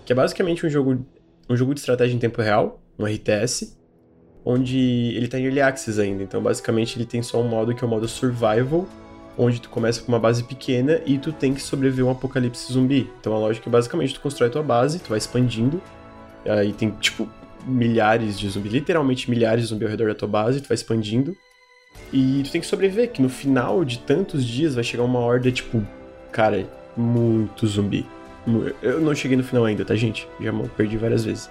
Que 0.05 0.13
é 0.13 0.17
basicamente 0.17 0.67
um 0.67 0.69
jogo, 0.69 1.07
um 1.49 1.57
jogo 1.57 1.73
de 1.73 1.81
estratégia 1.81 2.15
em 2.15 2.19
tempo 2.19 2.43
real, 2.43 2.83
um 2.99 3.07
RTS, 3.07 3.77
onde 4.45 4.79
ele 5.17 5.27
tá 5.27 5.39
em 5.39 5.45
Early 5.45 5.63
Access 5.63 5.99
ainda. 5.99 6.23
Então, 6.23 6.43
basicamente, 6.43 6.99
ele 6.99 7.07
tem 7.07 7.23
só 7.23 7.41
um 7.41 7.49
modo 7.49 7.75
que 7.75 7.83
é 7.83 7.87
o 7.87 7.91
modo 7.91 8.07
Survival, 8.07 8.87
onde 9.37 9.61
tu 9.61 9.69
começa 9.69 10.01
com 10.01 10.13
uma 10.13 10.19
base 10.19 10.45
pequena 10.45 11.01
e 11.05 11.19
tu 11.19 11.33
tem 11.33 11.55
que 11.55 11.61
sobreviver 11.61 12.05
um 12.05 12.11
apocalipse 12.11 12.73
zumbi. 12.73 13.11
Então 13.21 13.35
a 13.35 13.39
lógica 13.39 13.69
é 13.69 13.73
basicamente 13.73 14.15
tu 14.15 14.21
constrói 14.21 14.51
tua 14.51 14.63
base, 14.63 14.99
tu 14.99 15.09
vai 15.09 15.19
expandindo, 15.19 15.83
aí 16.47 16.73
tem 16.73 16.91
tipo 16.91 17.29
milhares 17.67 18.39
de 18.39 18.49
zumbis, 18.49 18.73
literalmente 18.73 19.31
milhares 19.31 19.65
de 19.65 19.69
zumbis 19.69 19.87
ao 19.87 19.91
redor 19.91 20.09
da 20.09 20.15
tua 20.15 20.29
base, 20.29 20.61
tu 20.61 20.69
vai 20.69 20.75
expandindo. 20.75 21.37
E 22.13 22.43
tu 22.45 22.51
tem 22.51 22.61
que 22.61 22.67
sobreviver, 22.67 23.11
que 23.11 23.23
no 23.23 23.29
final 23.29 23.85
de 23.85 23.99
tantos 23.99 24.45
dias 24.45 24.75
vai 24.75 24.85
chegar 24.85 25.05
uma 25.05 25.19
horda, 25.19 25.51
tipo, 25.51 25.85
cara, 26.31 26.67
muito 26.97 27.67
zumbi. 27.67 28.07
Eu 28.83 29.01
não 29.01 29.15
cheguei 29.15 29.37
no 29.37 29.45
final 29.45 29.65
ainda, 29.65 29.85
tá, 29.85 29.95
gente? 29.95 30.29
Já 30.41 30.53
perdi 30.77 30.97
várias 30.97 31.25
vezes. 31.25 31.51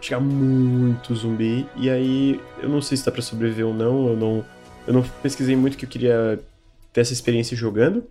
Chegar 0.00 0.20
muito 0.20 1.14
zumbi, 1.14 1.66
e 1.76 1.88
aí 1.88 2.40
eu 2.62 2.68
não 2.68 2.82
sei 2.82 2.96
se 2.96 3.06
dá 3.06 3.10
pra 3.10 3.22
sobreviver 3.22 3.66
ou 3.66 3.72
não, 3.72 4.08
eu 4.08 4.16
não, 4.16 4.44
eu 4.86 4.92
não 4.92 5.02
pesquisei 5.22 5.56
muito 5.56 5.76
que 5.78 5.86
eu 5.86 5.88
queria 5.88 6.38
ter 6.96 7.02
essa 7.02 7.12
experiência 7.12 7.54
jogando. 7.54 8.04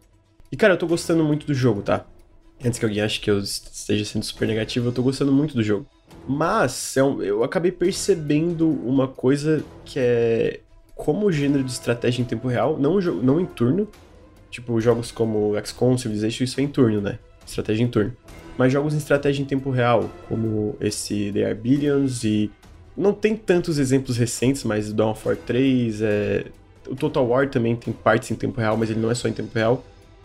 E, 0.51 0.55
cara, 0.55 0.75
eu 0.75 0.77
tô 0.77 0.85
gostando 0.85 1.23
muito 1.23 1.47
do 1.47 1.55
jogo, 1.55 1.81
tá? 1.81 2.05
Antes 2.63 2.77
que 2.77 2.85
alguém 2.85 3.01
ache 3.01 3.19
que 3.19 3.31
eu 3.31 3.39
esteja 3.39 4.05
sendo 4.05 4.23
super 4.23 4.47
negativo, 4.47 4.89
eu 4.89 4.91
tô 4.91 5.01
gostando 5.01 5.31
muito 5.31 5.55
do 5.55 5.63
jogo. 5.63 5.87
Mas 6.27 6.95
eu, 6.95 7.21
é 7.23 7.25
eu 7.25 7.43
acabei 7.43 7.71
percebendo 7.71 8.69
uma 8.69 9.07
coisa 9.07 9.65
que 9.83 9.97
é 9.97 10.59
como 10.93 11.25
o 11.25 11.31
gênero 11.31 11.63
de 11.63 11.71
estratégia 11.71 12.21
em 12.21 12.25
tempo 12.25 12.47
real, 12.47 12.77
não, 12.79 13.01
não 13.01 13.41
em 13.41 13.45
turno, 13.45 13.87
tipo 14.51 14.79
jogos 14.79 15.11
como 15.11 15.59
XCOM, 15.65 15.97
Civilization, 15.97 16.43
isso 16.43 16.59
é 16.59 16.63
em 16.63 16.67
turno, 16.67 17.01
né? 17.01 17.17
Estratégia 17.45 17.83
em 17.83 17.87
turno. 17.87 18.15
Mas 18.55 18.71
jogos 18.71 18.93
em 18.93 18.97
estratégia 18.97 19.41
em 19.41 19.45
tempo 19.45 19.71
real, 19.71 20.11
como 20.29 20.77
esse 20.79 21.31
The 21.33 21.43
Are 21.43 21.55
Billions 21.55 22.23
e... 22.23 22.51
Não 22.95 23.11
tem 23.11 23.35
tantos 23.35 23.77
exemplos 23.77 24.15
recentes, 24.15 24.63
mas 24.63 24.93
Dawn 24.93 25.11
of 25.11 25.27
War 25.27 25.35
3, 25.35 26.01
é, 26.01 26.45
o 26.87 26.95
Total 26.95 27.25
War 27.25 27.49
também 27.49 27.75
tem 27.75 27.93
partes 27.93 28.31
em 28.31 28.35
tempo 28.35 28.59
real, 28.59 28.77
mas 28.77 28.89
ele 28.89 28.99
não 28.99 29.11
é 29.11 29.15
só 29.15 29.27
em 29.27 29.33
tempo 29.33 29.51
real. 29.53 29.83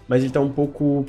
Mas 0.08 0.22
ele 0.22 0.32
tá 0.32 0.40
um 0.40 0.50
pouco 0.50 1.06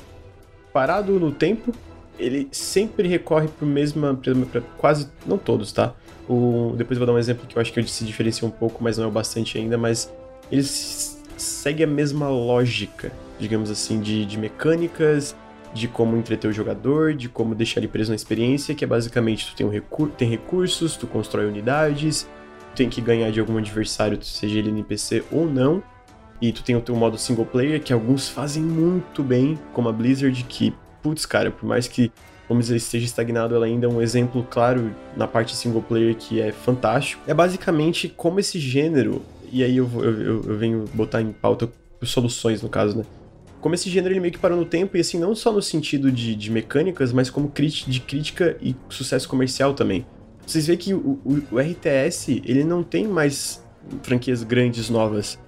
parado 0.72 1.18
no 1.18 1.32
tempo. 1.32 1.72
Ele 2.18 2.48
sempre 2.52 3.08
recorre 3.08 3.48
pro 3.48 3.66
mesmo. 3.66 4.16
Pra 4.50 4.60
quase. 4.78 5.08
Não 5.26 5.38
todos, 5.38 5.72
tá? 5.72 5.94
O, 6.28 6.74
depois 6.76 6.96
eu 6.96 7.04
vou 7.04 7.06
dar 7.06 7.12
um 7.12 7.18
exemplo 7.18 7.46
que 7.46 7.56
eu 7.56 7.60
acho 7.60 7.72
que 7.72 7.82
se 7.84 8.04
diferencia 8.04 8.46
um 8.46 8.50
pouco, 8.50 8.82
mas 8.82 8.96
não 8.96 9.04
é 9.04 9.08
o 9.08 9.10
bastante 9.10 9.58
ainda. 9.58 9.76
Mas 9.76 10.12
ele 10.50 10.62
segue 10.62 11.82
a 11.82 11.86
mesma 11.86 12.28
lógica, 12.28 13.10
digamos 13.38 13.70
assim, 13.70 14.00
de, 14.00 14.24
de 14.24 14.38
mecânicas, 14.38 15.34
de 15.74 15.88
como 15.88 16.16
entreter 16.16 16.48
o 16.48 16.52
jogador, 16.52 17.14
de 17.14 17.28
como 17.28 17.54
deixar 17.54 17.80
ele 17.80 17.88
preso 17.88 18.10
na 18.10 18.16
experiência, 18.16 18.74
que 18.74 18.84
é 18.84 18.86
basicamente 18.86 19.46
tu 19.46 19.56
tem, 19.56 19.66
um 19.66 19.70
recur 19.70 20.10
tem 20.10 20.28
recursos, 20.28 20.96
tu 20.96 21.06
constrói 21.06 21.46
unidades, 21.46 22.28
tem 22.74 22.88
que 22.88 23.00
ganhar 23.00 23.30
de 23.30 23.40
algum 23.40 23.56
adversário, 23.58 24.22
seja 24.22 24.58
ele 24.58 24.70
NPC 24.70 25.24
ou 25.30 25.46
não. 25.46 25.82
E 26.40 26.52
tu 26.52 26.64
tem 26.64 26.74
o 26.74 26.80
teu 26.80 26.96
modo 26.96 27.16
single 27.16 27.46
player, 27.46 27.80
que 27.80 27.92
alguns 27.92 28.28
fazem 28.28 28.62
muito 28.62 29.22
bem, 29.22 29.56
como 29.72 29.88
a 29.88 29.92
Blizzard, 29.92 30.42
que, 30.44 30.74
putz, 31.00 31.24
cara, 31.24 31.52
por 31.52 31.64
mais 31.64 31.86
que, 31.86 32.10
vamos 32.48 32.64
dizer, 32.66 32.76
esteja 32.76 33.04
estagnado, 33.04 33.54
ela 33.54 33.66
ainda 33.66 33.86
é 33.86 33.88
um 33.88 34.02
exemplo 34.02 34.44
claro 34.50 34.92
na 35.16 35.28
parte 35.28 35.54
single 35.54 35.82
player 35.82 36.16
que 36.16 36.40
é 36.40 36.50
fantástico. 36.50 37.22
É 37.28 37.34
basicamente 37.34 38.08
como 38.08 38.40
esse 38.40 38.58
gênero, 38.58 39.22
e 39.52 39.62
aí 39.62 39.76
eu, 39.76 39.88
eu, 40.02 40.42
eu 40.42 40.58
venho 40.58 40.84
botar 40.92 41.22
em 41.22 41.30
pauta 41.30 41.70
soluções 42.02 42.60
no 42.60 42.68
caso, 42.68 42.98
né? 42.98 43.04
Como 43.60 43.76
esse 43.76 43.88
gênero 43.88 44.12
ele 44.12 44.18
meio 44.18 44.32
que 44.32 44.40
parou 44.40 44.58
no 44.58 44.64
tempo, 44.64 44.96
e 44.96 45.00
assim, 45.00 45.20
não 45.20 45.36
só 45.36 45.52
no 45.52 45.62
sentido 45.62 46.10
de, 46.10 46.34
de 46.34 46.50
mecânicas, 46.50 47.12
mas 47.12 47.30
como 47.30 47.52
de 47.54 48.00
crítica 48.00 48.56
e 48.60 48.74
sucesso 48.88 49.28
comercial 49.28 49.74
também. 49.74 50.04
Vocês 50.46 50.66
veem 50.66 50.78
que 50.78 50.94
o, 50.94 51.20
o, 51.24 51.42
o, 51.52 51.58
RTS, 51.58 52.42
ele 52.44 52.64
não 52.64 52.82
tem 52.82 53.06
mais 53.06 53.64
franquias 54.02 54.42
grandes 54.42 54.90
novas. 54.90 55.38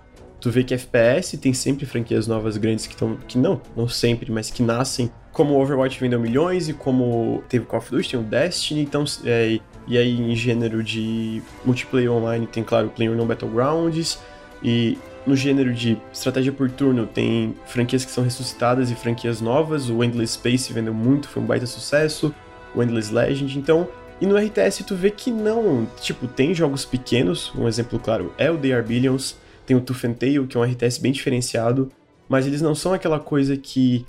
Tu 0.40 0.50
vê 0.50 0.62
que 0.62 0.74
FPS 0.74 1.36
tem 1.38 1.52
sempre 1.52 1.86
franquias 1.86 2.26
novas 2.26 2.56
grandes 2.56 2.86
que 2.86 2.94
estão. 2.94 3.16
que 3.28 3.38
não, 3.38 3.60
não 3.76 3.88
sempre, 3.88 4.30
mas 4.30 4.50
que 4.50 4.62
nascem. 4.62 5.10
Como 5.32 5.54
o 5.54 5.60
Overwatch 5.60 5.98
vendeu 5.98 6.20
milhões 6.20 6.68
e 6.68 6.72
como 6.72 7.42
teve 7.48 7.64
Call 7.64 7.80
of 7.80 7.90
Duty, 7.90 8.10
tem 8.10 8.20
o 8.20 8.22
Destiny, 8.22 8.82
então. 8.82 9.04
É, 9.24 9.58
e 9.86 9.98
aí 9.98 10.20
em 10.20 10.34
gênero 10.34 10.82
de 10.82 11.42
multiplayer 11.64 12.10
online 12.10 12.46
tem, 12.46 12.62
claro, 12.62 12.86
o 12.86 12.90
PlayerUnknown 12.90 13.26
Battlegrounds. 13.26 14.18
E 14.62 14.96
no 15.26 15.34
gênero 15.34 15.72
de 15.72 15.98
estratégia 16.12 16.52
por 16.52 16.70
turno 16.70 17.06
tem 17.06 17.54
franquias 17.66 18.04
que 18.04 18.10
são 18.10 18.22
ressuscitadas 18.22 18.90
e 18.90 18.94
franquias 18.94 19.40
novas. 19.40 19.88
O 19.88 20.04
Endless 20.04 20.34
Space 20.34 20.72
vendeu 20.72 20.94
muito, 20.94 21.28
foi 21.28 21.42
um 21.42 21.46
baita 21.46 21.66
sucesso. 21.66 22.34
O 22.74 22.82
Endless 22.82 23.12
Legend. 23.12 23.58
Então, 23.58 23.88
e 24.20 24.26
no 24.26 24.36
RTS 24.36 24.84
tu 24.84 24.94
vê 24.94 25.10
que 25.10 25.30
não, 25.30 25.86
tipo, 26.00 26.26
tem 26.26 26.54
jogos 26.54 26.84
pequenos, 26.84 27.52
um 27.54 27.66
exemplo 27.66 27.98
claro 27.98 28.32
é 28.38 28.50
o 28.50 28.56
They 28.56 28.72
Are 28.72 28.86
Billions, 28.86 29.36
tem 29.66 29.76
o 29.76 29.80
Tooth 29.80 30.06
and 30.06 30.14
Tail, 30.14 30.46
que 30.46 30.56
é 30.56 30.60
um 30.60 30.64
RTS 30.64 31.00
bem 31.00 31.12
diferenciado, 31.12 31.90
mas 32.28 32.46
eles 32.46 32.62
não 32.62 32.74
são 32.74 32.92
aquela 32.92 33.18
coisa 33.18 33.56
que 33.56 34.06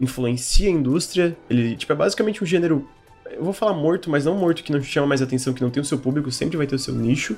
influencia 0.00 0.68
a 0.68 0.72
indústria, 0.72 1.36
ele, 1.48 1.76
tipo, 1.76 1.92
é 1.92 1.96
basicamente 1.96 2.42
um 2.42 2.46
gênero, 2.46 2.88
eu 3.30 3.44
vou 3.44 3.52
falar 3.52 3.72
morto, 3.72 4.10
mas 4.10 4.24
não 4.24 4.34
morto 4.34 4.62
que 4.62 4.72
não 4.72 4.82
chama 4.82 5.06
mais 5.06 5.22
atenção, 5.22 5.52
que 5.52 5.62
não 5.62 5.70
tem 5.70 5.80
o 5.80 5.84
seu 5.86 5.98
público, 5.98 6.30
sempre 6.30 6.56
vai 6.56 6.66
ter 6.66 6.74
o 6.74 6.78
seu 6.78 6.94
nicho, 6.94 7.36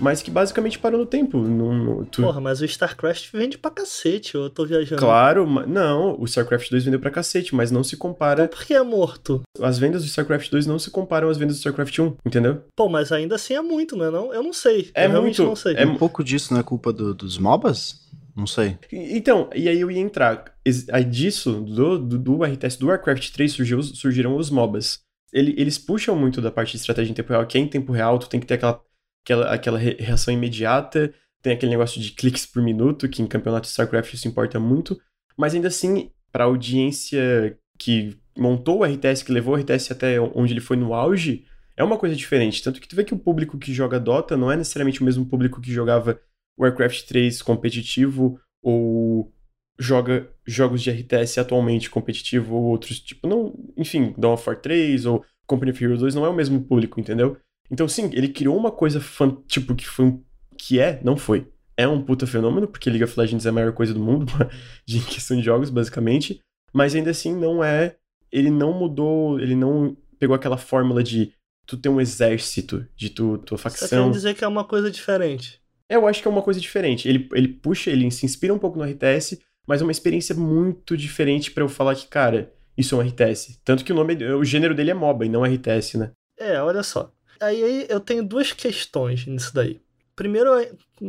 mas 0.00 0.22
que 0.22 0.30
basicamente 0.30 0.78
parou 0.78 1.00
no 1.00 1.06
tempo. 1.06 1.38
No, 1.38 2.04
tu... 2.06 2.22
Porra, 2.22 2.40
mas 2.40 2.60
o 2.60 2.64
StarCraft 2.64 3.30
vende 3.32 3.58
pra 3.58 3.70
cacete, 3.70 4.34
eu 4.34 4.48
tô 4.48 4.64
viajando. 4.64 5.00
Claro, 5.00 5.46
não, 5.66 6.18
o 6.18 6.24
StarCraft 6.24 6.70
2 6.70 6.84
vendeu 6.84 7.00
pra 7.00 7.10
cacete, 7.10 7.54
mas 7.54 7.70
não 7.70 7.82
se 7.82 7.96
compara. 7.96 8.44
Então 8.44 8.58
por 8.58 8.66
que 8.66 8.74
é 8.74 8.82
morto? 8.82 9.42
As 9.60 9.78
vendas 9.78 10.02
do 10.02 10.08
StarCraft 10.08 10.50
2 10.50 10.66
não 10.66 10.78
se 10.78 10.90
comparam 10.90 11.28
às 11.28 11.36
vendas 11.36 11.56
do 11.56 11.58
StarCraft 11.58 11.98
1, 11.98 12.16
entendeu? 12.24 12.62
Pô, 12.76 12.88
mas 12.88 13.12
ainda 13.12 13.34
assim 13.34 13.54
é 13.54 13.62
muito, 13.62 13.96
não 13.96 14.06
é 14.06 14.10
não? 14.10 14.32
Eu 14.32 14.42
não 14.42 14.52
sei. 14.52 14.90
É 14.94 15.06
eu 15.06 15.22
muito. 15.22 15.44
não 15.44 15.56
sei. 15.56 15.74
É 15.76 15.86
um 15.86 15.96
pouco 15.96 16.22
disso, 16.22 16.52
não 16.52 16.60
é 16.60 16.62
culpa 16.62 16.92
do, 16.92 17.14
dos 17.14 17.38
MOBAs? 17.38 18.08
Não 18.36 18.46
sei. 18.46 18.78
Então, 18.92 19.50
e 19.52 19.68
aí 19.68 19.80
eu 19.80 19.90
ia 19.90 19.98
entrar. 19.98 20.54
Aí 20.92 21.04
disso, 21.04 21.60
do, 21.60 21.98
do, 21.98 22.18
do 22.18 22.44
RTS 22.44 22.78
do 22.78 22.86
Warcraft 22.86 23.32
3 23.32 23.52
surgiu, 23.52 23.82
surgiram 23.82 24.36
os 24.36 24.48
MOBAs. 24.48 25.00
ele, 25.32 25.54
eles 25.58 25.76
puxam 25.76 26.14
muito 26.14 26.40
da 26.40 26.50
parte 26.50 26.72
de 26.72 26.76
estratégia 26.76 27.10
em 27.10 27.14
tempo 27.14 27.32
real, 27.32 27.46
que 27.46 27.58
é 27.58 27.60
em 27.60 27.66
tempo 27.66 27.92
real, 27.92 28.16
tu 28.16 28.28
tem 28.28 28.38
que 28.38 28.46
ter 28.46 28.54
aquela, 28.54 28.80
aquela, 29.28 29.52
aquela 29.52 29.78
reação 29.78 30.32
imediata, 30.32 31.12
tem 31.42 31.52
aquele 31.52 31.70
negócio 31.70 32.00
de 32.00 32.12
cliques 32.12 32.46
por 32.46 32.62
minuto, 32.62 33.08
que 33.08 33.22
em 33.22 33.26
campeonato 33.26 33.66
de 33.66 33.70
StarCraft 33.70 34.14
isso 34.14 34.26
importa 34.26 34.58
muito, 34.58 34.98
mas 35.36 35.54
ainda 35.54 35.68
assim, 35.68 36.10
para 36.32 36.44
a 36.44 36.46
audiência 36.46 37.58
que 37.78 38.16
montou 38.36 38.80
o 38.80 38.84
RTS, 38.84 39.24
que 39.24 39.32
levou 39.32 39.54
o 39.54 39.58
RTS 39.58 39.92
até 39.92 40.20
onde 40.20 40.52
ele 40.52 40.60
foi 40.60 40.76
no 40.76 40.94
auge, 40.94 41.44
é 41.76 41.84
uma 41.84 41.98
coisa 41.98 42.16
diferente. 42.16 42.62
Tanto 42.62 42.80
que 42.80 42.88
tu 42.88 42.96
vê 42.96 43.04
que 43.04 43.14
o 43.14 43.18
público 43.18 43.58
que 43.58 43.72
joga 43.72 44.00
Dota 44.00 44.36
não 44.36 44.50
é 44.50 44.56
necessariamente 44.56 45.00
o 45.00 45.04
mesmo 45.04 45.26
público 45.26 45.60
que 45.60 45.72
jogava 45.72 46.20
Warcraft 46.58 47.06
3 47.06 47.42
competitivo 47.42 48.40
ou 48.62 49.32
joga 49.78 50.28
jogos 50.44 50.82
de 50.82 50.90
RTS 50.90 51.38
atualmente 51.38 51.88
competitivo 51.88 52.56
ou 52.56 52.64
outros, 52.64 52.98
tipo, 52.98 53.28
não, 53.28 53.54
enfim, 53.76 54.12
Dawn 54.18 54.32
of 54.32 54.48
War 54.48 54.60
3 54.60 55.06
ou 55.06 55.24
Company 55.46 55.70
of 55.70 55.84
Heroes 55.84 56.00
2 56.00 56.14
não 56.16 56.26
é 56.26 56.28
o 56.28 56.34
mesmo 56.34 56.60
público, 56.64 56.98
entendeu? 56.98 57.38
Então, 57.70 57.86
sim, 57.86 58.10
ele 58.12 58.28
criou 58.28 58.56
uma 58.56 58.70
coisa, 58.70 59.00
fan, 59.00 59.36
tipo, 59.46 59.74
que 59.74 59.86
foi 59.86 60.06
um, 60.06 60.22
que 60.56 60.80
é, 60.80 61.00
não 61.02 61.16
foi. 61.16 61.46
É 61.76 61.86
um 61.86 62.02
puta 62.02 62.26
fenômeno, 62.26 62.66
porque 62.66 62.90
League 62.90 63.04
of 63.04 63.18
Legends 63.18 63.46
é 63.46 63.50
a 63.50 63.52
maior 63.52 63.72
coisa 63.72 63.94
do 63.94 64.00
mundo, 64.00 64.26
de 64.84 65.00
questão 65.00 65.36
de 65.36 65.42
jogos, 65.42 65.70
basicamente, 65.70 66.40
mas 66.72 66.94
ainda 66.94 67.10
assim 67.10 67.34
não 67.34 67.62
é, 67.62 67.96
ele 68.32 68.50
não 68.50 68.72
mudou, 68.72 69.38
ele 69.38 69.54
não 69.54 69.96
pegou 70.18 70.34
aquela 70.34 70.56
fórmula 70.56 71.02
de 71.02 71.32
tu 71.66 71.76
ter 71.76 71.88
um 71.88 72.00
exército, 72.00 72.86
de 72.96 73.10
tu, 73.10 73.38
tua 73.38 73.58
facção. 73.58 73.88
Você 73.88 73.96
quer 73.96 74.10
dizer 74.10 74.34
que 74.34 74.44
é 74.44 74.48
uma 74.48 74.64
coisa 74.64 74.90
diferente? 74.90 75.60
Eu 75.88 76.06
acho 76.06 76.20
que 76.20 76.28
é 76.28 76.30
uma 76.30 76.42
coisa 76.42 76.60
diferente. 76.60 77.08
Ele, 77.08 77.28
ele 77.32 77.48
puxa, 77.48 77.90
ele 77.90 78.10
se 78.10 78.26
inspira 78.26 78.52
um 78.52 78.58
pouco 78.58 78.78
no 78.78 78.84
RTS, 78.84 79.38
mas 79.66 79.80
é 79.80 79.84
uma 79.84 79.92
experiência 79.92 80.34
muito 80.34 80.96
diferente 80.96 81.50
para 81.50 81.62
eu 81.62 81.68
falar 81.68 81.94
que, 81.94 82.06
cara, 82.06 82.52
isso 82.76 82.94
é 82.94 82.98
um 82.98 83.06
RTS. 83.06 83.60
Tanto 83.64 83.84
que 83.84 83.92
o 83.92 83.96
nome, 83.96 84.16
o 84.32 84.44
gênero 84.44 84.74
dele 84.74 84.90
é 84.90 84.94
MOBA 84.94 85.26
e 85.26 85.28
não 85.28 85.44
RTS, 85.44 85.98
né? 85.98 86.12
É, 86.38 86.60
olha 86.62 86.82
só. 86.82 87.12
Aí, 87.40 87.86
eu 87.88 88.00
tenho 88.00 88.24
duas 88.24 88.52
questões 88.52 89.26
nisso 89.26 89.54
daí. 89.54 89.80
Primeiro, 90.16 90.50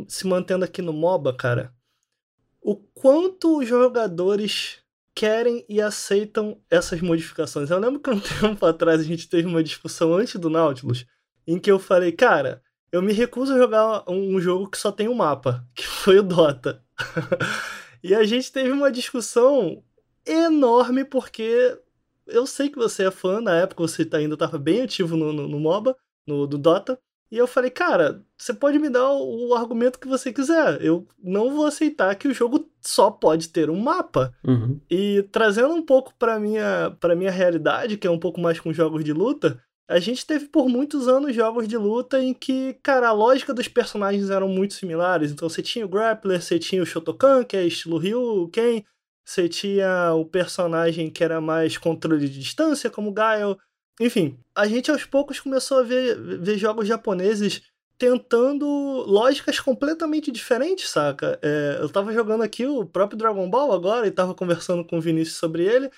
se 0.08 0.26
mantendo 0.26 0.64
aqui 0.64 0.80
no 0.80 0.92
MOBA, 0.92 1.34
cara, 1.34 1.74
o 2.60 2.76
quanto 2.76 3.58
os 3.58 3.68
jogadores 3.68 4.78
querem 5.14 5.64
e 5.68 5.80
aceitam 5.80 6.60
essas 6.70 7.00
modificações. 7.00 7.70
Eu 7.70 7.78
lembro 7.78 8.00
que 8.00 8.10
um 8.10 8.20
tempo 8.40 8.64
atrás 8.64 9.00
a 9.00 9.04
gente 9.04 9.28
teve 9.28 9.48
uma 9.48 9.62
discussão 9.62 10.14
antes 10.14 10.36
do 10.36 10.48
Nautilus, 10.48 11.06
em 11.46 11.58
que 11.58 11.70
eu 11.70 11.78
falei, 11.78 12.12
cara, 12.12 12.62
eu 12.92 13.02
me 13.02 13.12
recuso 13.12 13.54
a 13.54 13.58
jogar 13.58 14.04
um 14.08 14.40
jogo 14.40 14.68
que 14.68 14.78
só 14.78 14.90
tem 14.90 15.08
um 15.08 15.14
mapa, 15.14 15.66
que 15.74 15.86
foi 15.86 16.18
o 16.18 16.22
Dota. 16.22 16.82
E 18.02 18.14
a 18.14 18.24
gente 18.24 18.50
teve 18.50 18.70
uma 18.70 18.90
discussão 18.90 19.84
enorme, 20.24 21.04
porque 21.04 21.78
eu 22.26 22.46
sei 22.46 22.70
que 22.70 22.78
você 22.78 23.04
é 23.04 23.10
fã, 23.10 23.42
na 23.42 23.54
época 23.56 23.82
você 23.82 24.08
ainda 24.14 24.34
estava 24.34 24.56
bem 24.56 24.80
ativo 24.80 25.18
no, 25.18 25.34
no, 25.34 25.46
no, 25.46 25.60
MOBA, 25.60 25.94
no 26.30 26.46
do 26.46 26.58
Dota. 26.58 26.98
E 27.30 27.38
eu 27.38 27.46
falei, 27.46 27.70
cara, 27.70 28.24
você 28.36 28.52
pode 28.52 28.78
me 28.78 28.90
dar 28.90 29.08
o, 29.12 29.50
o, 29.50 29.54
argumento 29.54 30.00
que 30.00 30.08
você 30.08 30.32
quiser. 30.32 30.82
Eu 30.84 31.06
não 31.22 31.54
vou 31.54 31.66
aceitar 31.66 32.14
que 32.16 32.26
o 32.26 32.34
jogo 32.34 32.68
só 32.80 33.08
pode 33.08 33.50
ter 33.50 33.70
um 33.70 33.78
mapa. 33.78 34.34
Uhum. 34.44 34.80
E 34.90 35.22
trazendo 35.30 35.72
um 35.72 35.82
pouco 35.82 36.12
para 36.18 36.40
minha 36.40 36.96
para 36.98 37.14
minha 37.14 37.30
realidade, 37.30 37.96
que 37.96 38.06
é 38.06 38.10
um 38.10 38.18
pouco 38.18 38.40
mais 38.40 38.58
com 38.58 38.72
jogos 38.72 39.04
de 39.04 39.12
luta, 39.12 39.62
a 39.88 40.00
gente 40.00 40.26
teve 40.26 40.46
por 40.46 40.68
muitos 40.68 41.06
anos 41.06 41.34
jogos 41.34 41.68
de 41.68 41.76
luta 41.76 42.20
em 42.20 42.34
que, 42.34 42.74
cara, 42.82 43.08
a 43.08 43.12
lógica 43.12 43.54
dos 43.54 43.68
personagens 43.68 44.28
eram 44.30 44.48
muito 44.48 44.74
similares. 44.74 45.30
Então 45.30 45.48
você 45.48 45.62
tinha 45.62 45.84
o 45.84 45.88
Grappler, 45.88 46.42
você 46.42 46.58
tinha 46.58 46.82
o 46.82 46.86
Shotokan, 46.86 47.44
que 47.44 47.56
é 47.56 47.64
estilo 47.64 47.98
Ryu, 47.98 48.48
Ken, 48.52 48.84
você 49.24 49.48
tinha 49.48 50.12
o 50.14 50.24
personagem 50.24 51.10
que 51.10 51.22
era 51.22 51.40
mais 51.40 51.76
controle 51.78 52.28
de 52.28 52.38
distância, 52.38 52.90
como 52.90 53.12
Gaio. 53.12 53.56
Enfim, 54.00 54.38
a 54.54 54.66
gente 54.66 54.90
aos 54.90 55.04
poucos 55.04 55.38
começou 55.38 55.80
a 55.80 55.82
ver, 55.82 56.18
ver 56.40 56.56
jogos 56.56 56.88
japoneses 56.88 57.62
tentando 57.98 58.66
lógicas 59.06 59.60
completamente 59.60 60.32
diferentes, 60.32 60.88
saca? 60.88 61.38
É, 61.42 61.78
eu 61.82 61.88
tava 61.90 62.10
jogando 62.14 62.42
aqui 62.42 62.64
o 62.64 62.86
próprio 62.86 63.18
Dragon 63.18 63.48
Ball 63.50 63.72
agora 63.72 64.06
e 64.06 64.10
tava 64.10 64.34
conversando 64.34 64.82
com 64.82 64.96
o 64.96 65.00
Vinícius 65.02 65.36
sobre 65.36 65.66
ele. 65.66 65.90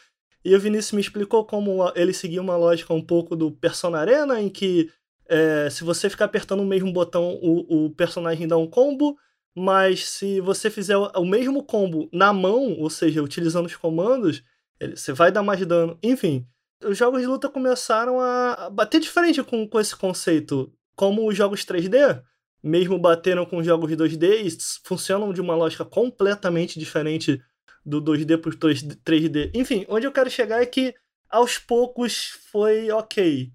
E 0.45 0.53
o 0.57 0.59
Vinícius 0.59 0.91
me 0.91 1.01
explicou 1.01 1.45
como 1.45 1.93
ele 1.95 2.13
seguia 2.13 2.43
uma 2.43 2.57
lógica 2.57 2.93
um 2.93 3.01
pouco 3.01 3.37
do 3.37 3.53
Persona 3.53 4.01
Arena, 4.01 4.43
em 4.43 4.49
que 4.49 4.91
é, 5.29 5.71
se 5.71 5.85
você 5.85 6.11
ficar 6.11 6.25
apertando 6.25 6.61
o 6.61 6.67
mesmo 6.67 6.93
botão, 6.93 7.39
o, 7.41 7.87
o 7.87 7.91
personagem 7.91 8.49
dá 8.49 8.57
um 8.57 8.67
combo, 8.67 9.17
mas 9.55 10.09
se 10.09 10.41
você 10.41 10.69
fizer 10.71 10.97
o 10.97 11.25
mesmo 11.25 11.63
combo 11.63 12.09
na 12.13 12.33
mão, 12.33 12.77
ou 12.81 12.91
seja, 12.91 13.23
utilizando 13.23 13.67
os 13.67 13.77
comandos, 13.77 14.43
ele, 14.81 14.97
você 14.97 15.13
vai 15.13 15.31
dar 15.31 15.45
mais 15.45 15.65
dano. 15.65 15.97
Enfim, 16.03 16.45
os 16.85 16.97
jogos 16.97 17.21
de 17.21 17.27
luta 17.27 17.49
começaram 17.49 18.21
a 18.21 18.71
bater 18.71 19.01
diferente 19.01 19.43
com, 19.43 19.69
com 19.69 19.81
esse 19.81 19.95
conceito. 19.97 20.73
Como 20.95 21.29
os 21.29 21.37
jogos 21.37 21.65
3D, 21.65 22.23
mesmo 22.63 22.99
bateram 22.99 23.45
com 23.45 23.59
os 23.59 23.67
jogos 23.67 23.91
2D, 23.91 24.47
e 24.47 24.57
funcionam 24.85 25.33
de 25.33 25.41
uma 25.41 25.55
lógica 25.55 25.85
completamente 25.85 26.79
diferente 26.79 27.43
do 27.85 28.01
2D 28.01 28.39
para 28.39 28.53
3D. 28.53 29.51
Enfim, 29.55 29.85
onde 29.89 30.07
eu 30.07 30.13
quero 30.13 30.31
chegar 30.31 30.63
é 30.63 30.67
que 30.67 30.95
aos 31.29 31.59
poucos 31.59 32.27
foi 32.51 32.91
ok. 32.91 33.51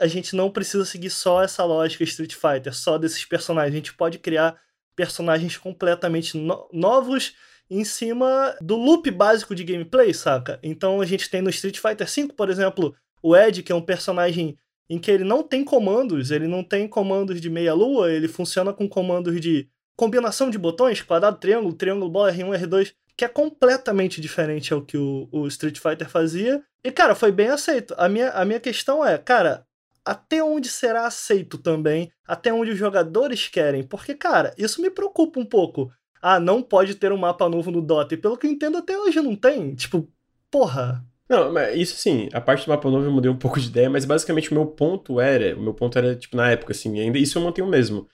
A 0.00 0.06
gente 0.06 0.34
não 0.34 0.50
precisa 0.50 0.84
seguir 0.84 1.10
só 1.10 1.42
essa 1.42 1.64
lógica 1.64 2.04
Street 2.04 2.34
Fighter, 2.34 2.74
só 2.74 2.96
desses 2.96 3.24
personagens. 3.24 3.72
A 3.72 3.76
gente 3.76 3.94
pode 3.94 4.18
criar 4.18 4.58
personagens 4.94 5.56
completamente 5.56 6.36
no 6.36 6.68
novos 6.72 7.34
em 7.70 7.84
cima 7.84 8.56
do 8.60 8.76
loop 8.76 9.10
básico 9.10 9.54
de 9.54 9.64
gameplay, 9.64 10.12
saca? 10.14 10.58
Então 10.62 11.00
a 11.00 11.06
gente 11.06 11.28
tem 11.28 11.42
no 11.42 11.50
Street 11.50 11.78
Fighter 11.78 12.06
V, 12.06 12.32
por 12.34 12.48
exemplo, 12.48 12.94
o 13.22 13.36
Ed, 13.36 13.62
que 13.62 13.72
é 13.72 13.74
um 13.74 13.82
personagem 13.82 14.58
em 14.88 14.98
que 14.98 15.10
ele 15.10 15.24
não 15.24 15.42
tem 15.42 15.64
comandos, 15.64 16.30
ele 16.30 16.46
não 16.46 16.64
tem 16.64 16.88
comandos 16.88 17.40
de 17.40 17.50
meia-lua, 17.50 18.10
ele 18.10 18.26
funciona 18.26 18.72
com 18.72 18.88
comandos 18.88 19.38
de 19.40 19.68
combinação 19.94 20.48
de 20.48 20.56
botões, 20.56 21.02
quadrado, 21.02 21.38
triângulo, 21.38 21.74
triângulo, 21.74 22.10
bola, 22.10 22.32
R1, 22.32 22.62
R2 22.62 22.92
que 23.18 23.24
é 23.24 23.28
completamente 23.28 24.20
diferente 24.20 24.72
ao 24.72 24.80
que 24.80 24.96
o, 24.96 25.28
o 25.32 25.48
Street 25.48 25.76
Fighter 25.80 26.08
fazia. 26.08 26.62
E, 26.84 26.92
cara, 26.92 27.16
foi 27.16 27.32
bem 27.32 27.48
aceito. 27.48 27.92
A 27.98 28.08
minha, 28.08 28.30
a 28.30 28.44
minha 28.44 28.60
questão 28.60 29.04
é, 29.04 29.18
cara, 29.18 29.66
até 30.04 30.40
onde 30.40 30.68
será 30.68 31.04
aceito 31.04 31.58
também? 31.58 32.12
Até 32.24 32.52
onde 32.52 32.70
os 32.70 32.78
jogadores 32.78 33.48
querem? 33.48 33.82
Porque, 33.82 34.14
cara, 34.14 34.54
isso 34.56 34.80
me 34.80 34.88
preocupa 34.88 35.40
um 35.40 35.44
pouco. 35.44 35.90
Ah, 36.20 36.40
não 36.40 36.62
pode 36.62 36.94
ter 36.94 37.12
um 37.12 37.16
mapa 37.16 37.48
novo 37.48 37.70
no 37.70 37.80
Dota. 37.80 38.14
E 38.14 38.18
pelo 38.18 38.36
que 38.36 38.46
eu 38.46 38.50
entendo, 38.50 38.78
até 38.78 38.98
hoje 38.98 39.20
não 39.20 39.36
tem. 39.36 39.74
Tipo, 39.74 40.08
porra. 40.50 41.04
Não, 41.28 41.52
mas 41.52 41.76
isso 41.76 41.96
sim, 41.96 42.28
a 42.32 42.40
parte 42.40 42.64
do 42.64 42.70
mapa 42.70 42.90
novo 42.90 43.04
eu 43.04 43.12
mudei 43.12 43.30
um 43.30 43.36
pouco 43.36 43.60
de 43.60 43.68
ideia, 43.68 43.90
mas 43.90 44.06
basicamente 44.06 44.50
o 44.50 44.54
meu 44.54 44.66
ponto 44.66 45.20
era, 45.20 45.54
o 45.56 45.62
meu 45.62 45.74
ponto 45.74 45.98
era, 45.98 46.16
tipo, 46.16 46.34
na 46.36 46.50
época, 46.50 46.72
assim, 46.72 46.98
ainda 46.98 47.18
isso 47.18 47.38
eu 47.38 47.42
mantenho 47.42 47.68
mesmo. 47.68 48.08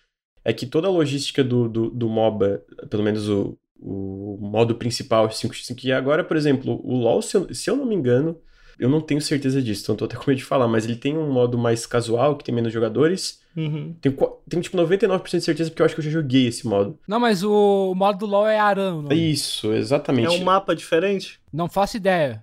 É 0.44 0.52
que 0.52 0.66
toda 0.66 0.88
a 0.88 0.90
logística 0.90 1.42
do, 1.44 1.68
do, 1.68 1.90
do 1.90 2.09
MOBA, 2.09 2.62
pelo 2.90 3.02
menos 3.02 3.28
o, 3.28 3.57
o 3.78 4.36
modo 4.40 4.74
principal 4.74 5.28
5x5. 5.28 5.84
E 5.84 5.92
agora, 5.92 6.24
por 6.24 6.36
exemplo, 6.36 6.80
o 6.84 6.96
LoL, 6.96 7.22
se 7.22 7.36
eu, 7.36 7.55
se 7.55 7.70
eu 7.70 7.76
não 7.76 7.86
me 7.86 7.94
engano, 7.94 8.40
eu 8.78 8.88
não 8.88 9.00
tenho 9.00 9.20
certeza 9.20 9.62
disso, 9.62 9.82
então 9.82 9.96
tô 9.96 10.04
até 10.04 10.16
com 10.16 10.24
medo 10.26 10.38
de 10.38 10.44
falar, 10.44 10.68
mas 10.68 10.84
ele 10.84 10.96
tem 10.96 11.16
um 11.16 11.30
modo 11.30 11.56
mais 11.56 11.86
casual, 11.86 12.36
que 12.36 12.44
tem 12.44 12.54
menos 12.54 12.72
jogadores. 12.72 13.42
Uhum. 13.56 13.94
Tenho, 14.00 14.16
tenho, 14.48 14.62
tipo, 14.62 14.76
99% 14.76 15.38
de 15.38 15.40
certeza 15.44 15.70
porque 15.70 15.82
eu 15.82 15.86
acho 15.86 15.94
que 15.94 16.00
eu 16.00 16.04
já 16.04 16.10
joguei 16.10 16.46
esse 16.46 16.66
modo. 16.66 16.98
Não, 17.06 17.20
mas 17.20 17.42
o, 17.42 17.92
o 17.92 17.94
modo 17.94 18.18
do 18.18 18.26
LoL 18.26 18.48
é 18.48 18.58
Aran, 18.58 19.02
não? 19.02 19.12
Isso, 19.12 19.72
exatamente. 19.72 20.26
É 20.26 20.30
um 20.30 20.44
mapa 20.44 20.74
diferente? 20.74 21.40
Não 21.52 21.68
faço 21.68 21.96
ideia. 21.96 22.42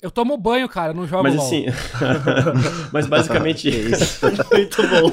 Eu 0.00 0.10
tomo 0.10 0.38
banho, 0.38 0.66
cara, 0.70 0.94
não 0.94 1.06
jogo 1.06 1.24
Mas 1.24 1.34
LOL. 1.34 1.44
assim. 1.44 1.66
mas 2.92 3.06
basicamente. 3.06 3.68
isso. 3.68 4.24
Muito 4.50 4.82
bom. 4.88 5.12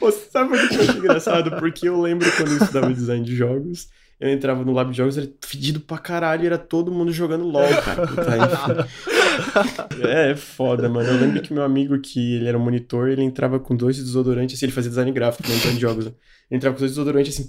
Pô, 0.00 0.10
sabe 0.10 0.56
o 0.56 0.68
que 0.68 0.74
eu 0.74 0.80
acho 0.80 0.98
engraçado? 0.98 1.50
Porque 1.58 1.88
eu 1.88 2.00
lembro 2.00 2.28
quando 2.32 2.50
eu 2.50 2.58
estudava 2.58 2.92
design 2.92 3.24
de 3.24 3.36
jogos 3.36 3.88
eu 4.20 4.28
entrava 4.30 4.64
no 4.64 4.72
lab 4.72 4.90
de 4.90 4.96
jogos, 4.96 5.16
era 5.16 5.30
fedido 5.44 5.78
pra 5.78 5.96
caralho, 5.96 6.44
era 6.44 6.58
todo 6.58 6.90
mundo 6.90 7.12
jogando 7.12 7.44
LOL, 7.44 7.68
cara. 7.84 8.88
é, 10.02 10.32
é 10.32 10.36
foda, 10.36 10.88
mano. 10.88 11.08
Eu 11.08 11.20
lembro 11.20 11.40
que 11.40 11.52
meu 11.52 11.62
amigo, 11.62 11.98
que 12.00 12.34
ele 12.34 12.48
era 12.48 12.58
um 12.58 12.64
monitor, 12.64 13.08
ele 13.08 13.22
entrava 13.22 13.60
com 13.60 13.76
dois 13.76 13.96
desodorantes, 13.96 14.56
assim, 14.56 14.66
ele 14.66 14.72
fazia 14.72 14.90
design 14.90 15.12
gráfico, 15.12 15.48
não 15.48 15.74
de 15.74 15.80
jogos. 15.80 16.06
Né? 16.06 16.12
Ele 16.50 16.56
entrava 16.56 16.74
com 16.74 16.80
dois 16.80 16.90
desodorantes, 16.90 17.34
assim. 17.34 17.48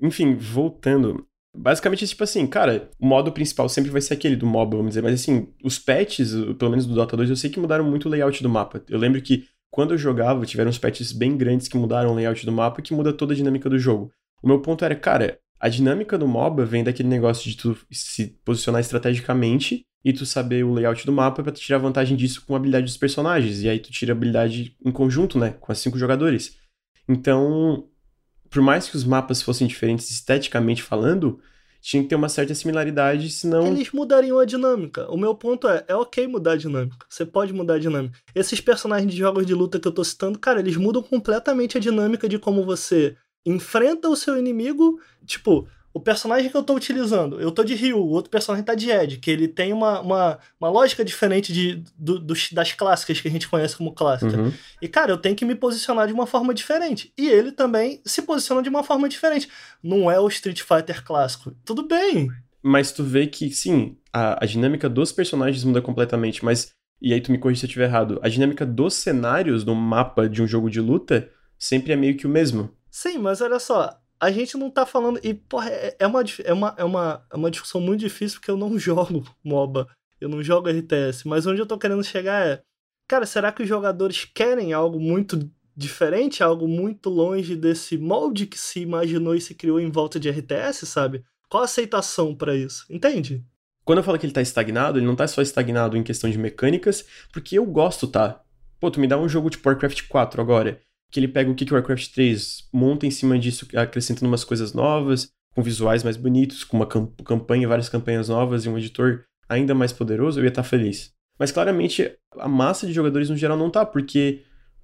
Enfim, 0.00 0.34
voltando. 0.34 1.26
Basicamente, 1.54 2.06
tipo 2.06 2.24
assim, 2.24 2.46
cara, 2.46 2.90
o 2.98 3.06
modo 3.06 3.30
principal 3.30 3.68
sempre 3.68 3.90
vai 3.90 4.00
ser 4.00 4.14
aquele 4.14 4.36
do 4.36 4.46
MOBA, 4.46 4.76
vamos 4.78 4.90
dizer, 4.90 5.02
mas 5.02 5.14
assim, 5.14 5.48
os 5.62 5.78
patches, 5.78 6.32
pelo 6.58 6.70
menos 6.70 6.86
do 6.86 6.94
Dota 6.94 7.16
2, 7.16 7.30
eu 7.30 7.36
sei 7.36 7.48
que 7.48 7.60
mudaram 7.60 7.84
muito 7.84 8.06
o 8.06 8.10
layout 8.10 8.42
do 8.42 8.48
mapa. 8.48 8.82
Eu 8.88 8.98
lembro 8.98 9.20
que 9.22 9.44
quando 9.70 9.92
eu 9.92 9.98
jogava, 9.98 10.46
tiveram 10.46 10.70
uns 10.70 10.78
patches 10.78 11.12
bem 11.12 11.36
grandes 11.36 11.68
que 11.68 11.76
mudaram 11.76 12.10
o 12.10 12.14
layout 12.14 12.46
do 12.46 12.50
mapa 12.50 12.80
e 12.80 12.82
que 12.82 12.94
muda 12.94 13.12
toda 13.12 13.34
a 13.34 13.36
dinâmica 13.36 13.68
do 13.68 13.78
jogo. 13.78 14.10
O 14.44 14.46
meu 14.46 14.60
ponto 14.60 14.84
era, 14.84 14.94
cara, 14.94 15.38
a 15.58 15.70
dinâmica 15.70 16.18
do 16.18 16.28
MOBA 16.28 16.66
vem 16.66 16.84
daquele 16.84 17.08
negócio 17.08 17.50
de 17.50 17.56
tu 17.56 17.74
se 17.90 18.38
posicionar 18.44 18.82
estrategicamente 18.82 19.86
e 20.04 20.12
tu 20.12 20.26
saber 20.26 20.62
o 20.66 20.74
layout 20.74 21.06
do 21.06 21.12
mapa 21.12 21.42
para 21.42 21.50
tirar 21.50 21.78
vantagem 21.78 22.14
disso 22.14 22.44
com 22.46 22.52
a 22.52 22.58
habilidade 22.58 22.84
dos 22.84 22.98
personagens. 22.98 23.62
E 23.62 23.70
aí 23.70 23.78
tu 23.78 23.90
tira 23.90 24.12
a 24.12 24.14
habilidade 24.14 24.76
em 24.84 24.92
conjunto, 24.92 25.38
né? 25.38 25.54
Com 25.58 25.72
as 25.72 25.78
cinco 25.78 25.96
jogadores. 25.96 26.58
Então, 27.08 27.88
por 28.50 28.60
mais 28.60 28.86
que 28.86 28.96
os 28.96 29.04
mapas 29.04 29.40
fossem 29.40 29.66
diferentes 29.66 30.10
esteticamente 30.10 30.82
falando, 30.82 31.40
tinha 31.80 32.02
que 32.02 32.10
ter 32.10 32.14
uma 32.14 32.28
certa 32.28 32.54
similaridade, 32.54 33.30
senão. 33.30 33.66
Eles 33.66 33.92
mudariam 33.92 34.38
a 34.38 34.44
dinâmica. 34.44 35.10
O 35.10 35.16
meu 35.16 35.34
ponto 35.34 35.66
é, 35.66 35.86
é 35.88 35.96
ok 35.96 36.26
mudar 36.26 36.52
a 36.52 36.56
dinâmica. 36.56 37.06
Você 37.08 37.24
pode 37.24 37.54
mudar 37.54 37.74
a 37.74 37.78
dinâmica. 37.78 38.18
Esses 38.34 38.60
personagens 38.60 39.10
de 39.10 39.18
jogos 39.18 39.46
de 39.46 39.54
luta 39.54 39.80
que 39.80 39.88
eu 39.88 39.92
tô 39.92 40.04
citando, 40.04 40.38
cara, 40.38 40.60
eles 40.60 40.76
mudam 40.76 41.02
completamente 41.02 41.78
a 41.78 41.80
dinâmica 41.80 42.28
de 42.28 42.38
como 42.38 42.62
você 42.62 43.16
enfrenta 43.44 44.08
o 44.08 44.16
seu 44.16 44.38
inimigo. 44.38 45.00
Tipo, 45.26 45.68
o 45.94 46.00
personagem 46.00 46.50
que 46.50 46.56
eu 46.56 46.62
tô 46.64 46.74
utilizando, 46.74 47.40
eu 47.40 47.52
tô 47.52 47.62
de 47.62 47.72
Ryu, 47.72 47.98
o 47.98 48.08
outro 48.08 48.28
personagem 48.28 48.64
tá 48.64 48.74
de 48.74 48.90
Ed, 48.90 49.18
que 49.18 49.30
ele 49.30 49.46
tem 49.46 49.72
uma, 49.72 50.00
uma, 50.00 50.38
uma 50.60 50.68
lógica 50.68 51.04
diferente 51.04 51.52
de, 51.52 51.84
do, 51.96 52.18
dos, 52.18 52.50
das 52.50 52.72
clássicas 52.72 53.20
que 53.20 53.28
a 53.28 53.30
gente 53.30 53.48
conhece 53.48 53.76
como 53.76 53.92
clássica. 53.92 54.36
Uhum. 54.36 54.52
E, 54.82 54.88
cara, 54.88 55.12
eu 55.12 55.16
tenho 55.16 55.36
que 55.36 55.44
me 55.44 55.54
posicionar 55.54 56.08
de 56.08 56.12
uma 56.12 56.26
forma 56.26 56.52
diferente. 56.52 57.12
E 57.16 57.28
ele 57.28 57.52
também 57.52 58.00
se 58.04 58.22
posiciona 58.22 58.60
de 58.60 58.68
uma 58.68 58.82
forma 58.82 59.08
diferente. 59.08 59.48
Não 59.80 60.10
é 60.10 60.18
o 60.18 60.26
Street 60.26 60.62
Fighter 60.62 61.04
clássico. 61.04 61.54
Tudo 61.64 61.86
bem. 61.86 62.28
Mas 62.60 62.90
tu 62.90 63.04
vê 63.04 63.28
que, 63.28 63.48
sim, 63.50 63.96
a, 64.12 64.42
a 64.42 64.46
dinâmica 64.46 64.88
dos 64.88 65.12
personagens 65.12 65.62
muda 65.62 65.80
completamente, 65.80 66.44
mas. 66.44 66.72
E 67.00 67.12
aí 67.12 67.20
tu 67.20 67.30
me 67.30 67.38
corrige 67.38 67.60
se 67.60 67.66
eu 67.66 67.68
estiver 67.68 67.84
errado. 67.84 68.18
A 68.20 68.28
dinâmica 68.28 68.66
dos 68.66 68.94
cenários 68.94 69.64
no 69.64 69.76
mapa 69.76 70.28
de 70.28 70.42
um 70.42 70.46
jogo 70.46 70.68
de 70.68 70.80
luta 70.80 71.30
sempre 71.56 71.92
é 71.92 71.96
meio 71.96 72.16
que 72.16 72.26
o 72.26 72.30
mesmo. 72.30 72.70
Sim, 72.94 73.18
mas 73.18 73.40
olha 73.40 73.58
só, 73.58 74.00
a 74.20 74.30
gente 74.30 74.56
não 74.56 74.70
tá 74.70 74.86
falando. 74.86 75.18
E, 75.24 75.34
porra, 75.34 75.68
é, 75.68 75.96
é, 75.98 76.06
uma, 76.06 76.22
é, 76.44 76.52
uma, 76.52 76.74
é, 76.78 76.84
uma, 76.84 77.26
é 77.28 77.36
uma 77.36 77.50
discussão 77.50 77.80
muito 77.80 77.98
difícil 77.98 78.38
porque 78.38 78.52
eu 78.52 78.56
não 78.56 78.78
jogo 78.78 79.26
MOBA. 79.42 79.88
Eu 80.20 80.28
não 80.28 80.40
jogo 80.44 80.68
RTS. 80.68 81.26
Mas 81.26 81.44
onde 81.44 81.60
eu 81.60 81.66
tô 81.66 81.76
querendo 81.76 82.04
chegar 82.04 82.46
é. 82.46 82.62
Cara, 83.08 83.26
será 83.26 83.50
que 83.50 83.64
os 83.64 83.68
jogadores 83.68 84.24
querem 84.24 84.72
algo 84.72 85.00
muito 85.00 85.50
diferente? 85.76 86.40
Algo 86.40 86.68
muito 86.68 87.10
longe 87.10 87.56
desse 87.56 87.98
molde 87.98 88.46
que 88.46 88.56
se 88.56 88.78
imaginou 88.78 89.34
e 89.34 89.40
se 89.40 89.56
criou 89.56 89.80
em 89.80 89.90
volta 89.90 90.20
de 90.20 90.30
RTS, 90.30 90.86
sabe? 90.86 91.24
Qual 91.48 91.62
a 91.62 91.64
aceitação 91.64 92.32
para 92.32 92.54
isso? 92.54 92.86
Entende? 92.88 93.44
Quando 93.84 93.98
eu 93.98 94.04
falo 94.04 94.20
que 94.20 94.24
ele 94.24 94.32
tá 94.32 94.40
estagnado, 94.40 95.00
ele 95.00 95.06
não 95.06 95.16
tá 95.16 95.26
só 95.26 95.42
estagnado 95.42 95.96
em 95.96 96.04
questão 96.04 96.30
de 96.30 96.38
mecânicas, 96.38 97.04
porque 97.32 97.58
eu 97.58 97.66
gosto, 97.66 98.06
tá? 98.06 98.40
Pô, 98.78 98.88
tu 98.88 99.00
me 99.00 99.08
dá 99.08 99.18
um 99.18 99.28
jogo 99.28 99.50
tipo 99.50 99.68
Warcraft 99.68 100.06
4 100.06 100.40
agora 100.40 100.80
que 101.14 101.20
ele 101.20 101.28
pega 101.28 101.48
o 101.48 101.54
que, 101.54 101.64
o 101.72 101.74
Warcraft 101.74 102.12
3 102.12 102.70
monta 102.72 103.06
em 103.06 103.10
cima 103.10 103.38
disso, 103.38 103.68
acrescentando 103.76 104.26
umas 104.26 104.42
coisas 104.42 104.72
novas, 104.72 105.30
com 105.54 105.62
visuais 105.62 106.02
mais 106.02 106.16
bonitos, 106.16 106.64
com 106.64 106.76
uma 106.76 106.88
campanha, 106.88 107.68
várias 107.68 107.88
campanhas 107.88 108.28
novas 108.28 108.64
e 108.64 108.68
um 108.68 108.76
editor 108.76 109.22
ainda 109.48 109.76
mais 109.76 109.92
poderoso, 109.92 110.40
eu 110.40 110.44
ia 110.44 110.48
estar 110.48 110.64
feliz. 110.64 111.12
Mas 111.38 111.52
claramente 111.52 112.10
a 112.36 112.48
massa 112.48 112.84
de 112.84 112.92
jogadores 112.92 113.30
no 113.30 113.36
geral 113.36 113.56
não 113.56 113.70
tá, 113.70 113.86
porque 113.86 114.42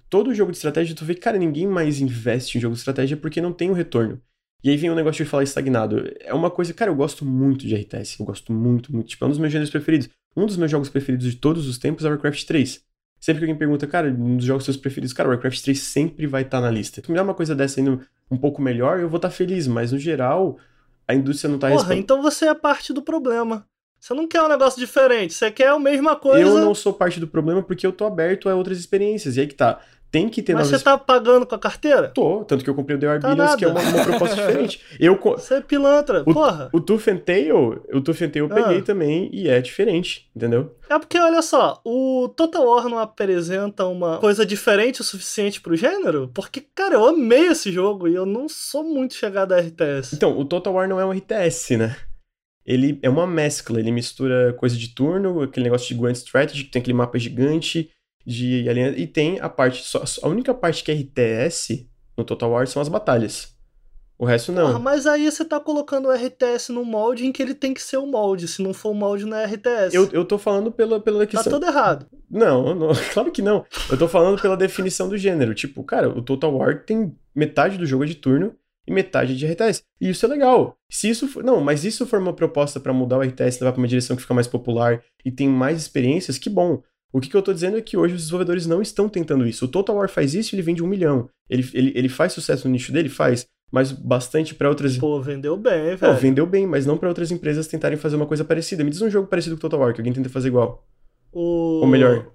todo 0.09 0.33
jogo 0.33 0.51
de 0.51 0.57
estratégia 0.57 0.95
tu 0.95 1.03
vê 1.03 1.15
cara, 1.15 1.37
ninguém 1.37 1.67
mais 1.67 1.99
investe 1.99 2.57
em 2.57 2.61
jogo 2.61 2.75
de 2.75 2.79
estratégia 2.79 3.17
porque 3.17 3.41
não 3.41 3.51
tem 3.51 3.67
o 3.67 3.73
um 3.73 3.75
retorno. 3.75 4.21
E 4.63 4.69
aí 4.69 4.77
vem 4.77 4.89
o 4.89 4.95
negócio 4.95 5.25
de 5.25 5.29
falar 5.29 5.43
estagnado. 5.43 6.01
É 6.21 6.33
uma 6.33 6.49
coisa, 6.49 6.73
cara, 6.73 6.89
eu 6.91 6.95
gosto 6.95 7.25
muito 7.25 7.67
de 7.67 7.75
RTS, 7.75 8.21
eu 8.21 8.25
gosto 8.25 8.53
muito, 8.53 8.93
muito. 8.93 9.09
Tipo, 9.09 9.25
é 9.25 9.27
um 9.27 9.31
dos 9.31 9.39
meus 9.39 9.51
gêneros 9.51 9.69
preferidos. 9.69 10.07
Um 10.37 10.45
dos 10.45 10.55
meus 10.55 10.71
jogos 10.71 10.87
preferidos 10.87 11.29
de 11.29 11.35
todos 11.35 11.67
os 11.67 11.77
tempos 11.77 12.05
é 12.05 12.09
Warcraft 12.09 12.45
3. 12.45 12.81
Sempre 13.21 13.41
que 13.41 13.45
alguém 13.45 13.55
pergunta, 13.55 13.85
cara, 13.85 14.09
um 14.09 14.35
dos 14.35 14.45
jogos 14.47 14.65
seus 14.65 14.75
preferidos, 14.75 15.13
cara, 15.13 15.29
Warcraft 15.29 15.61
3 15.61 15.79
sempre 15.79 16.25
vai 16.25 16.41
estar 16.41 16.57
tá 16.57 16.65
na 16.65 16.71
lista. 16.71 17.03
Se 17.05 17.11
me 17.11 17.15
dá 17.15 17.21
uma 17.21 17.35
coisa 17.35 17.53
dessa 17.53 17.79
indo 17.79 18.01
um 18.31 18.35
pouco 18.35 18.59
melhor, 18.59 18.99
eu 18.99 19.07
vou 19.07 19.17
estar 19.17 19.29
tá 19.29 19.33
feliz, 19.33 19.67
mas 19.67 19.91
no 19.91 19.99
geral, 19.99 20.57
a 21.07 21.13
indústria 21.13 21.47
não 21.47 21.59
tá 21.59 21.67
Porra, 21.67 21.81
respondendo. 21.81 22.03
então 22.03 22.21
você 22.23 22.47
é 22.47 22.53
parte 22.55 22.91
do 22.91 23.03
problema. 23.03 23.63
Você 23.99 24.15
não 24.15 24.27
quer 24.27 24.41
um 24.41 24.47
negócio 24.47 24.79
diferente, 24.79 25.35
você 25.35 25.51
quer 25.51 25.67
a 25.67 25.77
mesma 25.77 26.15
coisa. 26.15 26.49
Eu 26.49 26.65
não 26.65 26.73
sou 26.73 26.91
parte 26.91 27.19
do 27.19 27.27
problema 27.27 27.61
porque 27.61 27.85
eu 27.85 27.91
tô 27.91 28.07
aberto 28.07 28.49
a 28.49 28.55
outras 28.55 28.79
experiências. 28.79 29.37
E 29.37 29.41
aí 29.41 29.47
que 29.47 29.53
tá 29.53 29.79
tem 30.11 30.27
que 30.27 30.41
ter 30.43 30.53
Mas 30.53 30.67
você 30.67 30.77
tá 30.77 30.97
pagando 30.97 31.45
com 31.45 31.55
a 31.55 31.59
carteira? 31.59 32.09
Tô, 32.09 32.43
tanto 32.43 32.63
que 32.63 32.69
eu 32.69 32.75
comprei 32.75 32.97
o 32.97 32.99
The 32.99 33.07
Are 33.07 33.21
tá 33.21 33.29
Billions, 33.29 33.55
que 33.55 33.63
é 33.63 33.67
uma, 33.69 33.79
uma 33.79 34.03
proposta 34.03 34.35
diferente. 34.45 34.81
Eu, 34.99 35.17
você 35.17 35.55
é 35.55 35.61
pilantra, 35.61 36.23
o, 36.25 36.33
porra. 36.33 36.69
O 36.73 36.81
Tooth 36.81 37.09
and 37.09 37.17
Tail, 37.19 37.81
o 37.93 38.01
Tooth 38.01 38.25
and 38.25 38.29
Tail 38.29 38.45
eu 38.45 38.49
peguei 38.49 38.79
ah. 38.79 38.83
também 38.83 39.29
e 39.31 39.47
é 39.47 39.61
diferente, 39.61 40.29
entendeu? 40.35 40.75
É 40.89 40.99
porque, 40.99 41.17
olha 41.17 41.41
só, 41.41 41.79
o 41.85 42.27
Total 42.35 42.65
War 42.65 42.89
não 42.89 42.99
apresenta 42.99 43.85
uma 43.85 44.17
coisa 44.17 44.45
diferente 44.45 44.99
o 44.99 45.05
suficiente 45.05 45.61
pro 45.61 45.77
gênero? 45.77 46.29
Porque, 46.33 46.61
cara, 46.75 46.95
eu 46.95 47.05
amei 47.05 47.47
esse 47.47 47.71
jogo 47.71 48.09
e 48.09 48.13
eu 48.13 48.25
não 48.25 48.49
sou 48.49 48.83
muito 48.83 49.13
chegado 49.13 49.53
a 49.53 49.59
RTS. 49.61 50.13
Então, 50.13 50.37
o 50.37 50.43
Total 50.43 50.73
War 50.73 50.89
não 50.89 50.99
é 50.99 51.05
um 51.05 51.13
RTS, 51.13 51.77
né? 51.77 51.95
Ele 52.65 52.99
é 53.01 53.09
uma 53.09 53.25
mescla, 53.25 53.79
ele 53.79 53.91
mistura 53.91 54.53
coisa 54.53 54.75
de 54.75 54.93
turno, 54.93 55.41
aquele 55.41 55.63
negócio 55.63 55.87
de 55.87 55.99
Grand 55.99 56.11
Strategy, 56.11 56.65
que 56.65 56.71
tem 56.71 56.81
aquele 56.81 56.97
mapa 56.97 57.17
gigante 57.17 57.89
de 58.25 58.67
aliança. 58.69 58.97
E 58.97 59.07
tem 59.07 59.39
a 59.39 59.49
parte. 59.49 59.83
Só, 59.83 60.03
a 60.21 60.27
única 60.27 60.53
parte 60.53 60.83
que 60.83 60.91
é 60.91 60.95
RTS 60.95 61.87
no 62.17 62.23
Total 62.23 62.51
War 62.51 62.67
são 62.67 62.81
as 62.81 62.89
batalhas. 62.89 63.55
O 64.21 64.25
resto 64.25 64.51
não. 64.51 64.75
Ah, 64.75 64.77
mas 64.77 65.07
aí 65.07 65.31
você 65.31 65.43
tá 65.43 65.59
colocando 65.59 66.07
o 66.07 66.11
RTS 66.11 66.71
num 66.71 66.83
molde 66.83 67.25
em 67.25 67.31
que 67.31 67.41
ele 67.41 67.55
tem 67.55 67.73
que 67.73 67.81
ser 67.81 67.97
o 67.97 68.05
molde. 68.05 68.47
Se 68.47 68.61
não 68.61 68.71
for 68.71 68.91
o 68.91 68.93
molde, 68.93 69.25
não 69.25 69.35
é 69.35 69.45
RTS. 69.45 69.95
Eu, 69.95 70.07
eu 70.13 70.23
tô 70.23 70.37
falando 70.37 70.71
pela, 70.71 70.99
pela 70.99 71.25
questão. 71.25 71.51
Tá 71.51 71.59
todo 71.59 71.65
errado. 71.65 72.05
Não, 72.29 72.75
não, 72.75 72.91
claro 73.13 73.31
que 73.31 73.41
não. 73.41 73.65
Eu 73.89 73.97
tô 73.97 74.07
falando 74.07 74.39
pela 74.39 74.55
definição 74.55 75.09
do 75.09 75.17
gênero. 75.17 75.55
Tipo, 75.55 75.83
cara, 75.83 76.07
o 76.07 76.21
Total 76.21 76.55
War 76.55 76.85
tem 76.85 77.17
metade 77.33 77.79
do 77.79 77.85
jogo 77.87 78.03
é 78.03 78.07
de 78.07 78.13
turno 78.13 78.55
e 78.87 78.93
metade 78.93 79.35
de 79.35 79.47
RTS. 79.47 79.81
E 79.99 80.11
isso 80.11 80.23
é 80.23 80.29
legal. 80.29 80.77
Se 80.87 81.09
isso 81.09 81.27
for... 81.27 81.43
Não, 81.43 81.59
mas 81.59 81.83
isso 81.83 82.05
for 82.05 82.19
uma 82.19 82.33
proposta 82.33 82.79
para 82.79 82.93
mudar 82.93 83.17
o 83.17 83.21
RTS, 83.23 83.59
levar 83.59 83.73
pra 83.73 83.81
uma 83.81 83.87
direção 83.87 84.15
que 84.15 84.21
fica 84.21 84.35
mais 84.35 84.47
popular 84.47 85.01
e 85.25 85.31
tem 85.31 85.49
mais 85.49 85.79
experiências, 85.79 86.37
que 86.37 86.49
bom. 86.49 86.83
O 87.13 87.19
que, 87.19 87.29
que 87.29 87.35
eu 87.35 87.41
tô 87.41 87.53
dizendo 87.53 87.77
é 87.77 87.81
que 87.81 87.97
hoje 87.97 88.15
os 88.15 88.21
desenvolvedores 88.21 88.65
não 88.65 88.81
estão 88.81 89.09
tentando 89.09 89.45
isso. 89.45 89.65
O 89.65 89.67
Total 89.67 89.95
War 89.95 90.09
faz 90.09 90.33
isso 90.33 90.53
e 90.53 90.55
ele 90.55 90.61
vende 90.61 90.81
um 90.81 90.87
milhão. 90.87 91.29
Ele, 91.49 91.67
ele, 91.73 91.91
ele 91.93 92.09
faz 92.09 92.33
sucesso 92.33 92.67
no 92.67 92.71
nicho 92.71 92.91
dele? 92.91 93.09
Faz. 93.09 93.45
Mas 93.71 93.91
bastante 93.91 94.55
para 94.55 94.69
outras. 94.69 94.97
Pô, 94.97 95.21
vendeu 95.21 95.57
bem, 95.57 95.95
velho. 95.95 96.13
Não, 96.13 96.19
vendeu 96.19 96.45
bem, 96.45 96.65
mas 96.65 96.85
não 96.85 96.97
para 96.97 97.09
outras 97.09 97.31
empresas 97.31 97.67
tentarem 97.67 97.97
fazer 97.97 98.15
uma 98.15 98.25
coisa 98.25 98.43
parecida. 98.43 98.83
Me 98.83 98.89
diz 98.89 99.01
um 99.01 99.09
jogo 99.09 99.27
parecido 99.27 99.55
com 99.55 99.59
o 99.59 99.61
Total 99.61 99.79
War, 99.79 99.93
que 99.93 100.01
alguém 100.01 100.13
tenta 100.13 100.29
fazer 100.29 100.49
igual. 100.49 100.85
O... 101.31 101.81
Ou 101.81 101.87
melhor. 101.87 102.31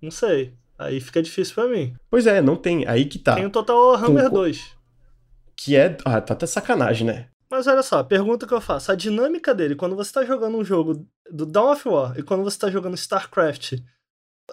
Não 0.00 0.10
sei. 0.10 0.54
Aí 0.78 1.00
fica 1.00 1.22
difícil 1.22 1.54
para 1.54 1.68
mim. 1.68 1.94
Pois 2.10 2.26
é, 2.26 2.40
não 2.40 2.56
tem. 2.56 2.86
Aí 2.86 3.04
que 3.04 3.18
tá. 3.18 3.34
Tem 3.34 3.46
o 3.46 3.50
Total 3.50 3.76
Warhammer 3.76 4.30
com... 4.30 4.36
2. 4.36 4.76
Que 5.56 5.76
é. 5.76 5.96
Ah, 6.04 6.20
tá 6.20 6.34
até 6.34 6.46
sacanagem, 6.46 7.06
né? 7.06 7.28
Mas 7.50 7.66
olha 7.66 7.82
só, 7.82 7.98
a 7.98 8.04
pergunta 8.04 8.46
que 8.46 8.54
eu 8.54 8.60
faço: 8.60 8.92
a 8.92 8.94
dinâmica 8.94 9.54
dele, 9.54 9.74
quando 9.74 9.96
você 9.96 10.12
tá 10.12 10.24
jogando 10.24 10.56
um 10.56 10.64
jogo 10.64 11.06
do 11.30 11.44
Dawn 11.44 11.72
of 11.72 11.88
War 11.88 12.18
e 12.18 12.22
quando 12.22 12.44
você 12.44 12.58
tá 12.58 12.70
jogando 12.70 12.94
StarCraft 12.94 13.78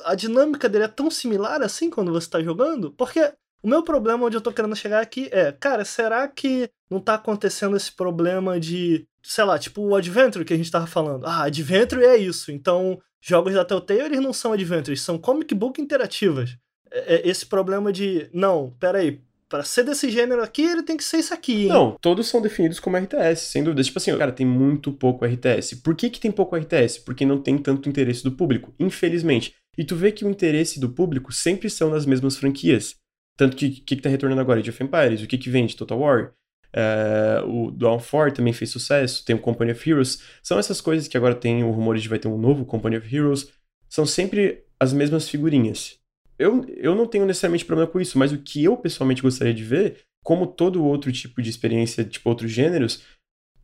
a 0.03 0.15
dinâmica 0.15 0.67
dele 0.67 0.85
é 0.85 0.89
tão 0.89 1.09
similar 1.09 1.61
assim 1.61 1.89
quando 1.89 2.11
você 2.11 2.29
tá 2.29 2.41
jogando? 2.41 2.91
Porque 2.91 3.31
o 3.63 3.67
meu 3.67 3.83
problema 3.83 4.25
onde 4.25 4.37
eu 4.37 4.41
tô 4.41 4.51
querendo 4.51 4.75
chegar 4.75 5.01
aqui 5.01 5.29
é, 5.31 5.51
cara, 5.51 5.85
será 5.85 6.27
que 6.27 6.69
não 6.89 6.99
tá 6.99 7.15
acontecendo 7.15 7.75
esse 7.75 7.91
problema 7.91 8.59
de, 8.59 9.07
sei 9.23 9.43
lá, 9.43 9.57
tipo 9.57 9.81
o 9.81 9.95
Adventure 9.95 10.45
que 10.45 10.53
a 10.53 10.57
gente 10.57 10.71
tava 10.71 10.87
falando? 10.87 11.25
Ah, 11.25 11.43
Adventure 11.43 12.03
é 12.03 12.17
isso, 12.17 12.51
então 12.51 12.99
jogos 13.21 13.53
da 13.53 13.65
Telltale 13.65 14.01
eles 14.01 14.19
não 14.19 14.33
são 14.33 14.53
Adventures, 14.53 15.01
são 15.01 15.17
comic 15.17 15.53
book 15.55 15.81
interativas. 15.81 16.57
É, 16.91 17.15
é 17.15 17.27
esse 17.27 17.45
problema 17.45 17.91
de, 17.91 18.29
não, 18.31 18.75
peraí, 18.79 19.21
para 19.49 19.63
ser 19.63 19.83
desse 19.83 20.09
gênero 20.09 20.43
aqui, 20.43 20.63
ele 20.63 20.83
tem 20.83 20.97
que 20.97 21.03
ser 21.03 21.17
isso 21.17 21.33
aqui. 21.33 21.63
Hein? 21.63 21.69
Não, 21.69 21.95
todos 22.01 22.27
são 22.27 22.41
definidos 22.41 22.79
como 22.79 22.97
RTS, 22.97 23.41
sem 23.41 23.63
dúvida. 23.63 23.83
Tipo 23.83 23.97
assim, 23.99 24.17
cara, 24.17 24.31
tem 24.31 24.45
muito 24.45 24.91
pouco 24.91 25.25
RTS. 25.25 25.77
Por 25.77 25.95
que, 25.95 26.09
que 26.09 26.19
tem 26.19 26.31
pouco 26.31 26.55
RTS? 26.55 26.99
Porque 26.99 27.25
não 27.25 27.39
tem 27.39 27.57
tanto 27.57 27.87
interesse 27.87 28.23
do 28.23 28.31
público, 28.31 28.73
infelizmente. 28.79 29.55
E 29.77 29.83
tu 29.83 29.95
vê 29.95 30.11
que 30.11 30.25
o 30.25 30.29
interesse 30.29 30.79
do 30.79 30.89
público 30.89 31.31
sempre 31.31 31.69
são 31.69 31.89
nas 31.89 32.05
mesmas 32.05 32.37
franquias. 32.37 32.95
Tanto 33.37 33.55
que 33.57 33.65
o 33.65 33.71
que, 33.71 33.95
que 33.95 34.01
tá 34.01 34.09
retornando 34.09 34.41
agora? 34.41 34.59
Age 34.59 34.69
of 34.69 34.83
Empires, 34.83 35.21
o 35.21 35.27
que, 35.27 35.37
que 35.37 35.49
vende? 35.49 35.75
Total 35.75 35.99
War. 35.99 36.33
Uh, 36.75 37.69
o 37.69 37.99
4 37.99 38.33
também 38.33 38.51
fez 38.51 38.69
sucesso, 38.69 39.23
tem 39.23 39.35
o 39.35 39.39
Company 39.39 39.71
of 39.71 39.89
Heroes. 39.89 40.21
São 40.43 40.59
essas 40.59 40.81
coisas 40.81 41.07
que 41.07 41.17
agora 41.17 41.35
tem 41.35 41.63
o 41.63 41.71
rumores 41.71 42.01
de 42.01 42.09
vai 42.09 42.19
ter 42.19 42.27
um 42.27 42.37
novo 42.37 42.65
Company 42.65 42.97
of 42.97 43.15
Heroes. 43.15 43.51
São 43.89 44.05
sempre 44.05 44.63
as 44.79 44.91
mesmas 44.91 45.29
figurinhas. 45.29 45.97
Eu, 46.37 46.65
eu 46.67 46.93
não 46.93 47.07
tenho 47.07 47.25
necessariamente 47.25 47.63
problema 47.63 47.89
com 47.89 47.99
isso, 47.99 48.19
mas 48.19 48.31
o 48.31 48.37
que 48.37 48.63
eu 48.63 48.75
pessoalmente 48.75 49.21
gostaria 49.21 49.53
de 49.53 49.63
ver, 49.63 50.01
como 50.21 50.47
todo 50.47 50.83
outro 50.83 51.11
tipo 51.11 51.41
de 51.41 51.49
experiência, 51.49 52.03
tipo 52.03 52.27
outros 52.27 52.51
gêneros, 52.51 53.03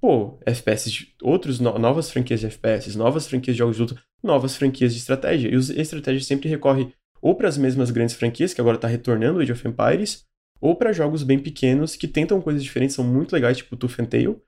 pô, 0.01 0.39
FPS, 0.43 0.89
de, 0.89 1.15
outros, 1.21 1.59
no, 1.59 1.77
novas 1.77 2.09
franquias 2.09 2.39
de 2.39 2.47
FPS, 2.47 2.97
novas 2.97 3.27
franquias 3.27 3.55
de 3.55 3.59
jogos 3.59 3.75
de 3.75 3.81
luta, 3.83 4.03
novas 4.23 4.55
franquias 4.55 4.93
de 4.93 4.99
estratégia. 4.99 5.49
E 5.49 5.55
a 5.55 5.81
estratégia 5.81 6.25
sempre 6.25 6.49
recorre 6.49 6.91
ou 7.21 7.35
para 7.35 7.47
as 7.47 7.55
mesmas 7.55 7.91
grandes 7.91 8.15
franquias, 8.15 8.51
que 8.51 8.59
agora 8.59 8.77
está 8.77 8.87
retornando 8.87 9.39
Age 9.39 9.51
of 9.51 9.67
Empires, 9.67 10.25
ou 10.59 10.75
para 10.75 10.91
jogos 10.91 11.21
bem 11.21 11.37
pequenos 11.37 11.95
que 11.95 12.07
tentam 12.07 12.41
coisas 12.41 12.63
diferentes, 12.63 12.95
são 12.95 13.05
muito 13.05 13.31
legais, 13.31 13.57
tipo 13.57 13.77
Tooth 13.77 13.99
and 14.01 14.05
Tail, 14.05 14.41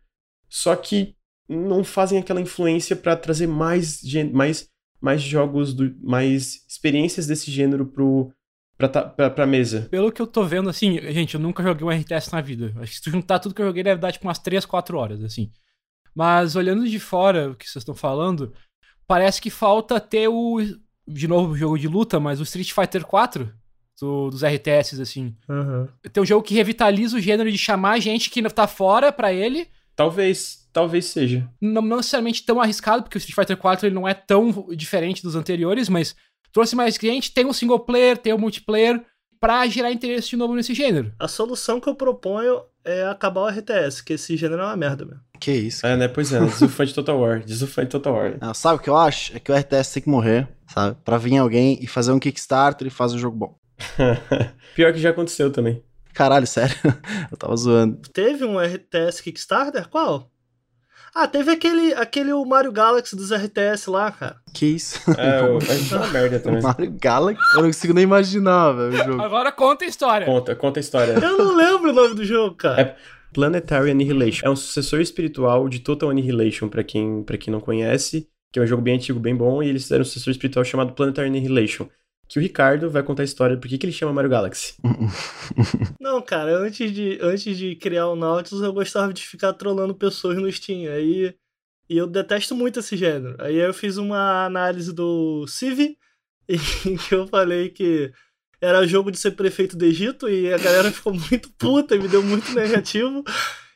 só 0.50 0.76
que 0.76 1.16
não 1.48 1.84
fazem 1.84 2.18
aquela 2.18 2.42
influência 2.42 2.96
para 2.96 3.16
trazer 3.16 3.48
mais, 3.48 4.02
mais, 4.32 4.70
mais 5.00 5.22
jogos, 5.22 5.74
do, 5.74 5.96
mais 6.02 6.66
experiências 6.68 7.28
desse 7.28 7.52
gênero 7.52 7.86
pro, 7.86 8.34
pra, 8.78 8.90
pra, 8.90 9.30
pra 9.30 9.46
mesa. 9.46 9.88
Pelo 9.90 10.12
que 10.12 10.22
eu 10.22 10.28
tô 10.28 10.44
vendo, 10.44 10.70
assim, 10.70 11.00
gente, 11.12 11.36
eu 11.36 11.42
nunca 11.42 11.64
joguei 11.64 11.86
um 11.86 11.92
RTS 11.92 12.32
na 12.32 12.42
vida. 12.42 12.74
Acho 12.78 12.92
que 12.92 12.98
se 12.98 13.02
tu 13.02 13.12
juntar 13.12 13.40
tudo 13.40 13.56
que 13.56 13.62
eu 13.62 13.68
joguei 13.68 13.84
deve 13.84 14.02
dar 14.02 14.12
tipo 14.12 14.28
umas 14.28 14.40
3, 14.40 14.66
4 14.66 14.98
horas, 14.98 15.24
assim. 15.24 15.52
Mas 16.16 16.56
olhando 16.56 16.88
de 16.88 17.00
fora 17.00 17.52
o 17.52 17.56
que 17.56 17.68
vocês 17.68 17.82
estão 17.82 17.96
falando, 17.96 18.54
parece 19.08 19.42
que 19.42 19.50
falta 19.50 20.00
ter 20.00 20.28
o. 20.28 20.60
De 21.08 21.28
novo, 21.28 21.52
o 21.52 21.58
jogo 21.58 21.78
de 21.78 21.88
luta, 21.88 22.20
mas 22.20 22.40
o 22.40 22.44
Street 22.44 22.72
Fighter 22.72 23.06
4 23.06 23.52
do, 24.00 24.30
dos 24.30 24.44
RTS, 24.44 25.02
assim. 25.02 25.36
Uhum. 25.50 25.88
Tem 26.12 26.24
um 26.24 26.26
jogo 26.26 26.44
que 26.44 26.54
revitaliza 26.54 27.18
o 27.18 27.22
gênero 27.22 27.52
de 27.52 27.58
chamar 27.58 28.00
gente 28.00 28.30
que 28.30 28.42
tá 28.50 28.68
fora 28.68 29.12
pra 29.12 29.34
ele 29.34 29.68
Talvez, 29.96 30.68
talvez 30.74 31.06
seja. 31.06 31.48
Não, 31.62 31.82
não 31.82 31.98
necessariamente 31.98 32.44
tão 32.44 32.60
arriscado, 32.60 33.04
porque 33.04 33.18
o 33.18 33.20
Street 33.20 33.36
Fighter 33.36 33.58
4 33.58 33.88
ele 33.88 33.96
não 33.96 34.08
é 34.08 34.14
tão 34.14 34.68
diferente 34.76 35.22
dos 35.22 35.36
anteriores, 35.36 35.88
mas 35.88 36.16
trouxe 36.54 36.76
mais 36.76 36.96
gente, 36.96 37.34
tem 37.34 37.46
um 37.46 37.52
single 37.52 37.80
player, 37.80 38.18
tem 38.18 38.34
um 38.34 38.38
multiplayer, 38.38 39.04
pra 39.44 39.68
gerar 39.68 39.92
interesse 39.92 40.30
de 40.30 40.38
novo 40.38 40.56
nesse 40.56 40.74
gênero. 40.74 41.12
A 41.20 41.28
solução 41.28 41.78
que 41.78 41.90
eu 41.90 41.96
proponho 41.96 42.62
é 42.86 43.04
acabar 43.04 43.42
o 43.42 43.50
RTS, 43.50 44.02
que 44.02 44.14
esse 44.14 44.38
gênero 44.38 44.62
é 44.62 44.66
uma 44.66 44.78
merda 44.78 45.04
mesmo. 45.04 45.20
Que 45.38 45.52
isso. 45.52 45.86
É, 45.86 45.98
né? 45.98 46.08
Pois 46.08 46.32
é, 46.32 46.40
desufã 46.46 46.86
de 46.86 46.94
Total 46.94 47.20
War. 47.20 47.44
Desufã 47.44 47.84
de 47.84 47.90
Total 47.90 48.14
War. 48.14 48.38
Ah, 48.40 48.54
sabe 48.54 48.78
o 48.78 48.80
que 48.80 48.90
eu 48.90 48.96
acho? 48.96 49.36
É 49.36 49.40
que 49.40 49.52
o 49.52 49.56
RTS 49.56 49.94
tem 49.96 50.04
que 50.04 50.10
morrer, 50.10 50.48
sabe? 50.68 50.96
Pra 51.04 51.18
vir 51.18 51.38
alguém 51.38 51.78
e 51.82 51.88
fazer 51.88 52.14
um 52.14 52.20
Kickstarter 52.20 52.88
e 52.88 52.90
fazer 52.90 53.16
um 53.16 53.20
jogo 53.20 53.36
bom. 53.36 53.56
Pior 54.76 54.94
que 54.94 55.00
já 55.00 55.10
aconteceu 55.10 55.52
também. 55.52 55.84
Caralho, 56.14 56.48
sério? 56.48 56.78
eu 57.30 57.38
tava 57.38 57.56
zoando. 57.58 57.98
Teve 58.14 58.46
um 58.46 58.60
RTS 58.60 59.22
Kickstarter? 59.22 59.90
Qual? 59.90 60.32
Ah, 61.16 61.28
teve 61.28 61.52
aquele, 61.52 61.94
aquele 61.94 62.34
o 62.34 62.44
Mario 62.44 62.72
Galaxy 62.72 63.16
dos 63.16 63.32
RTS 63.32 63.88
lá, 63.90 64.12
cara. 64.12 64.36
Que 64.54 64.66
isso? 64.66 65.00
É, 65.18 65.42
o- 65.44 65.60
é 65.60 65.96
uma 65.98 66.08
merda 66.12 66.40
também. 66.40 66.62
Mario 66.62 66.96
Galaxy? 67.00 67.42
Eu 67.56 67.62
não 67.62 67.70
consigo 67.70 67.94
nem 67.94 68.04
imaginar, 68.04 68.72
velho, 68.72 68.94
o 68.94 69.06
jogo. 69.12 69.22
Agora 69.22 69.52
conta 69.52 69.86
a 69.86 69.88
história. 69.88 70.26
Conta, 70.26 70.56
conta 70.56 70.80
a 70.80 70.82
história. 70.82 71.14
Eu 71.14 71.38
não 71.38 71.56
lembro 71.56 71.92
o 71.92 71.94
nome 71.94 72.16
do 72.16 72.26
jogo, 72.26 72.56
cara. 72.56 72.82
É 72.82 72.96
Planetary 73.32 73.92
Annihilation. 73.92 74.46
É 74.46 74.50
um 74.50 74.56
sucessor 74.56 75.02
espiritual 75.02 75.70
de 75.70 75.80
Total 75.80 76.10
Annihilation, 76.10 76.68
pra 76.68 76.84
quem, 76.84 77.24
pra 77.24 77.38
quem 77.38 77.52
não 77.52 77.60
conhece, 77.60 78.28
que 78.52 78.60
é 78.60 78.62
um 78.64 78.68
jogo 78.68 78.82
bem 78.82 78.96
antigo, 78.96 79.20
bem 79.20 79.36
bom, 79.36 79.62
e 79.62 79.70
eles 79.70 79.84
fizeram 79.84 80.02
um 80.02 80.06
sucessor 80.06 80.32
espiritual 80.32 80.64
chamado 80.66 80.94
Planetary 80.94 81.28
Annihilation. 81.28 81.88
Que 82.28 82.40
o 82.40 82.42
Ricardo 82.42 82.90
vai 82.90 83.04
contar 83.04 83.24
a 83.24 83.26
história 83.26 83.58
por 83.58 83.68
que 83.68 83.78
que 83.78 83.86
ele 83.86 83.94
chama 83.94 84.14
Mario 84.14 84.30
Galaxy. 84.30 84.76
Não, 86.00 86.22
cara, 86.22 86.58
antes 86.58 86.92
de, 86.92 87.20
antes 87.22 87.58
de 87.58 87.76
criar 87.76 88.08
o 88.08 88.16
Nautilus, 88.16 88.64
eu 88.64 88.74
gostava 88.74 89.14
de 89.14 89.22
ficar 89.22 89.54
trolando 89.54 89.94
pessoas 89.94 90.38
no 90.38 90.52
Steam. 90.52 90.92
Aí. 90.92 91.36
E 91.90 91.98
eu 91.98 92.08
detesto 92.08 92.56
muito 92.56 92.80
esse 92.80 92.96
gênero. 92.96 93.36
Aí 93.40 93.58
eu 93.58 93.74
fiz 93.74 93.98
uma 93.98 94.46
análise 94.46 94.94
do 94.94 95.46
Civ, 95.48 95.96
em 96.50 96.98
que 96.98 97.14
eu 97.14 97.28
falei 97.28 97.70
que 97.70 98.12
era 98.60 98.88
jogo 98.88 99.12
de 99.12 99.20
ser 99.20 99.32
prefeito 99.32 99.76
do 99.76 99.86
Egito, 99.86 100.30
e 100.30 100.52
a 100.54 100.58
galera 100.58 100.92
ficou 100.92 101.14
muito 101.14 101.52
puta 101.58 101.96
e 101.96 102.00
me 102.00 102.08
deu 102.08 102.24
muito 102.24 102.54
negativo. 102.56 103.24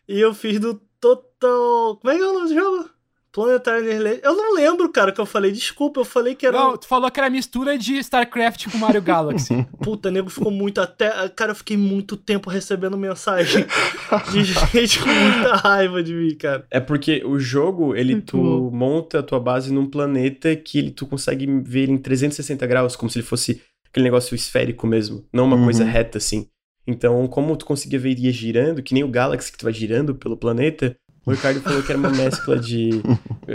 E 0.08 0.20
eu 0.20 0.34
fiz 0.34 0.60
do 0.60 0.82
Total. 1.00 1.98
Como 1.98 2.12
é 2.12 2.16
que 2.16 2.24
é 2.24 2.26
o 2.26 2.34
nome 2.34 2.48
do 2.48 2.54
jogo? 2.54 2.97
Planetary 3.38 3.86
Annihilation. 3.92 4.20
Eu 4.24 4.36
não 4.36 4.56
lembro, 4.56 4.90
cara, 4.92 5.12
que 5.12 5.22
eu 5.22 5.26
falei. 5.28 5.52
Desculpa, 5.52 6.00
eu 6.00 6.06
falei 6.06 6.34
que 6.34 6.44
era. 6.44 6.58
Não, 6.58 6.76
tu 6.76 6.88
falou 6.88 7.12
que 7.12 7.20
era 7.20 7.30
mistura 7.30 7.78
de 7.78 8.00
StarCraft 8.00 8.68
com 8.72 8.80
Mario 8.80 9.00
Galaxy. 9.00 9.64
Puta, 9.80 10.10
nego 10.10 10.28
ficou 10.28 10.52
muito 10.52 10.82
até. 10.82 11.30
Cara, 11.30 11.52
eu 11.52 11.56
fiquei 11.56 11.78
muito 11.78 12.18
tempo 12.18 12.50
recebendo 12.50 12.98
mensagem 12.98 13.64
de 14.34 14.44
gente 14.44 14.98
com 15.00 15.06
muita 15.10 15.56
raiva 15.56 16.02
de 16.02 16.16
mim, 16.16 16.34
cara. 16.36 16.66
É 16.72 16.80
porque 16.80 17.22
o 17.24 17.38
jogo, 17.38 17.96
ele 17.96 18.20
tu 18.22 18.38
bom. 18.38 18.72
monta 18.76 19.20
a 19.20 19.24
tua 19.24 19.40
base 19.40 19.72
num 19.72 19.86
planeta 19.86 20.56
que 20.56 20.80
ele, 20.80 20.90
tu 20.90 21.06
consegue 21.06 21.46
ver 21.62 21.82
ele 21.82 21.92
em 21.92 21.98
360 22.00 22.66
graus, 22.66 22.96
como 22.96 23.08
se 23.08 23.20
ele 23.20 23.26
fosse 23.28 23.62
aquele 23.88 24.06
negócio 24.06 24.34
esférico 24.34 24.88
mesmo, 24.88 25.24
não 25.32 25.46
uma 25.46 25.58
Uhum. 25.58 25.66
coisa 25.66 25.86
reta 25.86 26.18
assim. 26.18 26.48
Então, 26.88 27.28
como 27.28 27.56
tu 27.56 27.66
conseguia 27.66 28.00
ver 28.00 28.12
ele 28.12 28.22
ia 28.22 28.32
girando, 28.32 28.82
que 28.82 28.94
nem 28.96 29.04
o 29.04 29.10
Galaxy 29.10 29.52
que 29.52 29.58
tu 29.60 29.66
vai 29.66 29.74
girando 29.74 30.16
pelo 30.16 30.38
planeta, 30.38 30.96
o 31.28 31.32
Ricardo 31.32 31.62
falou 31.62 31.84
que 31.84 31.92
era 31.92 32.00
uma 32.00 32.10
mescla 32.10 32.58
de. 32.58 32.90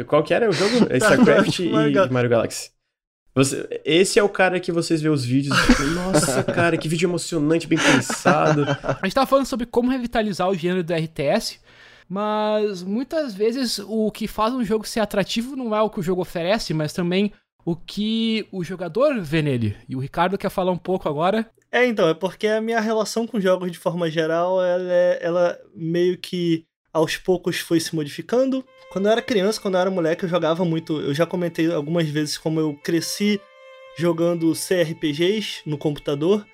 Qual 0.07 0.23
que 0.23 0.33
era 0.35 0.49
o 0.49 0.53
jogo? 0.53 0.87
É 0.91 0.97
StarCraft 1.03 1.59
e 1.61 1.71
Mario 2.11 2.31
Galaxy. 2.31 2.71
Você- 3.35 3.67
esse 3.85 4.19
é 4.19 4.23
o 4.23 4.29
cara 4.29 4.61
que 4.61 4.71
vocês 4.71 5.01
vê 5.01 5.09
os 5.09 5.25
vídeos 5.25 5.59
e 5.59 5.63
ficam, 5.63 5.87
nossa, 5.93 6.43
cara, 6.45 6.77
que 6.77 6.87
vídeo 6.87 7.09
emocionante, 7.09 7.67
bem 7.67 7.79
pensado. 7.79 8.65
A 8.83 9.01
gente 9.05 9.15
tava 9.15 9.27
falando 9.27 9.47
sobre 9.47 9.65
como 9.65 9.91
revitalizar 9.91 10.49
o 10.51 10.55
gênero 10.55 10.85
do 10.85 10.93
RTS, 10.93 11.59
mas 12.09 12.83
muitas 12.83 13.35
vezes 13.35 13.79
o 13.79 14.11
que 14.11 14.29
faz 14.29 14.53
um 14.53 14.63
jogo 14.63 14.87
ser 14.87 15.01
atrativo 15.01 15.57
não 15.57 15.75
é 15.75 15.81
o 15.81 15.89
que 15.89 15.99
o 16.01 16.03
jogo 16.03 16.21
oferece, 16.21 16.75
mas 16.75 16.93
também 16.93 17.33
o 17.65 17.75
que 17.75 18.47
o 18.53 18.63
jogador 18.63 19.19
vê 19.21 19.41
nele. 19.41 19.77
E 19.89 19.97
o 19.97 20.01
Ricardo 20.01 20.37
quer 20.37 20.51
falar 20.51 20.73
um 20.73 20.77
pouco 20.77 21.09
agora. 21.09 21.49
É, 21.71 21.87
então, 21.87 22.07
é 22.09 22.13
porque 22.13 22.47
a 22.47 22.61
minha 22.61 22.81
relação 22.81 23.27
com 23.27 23.41
jogos 23.41 23.73
de 23.73 23.79
forma 23.79 24.11
geral, 24.11 24.63
ela, 24.63 24.93
é- 24.93 25.19
ela 25.23 25.59
meio 25.75 26.19
que 26.19 26.67
aos 26.93 27.17
poucos 27.17 27.59
foi 27.59 27.81
se 27.81 27.95
modificando. 27.95 28.65
Quando 28.91 29.07
eu 29.07 29.13
era 29.13 29.23
criança, 29.23 29.61
quando 29.61 29.75
eu 29.75 29.81
era 29.81 29.91
moleque, 29.91 30.25
eu 30.25 30.29
jogava 30.29 30.65
muito. 30.65 31.01
Eu 31.01 31.15
já 31.15 31.25
comentei 31.25 31.73
algumas 31.73 32.09
vezes 32.09 32.37
como 32.37 32.61
eu 32.61 32.75
cresci 32.75 33.41
jogando 33.97 34.53
CRPGs 34.53 35.63
no 35.65 35.79
computador. 35.79 36.47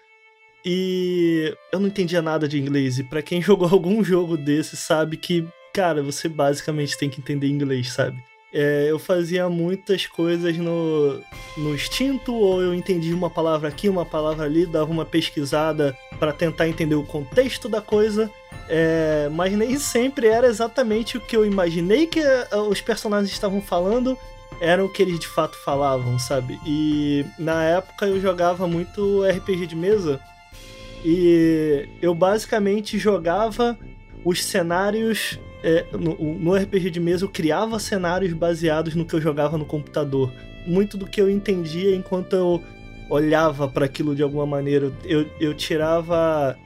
E 0.65 1.55
eu 1.73 1.81
não 1.81 1.89
entendia 1.89 2.23
nada 2.23 2.47
de 2.47 2.59
inglês. 2.59 2.99
E 2.99 3.05
pra 3.05 3.23
quem 3.23 3.41
jogou 3.43 3.69
algum 3.69 4.03
jogo 4.05 4.37
desse, 4.37 4.77
sabe 4.77 5.17
que, 5.17 5.47
cara, 5.75 6.03
você 6.03 6.29
basicamente 6.29 6.97
tem 6.97 7.11
que 7.11 7.21
entender 7.21 7.49
inglês, 7.49 7.93
sabe? 7.93 8.23
É, 8.53 8.87
eu 8.91 8.99
fazia 8.99 9.49
muitas 9.49 10.07
coisas 10.07 10.57
no, 10.57 11.21
no 11.57 11.75
instinto, 11.75 12.35
ou 12.35 12.63
eu 12.63 12.75
entendia 12.75 13.15
uma 13.15 13.29
palavra 13.29 13.69
aqui, 13.69 13.89
uma 13.89 14.07
palavra 14.07 14.47
ali, 14.47 14.65
dava 14.65 14.91
uma 14.91 15.05
pesquisada 15.05 15.97
para 16.19 16.33
tentar 16.33 16.69
entender 16.69 16.95
o 16.95 17.05
contexto 17.05 17.69
da 17.69 17.81
coisa. 17.81 18.31
É, 18.69 19.29
mas 19.33 19.53
nem 19.53 19.79
sempre 19.79 20.27
era 20.27 20.47
exatamente 20.47 21.17
o 21.17 21.21
que 21.21 21.37
eu 21.37 21.45
imaginei 21.45 22.07
que 22.07 22.21
eh, 22.21 22.49
os 22.69 22.83
personagens 22.83 23.33
estavam 23.33 23.63
falando, 23.63 24.17
era 24.61 24.85
o 24.85 24.91
que 24.91 25.01
eles 25.01 25.19
de 25.19 25.27
fato 25.27 25.57
falavam, 25.57 26.19
sabe? 26.19 26.61
E 26.67 27.25
na 27.39 27.65
época 27.65 28.07
eu 28.07 28.21
jogava 28.21 28.67
muito 28.67 29.25
RPG 29.25 29.67
de 29.67 29.77
mesa 29.77 30.21
e 31.05 31.89
eu 32.03 32.15
basicamente 32.15 32.99
jogava 32.99 33.79
os 34.25 34.45
cenários. 34.45 35.39
É, 35.63 35.85
no, 35.93 36.15
no 36.35 36.55
RPG 36.55 36.91
de 36.91 37.01
mesa 37.01 37.25
eu 37.25 37.29
criava 37.29 37.79
cenários 37.79 38.33
baseados 38.33 38.95
no 38.95 39.05
que 39.05 39.15
eu 39.15 39.21
jogava 39.21 39.59
no 39.59 39.65
computador. 39.65 40.33
Muito 40.67 40.97
do 40.97 41.07
que 41.07 41.21
eu 41.21 41.31
entendia 41.31 41.95
enquanto 41.95 42.35
eu 42.35 42.63
olhava 43.09 43.67
para 43.69 43.87
aquilo 43.87 44.15
de 44.15 44.23
alguma 44.23 44.47
maneira. 44.47 44.93
Eu, 45.05 45.27
eu 45.41 45.55
tirava. 45.55 46.57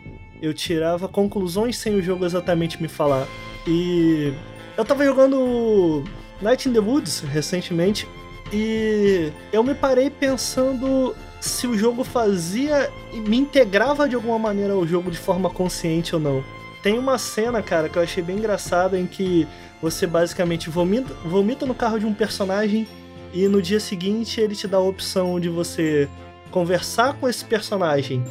Eu 0.40 0.52
tirava 0.52 1.08
conclusões 1.08 1.78
sem 1.78 1.94
o 1.94 2.02
jogo 2.02 2.24
exatamente 2.24 2.82
me 2.82 2.88
falar. 2.88 3.28
E 3.66 4.32
eu 4.76 4.84
tava 4.84 5.04
jogando 5.04 6.02
Night 6.40 6.68
in 6.68 6.72
the 6.72 6.80
Woods 6.80 7.20
recentemente 7.20 8.08
e 8.52 9.30
eu 9.52 9.62
me 9.62 9.74
parei 9.74 10.10
pensando 10.10 11.14
se 11.40 11.66
o 11.66 11.78
jogo 11.78 12.02
fazia 12.02 12.90
me 13.12 13.36
integrava 13.36 14.08
de 14.08 14.16
alguma 14.16 14.38
maneira 14.38 14.72
ao 14.72 14.86
jogo 14.86 15.10
de 15.10 15.18
forma 15.18 15.48
consciente 15.48 16.14
ou 16.14 16.20
não. 16.20 16.44
Tem 16.82 16.98
uma 16.98 17.16
cena, 17.16 17.62
cara, 17.62 17.88
que 17.88 17.96
eu 17.96 18.02
achei 18.02 18.22
bem 18.22 18.38
engraçada 18.38 18.98
em 18.98 19.06
que 19.06 19.46
você 19.80 20.06
basicamente 20.06 20.68
vomita, 20.68 21.14
vomita 21.24 21.64
no 21.64 21.74
carro 21.74 21.98
de 21.98 22.06
um 22.06 22.12
personagem 22.12 22.88
e 23.32 23.46
no 23.46 23.62
dia 23.62 23.78
seguinte 23.78 24.40
ele 24.40 24.56
te 24.56 24.66
dá 24.66 24.78
a 24.78 24.80
opção 24.80 25.38
de 25.38 25.48
você 25.48 26.08
conversar 26.50 27.14
com 27.14 27.28
esse 27.28 27.44
personagem 27.44 28.24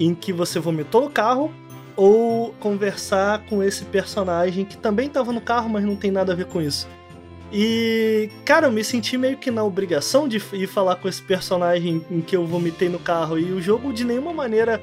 em 0.00 0.14
que 0.14 0.32
você 0.32 0.58
vomitou 0.58 1.02
no 1.02 1.10
carro 1.10 1.52
ou 1.94 2.52
conversar 2.60 3.46
com 3.46 3.62
esse 3.62 3.84
personagem 3.84 4.64
que 4.64 4.76
também 4.76 5.06
estava 5.06 5.32
no 5.32 5.40
carro, 5.40 5.68
mas 5.68 5.84
não 5.84 5.96
tem 5.96 6.10
nada 6.10 6.32
a 6.32 6.36
ver 6.36 6.46
com 6.46 6.60
isso. 6.60 6.88
E, 7.52 8.28
cara, 8.44 8.66
eu 8.66 8.72
me 8.72 8.82
senti 8.82 9.16
meio 9.16 9.38
que 9.38 9.50
na 9.50 9.62
obrigação 9.62 10.28
de 10.28 10.42
ir 10.52 10.66
falar 10.66 10.96
com 10.96 11.08
esse 11.08 11.22
personagem 11.22 12.04
em 12.10 12.20
que 12.20 12.36
eu 12.36 12.44
vomitei 12.44 12.88
no 12.88 12.98
carro. 12.98 13.38
E 13.38 13.52
o 13.52 13.62
jogo 13.62 13.92
de 13.92 14.04
nenhuma 14.04 14.32
maneira 14.32 14.82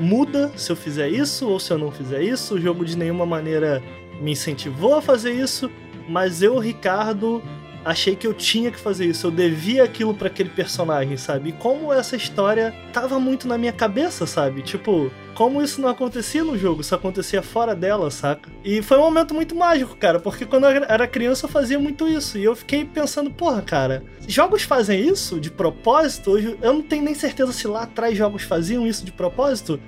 muda 0.00 0.50
se 0.56 0.70
eu 0.72 0.76
fizer 0.76 1.08
isso 1.08 1.48
ou 1.48 1.60
se 1.60 1.72
eu 1.72 1.78
não 1.78 1.90
fizer 1.90 2.22
isso. 2.22 2.54
O 2.54 2.60
jogo 2.60 2.84
de 2.84 2.96
nenhuma 2.96 3.26
maneira 3.26 3.82
me 4.20 4.32
incentivou 4.32 4.94
a 4.94 5.02
fazer 5.02 5.32
isso. 5.32 5.70
Mas 6.08 6.42
eu, 6.42 6.58
Ricardo, 6.58 7.42
achei 7.84 8.16
que 8.16 8.26
eu 8.26 8.34
tinha 8.34 8.70
que 8.70 8.78
fazer 8.78 9.06
isso. 9.06 9.26
Eu 9.26 9.30
devia 9.30 9.84
aquilo 9.84 10.14
para 10.14 10.28
aquele 10.28 10.50
personagem, 10.50 11.16
sabe? 11.16 11.50
E 11.50 11.52
como 11.52 11.92
essa 11.92 12.16
história 12.16 12.74
tava 12.92 13.18
muito 13.20 13.46
na 13.46 13.56
minha 13.56 13.72
cabeça, 13.72 14.26
sabe? 14.26 14.62
Tipo, 14.62 15.10
como 15.40 15.62
isso 15.62 15.80
não 15.80 15.88
acontecia 15.88 16.44
no 16.44 16.58
jogo, 16.58 16.82
isso 16.82 16.94
acontecia 16.94 17.40
fora 17.40 17.74
dela, 17.74 18.10
saca? 18.10 18.50
E 18.62 18.82
foi 18.82 18.98
um 18.98 19.04
momento 19.04 19.34
muito 19.34 19.54
mágico, 19.54 19.96
cara, 19.96 20.20
porque 20.20 20.44
quando 20.44 20.66
eu 20.66 20.84
era 20.84 21.08
criança 21.08 21.46
eu 21.46 21.48
fazia 21.48 21.78
muito 21.78 22.06
isso. 22.06 22.36
E 22.36 22.44
eu 22.44 22.54
fiquei 22.54 22.84
pensando, 22.84 23.30
porra, 23.30 23.62
cara, 23.62 24.04
jogos 24.28 24.64
fazem 24.64 25.00
isso 25.00 25.40
de 25.40 25.50
propósito? 25.50 26.32
Hoje 26.32 26.58
eu 26.60 26.74
não 26.74 26.82
tenho 26.82 27.02
nem 27.02 27.14
certeza 27.14 27.54
se 27.54 27.66
lá 27.66 27.84
atrás 27.84 28.18
jogos 28.18 28.42
faziam 28.42 28.86
isso 28.86 29.02
de 29.02 29.12
propósito. 29.12 29.80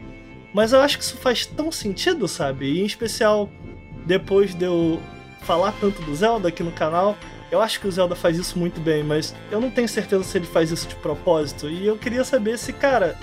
Mas 0.54 0.72
eu 0.72 0.80
acho 0.80 0.96
que 0.96 1.04
isso 1.04 1.18
faz 1.18 1.44
tão 1.44 1.70
sentido, 1.70 2.26
sabe? 2.26 2.72
E 2.72 2.80
em 2.80 2.86
especial 2.86 3.50
depois 4.06 4.54
de 4.54 4.64
eu 4.64 4.98
falar 5.42 5.72
tanto 5.78 6.00
do 6.00 6.14
Zelda 6.14 6.48
aqui 6.48 6.62
no 6.62 6.72
canal, 6.72 7.14
eu 7.50 7.60
acho 7.60 7.78
que 7.78 7.86
o 7.86 7.92
Zelda 7.92 8.16
faz 8.16 8.38
isso 8.38 8.58
muito 8.58 8.80
bem, 8.80 9.04
mas 9.04 9.34
eu 9.50 9.60
não 9.60 9.70
tenho 9.70 9.86
certeza 9.86 10.24
se 10.24 10.38
ele 10.38 10.46
faz 10.46 10.70
isso 10.70 10.88
de 10.88 10.94
propósito. 10.94 11.68
E 11.68 11.86
eu 11.86 11.98
queria 11.98 12.24
saber 12.24 12.58
se, 12.58 12.72
cara, 12.72 13.18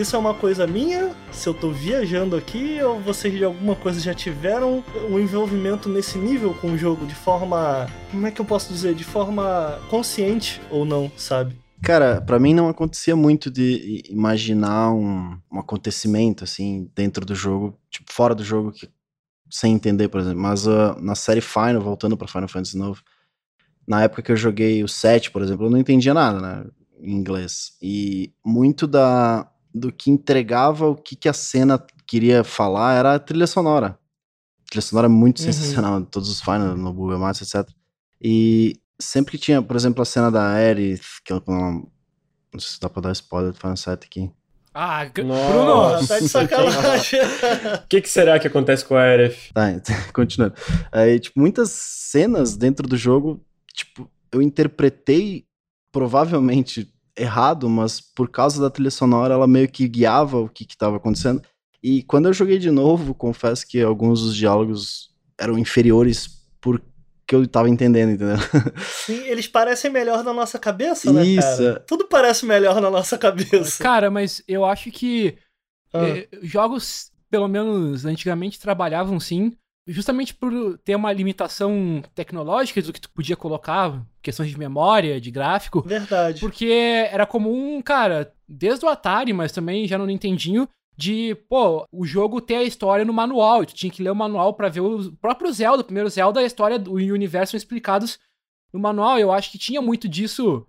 isso 0.00 0.14
é 0.14 0.18
uma 0.18 0.34
coisa 0.34 0.66
minha, 0.66 1.14
se 1.32 1.48
eu 1.48 1.54
tô 1.54 1.70
viajando 1.70 2.36
aqui, 2.36 2.80
ou 2.82 3.00
vocês 3.00 3.34
de 3.34 3.44
alguma 3.44 3.74
coisa 3.74 3.98
já 4.00 4.14
tiveram 4.14 4.84
um 5.10 5.18
envolvimento 5.18 5.88
nesse 5.88 6.18
nível 6.18 6.54
com 6.54 6.72
o 6.72 6.78
jogo 6.78 7.04
de 7.06 7.14
forma. 7.14 7.88
Como 8.10 8.26
é 8.26 8.30
que 8.30 8.40
eu 8.40 8.44
posso 8.44 8.72
dizer? 8.72 8.94
De 8.94 9.04
forma 9.04 9.80
consciente 9.90 10.60
ou 10.70 10.84
não, 10.84 11.10
sabe? 11.16 11.56
Cara, 11.82 12.20
pra 12.20 12.38
mim 12.38 12.54
não 12.54 12.68
acontecia 12.68 13.14
muito 13.14 13.50
de 13.50 14.02
imaginar 14.08 14.92
um, 14.92 15.38
um 15.50 15.58
acontecimento, 15.58 16.44
assim, 16.44 16.90
dentro 16.94 17.24
do 17.24 17.34
jogo, 17.34 17.78
tipo, 17.90 18.12
fora 18.12 18.34
do 18.34 18.44
jogo, 18.44 18.72
que 18.72 18.88
sem 19.50 19.74
entender, 19.74 20.08
por 20.08 20.20
exemplo. 20.20 20.40
Mas 20.40 20.66
uh, 20.66 20.96
na 21.00 21.14
série 21.14 21.40
Final, 21.40 21.80
voltando 21.80 22.16
pra 22.16 22.28
Final 22.28 22.48
Fantasy 22.48 22.78
IX, 22.78 23.02
na 23.86 24.02
época 24.02 24.22
que 24.22 24.30
eu 24.32 24.36
joguei 24.36 24.82
o 24.84 24.88
7, 24.88 25.30
por 25.30 25.42
exemplo, 25.42 25.66
eu 25.66 25.70
não 25.70 25.78
entendia 25.78 26.12
nada, 26.12 26.40
né? 26.40 26.66
Em 27.00 27.14
inglês. 27.14 27.72
E 27.80 28.32
muito 28.44 28.86
da, 28.86 29.48
do 29.74 29.92
que 29.92 30.10
entregava 30.10 30.86
o 30.86 30.96
que, 30.96 31.14
que 31.14 31.28
a 31.28 31.32
cena 31.32 31.84
queria 32.06 32.42
falar 32.42 32.94
era 32.94 33.14
a 33.14 33.18
trilha 33.18 33.46
sonora. 33.46 33.98
A 34.66 34.70
trilha 34.70 34.82
sonora 34.82 35.06
é 35.06 35.10
muito 35.10 35.38
uhum. 35.38 35.44
sensacional, 35.44 36.00
todos 36.10 36.28
os 36.28 36.40
Final, 36.40 36.76
no 36.76 36.92
Google 36.92 37.18
Maps, 37.18 37.42
etc. 37.42 37.68
E 38.20 38.80
sempre 38.98 39.32
que 39.32 39.38
tinha, 39.38 39.62
por 39.62 39.76
exemplo, 39.76 40.02
a 40.02 40.04
cena 40.04 40.30
da 40.30 40.50
Aerith, 40.52 41.22
que 41.24 41.32
ela, 41.32 41.42
não 41.46 41.90
sei 42.58 42.70
se 42.70 42.80
dá 42.80 42.88
pra 42.88 43.02
dar 43.02 43.12
spoiler 43.12 43.52
do 43.52 43.58
Final 43.58 43.76
7 43.76 44.06
aqui. 44.06 44.30
Ah, 44.74 45.04
Bruno! 45.12 46.06
Tá 46.06 46.18
de 46.20 46.28
sacanagem. 46.28 47.20
O 47.20 47.86
que, 47.88 48.00
que, 48.00 48.08
será 48.08 48.38
que 48.38 48.46
acontece 48.46 48.84
com 48.84 48.94
a 48.96 49.02
Aerith? 49.02 49.52
Tá, 49.52 49.70
continuando. 50.12 50.54
Aí, 50.92 51.18
tipo, 51.18 51.38
muitas 51.40 51.70
cenas 51.70 52.56
dentro 52.56 52.86
do 52.86 52.96
jogo, 52.96 53.44
tipo, 53.74 54.10
eu 54.32 54.42
interpretei 54.42 55.46
provavelmente 55.90 56.92
errado, 57.18 57.68
mas 57.68 58.00
por 58.00 58.28
causa 58.30 58.60
da 58.60 58.70
trilha 58.70 58.90
sonora, 58.90 59.34
ela 59.34 59.46
meio 59.46 59.68
que 59.68 59.88
guiava 59.88 60.38
o 60.38 60.48
que 60.48 60.64
estava 60.64 60.96
acontecendo. 60.96 61.42
E 61.82 62.02
quando 62.02 62.26
eu 62.26 62.32
joguei 62.32 62.58
de 62.58 62.70
novo, 62.70 63.14
confesso 63.14 63.66
que 63.66 63.80
alguns 63.80 64.22
dos 64.22 64.34
diálogos 64.34 65.10
eram 65.38 65.58
inferiores 65.58 66.28
por 66.60 66.82
que 67.26 67.34
eu 67.34 67.46
tava 67.46 67.68
entendendo, 67.68 68.12
entendeu? 68.12 68.36
Sim, 69.04 69.22
eles 69.26 69.46
parecem 69.46 69.90
melhor 69.90 70.24
na 70.24 70.32
nossa 70.32 70.58
cabeça, 70.58 71.12
né, 71.12 71.24
Isso. 71.24 71.62
cara? 71.62 71.80
Tudo 71.80 72.06
parece 72.08 72.46
melhor 72.46 72.80
na 72.80 72.90
nossa 72.90 73.18
cabeça. 73.18 73.82
Cara, 73.82 74.10
mas 74.10 74.42
eu 74.48 74.64
acho 74.64 74.90
que 74.90 75.36
ah. 75.92 76.08
eh, 76.08 76.28
jogos, 76.42 77.12
pelo 77.30 77.46
menos 77.46 78.06
antigamente, 78.06 78.58
trabalhavam 78.58 79.20
sim, 79.20 79.54
justamente 79.88 80.34
por 80.34 80.78
ter 80.84 80.94
uma 80.94 81.12
limitação 81.12 82.02
tecnológica 82.14 82.82
do 82.82 82.92
que 82.92 83.00
tu 83.00 83.10
podia 83.10 83.36
colocar, 83.36 84.04
questões 84.22 84.50
de 84.50 84.58
memória, 84.58 85.20
de 85.20 85.30
gráfico. 85.30 85.80
Verdade. 85.80 86.40
Porque 86.40 87.08
era 87.10 87.26
comum, 87.26 87.80
cara, 87.80 88.32
desde 88.46 88.84
o 88.84 88.88
Atari, 88.88 89.32
mas 89.32 89.50
também 89.50 89.88
já 89.88 89.96
no 89.96 90.06
Nintendinho, 90.06 90.68
de, 90.96 91.34
pô, 91.48 91.86
o 91.90 92.04
jogo 92.04 92.40
ter 92.40 92.56
a 92.56 92.64
história 92.64 93.04
no 93.04 93.12
manual, 93.12 93.64
tu 93.64 93.72
tinha 93.72 93.90
que 93.90 94.02
ler 94.02 94.10
o 94.10 94.16
manual 94.16 94.52
para 94.52 94.68
ver 94.68 94.80
o 94.80 95.12
próprio 95.12 95.52
Zelda, 95.52 95.80
o 95.80 95.84
primeiro 95.84 96.10
Zelda, 96.10 96.40
a 96.40 96.44
história 96.44 96.78
do 96.78 96.92
universo 96.94 97.56
explicados 97.56 98.18
no 98.72 98.80
manual. 98.80 99.18
Eu 99.18 99.32
acho 99.32 99.50
que 99.50 99.58
tinha 99.58 99.80
muito 99.80 100.08
disso 100.08 100.66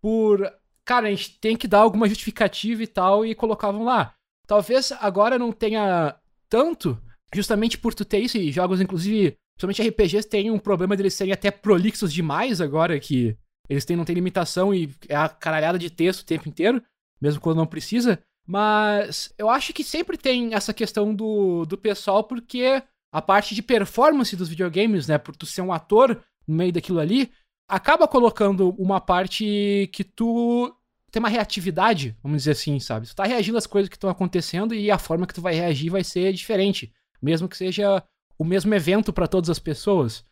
por, 0.00 0.52
cara, 0.84 1.06
a 1.06 1.10
gente 1.10 1.38
tem 1.38 1.56
que 1.56 1.68
dar 1.68 1.78
alguma 1.78 2.08
justificativa 2.08 2.82
e 2.82 2.86
tal, 2.86 3.24
e 3.24 3.34
colocavam 3.34 3.84
lá. 3.84 4.14
Talvez 4.46 4.92
agora 5.00 5.38
não 5.38 5.52
tenha 5.52 6.16
tanto, 6.48 7.00
justamente 7.34 7.78
por 7.78 7.94
tu 7.94 8.04
ter 8.04 8.18
isso, 8.18 8.38
e 8.38 8.52
jogos, 8.52 8.80
inclusive, 8.80 9.36
principalmente 9.56 9.88
RPGs, 9.88 10.28
tem 10.28 10.50
um 10.50 10.58
problema 10.58 10.96
deles 10.96 11.14
serem 11.14 11.32
até 11.32 11.50
prolixos 11.50 12.12
demais 12.12 12.60
agora, 12.60 12.98
que 12.98 13.36
eles 13.68 13.84
têm, 13.84 13.96
não 13.96 14.04
tem 14.04 14.14
limitação 14.14 14.74
e 14.74 14.94
é 15.08 15.16
a 15.16 15.28
caralhada 15.28 15.78
de 15.78 15.90
texto 15.90 16.20
o 16.20 16.26
tempo 16.26 16.48
inteiro, 16.48 16.82
mesmo 17.20 17.40
quando 17.40 17.58
não 17.58 17.66
precisa. 17.66 18.18
Mas 18.46 19.32
eu 19.36 19.50
acho 19.50 19.74
que 19.74 19.84
sempre 19.84 20.16
tem 20.16 20.54
essa 20.54 20.72
questão 20.72 21.14
do, 21.14 21.66
do 21.66 21.76
pessoal, 21.76 22.24
porque 22.24 22.82
a 23.12 23.20
parte 23.20 23.54
de 23.54 23.62
performance 23.62 24.34
dos 24.34 24.48
videogames, 24.48 25.06
né? 25.06 25.18
Por 25.18 25.36
tu 25.36 25.44
ser 25.44 25.60
um 25.60 25.72
ator 25.72 26.22
no 26.46 26.54
meio 26.54 26.72
daquilo 26.72 26.98
ali, 26.98 27.30
acaba 27.68 28.08
colocando 28.08 28.70
uma 28.78 29.00
parte 29.00 29.90
que 29.92 30.02
tu 30.02 30.74
tem 31.10 31.20
uma 31.20 31.28
reatividade, 31.28 32.16
vamos 32.22 32.38
dizer 32.38 32.52
assim, 32.52 32.78
sabe? 32.80 33.06
Tu 33.06 33.14
tá 33.14 33.24
reagindo 33.24 33.58
às 33.58 33.66
coisas 33.66 33.88
que 33.88 33.96
estão 33.96 34.10
acontecendo 34.10 34.74
e 34.74 34.90
a 34.90 34.98
forma 34.98 35.26
que 35.26 35.34
tu 35.34 35.42
vai 35.42 35.54
reagir 35.54 35.90
vai 35.90 36.04
ser 36.04 36.32
diferente, 36.32 36.92
mesmo 37.20 37.48
que 37.48 37.56
seja 37.56 38.02
o 38.38 38.44
mesmo 38.44 38.72
evento 38.74 39.12
para 39.12 39.26
todas 39.26 39.50
as 39.50 39.58
pessoas. 39.58 40.24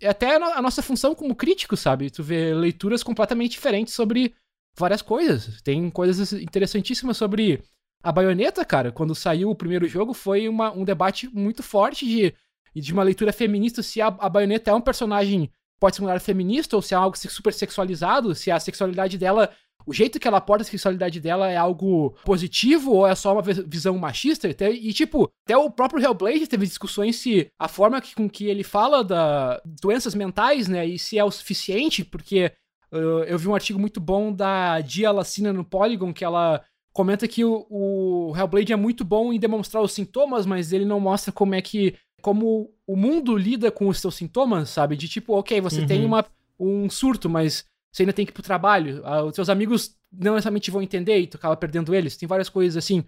É 0.00 0.08
até 0.08 0.36
a 0.36 0.62
nossa 0.62 0.82
função 0.82 1.14
como 1.14 1.34
crítico, 1.34 1.76
sabe? 1.76 2.10
Tu 2.10 2.22
vê 2.22 2.54
leituras 2.54 3.02
completamente 3.02 3.52
diferentes 3.52 3.94
sobre 3.94 4.34
várias 4.76 5.02
coisas. 5.02 5.60
Tem 5.62 5.90
coisas 5.90 6.32
interessantíssimas 6.32 7.16
sobre 7.16 7.62
a 8.02 8.12
baioneta, 8.12 8.64
cara. 8.64 8.92
Quando 8.92 9.14
saiu 9.14 9.50
o 9.50 9.56
primeiro 9.56 9.88
jogo, 9.88 10.14
foi 10.14 10.48
uma, 10.48 10.70
um 10.70 10.84
debate 10.84 11.28
muito 11.34 11.62
forte 11.62 12.06
de, 12.06 12.34
de 12.80 12.92
uma 12.92 13.02
leitura 13.02 13.32
feminista 13.32 13.82
se 13.82 14.00
a, 14.00 14.06
a 14.06 14.28
baioneta 14.28 14.70
é 14.70 14.74
um 14.74 14.80
personagem 14.80 15.50
pode 15.80 15.96
ser 15.96 16.02
um 16.02 16.06
lugar 16.06 16.20
feminista 16.20 16.76
ou 16.76 16.82
se 16.82 16.94
é 16.94 16.96
algo 16.96 17.16
super 17.16 17.52
sexualizado, 17.52 18.34
se 18.34 18.50
a 18.50 18.58
sexualidade 18.58 19.16
dela, 19.16 19.50
o 19.88 19.92
jeito 19.94 20.20
que 20.20 20.28
ela 20.28 20.36
aborda 20.36 20.62
a 20.62 20.66
sexualidade 20.66 21.18
dela 21.18 21.50
é 21.50 21.56
algo 21.56 22.14
positivo 22.22 22.92
ou 22.92 23.06
é 23.06 23.14
só 23.14 23.32
uma 23.32 23.40
visão 23.40 23.96
machista. 23.96 24.46
E, 24.46 24.92
tipo, 24.92 25.30
até 25.46 25.56
o 25.56 25.70
próprio 25.70 26.04
Hellblade 26.04 26.46
teve 26.46 26.66
discussões 26.66 27.16
se 27.16 27.50
a 27.58 27.68
forma 27.68 27.98
que, 27.98 28.14
com 28.14 28.28
que 28.28 28.46
ele 28.46 28.62
fala 28.62 29.02
da 29.02 29.58
doenças 29.64 30.14
mentais, 30.14 30.68
né, 30.68 30.84
e 30.84 30.98
se 30.98 31.18
é 31.18 31.24
o 31.24 31.30
suficiente, 31.30 32.04
porque 32.04 32.52
eu, 32.92 33.24
eu 33.24 33.38
vi 33.38 33.48
um 33.48 33.54
artigo 33.54 33.78
muito 33.78 33.98
bom 33.98 34.30
da 34.30 34.82
Dia 34.82 35.10
Lacina 35.10 35.54
no 35.54 35.64
Polygon, 35.64 36.12
que 36.12 36.24
ela 36.24 36.62
comenta 36.92 37.26
que 37.26 37.42
o, 37.42 37.66
o, 37.70 38.34
Hellblade 38.36 38.74
é 38.74 38.76
muito 38.76 39.06
bom 39.06 39.32
em 39.32 39.38
demonstrar 39.38 39.82
os 39.82 39.92
sintomas, 39.92 40.44
mas 40.44 40.70
ele 40.70 40.84
não 40.84 41.00
mostra 41.00 41.32
como 41.32 41.54
é 41.54 41.62
que. 41.62 41.94
como 42.20 42.70
o 42.86 42.94
mundo 42.94 43.38
lida 43.38 43.70
com 43.70 43.88
os 43.88 44.00
seus 44.00 44.16
sintomas, 44.16 44.68
sabe? 44.68 44.96
De 44.96 45.08
tipo, 45.08 45.32
ok, 45.32 45.62
você 45.62 45.80
uhum. 45.80 45.86
tem 45.86 46.04
uma, 46.04 46.26
um 46.60 46.90
surto, 46.90 47.30
mas 47.30 47.64
você 47.92 48.02
ainda 48.02 48.12
tem 48.12 48.24
que 48.24 48.32
ir 48.32 48.34
pro 48.34 48.42
trabalho. 48.42 49.02
Ah, 49.04 49.24
os 49.24 49.34
seus 49.34 49.48
amigos 49.48 49.96
não 50.12 50.34
necessariamente 50.34 50.70
vão 50.70 50.82
entender 50.82 51.18
e 51.18 51.26
tu 51.26 51.36
acaba 51.36 51.56
perdendo 51.56 51.94
eles. 51.94 52.16
Tem 52.16 52.28
várias 52.28 52.48
coisas 52.48 52.76
assim. 52.76 53.04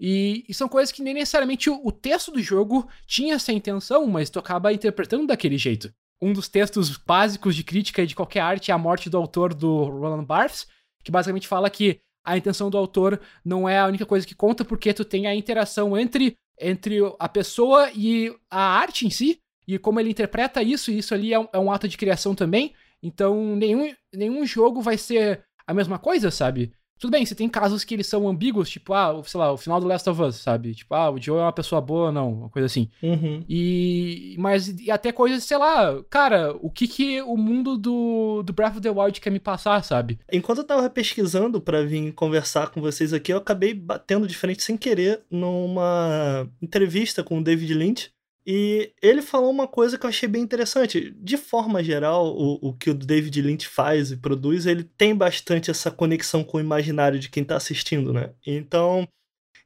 E, 0.00 0.44
e, 0.48 0.54
são 0.54 0.68
coisas 0.68 0.90
que 0.90 1.02
nem 1.02 1.14
necessariamente 1.14 1.70
o, 1.70 1.80
o, 1.84 1.92
texto 1.92 2.32
do 2.32 2.42
jogo 2.42 2.88
tinha 3.06 3.34
essa 3.34 3.52
intenção, 3.52 4.06
mas 4.06 4.30
tu 4.30 4.38
acaba 4.38 4.72
interpretando 4.72 5.26
daquele 5.26 5.56
jeito 5.56 5.92
um 6.22 6.32
dos 6.32 6.48
textos 6.48 6.96
básicos 6.96 7.56
de 7.56 7.64
crítica 7.64 8.06
de 8.06 8.14
qualquer 8.14 8.40
arte 8.40 8.70
é 8.70 8.74
a 8.74 8.78
morte 8.78 9.10
do 9.10 9.16
autor 9.16 9.52
do 9.52 9.82
Roland 9.82 10.22
Barthes, 10.22 10.68
que 11.02 11.10
basicamente 11.10 11.48
fala 11.48 11.68
que 11.68 11.98
a 12.24 12.36
intenção 12.36 12.70
do 12.70 12.78
autor 12.78 13.20
não 13.44 13.68
é 13.68 13.80
a 13.80 13.86
única 13.86 14.06
coisa 14.06 14.24
que 14.24 14.34
conta, 14.34 14.64
porque 14.64 14.94
tu 14.94 15.04
tem 15.04 15.26
a 15.26 15.34
interação 15.34 15.98
entre, 15.98 16.36
entre 16.60 17.00
a 17.18 17.28
pessoa 17.28 17.90
e 17.92 18.32
a 18.48 18.62
arte 18.62 19.04
em 19.04 19.10
si, 19.10 19.40
e 19.66 19.76
como 19.80 19.98
ele 19.98 20.10
interpreta 20.10 20.62
isso, 20.62 20.92
e 20.92 20.98
isso 20.98 21.12
ali 21.12 21.34
é 21.34 21.40
um, 21.40 21.48
é 21.52 21.58
um 21.58 21.72
ato 21.72 21.88
de 21.88 21.98
criação 21.98 22.36
também. 22.36 22.72
Então, 23.02 23.56
nenhum, 23.56 23.92
nenhum 24.14 24.46
jogo 24.46 24.80
vai 24.80 24.96
ser 24.96 25.44
a 25.66 25.74
mesma 25.74 25.98
coisa, 25.98 26.30
sabe? 26.30 26.72
Tudo 27.02 27.10
bem, 27.10 27.26
você 27.26 27.34
tem 27.34 27.48
casos 27.48 27.82
que 27.82 27.94
eles 27.94 28.06
são 28.06 28.28
ambíguos, 28.28 28.70
tipo, 28.70 28.94
ah, 28.94 29.20
sei 29.24 29.40
lá, 29.40 29.52
o 29.52 29.56
final 29.56 29.80
do 29.80 29.88
Last 29.88 30.08
of 30.08 30.22
Us, 30.22 30.36
sabe? 30.36 30.72
Tipo, 30.72 30.94
ah, 30.94 31.10
o 31.10 31.20
Joe 31.20 31.36
é 31.36 31.42
uma 31.42 31.52
pessoa 31.52 31.80
boa 31.80 32.12
não, 32.12 32.32
uma 32.32 32.48
coisa 32.48 32.66
assim. 32.66 32.88
Uhum. 33.02 33.44
E. 33.48 34.36
Mas 34.38 34.68
e 34.68 34.88
até 34.88 35.10
coisas, 35.10 35.42
sei 35.42 35.56
lá, 35.56 36.00
cara, 36.08 36.56
o 36.60 36.70
que 36.70 36.86
que 36.86 37.20
o 37.22 37.36
mundo 37.36 37.76
do, 37.76 38.44
do 38.44 38.52
Breath 38.52 38.74
of 38.74 38.80
the 38.82 38.90
Wild 38.90 39.20
quer 39.20 39.30
me 39.30 39.40
passar, 39.40 39.82
sabe? 39.82 40.20
Enquanto 40.32 40.58
eu 40.58 40.64
tava 40.64 40.88
pesquisando 40.88 41.60
para 41.60 41.84
vir 41.84 42.12
conversar 42.12 42.70
com 42.70 42.80
vocês 42.80 43.12
aqui, 43.12 43.32
eu 43.32 43.38
acabei 43.38 43.74
batendo 43.74 44.28
de 44.28 44.36
frente 44.36 44.62
sem 44.62 44.76
querer 44.76 45.22
numa 45.28 46.48
entrevista 46.62 47.24
com 47.24 47.38
o 47.38 47.42
David 47.42 47.74
Lynch. 47.74 48.12
E 48.44 48.92
ele 49.00 49.22
falou 49.22 49.50
uma 49.50 49.68
coisa 49.68 49.96
que 49.96 50.04
eu 50.04 50.10
achei 50.10 50.28
bem 50.28 50.42
interessante. 50.42 51.12
De 51.18 51.36
forma 51.36 51.82
geral, 51.82 52.36
o, 52.36 52.58
o 52.60 52.74
que 52.74 52.90
o 52.90 52.94
David 52.94 53.40
Lynch 53.40 53.68
faz 53.68 54.10
e 54.10 54.16
produz, 54.16 54.66
ele 54.66 54.82
tem 54.82 55.14
bastante 55.14 55.70
essa 55.70 55.90
conexão 55.90 56.42
com 56.42 56.58
o 56.58 56.60
imaginário 56.60 57.18
de 57.18 57.28
quem 57.28 57.42
está 57.44 57.56
assistindo, 57.56 58.12
né? 58.12 58.32
Então, 58.44 59.06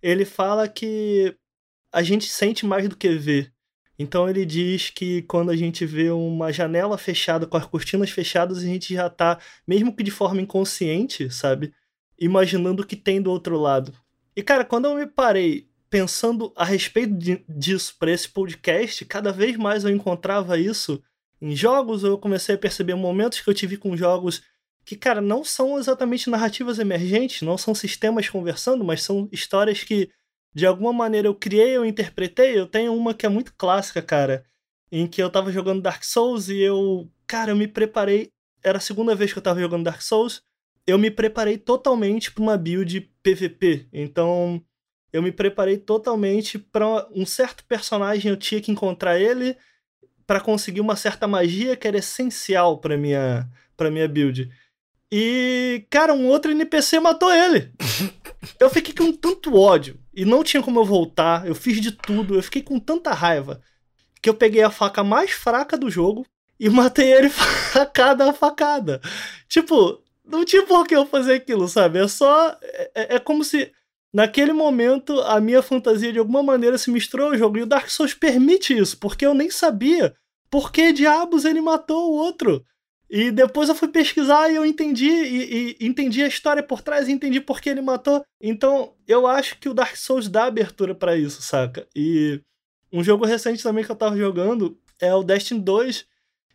ele 0.02 0.24
fala 0.24 0.68
que 0.68 1.34
a 1.92 2.02
gente 2.02 2.28
sente 2.28 2.66
mais 2.66 2.88
do 2.88 2.96
que 2.96 3.08
vê. 3.08 3.50
Então 3.98 4.28
ele 4.28 4.44
diz 4.44 4.90
que 4.90 5.22
quando 5.22 5.50
a 5.50 5.56
gente 5.56 5.86
vê 5.86 6.10
uma 6.10 6.52
janela 6.52 6.98
fechada 6.98 7.46
com 7.46 7.56
as 7.56 7.64
cortinas 7.64 8.10
fechadas, 8.10 8.58
a 8.58 8.66
gente 8.66 8.94
já 8.94 9.06
está, 9.06 9.38
mesmo 9.66 9.94
que 9.94 10.02
de 10.02 10.10
forma 10.10 10.42
inconsciente, 10.42 11.30
sabe, 11.30 11.72
imaginando 12.18 12.82
o 12.82 12.86
que 12.86 12.96
tem 12.96 13.22
do 13.22 13.30
outro 13.30 13.58
lado. 13.58 13.92
E 14.34 14.42
cara, 14.42 14.64
quando 14.64 14.84
eu 14.84 14.94
me 14.94 15.06
parei 15.06 15.66
pensando 15.88 16.52
a 16.56 16.64
respeito 16.64 17.14
de, 17.14 17.44
disso 17.48 17.94
para 17.98 18.10
esse 18.10 18.28
podcast, 18.28 19.04
cada 19.04 19.32
vez 19.32 19.56
mais 19.56 19.84
eu 19.84 19.90
encontrava 19.90 20.58
isso 20.58 21.02
em 21.40 21.54
jogos, 21.54 22.02
eu 22.02 22.18
comecei 22.18 22.54
a 22.54 22.58
perceber 22.58 22.94
momentos 22.94 23.40
que 23.40 23.48
eu 23.48 23.54
tive 23.54 23.76
com 23.76 23.96
jogos 23.96 24.42
que, 24.86 24.96
cara, 24.96 25.20
não 25.20 25.42
são 25.42 25.78
exatamente 25.78 26.30
narrativas 26.30 26.78
emergentes, 26.78 27.42
não 27.42 27.58
são 27.58 27.74
sistemas 27.74 28.28
conversando, 28.28 28.84
mas 28.84 29.02
são 29.02 29.28
histórias 29.32 29.82
que, 29.82 30.08
de 30.54 30.64
alguma 30.64 30.92
maneira, 30.92 31.26
eu 31.26 31.34
criei, 31.34 31.76
eu 31.76 31.84
interpretei. 31.84 32.56
Eu 32.56 32.68
tenho 32.68 32.94
uma 32.94 33.12
que 33.12 33.26
é 33.26 33.28
muito 33.28 33.52
clássica, 33.58 34.00
cara, 34.00 34.44
em 34.90 35.08
que 35.08 35.20
eu 35.20 35.28
tava 35.28 35.50
jogando 35.50 35.82
Dark 35.82 36.04
Souls 36.04 36.48
e 36.48 36.60
eu, 36.60 37.10
cara, 37.26 37.50
eu 37.50 37.56
me 37.56 37.66
preparei. 37.66 38.30
Era 38.62 38.78
a 38.78 38.80
segunda 38.80 39.12
vez 39.12 39.32
que 39.32 39.38
eu 39.38 39.42
tava 39.42 39.58
jogando 39.58 39.82
Dark 39.82 40.00
Souls. 40.00 40.40
Eu 40.86 40.98
me 40.98 41.10
preparei 41.10 41.58
totalmente 41.58 42.30
para 42.30 42.42
uma 42.42 42.56
build 42.56 43.00
PVP. 43.24 43.88
Então, 43.92 44.62
eu 45.16 45.22
me 45.22 45.32
preparei 45.32 45.78
totalmente 45.78 46.58
para 46.58 47.06
um 47.10 47.24
certo 47.24 47.64
personagem, 47.64 48.30
eu 48.30 48.36
tinha 48.36 48.60
que 48.60 48.70
encontrar 48.70 49.18
ele 49.18 49.56
para 50.26 50.40
conseguir 50.40 50.82
uma 50.82 50.94
certa 50.94 51.26
magia 51.26 51.74
que 51.74 51.88
era 51.88 51.96
essencial 51.96 52.78
para 52.78 52.98
minha 52.98 53.48
para 53.74 53.90
minha 53.90 54.06
build. 54.06 54.50
E, 55.10 55.86
cara, 55.88 56.12
um 56.12 56.26
outro 56.26 56.50
NPC 56.50 57.00
matou 57.00 57.32
ele. 57.32 57.72
eu 58.60 58.68
fiquei 58.68 58.92
com 58.92 59.10
tanto 59.10 59.56
ódio 59.56 59.98
e 60.12 60.26
não 60.26 60.44
tinha 60.44 60.62
como 60.62 60.80
eu 60.80 60.84
voltar. 60.84 61.46
Eu 61.46 61.54
fiz 61.54 61.80
de 61.80 61.92
tudo, 61.92 62.34
eu 62.34 62.42
fiquei 62.42 62.62
com 62.62 62.78
tanta 62.78 63.14
raiva 63.14 63.62
que 64.20 64.28
eu 64.28 64.34
peguei 64.34 64.62
a 64.62 64.70
faca 64.70 65.02
mais 65.02 65.30
fraca 65.30 65.78
do 65.78 65.90
jogo 65.90 66.26
e 66.60 66.68
matei 66.68 67.10
ele 67.10 67.30
facada 67.72 68.28
a 68.28 68.34
facada. 68.34 69.00
Tipo, 69.48 70.02
não 70.26 70.44
tinha 70.44 70.62
por 70.64 70.86
que 70.86 70.94
eu 70.94 71.06
fazer 71.06 71.34
aquilo, 71.34 71.68
sabe? 71.68 72.00
É 72.00 72.08
só. 72.08 72.54
É, 72.94 73.16
é 73.16 73.18
como 73.18 73.42
se 73.42 73.72
naquele 74.16 74.54
momento 74.54 75.20
a 75.20 75.38
minha 75.38 75.60
fantasia 75.60 76.10
de 76.10 76.18
alguma 76.18 76.42
maneira 76.42 76.78
se 76.78 76.90
misturou 76.90 77.26
ao 77.26 77.36
jogo. 77.36 77.58
E 77.58 77.62
o 77.62 77.66
Dark 77.66 77.90
Souls 77.90 78.14
permite 78.14 78.74
isso, 78.74 78.96
porque 78.96 79.26
eu 79.26 79.34
nem 79.34 79.50
sabia 79.50 80.16
por 80.50 80.72
que 80.72 80.90
diabos 80.90 81.44
ele 81.44 81.60
matou 81.60 82.10
o 82.10 82.16
outro. 82.16 82.64
E 83.10 83.30
depois 83.30 83.68
eu 83.68 83.74
fui 83.74 83.88
pesquisar 83.88 84.48
e 84.48 84.56
eu 84.56 84.64
entendi, 84.64 85.10
e, 85.10 85.76
e, 85.78 85.86
entendi 85.86 86.22
a 86.22 86.28
história 86.28 86.62
por 86.62 86.80
trás 86.80 87.08
e 87.08 87.12
entendi 87.12 87.42
por 87.42 87.60
que 87.60 87.68
ele 87.68 87.82
matou. 87.82 88.24
Então, 88.40 88.94
eu 89.06 89.26
acho 89.26 89.58
que 89.58 89.68
o 89.68 89.74
Dark 89.74 89.94
Souls 89.96 90.30
dá 90.30 90.44
abertura 90.44 90.94
para 90.94 91.14
isso, 91.14 91.42
saca? 91.42 91.86
E 91.94 92.40
um 92.90 93.04
jogo 93.04 93.26
recente 93.26 93.62
também 93.62 93.84
que 93.84 93.92
eu 93.92 93.96
tava 93.96 94.16
jogando 94.16 94.78
é 94.98 95.14
o 95.14 95.22
Destiny 95.22 95.60
2, 95.60 96.06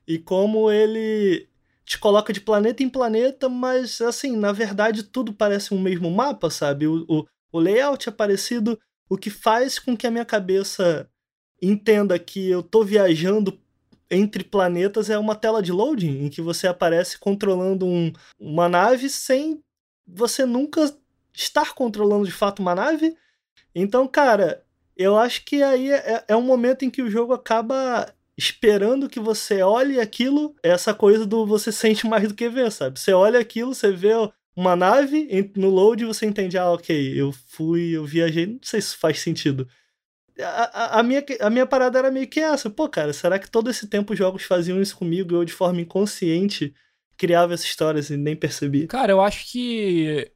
e 0.07 0.17
como 0.17 0.71
ele 0.71 1.47
te 1.85 1.99
coloca 1.99 2.33
de 2.33 2.41
planeta 2.41 2.81
em 2.81 2.89
planeta, 2.89 3.47
mas 3.47 4.01
assim, 4.01 4.35
na 4.35 4.51
verdade 4.51 5.03
tudo 5.03 5.31
parece 5.31 5.75
um 5.75 5.79
mesmo 5.79 6.09
mapa, 6.09 6.49
sabe? 6.49 6.87
O, 6.87 7.05
o, 7.07 7.25
o 7.51 7.59
layout 7.59 8.09
é 8.09 8.11
parecido, 8.11 8.79
o 9.09 9.17
que 9.17 9.29
faz 9.29 9.77
com 9.77 9.95
que 9.95 10.07
a 10.07 10.11
minha 10.11 10.25
cabeça 10.25 11.09
entenda 11.61 12.17
que 12.17 12.49
eu 12.49 12.63
tô 12.63 12.83
viajando 12.83 13.59
entre 14.09 14.43
planetas 14.43 15.09
é 15.09 15.17
uma 15.17 15.35
tela 15.35 15.61
de 15.61 15.71
loading 15.71 16.25
em 16.25 16.29
que 16.29 16.41
você 16.41 16.67
aparece 16.67 17.17
controlando 17.17 17.85
um, 17.85 18.11
uma 18.39 18.67
nave 18.67 19.09
sem 19.09 19.63
você 20.05 20.45
nunca 20.45 20.93
estar 21.33 21.73
controlando 21.73 22.25
de 22.25 22.31
fato 22.31 22.59
uma 22.59 22.75
nave. 22.75 23.15
Então, 23.73 24.07
cara, 24.07 24.65
eu 24.97 25.17
acho 25.17 25.45
que 25.45 25.63
aí 25.63 25.91
é, 25.91 26.25
é 26.27 26.35
um 26.35 26.41
momento 26.41 26.83
em 26.83 26.89
que 26.89 27.01
o 27.01 27.09
jogo 27.09 27.33
acaba 27.33 28.13
esperando 28.37 29.09
que 29.09 29.19
você 29.19 29.61
olhe 29.61 29.99
aquilo, 29.99 30.55
essa 30.63 30.93
coisa 30.93 31.25
do 31.25 31.45
você 31.45 31.71
sente 31.73 32.07
mais 32.07 32.27
do 32.27 32.33
que 32.33 32.49
vê, 32.49 32.69
sabe? 32.69 32.99
Você 32.99 33.13
olha 33.13 33.39
aquilo, 33.39 33.73
você 33.73 33.91
vê 33.91 34.13
uma 34.55 34.75
nave 34.75 35.27
no 35.55 35.69
load 35.69 36.05
você 36.05 36.25
entende, 36.25 36.57
ah, 36.57 36.71
ok, 36.71 37.19
eu 37.19 37.31
fui, 37.31 37.91
eu 37.91 38.05
viajei, 38.05 38.45
não 38.45 38.59
sei 38.61 38.81
se 38.81 38.95
faz 38.95 39.19
sentido 39.19 39.67
a, 40.39 40.99
a, 40.99 41.03
minha, 41.03 41.23
a 41.39 41.49
minha 41.49 41.65
parada 41.65 41.99
era 41.99 42.11
meio 42.11 42.27
que 42.27 42.39
essa. 42.39 42.69
Pô, 42.69 42.87
cara, 42.89 43.13
será 43.13 43.37
que 43.39 43.49
todo 43.49 43.69
esse 43.69 43.87
tempo 43.87 44.13
os 44.13 44.19
jogos 44.19 44.43
faziam 44.43 44.81
isso 44.81 44.97
comigo 44.97 45.33
e 45.33 45.35
eu, 45.35 45.45
de 45.45 45.53
forma 45.53 45.81
inconsciente, 45.81 46.73
criava 47.17 47.53
essas 47.53 47.67
histórias 47.67 48.09
e 48.09 48.17
nem 48.17 48.35
percebia? 48.35 48.87
Cara, 48.87 49.11
eu 49.11 49.21
acho 49.21 49.51
que 49.51 50.31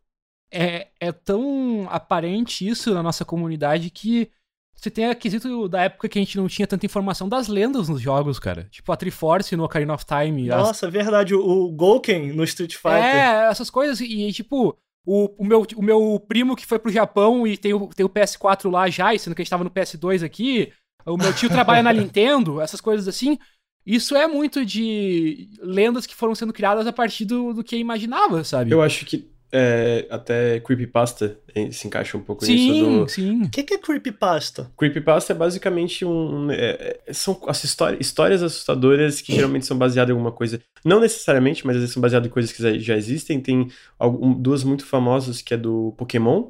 é, 0.51 0.87
é 0.99 1.11
tão 1.11 1.87
aparente 1.89 2.67
isso 2.67 2.93
na 2.93 3.03
nossa 3.03 3.25
comunidade 3.25 3.89
que 3.89 4.29
você 4.75 4.91
tem 4.91 5.05
aquisito 5.05 5.67
da 5.67 5.83
época 5.83 6.09
que 6.09 6.19
a 6.19 6.21
gente 6.21 6.37
não 6.37 6.47
tinha 6.47 6.67
tanta 6.67 6.85
informação 6.85 7.27
das 7.29 7.47
lendas 7.47 7.87
nos 7.89 8.01
jogos, 8.01 8.37
cara. 8.37 8.67
Tipo 8.69 8.91
a 8.91 8.97
Triforce 8.97 9.55
no 9.55 9.63
Ocarina 9.63 9.93
of 9.93 10.05
Time. 10.05 10.47
Nossa, 10.47 10.87
as... 10.87 10.93
verdade. 10.93 11.33
O, 11.33 11.41
o 11.41 11.71
Golken 11.71 12.33
no 12.33 12.43
Street 12.43 12.75
Fighter. 12.75 13.03
É, 13.03 13.49
essas 13.49 13.69
coisas. 13.69 13.99
E, 14.01 14.31
tipo, 14.31 14.77
o, 15.05 15.43
o, 15.43 15.45
meu, 15.45 15.65
o 15.75 15.81
meu 15.81 16.19
primo 16.27 16.55
que 16.55 16.65
foi 16.65 16.77
pro 16.77 16.91
Japão 16.91 17.47
e 17.47 17.57
tem 17.57 17.73
o, 17.73 17.87
tem 17.87 18.05
o 18.05 18.09
PS4 18.09 18.69
lá 18.69 18.89
já, 18.89 19.17
sendo 19.17 19.33
que 19.33 19.41
a 19.41 19.43
gente 19.43 19.49
tava 19.49 19.63
no 19.63 19.71
PS2 19.71 20.23
aqui. 20.23 20.71
O 21.05 21.17
meu 21.17 21.33
tio 21.33 21.49
trabalha 21.49 21.81
na 21.81 21.93
Nintendo, 21.93 22.59
essas 22.59 22.81
coisas 22.81 23.07
assim. 23.07 23.37
Isso 23.85 24.15
é 24.15 24.27
muito 24.27 24.65
de 24.65 25.47
lendas 25.61 26.07
que 26.07 26.15
foram 26.15 26.33
sendo 26.33 26.51
criadas 26.51 26.87
a 26.87 26.93
partir 26.93 27.23
do, 27.23 27.53
do 27.53 27.63
que 27.63 27.77
imaginava, 27.77 28.43
sabe? 28.43 28.71
Eu 28.71 28.81
acho 28.81 29.05
que 29.05 29.29
é, 29.57 30.05
até 30.09 30.59
creepypasta 30.59 31.39
se 31.71 31.87
encaixa 31.87 32.17
um 32.17 32.21
pouco 32.21 32.43
sim, 32.43 32.53
nisso. 32.53 32.85
Do... 32.85 33.07
Sim, 33.07 33.43
O 33.43 33.49
que, 33.49 33.63
que 33.63 33.75
é 33.75 33.77
creepypasta? 33.77 34.69
Creepypasta 34.77 35.31
é 35.31 35.35
basicamente 35.35 36.03
um... 36.03 36.51
É, 36.51 36.99
é, 37.07 37.13
são 37.13 37.39
as 37.47 37.63
histórias, 37.63 38.01
histórias 38.01 38.43
assustadoras 38.43 39.21
que 39.21 39.33
geralmente 39.33 39.65
são 39.65 39.77
baseadas 39.77 40.09
em 40.09 40.11
alguma 40.11 40.33
coisa. 40.33 40.59
Não 40.83 40.99
necessariamente, 40.99 41.65
mas 41.65 41.77
eles 41.77 41.89
são 41.89 42.01
baseadas 42.01 42.27
em 42.27 42.31
coisas 42.31 42.51
que 42.51 42.79
já 42.79 42.97
existem. 42.97 43.39
Tem 43.39 43.69
algum, 43.97 44.33
duas 44.33 44.65
muito 44.65 44.85
famosas 44.85 45.41
que 45.41 45.53
é 45.53 45.57
do 45.57 45.93
Pokémon. 45.97 46.49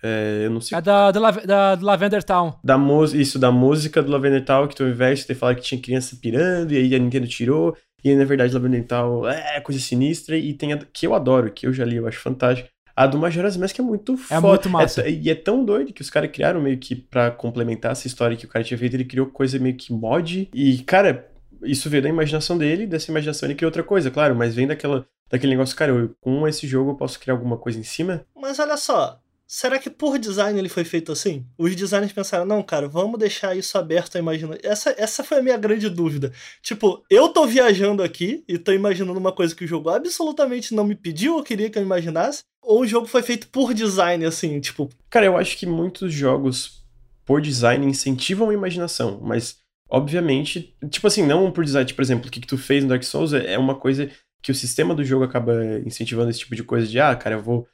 É, 0.00 0.42
eu 0.44 0.50
não 0.50 0.60
sei. 0.60 0.78
É 0.78 0.80
da, 0.80 1.10
da, 1.10 1.30
da, 1.30 1.74
do 1.74 1.84
Lavender 1.84 2.22
Town. 2.22 2.54
Da 2.62 2.78
isso, 3.14 3.36
da 3.36 3.50
música 3.50 4.00
do 4.00 4.12
Lavender 4.12 4.44
Town, 4.44 4.68
que 4.68 4.76
tu 4.76 4.84
ao 4.84 4.90
invés 4.90 5.20
de 5.20 5.26
ter 5.26 5.34
falado 5.34 5.56
que 5.56 5.62
tinha 5.62 5.80
criança 5.80 6.16
pirando, 6.20 6.72
e 6.72 6.76
aí 6.76 6.94
a 6.94 6.98
Nintendo 7.00 7.26
tirou. 7.26 7.76
E 8.04 8.10
aí, 8.10 8.16
na 8.16 8.24
verdade, 8.24 8.52
Labirintal 8.52 9.26
é 9.26 9.60
coisa 9.60 9.80
sinistra. 9.80 10.36
E 10.36 10.52
tem 10.52 10.72
a 10.72 10.78
que 10.78 11.06
eu 11.06 11.14
adoro, 11.14 11.50
que 11.50 11.66
eu 11.66 11.72
já 11.72 11.84
li, 11.84 11.96
eu 11.96 12.06
acho 12.06 12.20
fantástico. 12.20 12.68
A 12.96 13.06
do 13.06 13.18
Majora's 13.18 13.56
Mask 13.56 13.76
é 13.78 13.82
muito 13.82 14.14
é 14.14 14.16
foda. 14.16 14.36
É 14.36 14.40
muito 14.40 14.70
massa. 14.70 15.02
É, 15.02 15.10
e 15.10 15.28
é 15.28 15.34
tão 15.34 15.64
doido 15.64 15.92
que 15.92 16.02
os 16.02 16.10
caras 16.10 16.30
criaram 16.30 16.60
meio 16.60 16.78
que 16.78 16.94
para 16.94 17.30
complementar 17.30 17.92
essa 17.92 18.06
história 18.06 18.36
que 18.36 18.44
o 18.44 18.48
cara 18.48 18.64
tinha 18.64 18.78
feito, 18.78 18.94
ele 18.94 19.04
criou 19.04 19.26
coisa 19.26 19.58
meio 19.58 19.74
que 19.74 19.92
mod. 19.92 20.48
E, 20.54 20.78
cara, 20.84 21.28
isso 21.64 21.90
veio 21.90 22.02
da 22.02 22.08
imaginação 22.08 22.56
dele, 22.56 22.86
dessa 22.86 23.10
imaginação 23.10 23.48
ele 23.48 23.56
criou 23.56 23.68
outra 23.68 23.82
coisa, 23.82 24.10
claro, 24.10 24.34
mas 24.36 24.54
vem 24.54 24.66
daquela, 24.66 25.04
daquele 25.28 25.52
negócio, 25.52 25.76
cara, 25.76 25.90
eu, 25.90 26.14
com 26.20 26.46
esse 26.46 26.66
jogo 26.68 26.92
eu 26.92 26.94
posso 26.94 27.18
criar 27.18 27.34
alguma 27.34 27.56
coisa 27.56 27.78
em 27.78 27.82
cima. 27.82 28.24
Mas 28.36 28.58
olha 28.60 28.76
só, 28.76 29.18
Será 29.46 29.78
que 29.78 29.90
por 29.90 30.18
design 30.18 30.58
ele 30.58 30.68
foi 30.68 30.84
feito 30.84 31.12
assim? 31.12 31.46
Os 31.58 31.76
designers 31.76 32.12
pensaram, 32.12 32.46
não, 32.46 32.62
cara, 32.62 32.88
vamos 32.88 33.18
deixar 33.18 33.56
isso 33.56 33.76
aberto 33.76 34.16
à 34.16 34.18
imaginação. 34.18 34.58
Essa, 34.62 34.94
essa 34.96 35.22
foi 35.22 35.38
a 35.38 35.42
minha 35.42 35.56
grande 35.56 35.88
dúvida. 35.88 36.32
Tipo, 36.62 37.04
eu 37.10 37.28
tô 37.28 37.46
viajando 37.46 38.02
aqui 38.02 38.42
e 38.48 38.58
tô 38.58 38.72
imaginando 38.72 39.18
uma 39.18 39.32
coisa 39.32 39.54
que 39.54 39.64
o 39.64 39.68
jogo 39.68 39.90
absolutamente 39.90 40.74
não 40.74 40.84
me 40.84 40.94
pediu 40.94 41.36
ou 41.36 41.42
queria 41.42 41.68
que 41.68 41.78
eu 41.78 41.82
imaginasse, 41.82 42.42
ou 42.62 42.80
o 42.80 42.86
jogo 42.86 43.06
foi 43.06 43.22
feito 43.22 43.48
por 43.48 43.74
design, 43.74 44.24
assim, 44.24 44.58
tipo. 44.60 44.90
Cara, 45.10 45.26
eu 45.26 45.36
acho 45.36 45.58
que 45.58 45.66
muitos 45.66 46.12
jogos 46.12 46.82
por 47.24 47.40
design 47.40 47.86
incentivam 47.86 48.50
a 48.50 48.54
imaginação, 48.54 49.20
mas 49.22 49.58
obviamente, 49.88 50.74
tipo 50.90 51.06
assim, 51.06 51.24
não 51.24 51.50
por 51.52 51.64
design, 51.64 51.86
tipo, 51.86 51.96
por 51.96 52.02
exemplo, 52.02 52.28
o 52.28 52.30
que, 52.30 52.40
que 52.40 52.46
tu 52.46 52.58
fez 52.58 52.82
no 52.82 52.88
Dark 52.88 53.02
Souls 53.02 53.32
é 53.32 53.58
uma 53.58 53.74
coisa 53.74 54.10
que 54.42 54.50
o 54.50 54.54
sistema 54.54 54.94
do 54.94 55.04
jogo 55.04 55.24
acaba 55.24 55.54
incentivando 55.86 56.30
esse 56.30 56.40
tipo 56.40 56.54
de 56.54 56.62
coisa 56.62 56.86
de, 56.86 57.00
ah, 57.00 57.14
cara, 57.16 57.36
eu 57.36 57.42
vou 57.42 57.66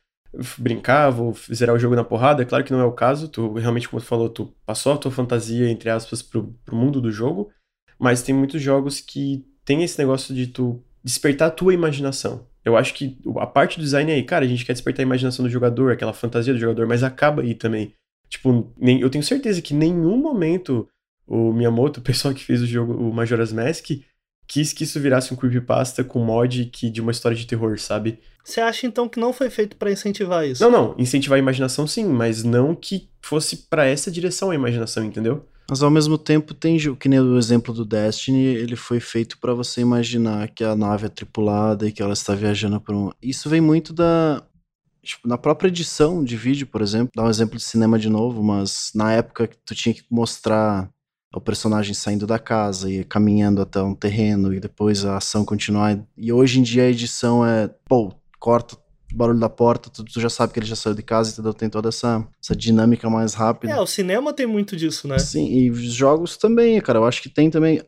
brincar, 0.59 1.11
vou 1.11 1.35
zerar 1.53 1.75
o 1.75 1.79
jogo 1.79 1.97
na 1.97 2.05
porrada. 2.05 2.43
É 2.43 2.47
claro 2.47 2.65
que 2.65 2.73
não 2.73 2.81
é 2.81 2.85
o 2.85 2.93
caso, 2.93 3.29
tu 3.29 3.55
realmente, 3.55 3.89
como 3.89 4.01
tu 4.01 4.07
falou, 4.07 4.29
tu 4.29 4.55
passou 4.65 4.93
a 4.93 4.97
tua 4.97 5.11
fantasia, 5.11 5.69
entre 5.69 5.91
aspas, 5.91 6.23
pro, 6.23 6.55
pro 6.65 6.77
mundo 6.77 7.01
do 7.01 7.11
jogo, 7.11 7.51
mas 7.99 8.23
tem 8.23 8.35
muitos 8.35 8.63
jogos 8.63 9.01
que 9.01 9.45
tem 9.65 9.83
esse 9.83 9.99
negócio 9.99 10.35
de 10.35 10.47
tu 10.47 10.83
despertar 11.03 11.49
a 11.49 11.51
tua 11.51 11.75
imaginação. 11.75 12.47
Eu 12.65 12.77
acho 12.77 12.95
que 12.95 13.19
a 13.39 13.47
parte 13.47 13.79
do 13.79 13.83
design 13.83 14.11
é 14.11 14.15
aí, 14.17 14.23
cara, 14.23 14.45
a 14.45 14.49
gente 14.49 14.65
quer 14.65 14.73
despertar 14.73 15.03
a 15.03 15.07
imaginação 15.07 15.45
do 15.45 15.51
jogador, 15.51 15.93
aquela 15.93 16.13
fantasia 16.13 16.53
do 16.53 16.59
jogador, 16.59 16.87
mas 16.87 17.03
acaba 17.03 17.43
aí 17.43 17.55
também. 17.55 17.95
Tipo, 18.29 18.73
nem, 18.77 19.01
eu 19.01 19.11
tenho 19.11 19.25
certeza 19.25 19.63
que 19.63 19.75
em 19.75 19.79
nenhum 19.79 20.17
momento 20.17 20.89
o 21.27 21.53
Miyamoto, 21.53 21.99
o 22.01 22.03
pessoal 22.03 22.35
que 22.35 22.45
fez 22.45 22.63
o 22.63 22.67
jogo, 22.67 22.93
o 22.93 23.13
Majora's 23.13 23.53
Mask, 23.53 23.91
quis 24.51 24.73
que 24.73 24.83
isso 24.83 24.99
virasse 24.99 25.33
um 25.33 25.37
creepypasta 25.37 26.03
com 26.03 26.25
mod 26.25 26.65
que, 26.67 26.91
de 26.91 27.01
uma 27.01 27.13
história 27.13 27.37
de 27.37 27.47
terror, 27.47 27.79
sabe? 27.79 28.19
Você 28.43 28.61
acha 28.61 28.85
então 28.85 29.09
que 29.09 29.21
não 29.21 29.33
foi 29.33 29.49
feito 29.49 29.77
para 29.77 29.93
incentivar 29.93 30.45
isso? 30.45 30.61
Não, 30.61 30.71
não. 30.73 30.95
Incentivar 30.99 31.37
a 31.37 31.39
imaginação 31.39 31.87
sim, 31.87 32.05
mas 32.05 32.43
não 32.43 32.75
que 32.75 33.09
fosse 33.23 33.69
para 33.69 33.87
essa 33.87 34.11
direção 34.11 34.51
a 34.51 34.55
imaginação, 34.57 35.05
entendeu? 35.05 35.47
Mas 35.71 35.85
ao 35.85 35.91
mesmo 35.91 36.19
tempo 36.19 36.53
tem, 36.53 36.77
que 36.97 37.09
nem 37.09 37.21
o 37.21 37.39
exemplo 37.39 37.73
do 37.73 37.85
Destiny, 37.85 38.43
ele 38.43 38.75
foi 38.75 38.99
feito 38.99 39.39
para 39.39 39.55
você 39.55 39.83
imaginar 39.83 40.49
que 40.49 40.65
a 40.65 40.75
nave 40.75 41.07
é 41.07 41.09
tripulada 41.09 41.87
e 41.87 41.93
que 41.93 42.03
ela 42.03 42.15
está 42.15 42.35
viajando 42.35 42.81
por 42.81 42.93
um. 42.93 43.13
Isso 43.23 43.49
vem 43.49 43.61
muito 43.61 43.93
da. 43.93 44.43
Tipo, 45.01 45.29
na 45.29 45.39
própria 45.39 45.69
edição 45.69 46.25
de 46.25 46.37
vídeo, 46.37 46.67
por 46.67 46.83
exemplo, 46.83 47.13
dá 47.15 47.23
um 47.23 47.31
exemplo 47.31 47.57
de 47.57 47.63
cinema 47.63 48.01
de 48.01 48.11
novo, 48.11 48.43
mas 48.43 48.91
na 48.97 49.13
época 49.13 49.47
que 49.47 49.57
tu 49.65 49.77
tinha 49.77 49.95
que 49.95 50.03
mostrar 50.11 50.91
o 51.35 51.41
personagem 51.41 51.95
saindo 51.95 52.27
da 52.27 52.39
casa 52.39 52.91
e 52.91 53.05
caminhando 53.05 53.63
até 53.63 53.81
um 53.81 53.95
terreno 53.95 54.53
e 54.53 54.61
depois 54.61 55.05
a 55.05 55.17
ação 55.17 55.45
continuar. 55.45 55.99
E 56.17 56.33
hoje 56.33 56.59
em 56.59 56.63
dia 56.63 56.85
a 56.85 56.91
edição 56.91 57.47
é, 57.47 57.71
pô, 57.89 58.13
corta 58.39 58.75
o 59.13 59.17
barulho 59.17 59.41
da 59.41 59.49
porta, 59.49 59.91
tu, 59.91 60.05
tu, 60.05 60.21
já 60.21 60.31
sabe 60.31 60.53
que 60.53 60.61
ele 60.61 60.67
já 60.67 60.77
saiu 60.77 60.95
de 60.95 61.03
casa, 61.03 61.33
entendeu? 61.33 61.53
Tem 61.53 61.69
toda 61.69 61.89
essa, 61.89 62.25
essa 62.43 62.55
dinâmica 62.55 63.11
mais 63.11 63.35
rápida. 63.35 63.73
É, 63.73 63.81
o 63.81 63.87
cinema 63.87 64.33
tem 64.33 64.47
muito 64.47 64.77
disso, 64.77 65.09
né? 65.09 65.19
Sim, 65.19 65.47
e 65.47 65.71
os 65.71 65.81
jogos 65.93 66.37
também, 66.37 66.81
cara. 66.81 67.01
Eu 67.01 67.05
acho 67.05 67.21
que 67.21 67.29
tem 67.29 67.51
também. 67.51 67.83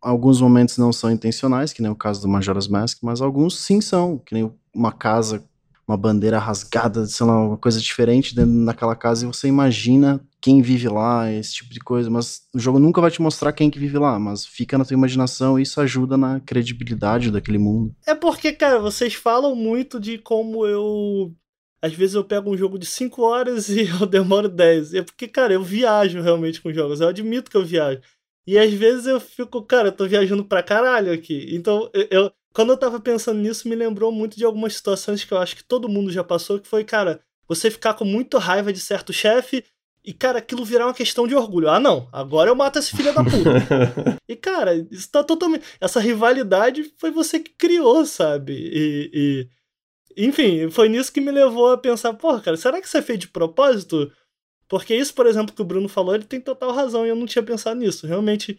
Alguns 0.00 0.40
momentos 0.40 0.76
não 0.76 0.92
são 0.92 1.12
intencionais, 1.12 1.72
que 1.72 1.80
nem 1.80 1.90
o 1.90 1.96
caso 1.96 2.20
do 2.22 2.28
Majora's 2.28 2.66
Mask, 2.66 2.98
mas 3.02 3.20
alguns 3.20 3.60
sim 3.60 3.80
são, 3.80 4.18
que 4.18 4.34
nem 4.34 4.52
uma 4.74 4.90
casa 4.90 5.44
uma 5.86 5.96
bandeira 5.96 6.38
rasgada, 6.38 7.06
sei 7.06 7.26
lá, 7.26 7.38
uma 7.46 7.58
coisa 7.58 7.78
diferente 7.78 8.34
dentro 8.34 8.64
daquela 8.64 8.96
casa 8.96 9.24
e 9.24 9.26
você 9.26 9.48
imagina 9.48 10.18
quem 10.44 10.60
vive 10.60 10.90
lá, 10.90 11.32
esse 11.32 11.54
tipo 11.54 11.72
de 11.72 11.80
coisa, 11.80 12.10
mas 12.10 12.42
o 12.54 12.58
jogo 12.58 12.78
nunca 12.78 13.00
vai 13.00 13.10
te 13.10 13.22
mostrar 13.22 13.50
quem 13.50 13.70
que 13.70 13.78
vive 13.78 13.96
lá, 13.96 14.18
mas 14.18 14.44
fica 14.44 14.76
na 14.76 14.84
tua 14.84 14.92
imaginação 14.92 15.58
e 15.58 15.62
isso 15.62 15.80
ajuda 15.80 16.18
na 16.18 16.38
credibilidade 16.38 17.30
daquele 17.30 17.56
mundo. 17.56 17.96
É 18.06 18.14
porque, 18.14 18.52
cara, 18.52 18.78
vocês 18.78 19.14
falam 19.14 19.56
muito 19.56 19.98
de 19.98 20.18
como 20.18 20.66
eu 20.66 21.34
às 21.80 21.94
vezes 21.94 22.14
eu 22.14 22.22
pego 22.22 22.50
um 22.50 22.58
jogo 22.58 22.78
de 22.78 22.84
5 22.84 23.22
horas 23.22 23.68
e 23.72 23.88
eu 23.88 24.04
demoro 24.04 24.46
10. 24.46 24.92
É 24.92 25.02
porque, 25.02 25.26
cara, 25.26 25.54
eu 25.54 25.62
viajo 25.62 26.20
realmente 26.20 26.60
com 26.60 26.70
jogos. 26.70 27.00
Eu 27.00 27.08
admito 27.08 27.50
que 27.50 27.56
eu 27.56 27.64
viajo. 27.64 28.02
E 28.46 28.58
às 28.58 28.72
vezes 28.74 29.06
eu 29.06 29.18
fico, 29.18 29.62
cara, 29.62 29.88
eu 29.88 29.92
tô 29.92 30.06
viajando 30.06 30.44
pra 30.44 30.62
caralho 30.62 31.10
aqui. 31.10 31.54
Então, 31.56 31.90
eu, 32.10 32.30
quando 32.52 32.70
eu 32.70 32.76
tava 32.76 33.00
pensando 33.00 33.40
nisso, 33.40 33.66
me 33.66 33.74
lembrou 33.74 34.12
muito 34.12 34.36
de 34.36 34.44
algumas 34.44 34.76
situações 34.76 35.24
que 35.24 35.32
eu 35.32 35.38
acho 35.38 35.56
que 35.56 35.64
todo 35.64 35.88
mundo 35.88 36.12
já 36.12 36.22
passou, 36.22 36.60
que 36.60 36.68
foi, 36.68 36.84
cara, 36.84 37.22
você 37.48 37.70
ficar 37.70 37.94
com 37.94 38.04
muito 38.04 38.36
raiva 38.36 38.70
de 38.74 38.80
certo 38.80 39.10
chefe 39.10 39.64
e, 40.04 40.12
cara, 40.12 40.38
aquilo 40.38 40.64
virar 40.66 40.86
uma 40.86 40.92
questão 40.92 41.26
de 41.26 41.34
orgulho. 41.34 41.70
Ah, 41.70 41.80
não, 41.80 42.06
agora 42.12 42.50
eu 42.50 42.54
mato 42.54 42.78
esse 42.78 42.94
filho 42.94 43.14
da 43.14 43.24
puta. 43.24 44.18
e, 44.28 44.36
cara, 44.36 44.74
isso 44.90 45.10
tá 45.10 45.24
totalmente. 45.24 45.64
Essa 45.80 45.98
rivalidade 45.98 46.92
foi 46.98 47.10
você 47.10 47.40
que 47.40 47.52
criou, 47.52 48.04
sabe? 48.04 48.52
E, 48.52 49.10
e. 49.14 50.26
Enfim, 50.26 50.70
foi 50.70 50.90
nisso 50.90 51.10
que 51.10 51.22
me 51.22 51.30
levou 51.30 51.72
a 51.72 51.78
pensar, 51.78 52.12
porra, 52.12 52.40
cara, 52.40 52.56
será 52.56 52.80
que 52.80 52.86
isso 52.86 52.98
é 52.98 53.02
feito 53.02 53.22
de 53.22 53.28
propósito? 53.28 54.12
Porque 54.68 54.94
isso, 54.94 55.14
por 55.14 55.26
exemplo, 55.26 55.54
que 55.54 55.62
o 55.62 55.64
Bruno 55.64 55.88
falou, 55.88 56.14
ele 56.14 56.24
tem 56.24 56.40
total 56.40 56.72
razão 56.72 57.06
e 57.06 57.08
eu 57.08 57.16
não 57.16 57.26
tinha 57.26 57.42
pensado 57.42 57.80
nisso. 57.80 58.06
Realmente, 58.06 58.58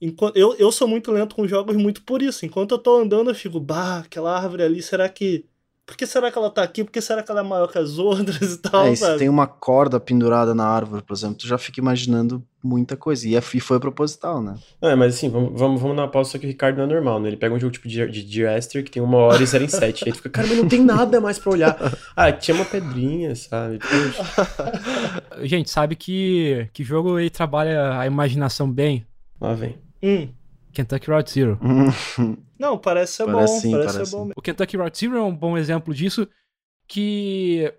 enquanto, 0.00 0.36
eu, 0.36 0.54
eu 0.56 0.70
sou 0.70 0.86
muito 0.86 1.10
lento 1.10 1.34
com 1.34 1.48
jogos 1.48 1.74
muito 1.74 2.02
por 2.02 2.20
isso. 2.20 2.44
Enquanto 2.44 2.72
eu 2.72 2.78
tô 2.78 2.98
andando, 2.98 3.30
eu 3.30 3.34
fico, 3.34 3.58
bah, 3.58 4.00
aquela 4.00 4.36
árvore 4.36 4.62
ali, 4.62 4.82
será 4.82 5.08
que 5.08 5.46
por 5.84 5.96
que 5.96 6.06
será 6.06 6.30
que 6.30 6.38
ela 6.38 6.50
tá 6.50 6.62
aqui? 6.62 6.84
Por 6.84 6.92
que 6.92 7.00
será 7.00 7.22
que 7.22 7.30
ela 7.30 7.40
é 7.40 7.44
maior 7.44 7.66
que 7.70 7.78
as 7.78 7.98
outras 7.98 8.40
e 8.54 8.58
tal? 8.58 8.86
É, 8.86 8.92
e 8.92 8.96
se 8.96 9.18
tem 9.18 9.28
uma 9.28 9.46
corda 9.46 9.98
pendurada 9.98 10.54
na 10.54 10.64
árvore, 10.64 11.02
por 11.02 11.12
exemplo, 11.12 11.36
tu 11.36 11.46
já 11.46 11.58
fica 11.58 11.80
imaginando 11.80 12.42
muita 12.62 12.96
coisa. 12.96 13.26
E, 13.26 13.34
é, 13.36 13.38
e 13.40 13.60
foi 13.60 13.80
proposital, 13.80 14.40
né? 14.40 14.54
É, 14.80 14.94
mas 14.94 15.16
assim, 15.16 15.28
vamos, 15.28 15.58
vamos, 15.58 15.80
vamos 15.80 15.96
na 15.96 16.06
pausa, 16.06 16.30
só 16.30 16.38
que 16.38 16.46
o 16.46 16.48
Ricardo 16.48 16.76
não 16.76 16.84
é 16.84 16.86
normal, 16.86 17.20
né? 17.20 17.28
Ele 17.28 17.36
pega 17.36 17.54
um 17.54 17.58
jogo 17.58 17.72
tipo 17.72 17.88
de, 17.88 18.06
de 18.06 18.24
Diaster 18.24 18.84
que 18.84 18.90
tem 18.90 19.02
uma 19.02 19.18
hora 19.18 19.42
e 19.42 19.46
zero 19.46 19.64
em 19.64 19.68
sete. 19.68 20.04
aí 20.04 20.12
tu 20.12 20.16
fica, 20.18 20.30
cara, 20.30 20.46
mas 20.46 20.56
não 20.56 20.68
tem 20.68 20.80
nada 20.84 21.20
mais 21.20 21.38
pra 21.38 21.52
olhar. 21.52 21.76
Ah, 22.14 22.30
tinha 22.30 22.54
uma 22.54 22.64
pedrinha, 22.64 23.34
sabe? 23.34 23.80
Gente, 25.42 25.68
sabe 25.70 25.96
que, 25.96 26.68
que 26.72 26.84
jogo 26.84 27.18
ele 27.18 27.30
trabalha 27.30 27.98
a 27.98 28.06
imaginação 28.06 28.70
bem? 28.70 29.04
Lá 29.40 29.54
vem. 29.54 29.76
Hum. 30.02 30.28
Kentucky 30.72 31.10
Route 31.10 31.30
Zero. 31.30 31.58
Não, 32.58 32.78
parece 32.78 33.14
ser 33.14 33.26
parece 33.26 33.52
bom. 33.54 33.60
Sim, 33.60 33.70
parece, 33.72 33.92
parece 33.92 34.10
ser 34.10 34.16
bom. 34.16 34.30
O 34.36 34.42
Kentucky 34.42 34.76
Route 34.76 34.98
Zero 34.98 35.16
é 35.16 35.22
um 35.22 35.34
bom 35.34 35.56
exemplo 35.56 35.94
disso, 35.94 36.28
que 36.86 37.72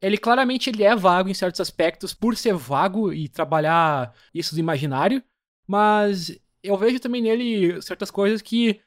ele 0.00 0.18
claramente 0.18 0.68
ele 0.70 0.82
é 0.82 0.94
vago 0.94 1.28
em 1.28 1.34
certos 1.34 1.60
aspectos 1.60 2.12
por 2.12 2.36
ser 2.36 2.54
vago 2.54 3.12
e 3.12 3.28
trabalhar 3.28 4.12
isso 4.34 4.54
do 4.54 4.60
imaginário, 4.60 5.22
mas 5.66 6.38
eu 6.62 6.76
vejo 6.76 7.00
também 7.00 7.22
nele 7.22 7.80
certas 7.80 8.10
coisas 8.10 8.42
que 8.42 8.80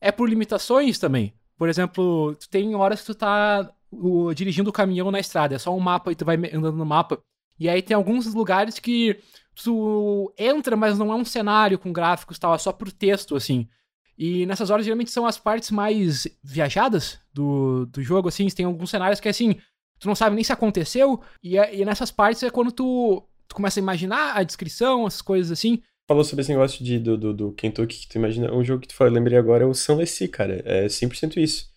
é 0.00 0.10
por 0.10 0.28
limitações 0.28 0.98
também. 0.98 1.32
Por 1.56 1.68
exemplo, 1.68 2.34
tu 2.36 2.48
tem 2.48 2.74
horas 2.74 3.00
que 3.00 3.06
tu 3.06 3.14
tá 3.14 3.70
o, 3.90 4.34
dirigindo 4.34 4.70
o 4.70 4.72
caminhão 4.72 5.10
na 5.10 5.20
estrada, 5.20 5.54
é 5.54 5.58
só 5.58 5.74
um 5.74 5.80
mapa 5.80 6.10
e 6.10 6.16
tu 6.16 6.24
vai 6.24 6.36
andando 6.36 6.76
no 6.76 6.84
mapa. 6.84 7.20
E 7.58 7.68
aí 7.68 7.80
tem 7.80 7.94
alguns 7.94 8.32
lugares 8.34 8.78
que 8.78 9.20
tu 9.54 10.32
entra, 10.38 10.76
mas 10.76 10.98
não 10.98 11.12
é 11.12 11.14
um 11.14 11.24
cenário 11.24 11.78
com 11.78 11.92
gráficos 11.92 12.36
e 12.36 12.40
tal, 12.40 12.54
é 12.54 12.58
só 12.58 12.72
por 12.72 12.90
texto, 12.90 13.36
assim. 13.36 13.68
E 14.16 14.46
nessas 14.46 14.70
horas 14.70 14.84
geralmente 14.84 15.10
são 15.10 15.26
as 15.26 15.38
partes 15.38 15.70
mais 15.70 16.26
viajadas 16.42 17.18
do, 17.32 17.86
do 17.86 18.02
jogo, 18.02 18.28
assim. 18.28 18.46
Tem 18.48 18.64
alguns 18.64 18.90
cenários 18.90 19.20
que, 19.20 19.28
assim, 19.28 19.56
tu 19.98 20.06
não 20.06 20.14
sabe 20.14 20.36
nem 20.36 20.44
se 20.44 20.52
aconteceu. 20.52 21.20
E, 21.42 21.58
é, 21.58 21.74
e 21.74 21.84
nessas 21.84 22.10
partes 22.10 22.42
é 22.42 22.50
quando 22.50 22.70
tu, 22.70 23.26
tu 23.48 23.54
começa 23.54 23.80
a 23.80 23.82
imaginar 23.82 24.36
a 24.36 24.42
descrição, 24.42 25.06
essas 25.06 25.22
coisas 25.22 25.50
assim. 25.50 25.82
Falou 26.06 26.22
sobre 26.22 26.42
esse 26.42 26.52
negócio 26.52 26.84
de, 26.84 26.98
do, 26.98 27.16
do, 27.16 27.34
do 27.34 27.52
Kentucky 27.52 28.00
que 28.00 28.08
tu 28.08 28.18
imagina. 28.18 28.52
Um 28.52 28.62
jogo 28.62 28.82
que 28.82 28.88
tu 28.88 28.94
falou, 28.94 29.12
lembrei 29.12 29.38
agora 29.38 29.64
é 29.64 29.66
o 29.66 29.74
Sunlessee, 29.74 30.28
cara. 30.28 30.62
É 30.64 30.86
100% 30.86 31.38
isso. 31.38 31.72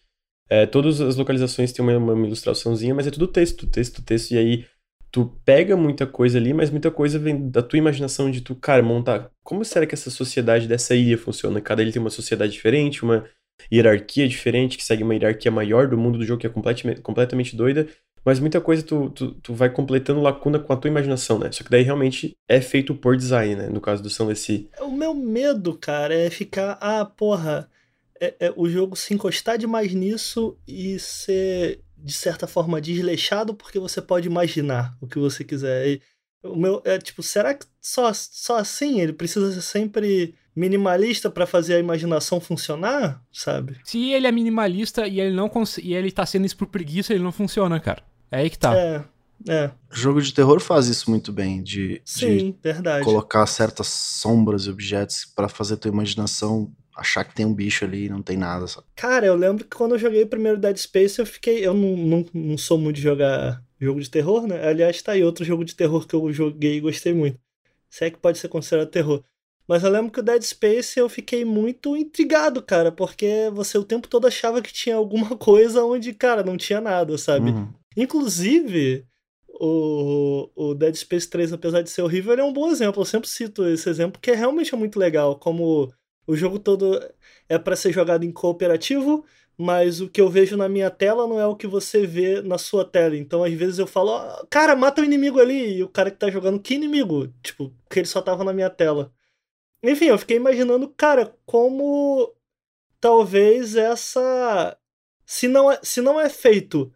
É, 0.50 0.66
todas 0.66 1.02
as 1.02 1.16
localizações 1.16 1.72
têm 1.72 1.84
uma, 1.84 1.98
uma 1.98 2.26
ilustraçãozinha, 2.26 2.94
mas 2.94 3.08
é 3.08 3.12
tudo 3.12 3.28
texto, 3.28 3.68
texto, 3.68 4.02
texto. 4.02 4.32
E 4.32 4.38
aí 4.38 4.66
tu 5.18 5.34
pega 5.44 5.76
muita 5.76 6.06
coisa 6.06 6.38
ali, 6.38 6.54
mas 6.54 6.70
muita 6.70 6.92
coisa 6.92 7.18
vem 7.18 7.50
da 7.50 7.64
tua 7.64 7.80
imaginação 7.80 8.30
de 8.30 8.42
tu, 8.42 8.54
cara, 8.54 8.84
montar. 8.84 9.32
Como 9.44 9.66
será 9.66 9.84
que 9.88 9.96
essa 9.96 10.12
sociedade 10.12 10.68
dessa 10.68 10.94
ilha 10.94 11.18
funciona? 11.18 11.60
Cada 11.60 11.82
ilha 11.82 11.92
tem 11.92 12.00
uma 12.00 12.12
sociedade 12.12 12.52
diferente, 12.52 13.04
uma 13.04 13.26
hierarquia 13.74 14.28
diferente, 14.28 14.78
que 14.78 14.84
segue 14.84 15.02
uma 15.02 15.16
hierarquia 15.16 15.50
maior 15.50 15.88
do 15.88 15.98
mundo 15.98 16.20
do 16.20 16.24
jogo, 16.24 16.40
que 16.40 16.46
é 16.46 16.50
completamente, 16.52 17.02
completamente 17.02 17.56
doida. 17.56 17.88
Mas 18.24 18.40
muita 18.40 18.62
coisa 18.62 18.84
tu, 18.84 19.10
tu, 19.10 19.32
tu 19.42 19.56
vai 19.56 19.72
completando 19.72 20.22
lacuna 20.22 20.60
com 20.60 20.72
a 20.72 20.78
tua 20.78 20.92
imaginação, 20.92 21.40
né? 21.40 21.52
Só 21.52 21.64
que 21.64 21.72
daí 21.72 21.82
realmente 21.82 22.38
é 22.48 22.62
feito 22.62 22.94
por 22.94 23.18
design, 23.18 23.56
né? 23.56 23.70
No 23.70 23.82
caso 23.82 24.04
do 24.04 24.12
São 24.12 24.28
Lessie. 24.28 24.70
O 24.82 24.92
meu 24.92 25.16
medo, 25.16 25.74
cara, 25.76 26.14
é 26.14 26.30
ficar, 26.30 26.78
ah, 26.80 27.06
porra, 27.06 27.68
é, 28.22 28.36
é, 28.40 28.54
o 28.56 28.70
jogo 28.70 28.96
se 28.96 29.16
encostar 29.16 29.58
demais 29.58 29.96
nisso 29.96 30.56
e 30.68 31.00
ser 31.00 31.80
de 31.98 32.14
certa 32.14 32.48
forma, 32.48 32.82
desleixado, 32.82 33.54
porque 33.54 33.80
você 33.80 34.02
pode 34.02 34.28
imaginar 34.28 34.96
o 35.02 35.08
que 35.08 35.20
você 35.20 35.44
quiser. 35.44 35.88
E 35.88 36.02
o 36.44 36.56
meu 36.56 36.82
é 36.86 36.98
tipo, 36.98 37.24
será 37.24 37.54
que 37.54 37.66
só, 37.82 38.12
só 38.14 38.58
assim 38.58 39.02
ele 39.02 39.14
precisa 39.14 39.52
ser 39.52 39.62
sempre 39.62 40.36
minimalista 40.56 41.30
para 41.30 41.46
fazer 41.46 41.76
a 41.76 41.80
imaginação 41.80 42.40
funcionar, 42.40 43.22
sabe? 43.32 43.78
Se 43.84 44.12
ele 44.12 44.26
é 44.26 44.32
minimalista 44.32 45.08
e 45.08 45.20
ele 45.20 45.36
não 45.36 45.52
e 45.82 45.94
ele 45.94 46.12
tá 46.12 46.26
sendo 46.26 46.46
isso 46.46 46.58
por 46.58 46.68
preguiça, 46.68 47.14
ele 47.14 47.24
não 47.24 47.32
funciona, 47.32 47.80
cara. 47.80 48.02
É 48.32 48.38
aí 48.38 48.50
que 48.50 48.58
tá. 48.58 48.76
É. 48.76 49.04
É. 49.48 49.70
Jogo 49.92 50.20
de 50.20 50.34
terror 50.34 50.60
faz 50.60 50.88
isso 50.88 51.12
muito 51.12 51.32
bem, 51.32 51.62
de, 51.62 52.02
Sim, 52.04 52.52
de 52.52 52.56
verdade. 52.64 53.06
colocar 53.06 53.46
certas 53.46 53.88
sombras 53.88 54.66
e 54.66 54.70
objetos 54.72 55.26
para 55.26 55.48
fazer 55.48 55.78
tua 55.78 55.92
imaginação 55.92 56.72
achar 56.98 57.24
que 57.24 57.36
tem 57.36 57.46
um 57.46 57.54
bicho 57.54 57.86
ali 57.86 58.06
e 58.06 58.10
não 58.10 58.24
tem 58.24 58.36
nada. 58.36 58.68
Sabe? 58.68 58.88
Cara, 58.96 59.26
eu 59.26 59.36
lembro 59.36 59.64
que 59.64 59.78
quando 59.78 59.94
eu 59.94 60.00
joguei 60.00 60.24
o 60.24 60.28
primeiro 60.28 60.58
Dead 60.58 60.76
Space, 60.76 61.20
eu 61.20 61.26
fiquei. 61.26 61.66
Eu 61.66 61.74
não, 61.74 61.96
não, 61.96 62.26
não 62.34 62.58
sou 62.58 62.78
muito 62.78 62.96
de 62.96 63.04
jogar 63.04 63.64
jogo 63.80 64.02
de 64.02 64.10
terror, 64.10 64.48
né? 64.48 64.68
Aliás, 64.68 65.02
tá 65.02 65.12
aí 65.12 65.24
outro 65.24 65.46
jogo 65.46 65.64
de 65.64 65.76
terror 65.76 66.08
que 66.08 66.16
eu 66.16 66.34
joguei 66.34 66.78
e 66.78 66.82
gostei 66.82 67.14
muito. 67.14 67.40
Se 67.90 68.06
é 68.06 68.10
que 68.10 68.18
pode 68.18 68.40
ser 68.40 68.48
considerado 68.48 68.90
terror. 68.90 69.24
Mas 69.68 69.84
eu 69.84 69.92
lembro 69.92 70.12
que 70.12 70.20
o 70.20 70.24
Dead 70.24 70.42
Space 70.42 70.98
eu 70.98 71.10
fiquei 71.10 71.44
muito 71.44 71.96
intrigado, 71.96 72.62
cara, 72.62 72.90
porque 72.92 73.50
você 73.54 73.78
o 73.78 73.84
tempo 73.84 74.08
todo 74.08 74.26
achava 74.26 74.62
que 74.62 74.72
tinha 74.72 74.96
alguma 74.96 75.36
coisa 75.38 75.84
onde, 75.84 76.14
cara, 76.14 76.42
não 76.42 76.58
tinha 76.58 76.80
nada, 76.80 77.18
sabe? 77.18 77.52
Uhum. 77.52 77.68
Inclusive, 77.96 79.06
o, 79.60 80.50
o 80.56 80.74
Dead 80.74 80.96
Space 80.96 81.30
3, 81.30 81.52
apesar 81.52 81.82
de 81.82 81.90
ser 81.90 82.02
horrível, 82.02 82.32
ele 82.32 82.42
é 82.42 82.46
um 82.46 82.54
bom 82.54 82.72
exemplo. 82.72 83.02
Eu 83.02 83.06
sempre 83.06 83.28
cito 83.28 83.68
esse 83.68 83.90
exemplo, 83.90 84.22
que 84.22 84.32
é 84.32 84.36
realmente 84.36 84.74
é 84.74 84.78
muito 84.78 84.98
legal. 84.98 85.36
Como 85.38 85.92
o 86.28 86.36
jogo 86.36 86.60
todo 86.60 87.00
é 87.50 87.58
para 87.58 87.76
ser 87.76 87.94
jogado 87.94 88.24
em 88.26 88.32
cooperativo, 88.32 89.26
mas 89.58 90.02
o 90.02 90.10
que 90.10 90.22
eu 90.22 90.30
vejo 90.30 90.56
na 90.56 90.70
minha 90.70 90.92
tela 90.92 91.26
não 91.26 91.40
é 91.40 91.48
o 91.48 91.56
que 91.56 91.66
você 91.66 92.06
vê 92.06 92.42
na 92.42 92.58
sua 92.58 92.86
tela. 92.86 93.18
Então, 93.18 93.44
às 93.44 93.54
vezes 93.54 93.80
eu 93.80 93.88
falo, 93.88 94.12
oh, 94.12 94.46
cara, 94.48 94.76
mata 94.76 95.02
o 95.02 95.06
inimigo 95.06 95.40
ali. 95.40 95.78
E 95.78 95.84
o 95.84 95.90
cara 95.90 96.12
que 96.12 96.18
tá 96.18 96.30
jogando, 96.30 96.60
que 96.60 96.76
inimigo? 96.76 97.28
Tipo, 97.42 97.72
porque 97.84 98.00
ele 98.00 98.08
só 98.08 98.22
tava 98.22 98.44
na 98.44 98.54
minha 98.54 98.70
tela. 98.70 99.12
Enfim, 99.82 100.06
eu 100.06 100.18
fiquei 100.18 100.38
imaginando, 100.38 100.90
cara, 100.90 101.36
como 101.46 102.34
talvez 103.00 103.76
essa. 103.76 104.78
Se 105.26 105.48
não 105.48 105.72
é, 105.72 105.80
se 105.84 106.02
não 106.02 106.20
é 106.20 106.30
feito 106.30 106.92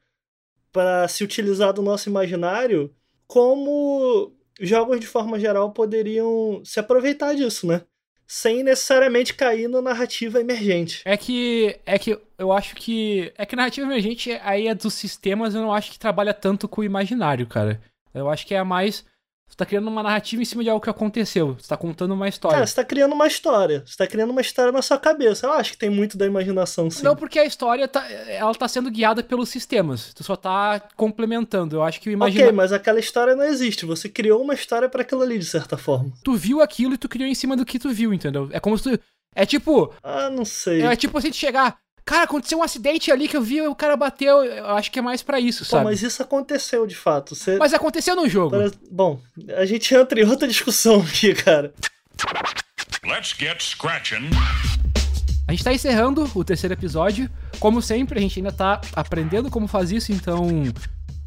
para 0.71 1.07
se 1.07 1.23
utilizar 1.23 1.73
do 1.73 1.81
nosso 1.81 2.09
imaginário, 2.09 2.95
como 3.27 4.33
jogos 4.59 4.99
de 4.99 5.07
forma 5.07 5.39
geral 5.39 5.73
poderiam 5.73 6.61
se 6.63 6.79
aproveitar 6.79 7.35
disso, 7.35 7.67
né? 7.67 7.85
Sem 8.31 8.63
necessariamente 8.63 9.33
cair 9.33 9.67
na 9.67 9.81
narrativa 9.81 10.39
emergente. 10.39 11.01
É 11.03 11.17
que 11.17 11.77
é 11.85 11.99
que 11.99 12.17
eu 12.37 12.53
acho 12.53 12.77
que 12.77 13.33
é 13.37 13.45
que 13.45 13.57
narrativa 13.57 13.85
emergente 13.85 14.31
aí 14.41 14.69
é 14.69 14.73
dos 14.73 14.93
sistemas, 14.93 15.53
eu 15.53 15.59
não 15.59 15.73
acho 15.73 15.91
que 15.91 15.99
trabalha 15.99 16.33
tanto 16.33 16.65
com 16.65 16.79
o 16.79 16.83
imaginário, 16.85 17.45
cara. 17.45 17.81
Eu 18.13 18.29
acho 18.29 18.47
que 18.47 18.55
é 18.55 18.63
mais 18.63 19.03
você 19.51 19.57
tá 19.57 19.65
criando 19.65 19.89
uma 19.89 20.01
narrativa 20.01 20.41
em 20.41 20.45
cima 20.45 20.63
de 20.63 20.69
algo 20.69 20.81
que 20.81 20.89
aconteceu. 20.89 21.57
Você 21.59 21.67
tá 21.67 21.75
contando 21.75 22.13
uma 22.13 22.29
história. 22.29 22.55
Cara, 22.55 22.65
você 22.65 22.75
tá 22.75 22.85
criando 22.85 23.11
uma 23.11 23.27
história. 23.27 23.83
Você 23.85 23.97
tá 23.97 24.07
criando 24.07 24.29
uma 24.29 24.39
história 24.39 24.71
na 24.71 24.81
sua 24.81 24.97
cabeça. 24.97 25.45
Eu 25.45 25.51
acho 25.51 25.73
que 25.73 25.77
tem 25.77 25.89
muito 25.89 26.17
da 26.17 26.25
imaginação, 26.25 26.89
sim. 26.89 27.03
Não, 27.03 27.17
porque 27.17 27.37
a 27.37 27.43
história 27.43 27.85
tá, 27.85 28.09
ela 28.09 28.55
tá 28.55 28.65
sendo 28.69 28.89
guiada 28.89 29.21
pelos 29.21 29.49
sistemas. 29.49 30.13
Tu 30.13 30.23
só 30.23 30.37
tá 30.37 30.81
complementando. 30.95 31.75
Eu 31.75 31.83
acho 31.83 31.99
que 31.99 32.09
o 32.09 32.13
imaginário. 32.13 32.47
Ok, 32.47 32.55
mas 32.55 32.71
aquela 32.71 32.99
história 32.99 33.35
não 33.35 33.43
existe. 33.43 33.85
Você 33.85 34.07
criou 34.07 34.41
uma 34.41 34.53
história 34.53 34.87
para 34.87 35.01
aquilo 35.01 35.21
ali, 35.21 35.37
de 35.37 35.45
certa 35.45 35.77
forma. 35.77 36.13
Tu 36.23 36.33
viu 36.33 36.61
aquilo 36.61 36.93
e 36.93 36.97
tu 36.97 37.09
criou 37.09 37.27
em 37.27 37.35
cima 37.35 37.57
do 37.57 37.65
que 37.65 37.77
tu 37.77 37.89
viu, 37.89 38.13
entendeu? 38.13 38.47
É 38.53 38.59
como 38.61 38.77
se 38.77 38.83
tu. 38.95 39.03
É 39.35 39.45
tipo. 39.45 39.93
Ah, 40.01 40.29
não 40.29 40.45
sei. 40.45 40.81
É 40.81 40.95
tipo 40.95 41.17
assim, 41.17 41.33
chegar. 41.33 41.77
Cara, 42.05 42.23
aconteceu 42.23 42.57
um 42.57 42.63
acidente 42.63 43.11
ali 43.11 43.27
que 43.27 43.37
eu 43.37 43.41
vi, 43.41 43.61
o 43.61 43.75
cara 43.75 43.95
bateu. 43.95 44.43
Eu 44.43 44.67
acho 44.75 44.91
que 44.91 44.99
é 44.99 45.01
mais 45.01 45.21
para 45.21 45.39
isso, 45.39 45.63
sabe? 45.63 45.83
Pô, 45.83 45.89
mas 45.89 46.01
isso 46.01 46.21
aconteceu 46.21 46.85
de 46.87 46.95
fato. 46.95 47.35
Você... 47.35 47.57
Mas 47.57 47.73
aconteceu 47.73 48.15
no 48.15 48.27
jogo. 48.27 48.55
Bom, 48.89 49.21
a 49.55 49.65
gente 49.65 49.93
entra 49.93 50.19
em 50.19 50.25
outra 50.25 50.47
discussão 50.47 51.01
aqui, 51.07 51.33
cara. 51.33 51.73
Let's 53.05 53.33
get 53.37 53.61
scratching. 53.61 54.29
A 55.47 55.51
gente 55.51 55.63
tá 55.63 55.73
encerrando 55.73 56.29
o 56.33 56.43
terceiro 56.43 56.73
episódio. 56.73 57.29
Como 57.59 57.81
sempre, 57.81 58.17
a 58.17 58.21
gente 58.21 58.39
ainda 58.39 58.51
tá 58.51 58.79
aprendendo 58.93 59.49
como 59.49 59.67
faz 59.67 59.91
isso, 59.91 60.11
então 60.11 60.47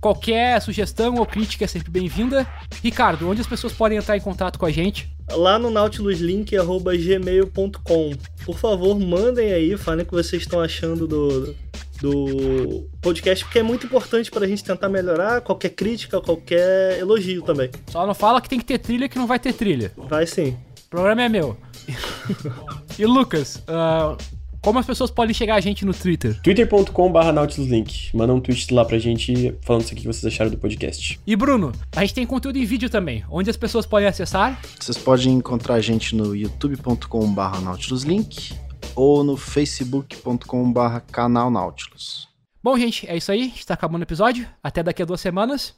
qualquer 0.04 0.60
sugestão 0.60 1.14
ou 1.14 1.24
crítica 1.24 1.64
é 1.64 1.66
sempre 1.66 1.90
bem-vinda. 1.90 2.46
Ricardo, 2.82 3.26
onde 3.26 3.40
as 3.40 3.46
pessoas 3.46 3.72
podem 3.72 3.96
entrar 3.96 4.18
em 4.18 4.20
contato 4.20 4.58
com 4.58 4.66
a 4.66 4.70
gente? 4.70 5.10
Lá 5.30 5.58
no 5.58 5.70
nautiluslink.gmail.com 5.70 8.12
por 8.44 8.58
favor, 8.58 9.00
mandem 9.00 9.50
aí, 9.50 9.74
falem 9.78 10.02
o 10.02 10.06
que 10.06 10.12
vocês 10.12 10.42
estão 10.42 10.60
achando 10.60 11.08
do, 11.08 11.56
do 12.02 12.86
podcast, 13.00 13.46
porque 13.46 13.60
é 13.60 13.62
muito 13.62 13.86
importante 13.86 14.30
para 14.30 14.44
a 14.44 14.48
gente 14.48 14.62
tentar 14.62 14.90
melhorar 14.90 15.40
qualquer 15.40 15.70
crítica, 15.70 16.20
qualquer 16.20 16.98
elogio 16.98 17.40
também. 17.40 17.70
Só 17.86 18.06
não 18.06 18.14
fala 18.14 18.42
que 18.42 18.50
tem 18.50 18.58
que 18.58 18.66
ter 18.66 18.76
trilha 18.76 19.08
que 19.08 19.16
não 19.16 19.26
vai 19.26 19.38
ter 19.38 19.54
trilha. 19.54 19.90
Vai 19.96 20.26
sim. 20.26 20.54
O 20.86 20.90
programa 20.90 21.22
é 21.22 21.30
meu. 21.30 21.56
e 22.98 23.06
Lucas, 23.06 23.62
uh, 23.66 24.18
como 24.64 24.78
as 24.78 24.86
pessoas 24.86 25.10
podem 25.10 25.34
chegar 25.34 25.56
a 25.56 25.60
gente 25.60 25.84
no 25.84 25.92
Twitter? 25.92 26.40
twitter.com.br 26.40 27.32
nautiluslink. 27.34 28.16
Manda 28.16 28.32
um 28.32 28.40
tweet 28.40 28.72
lá 28.72 28.82
pra 28.82 28.98
gente 28.98 29.54
falando 29.60 29.82
isso 29.82 29.92
aqui 29.92 30.00
que 30.00 30.06
vocês 30.06 30.24
acharam 30.24 30.50
do 30.50 30.56
podcast. 30.56 31.20
E 31.26 31.36
Bruno, 31.36 31.70
a 31.94 32.00
gente 32.00 32.14
tem 32.14 32.26
conteúdo 32.26 32.56
em 32.56 32.64
vídeo 32.64 32.88
também. 32.88 33.22
Onde 33.30 33.50
as 33.50 33.58
pessoas 33.58 33.84
podem 33.84 34.08
acessar? 34.08 34.58
Vocês 34.80 34.96
podem 34.96 35.34
encontrar 35.34 35.74
a 35.74 35.80
gente 35.82 36.16
no 36.16 36.34
youtube.com.br 36.34 37.60
nautiluslink 37.62 38.54
ou 38.96 39.22
no 39.22 39.36
facebook.com.br 39.36 40.98
canal 41.12 41.50
Nautilus. 41.50 42.26
Bom, 42.62 42.78
gente, 42.78 43.06
é 43.06 43.18
isso 43.18 43.30
aí. 43.30 43.52
Está 43.54 43.74
acabando 43.74 44.00
o 44.00 44.04
episódio. 44.04 44.48
Até 44.62 44.82
daqui 44.82 45.02
a 45.02 45.04
duas 45.04 45.20
semanas. 45.20 45.74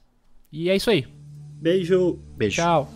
E 0.53 0.71
é 0.71 0.77
isso 0.77 0.91
aí. 0.91 1.05
Beijo. 1.61 2.21
Beijo. 2.37 2.63
Tchau. 2.63 2.89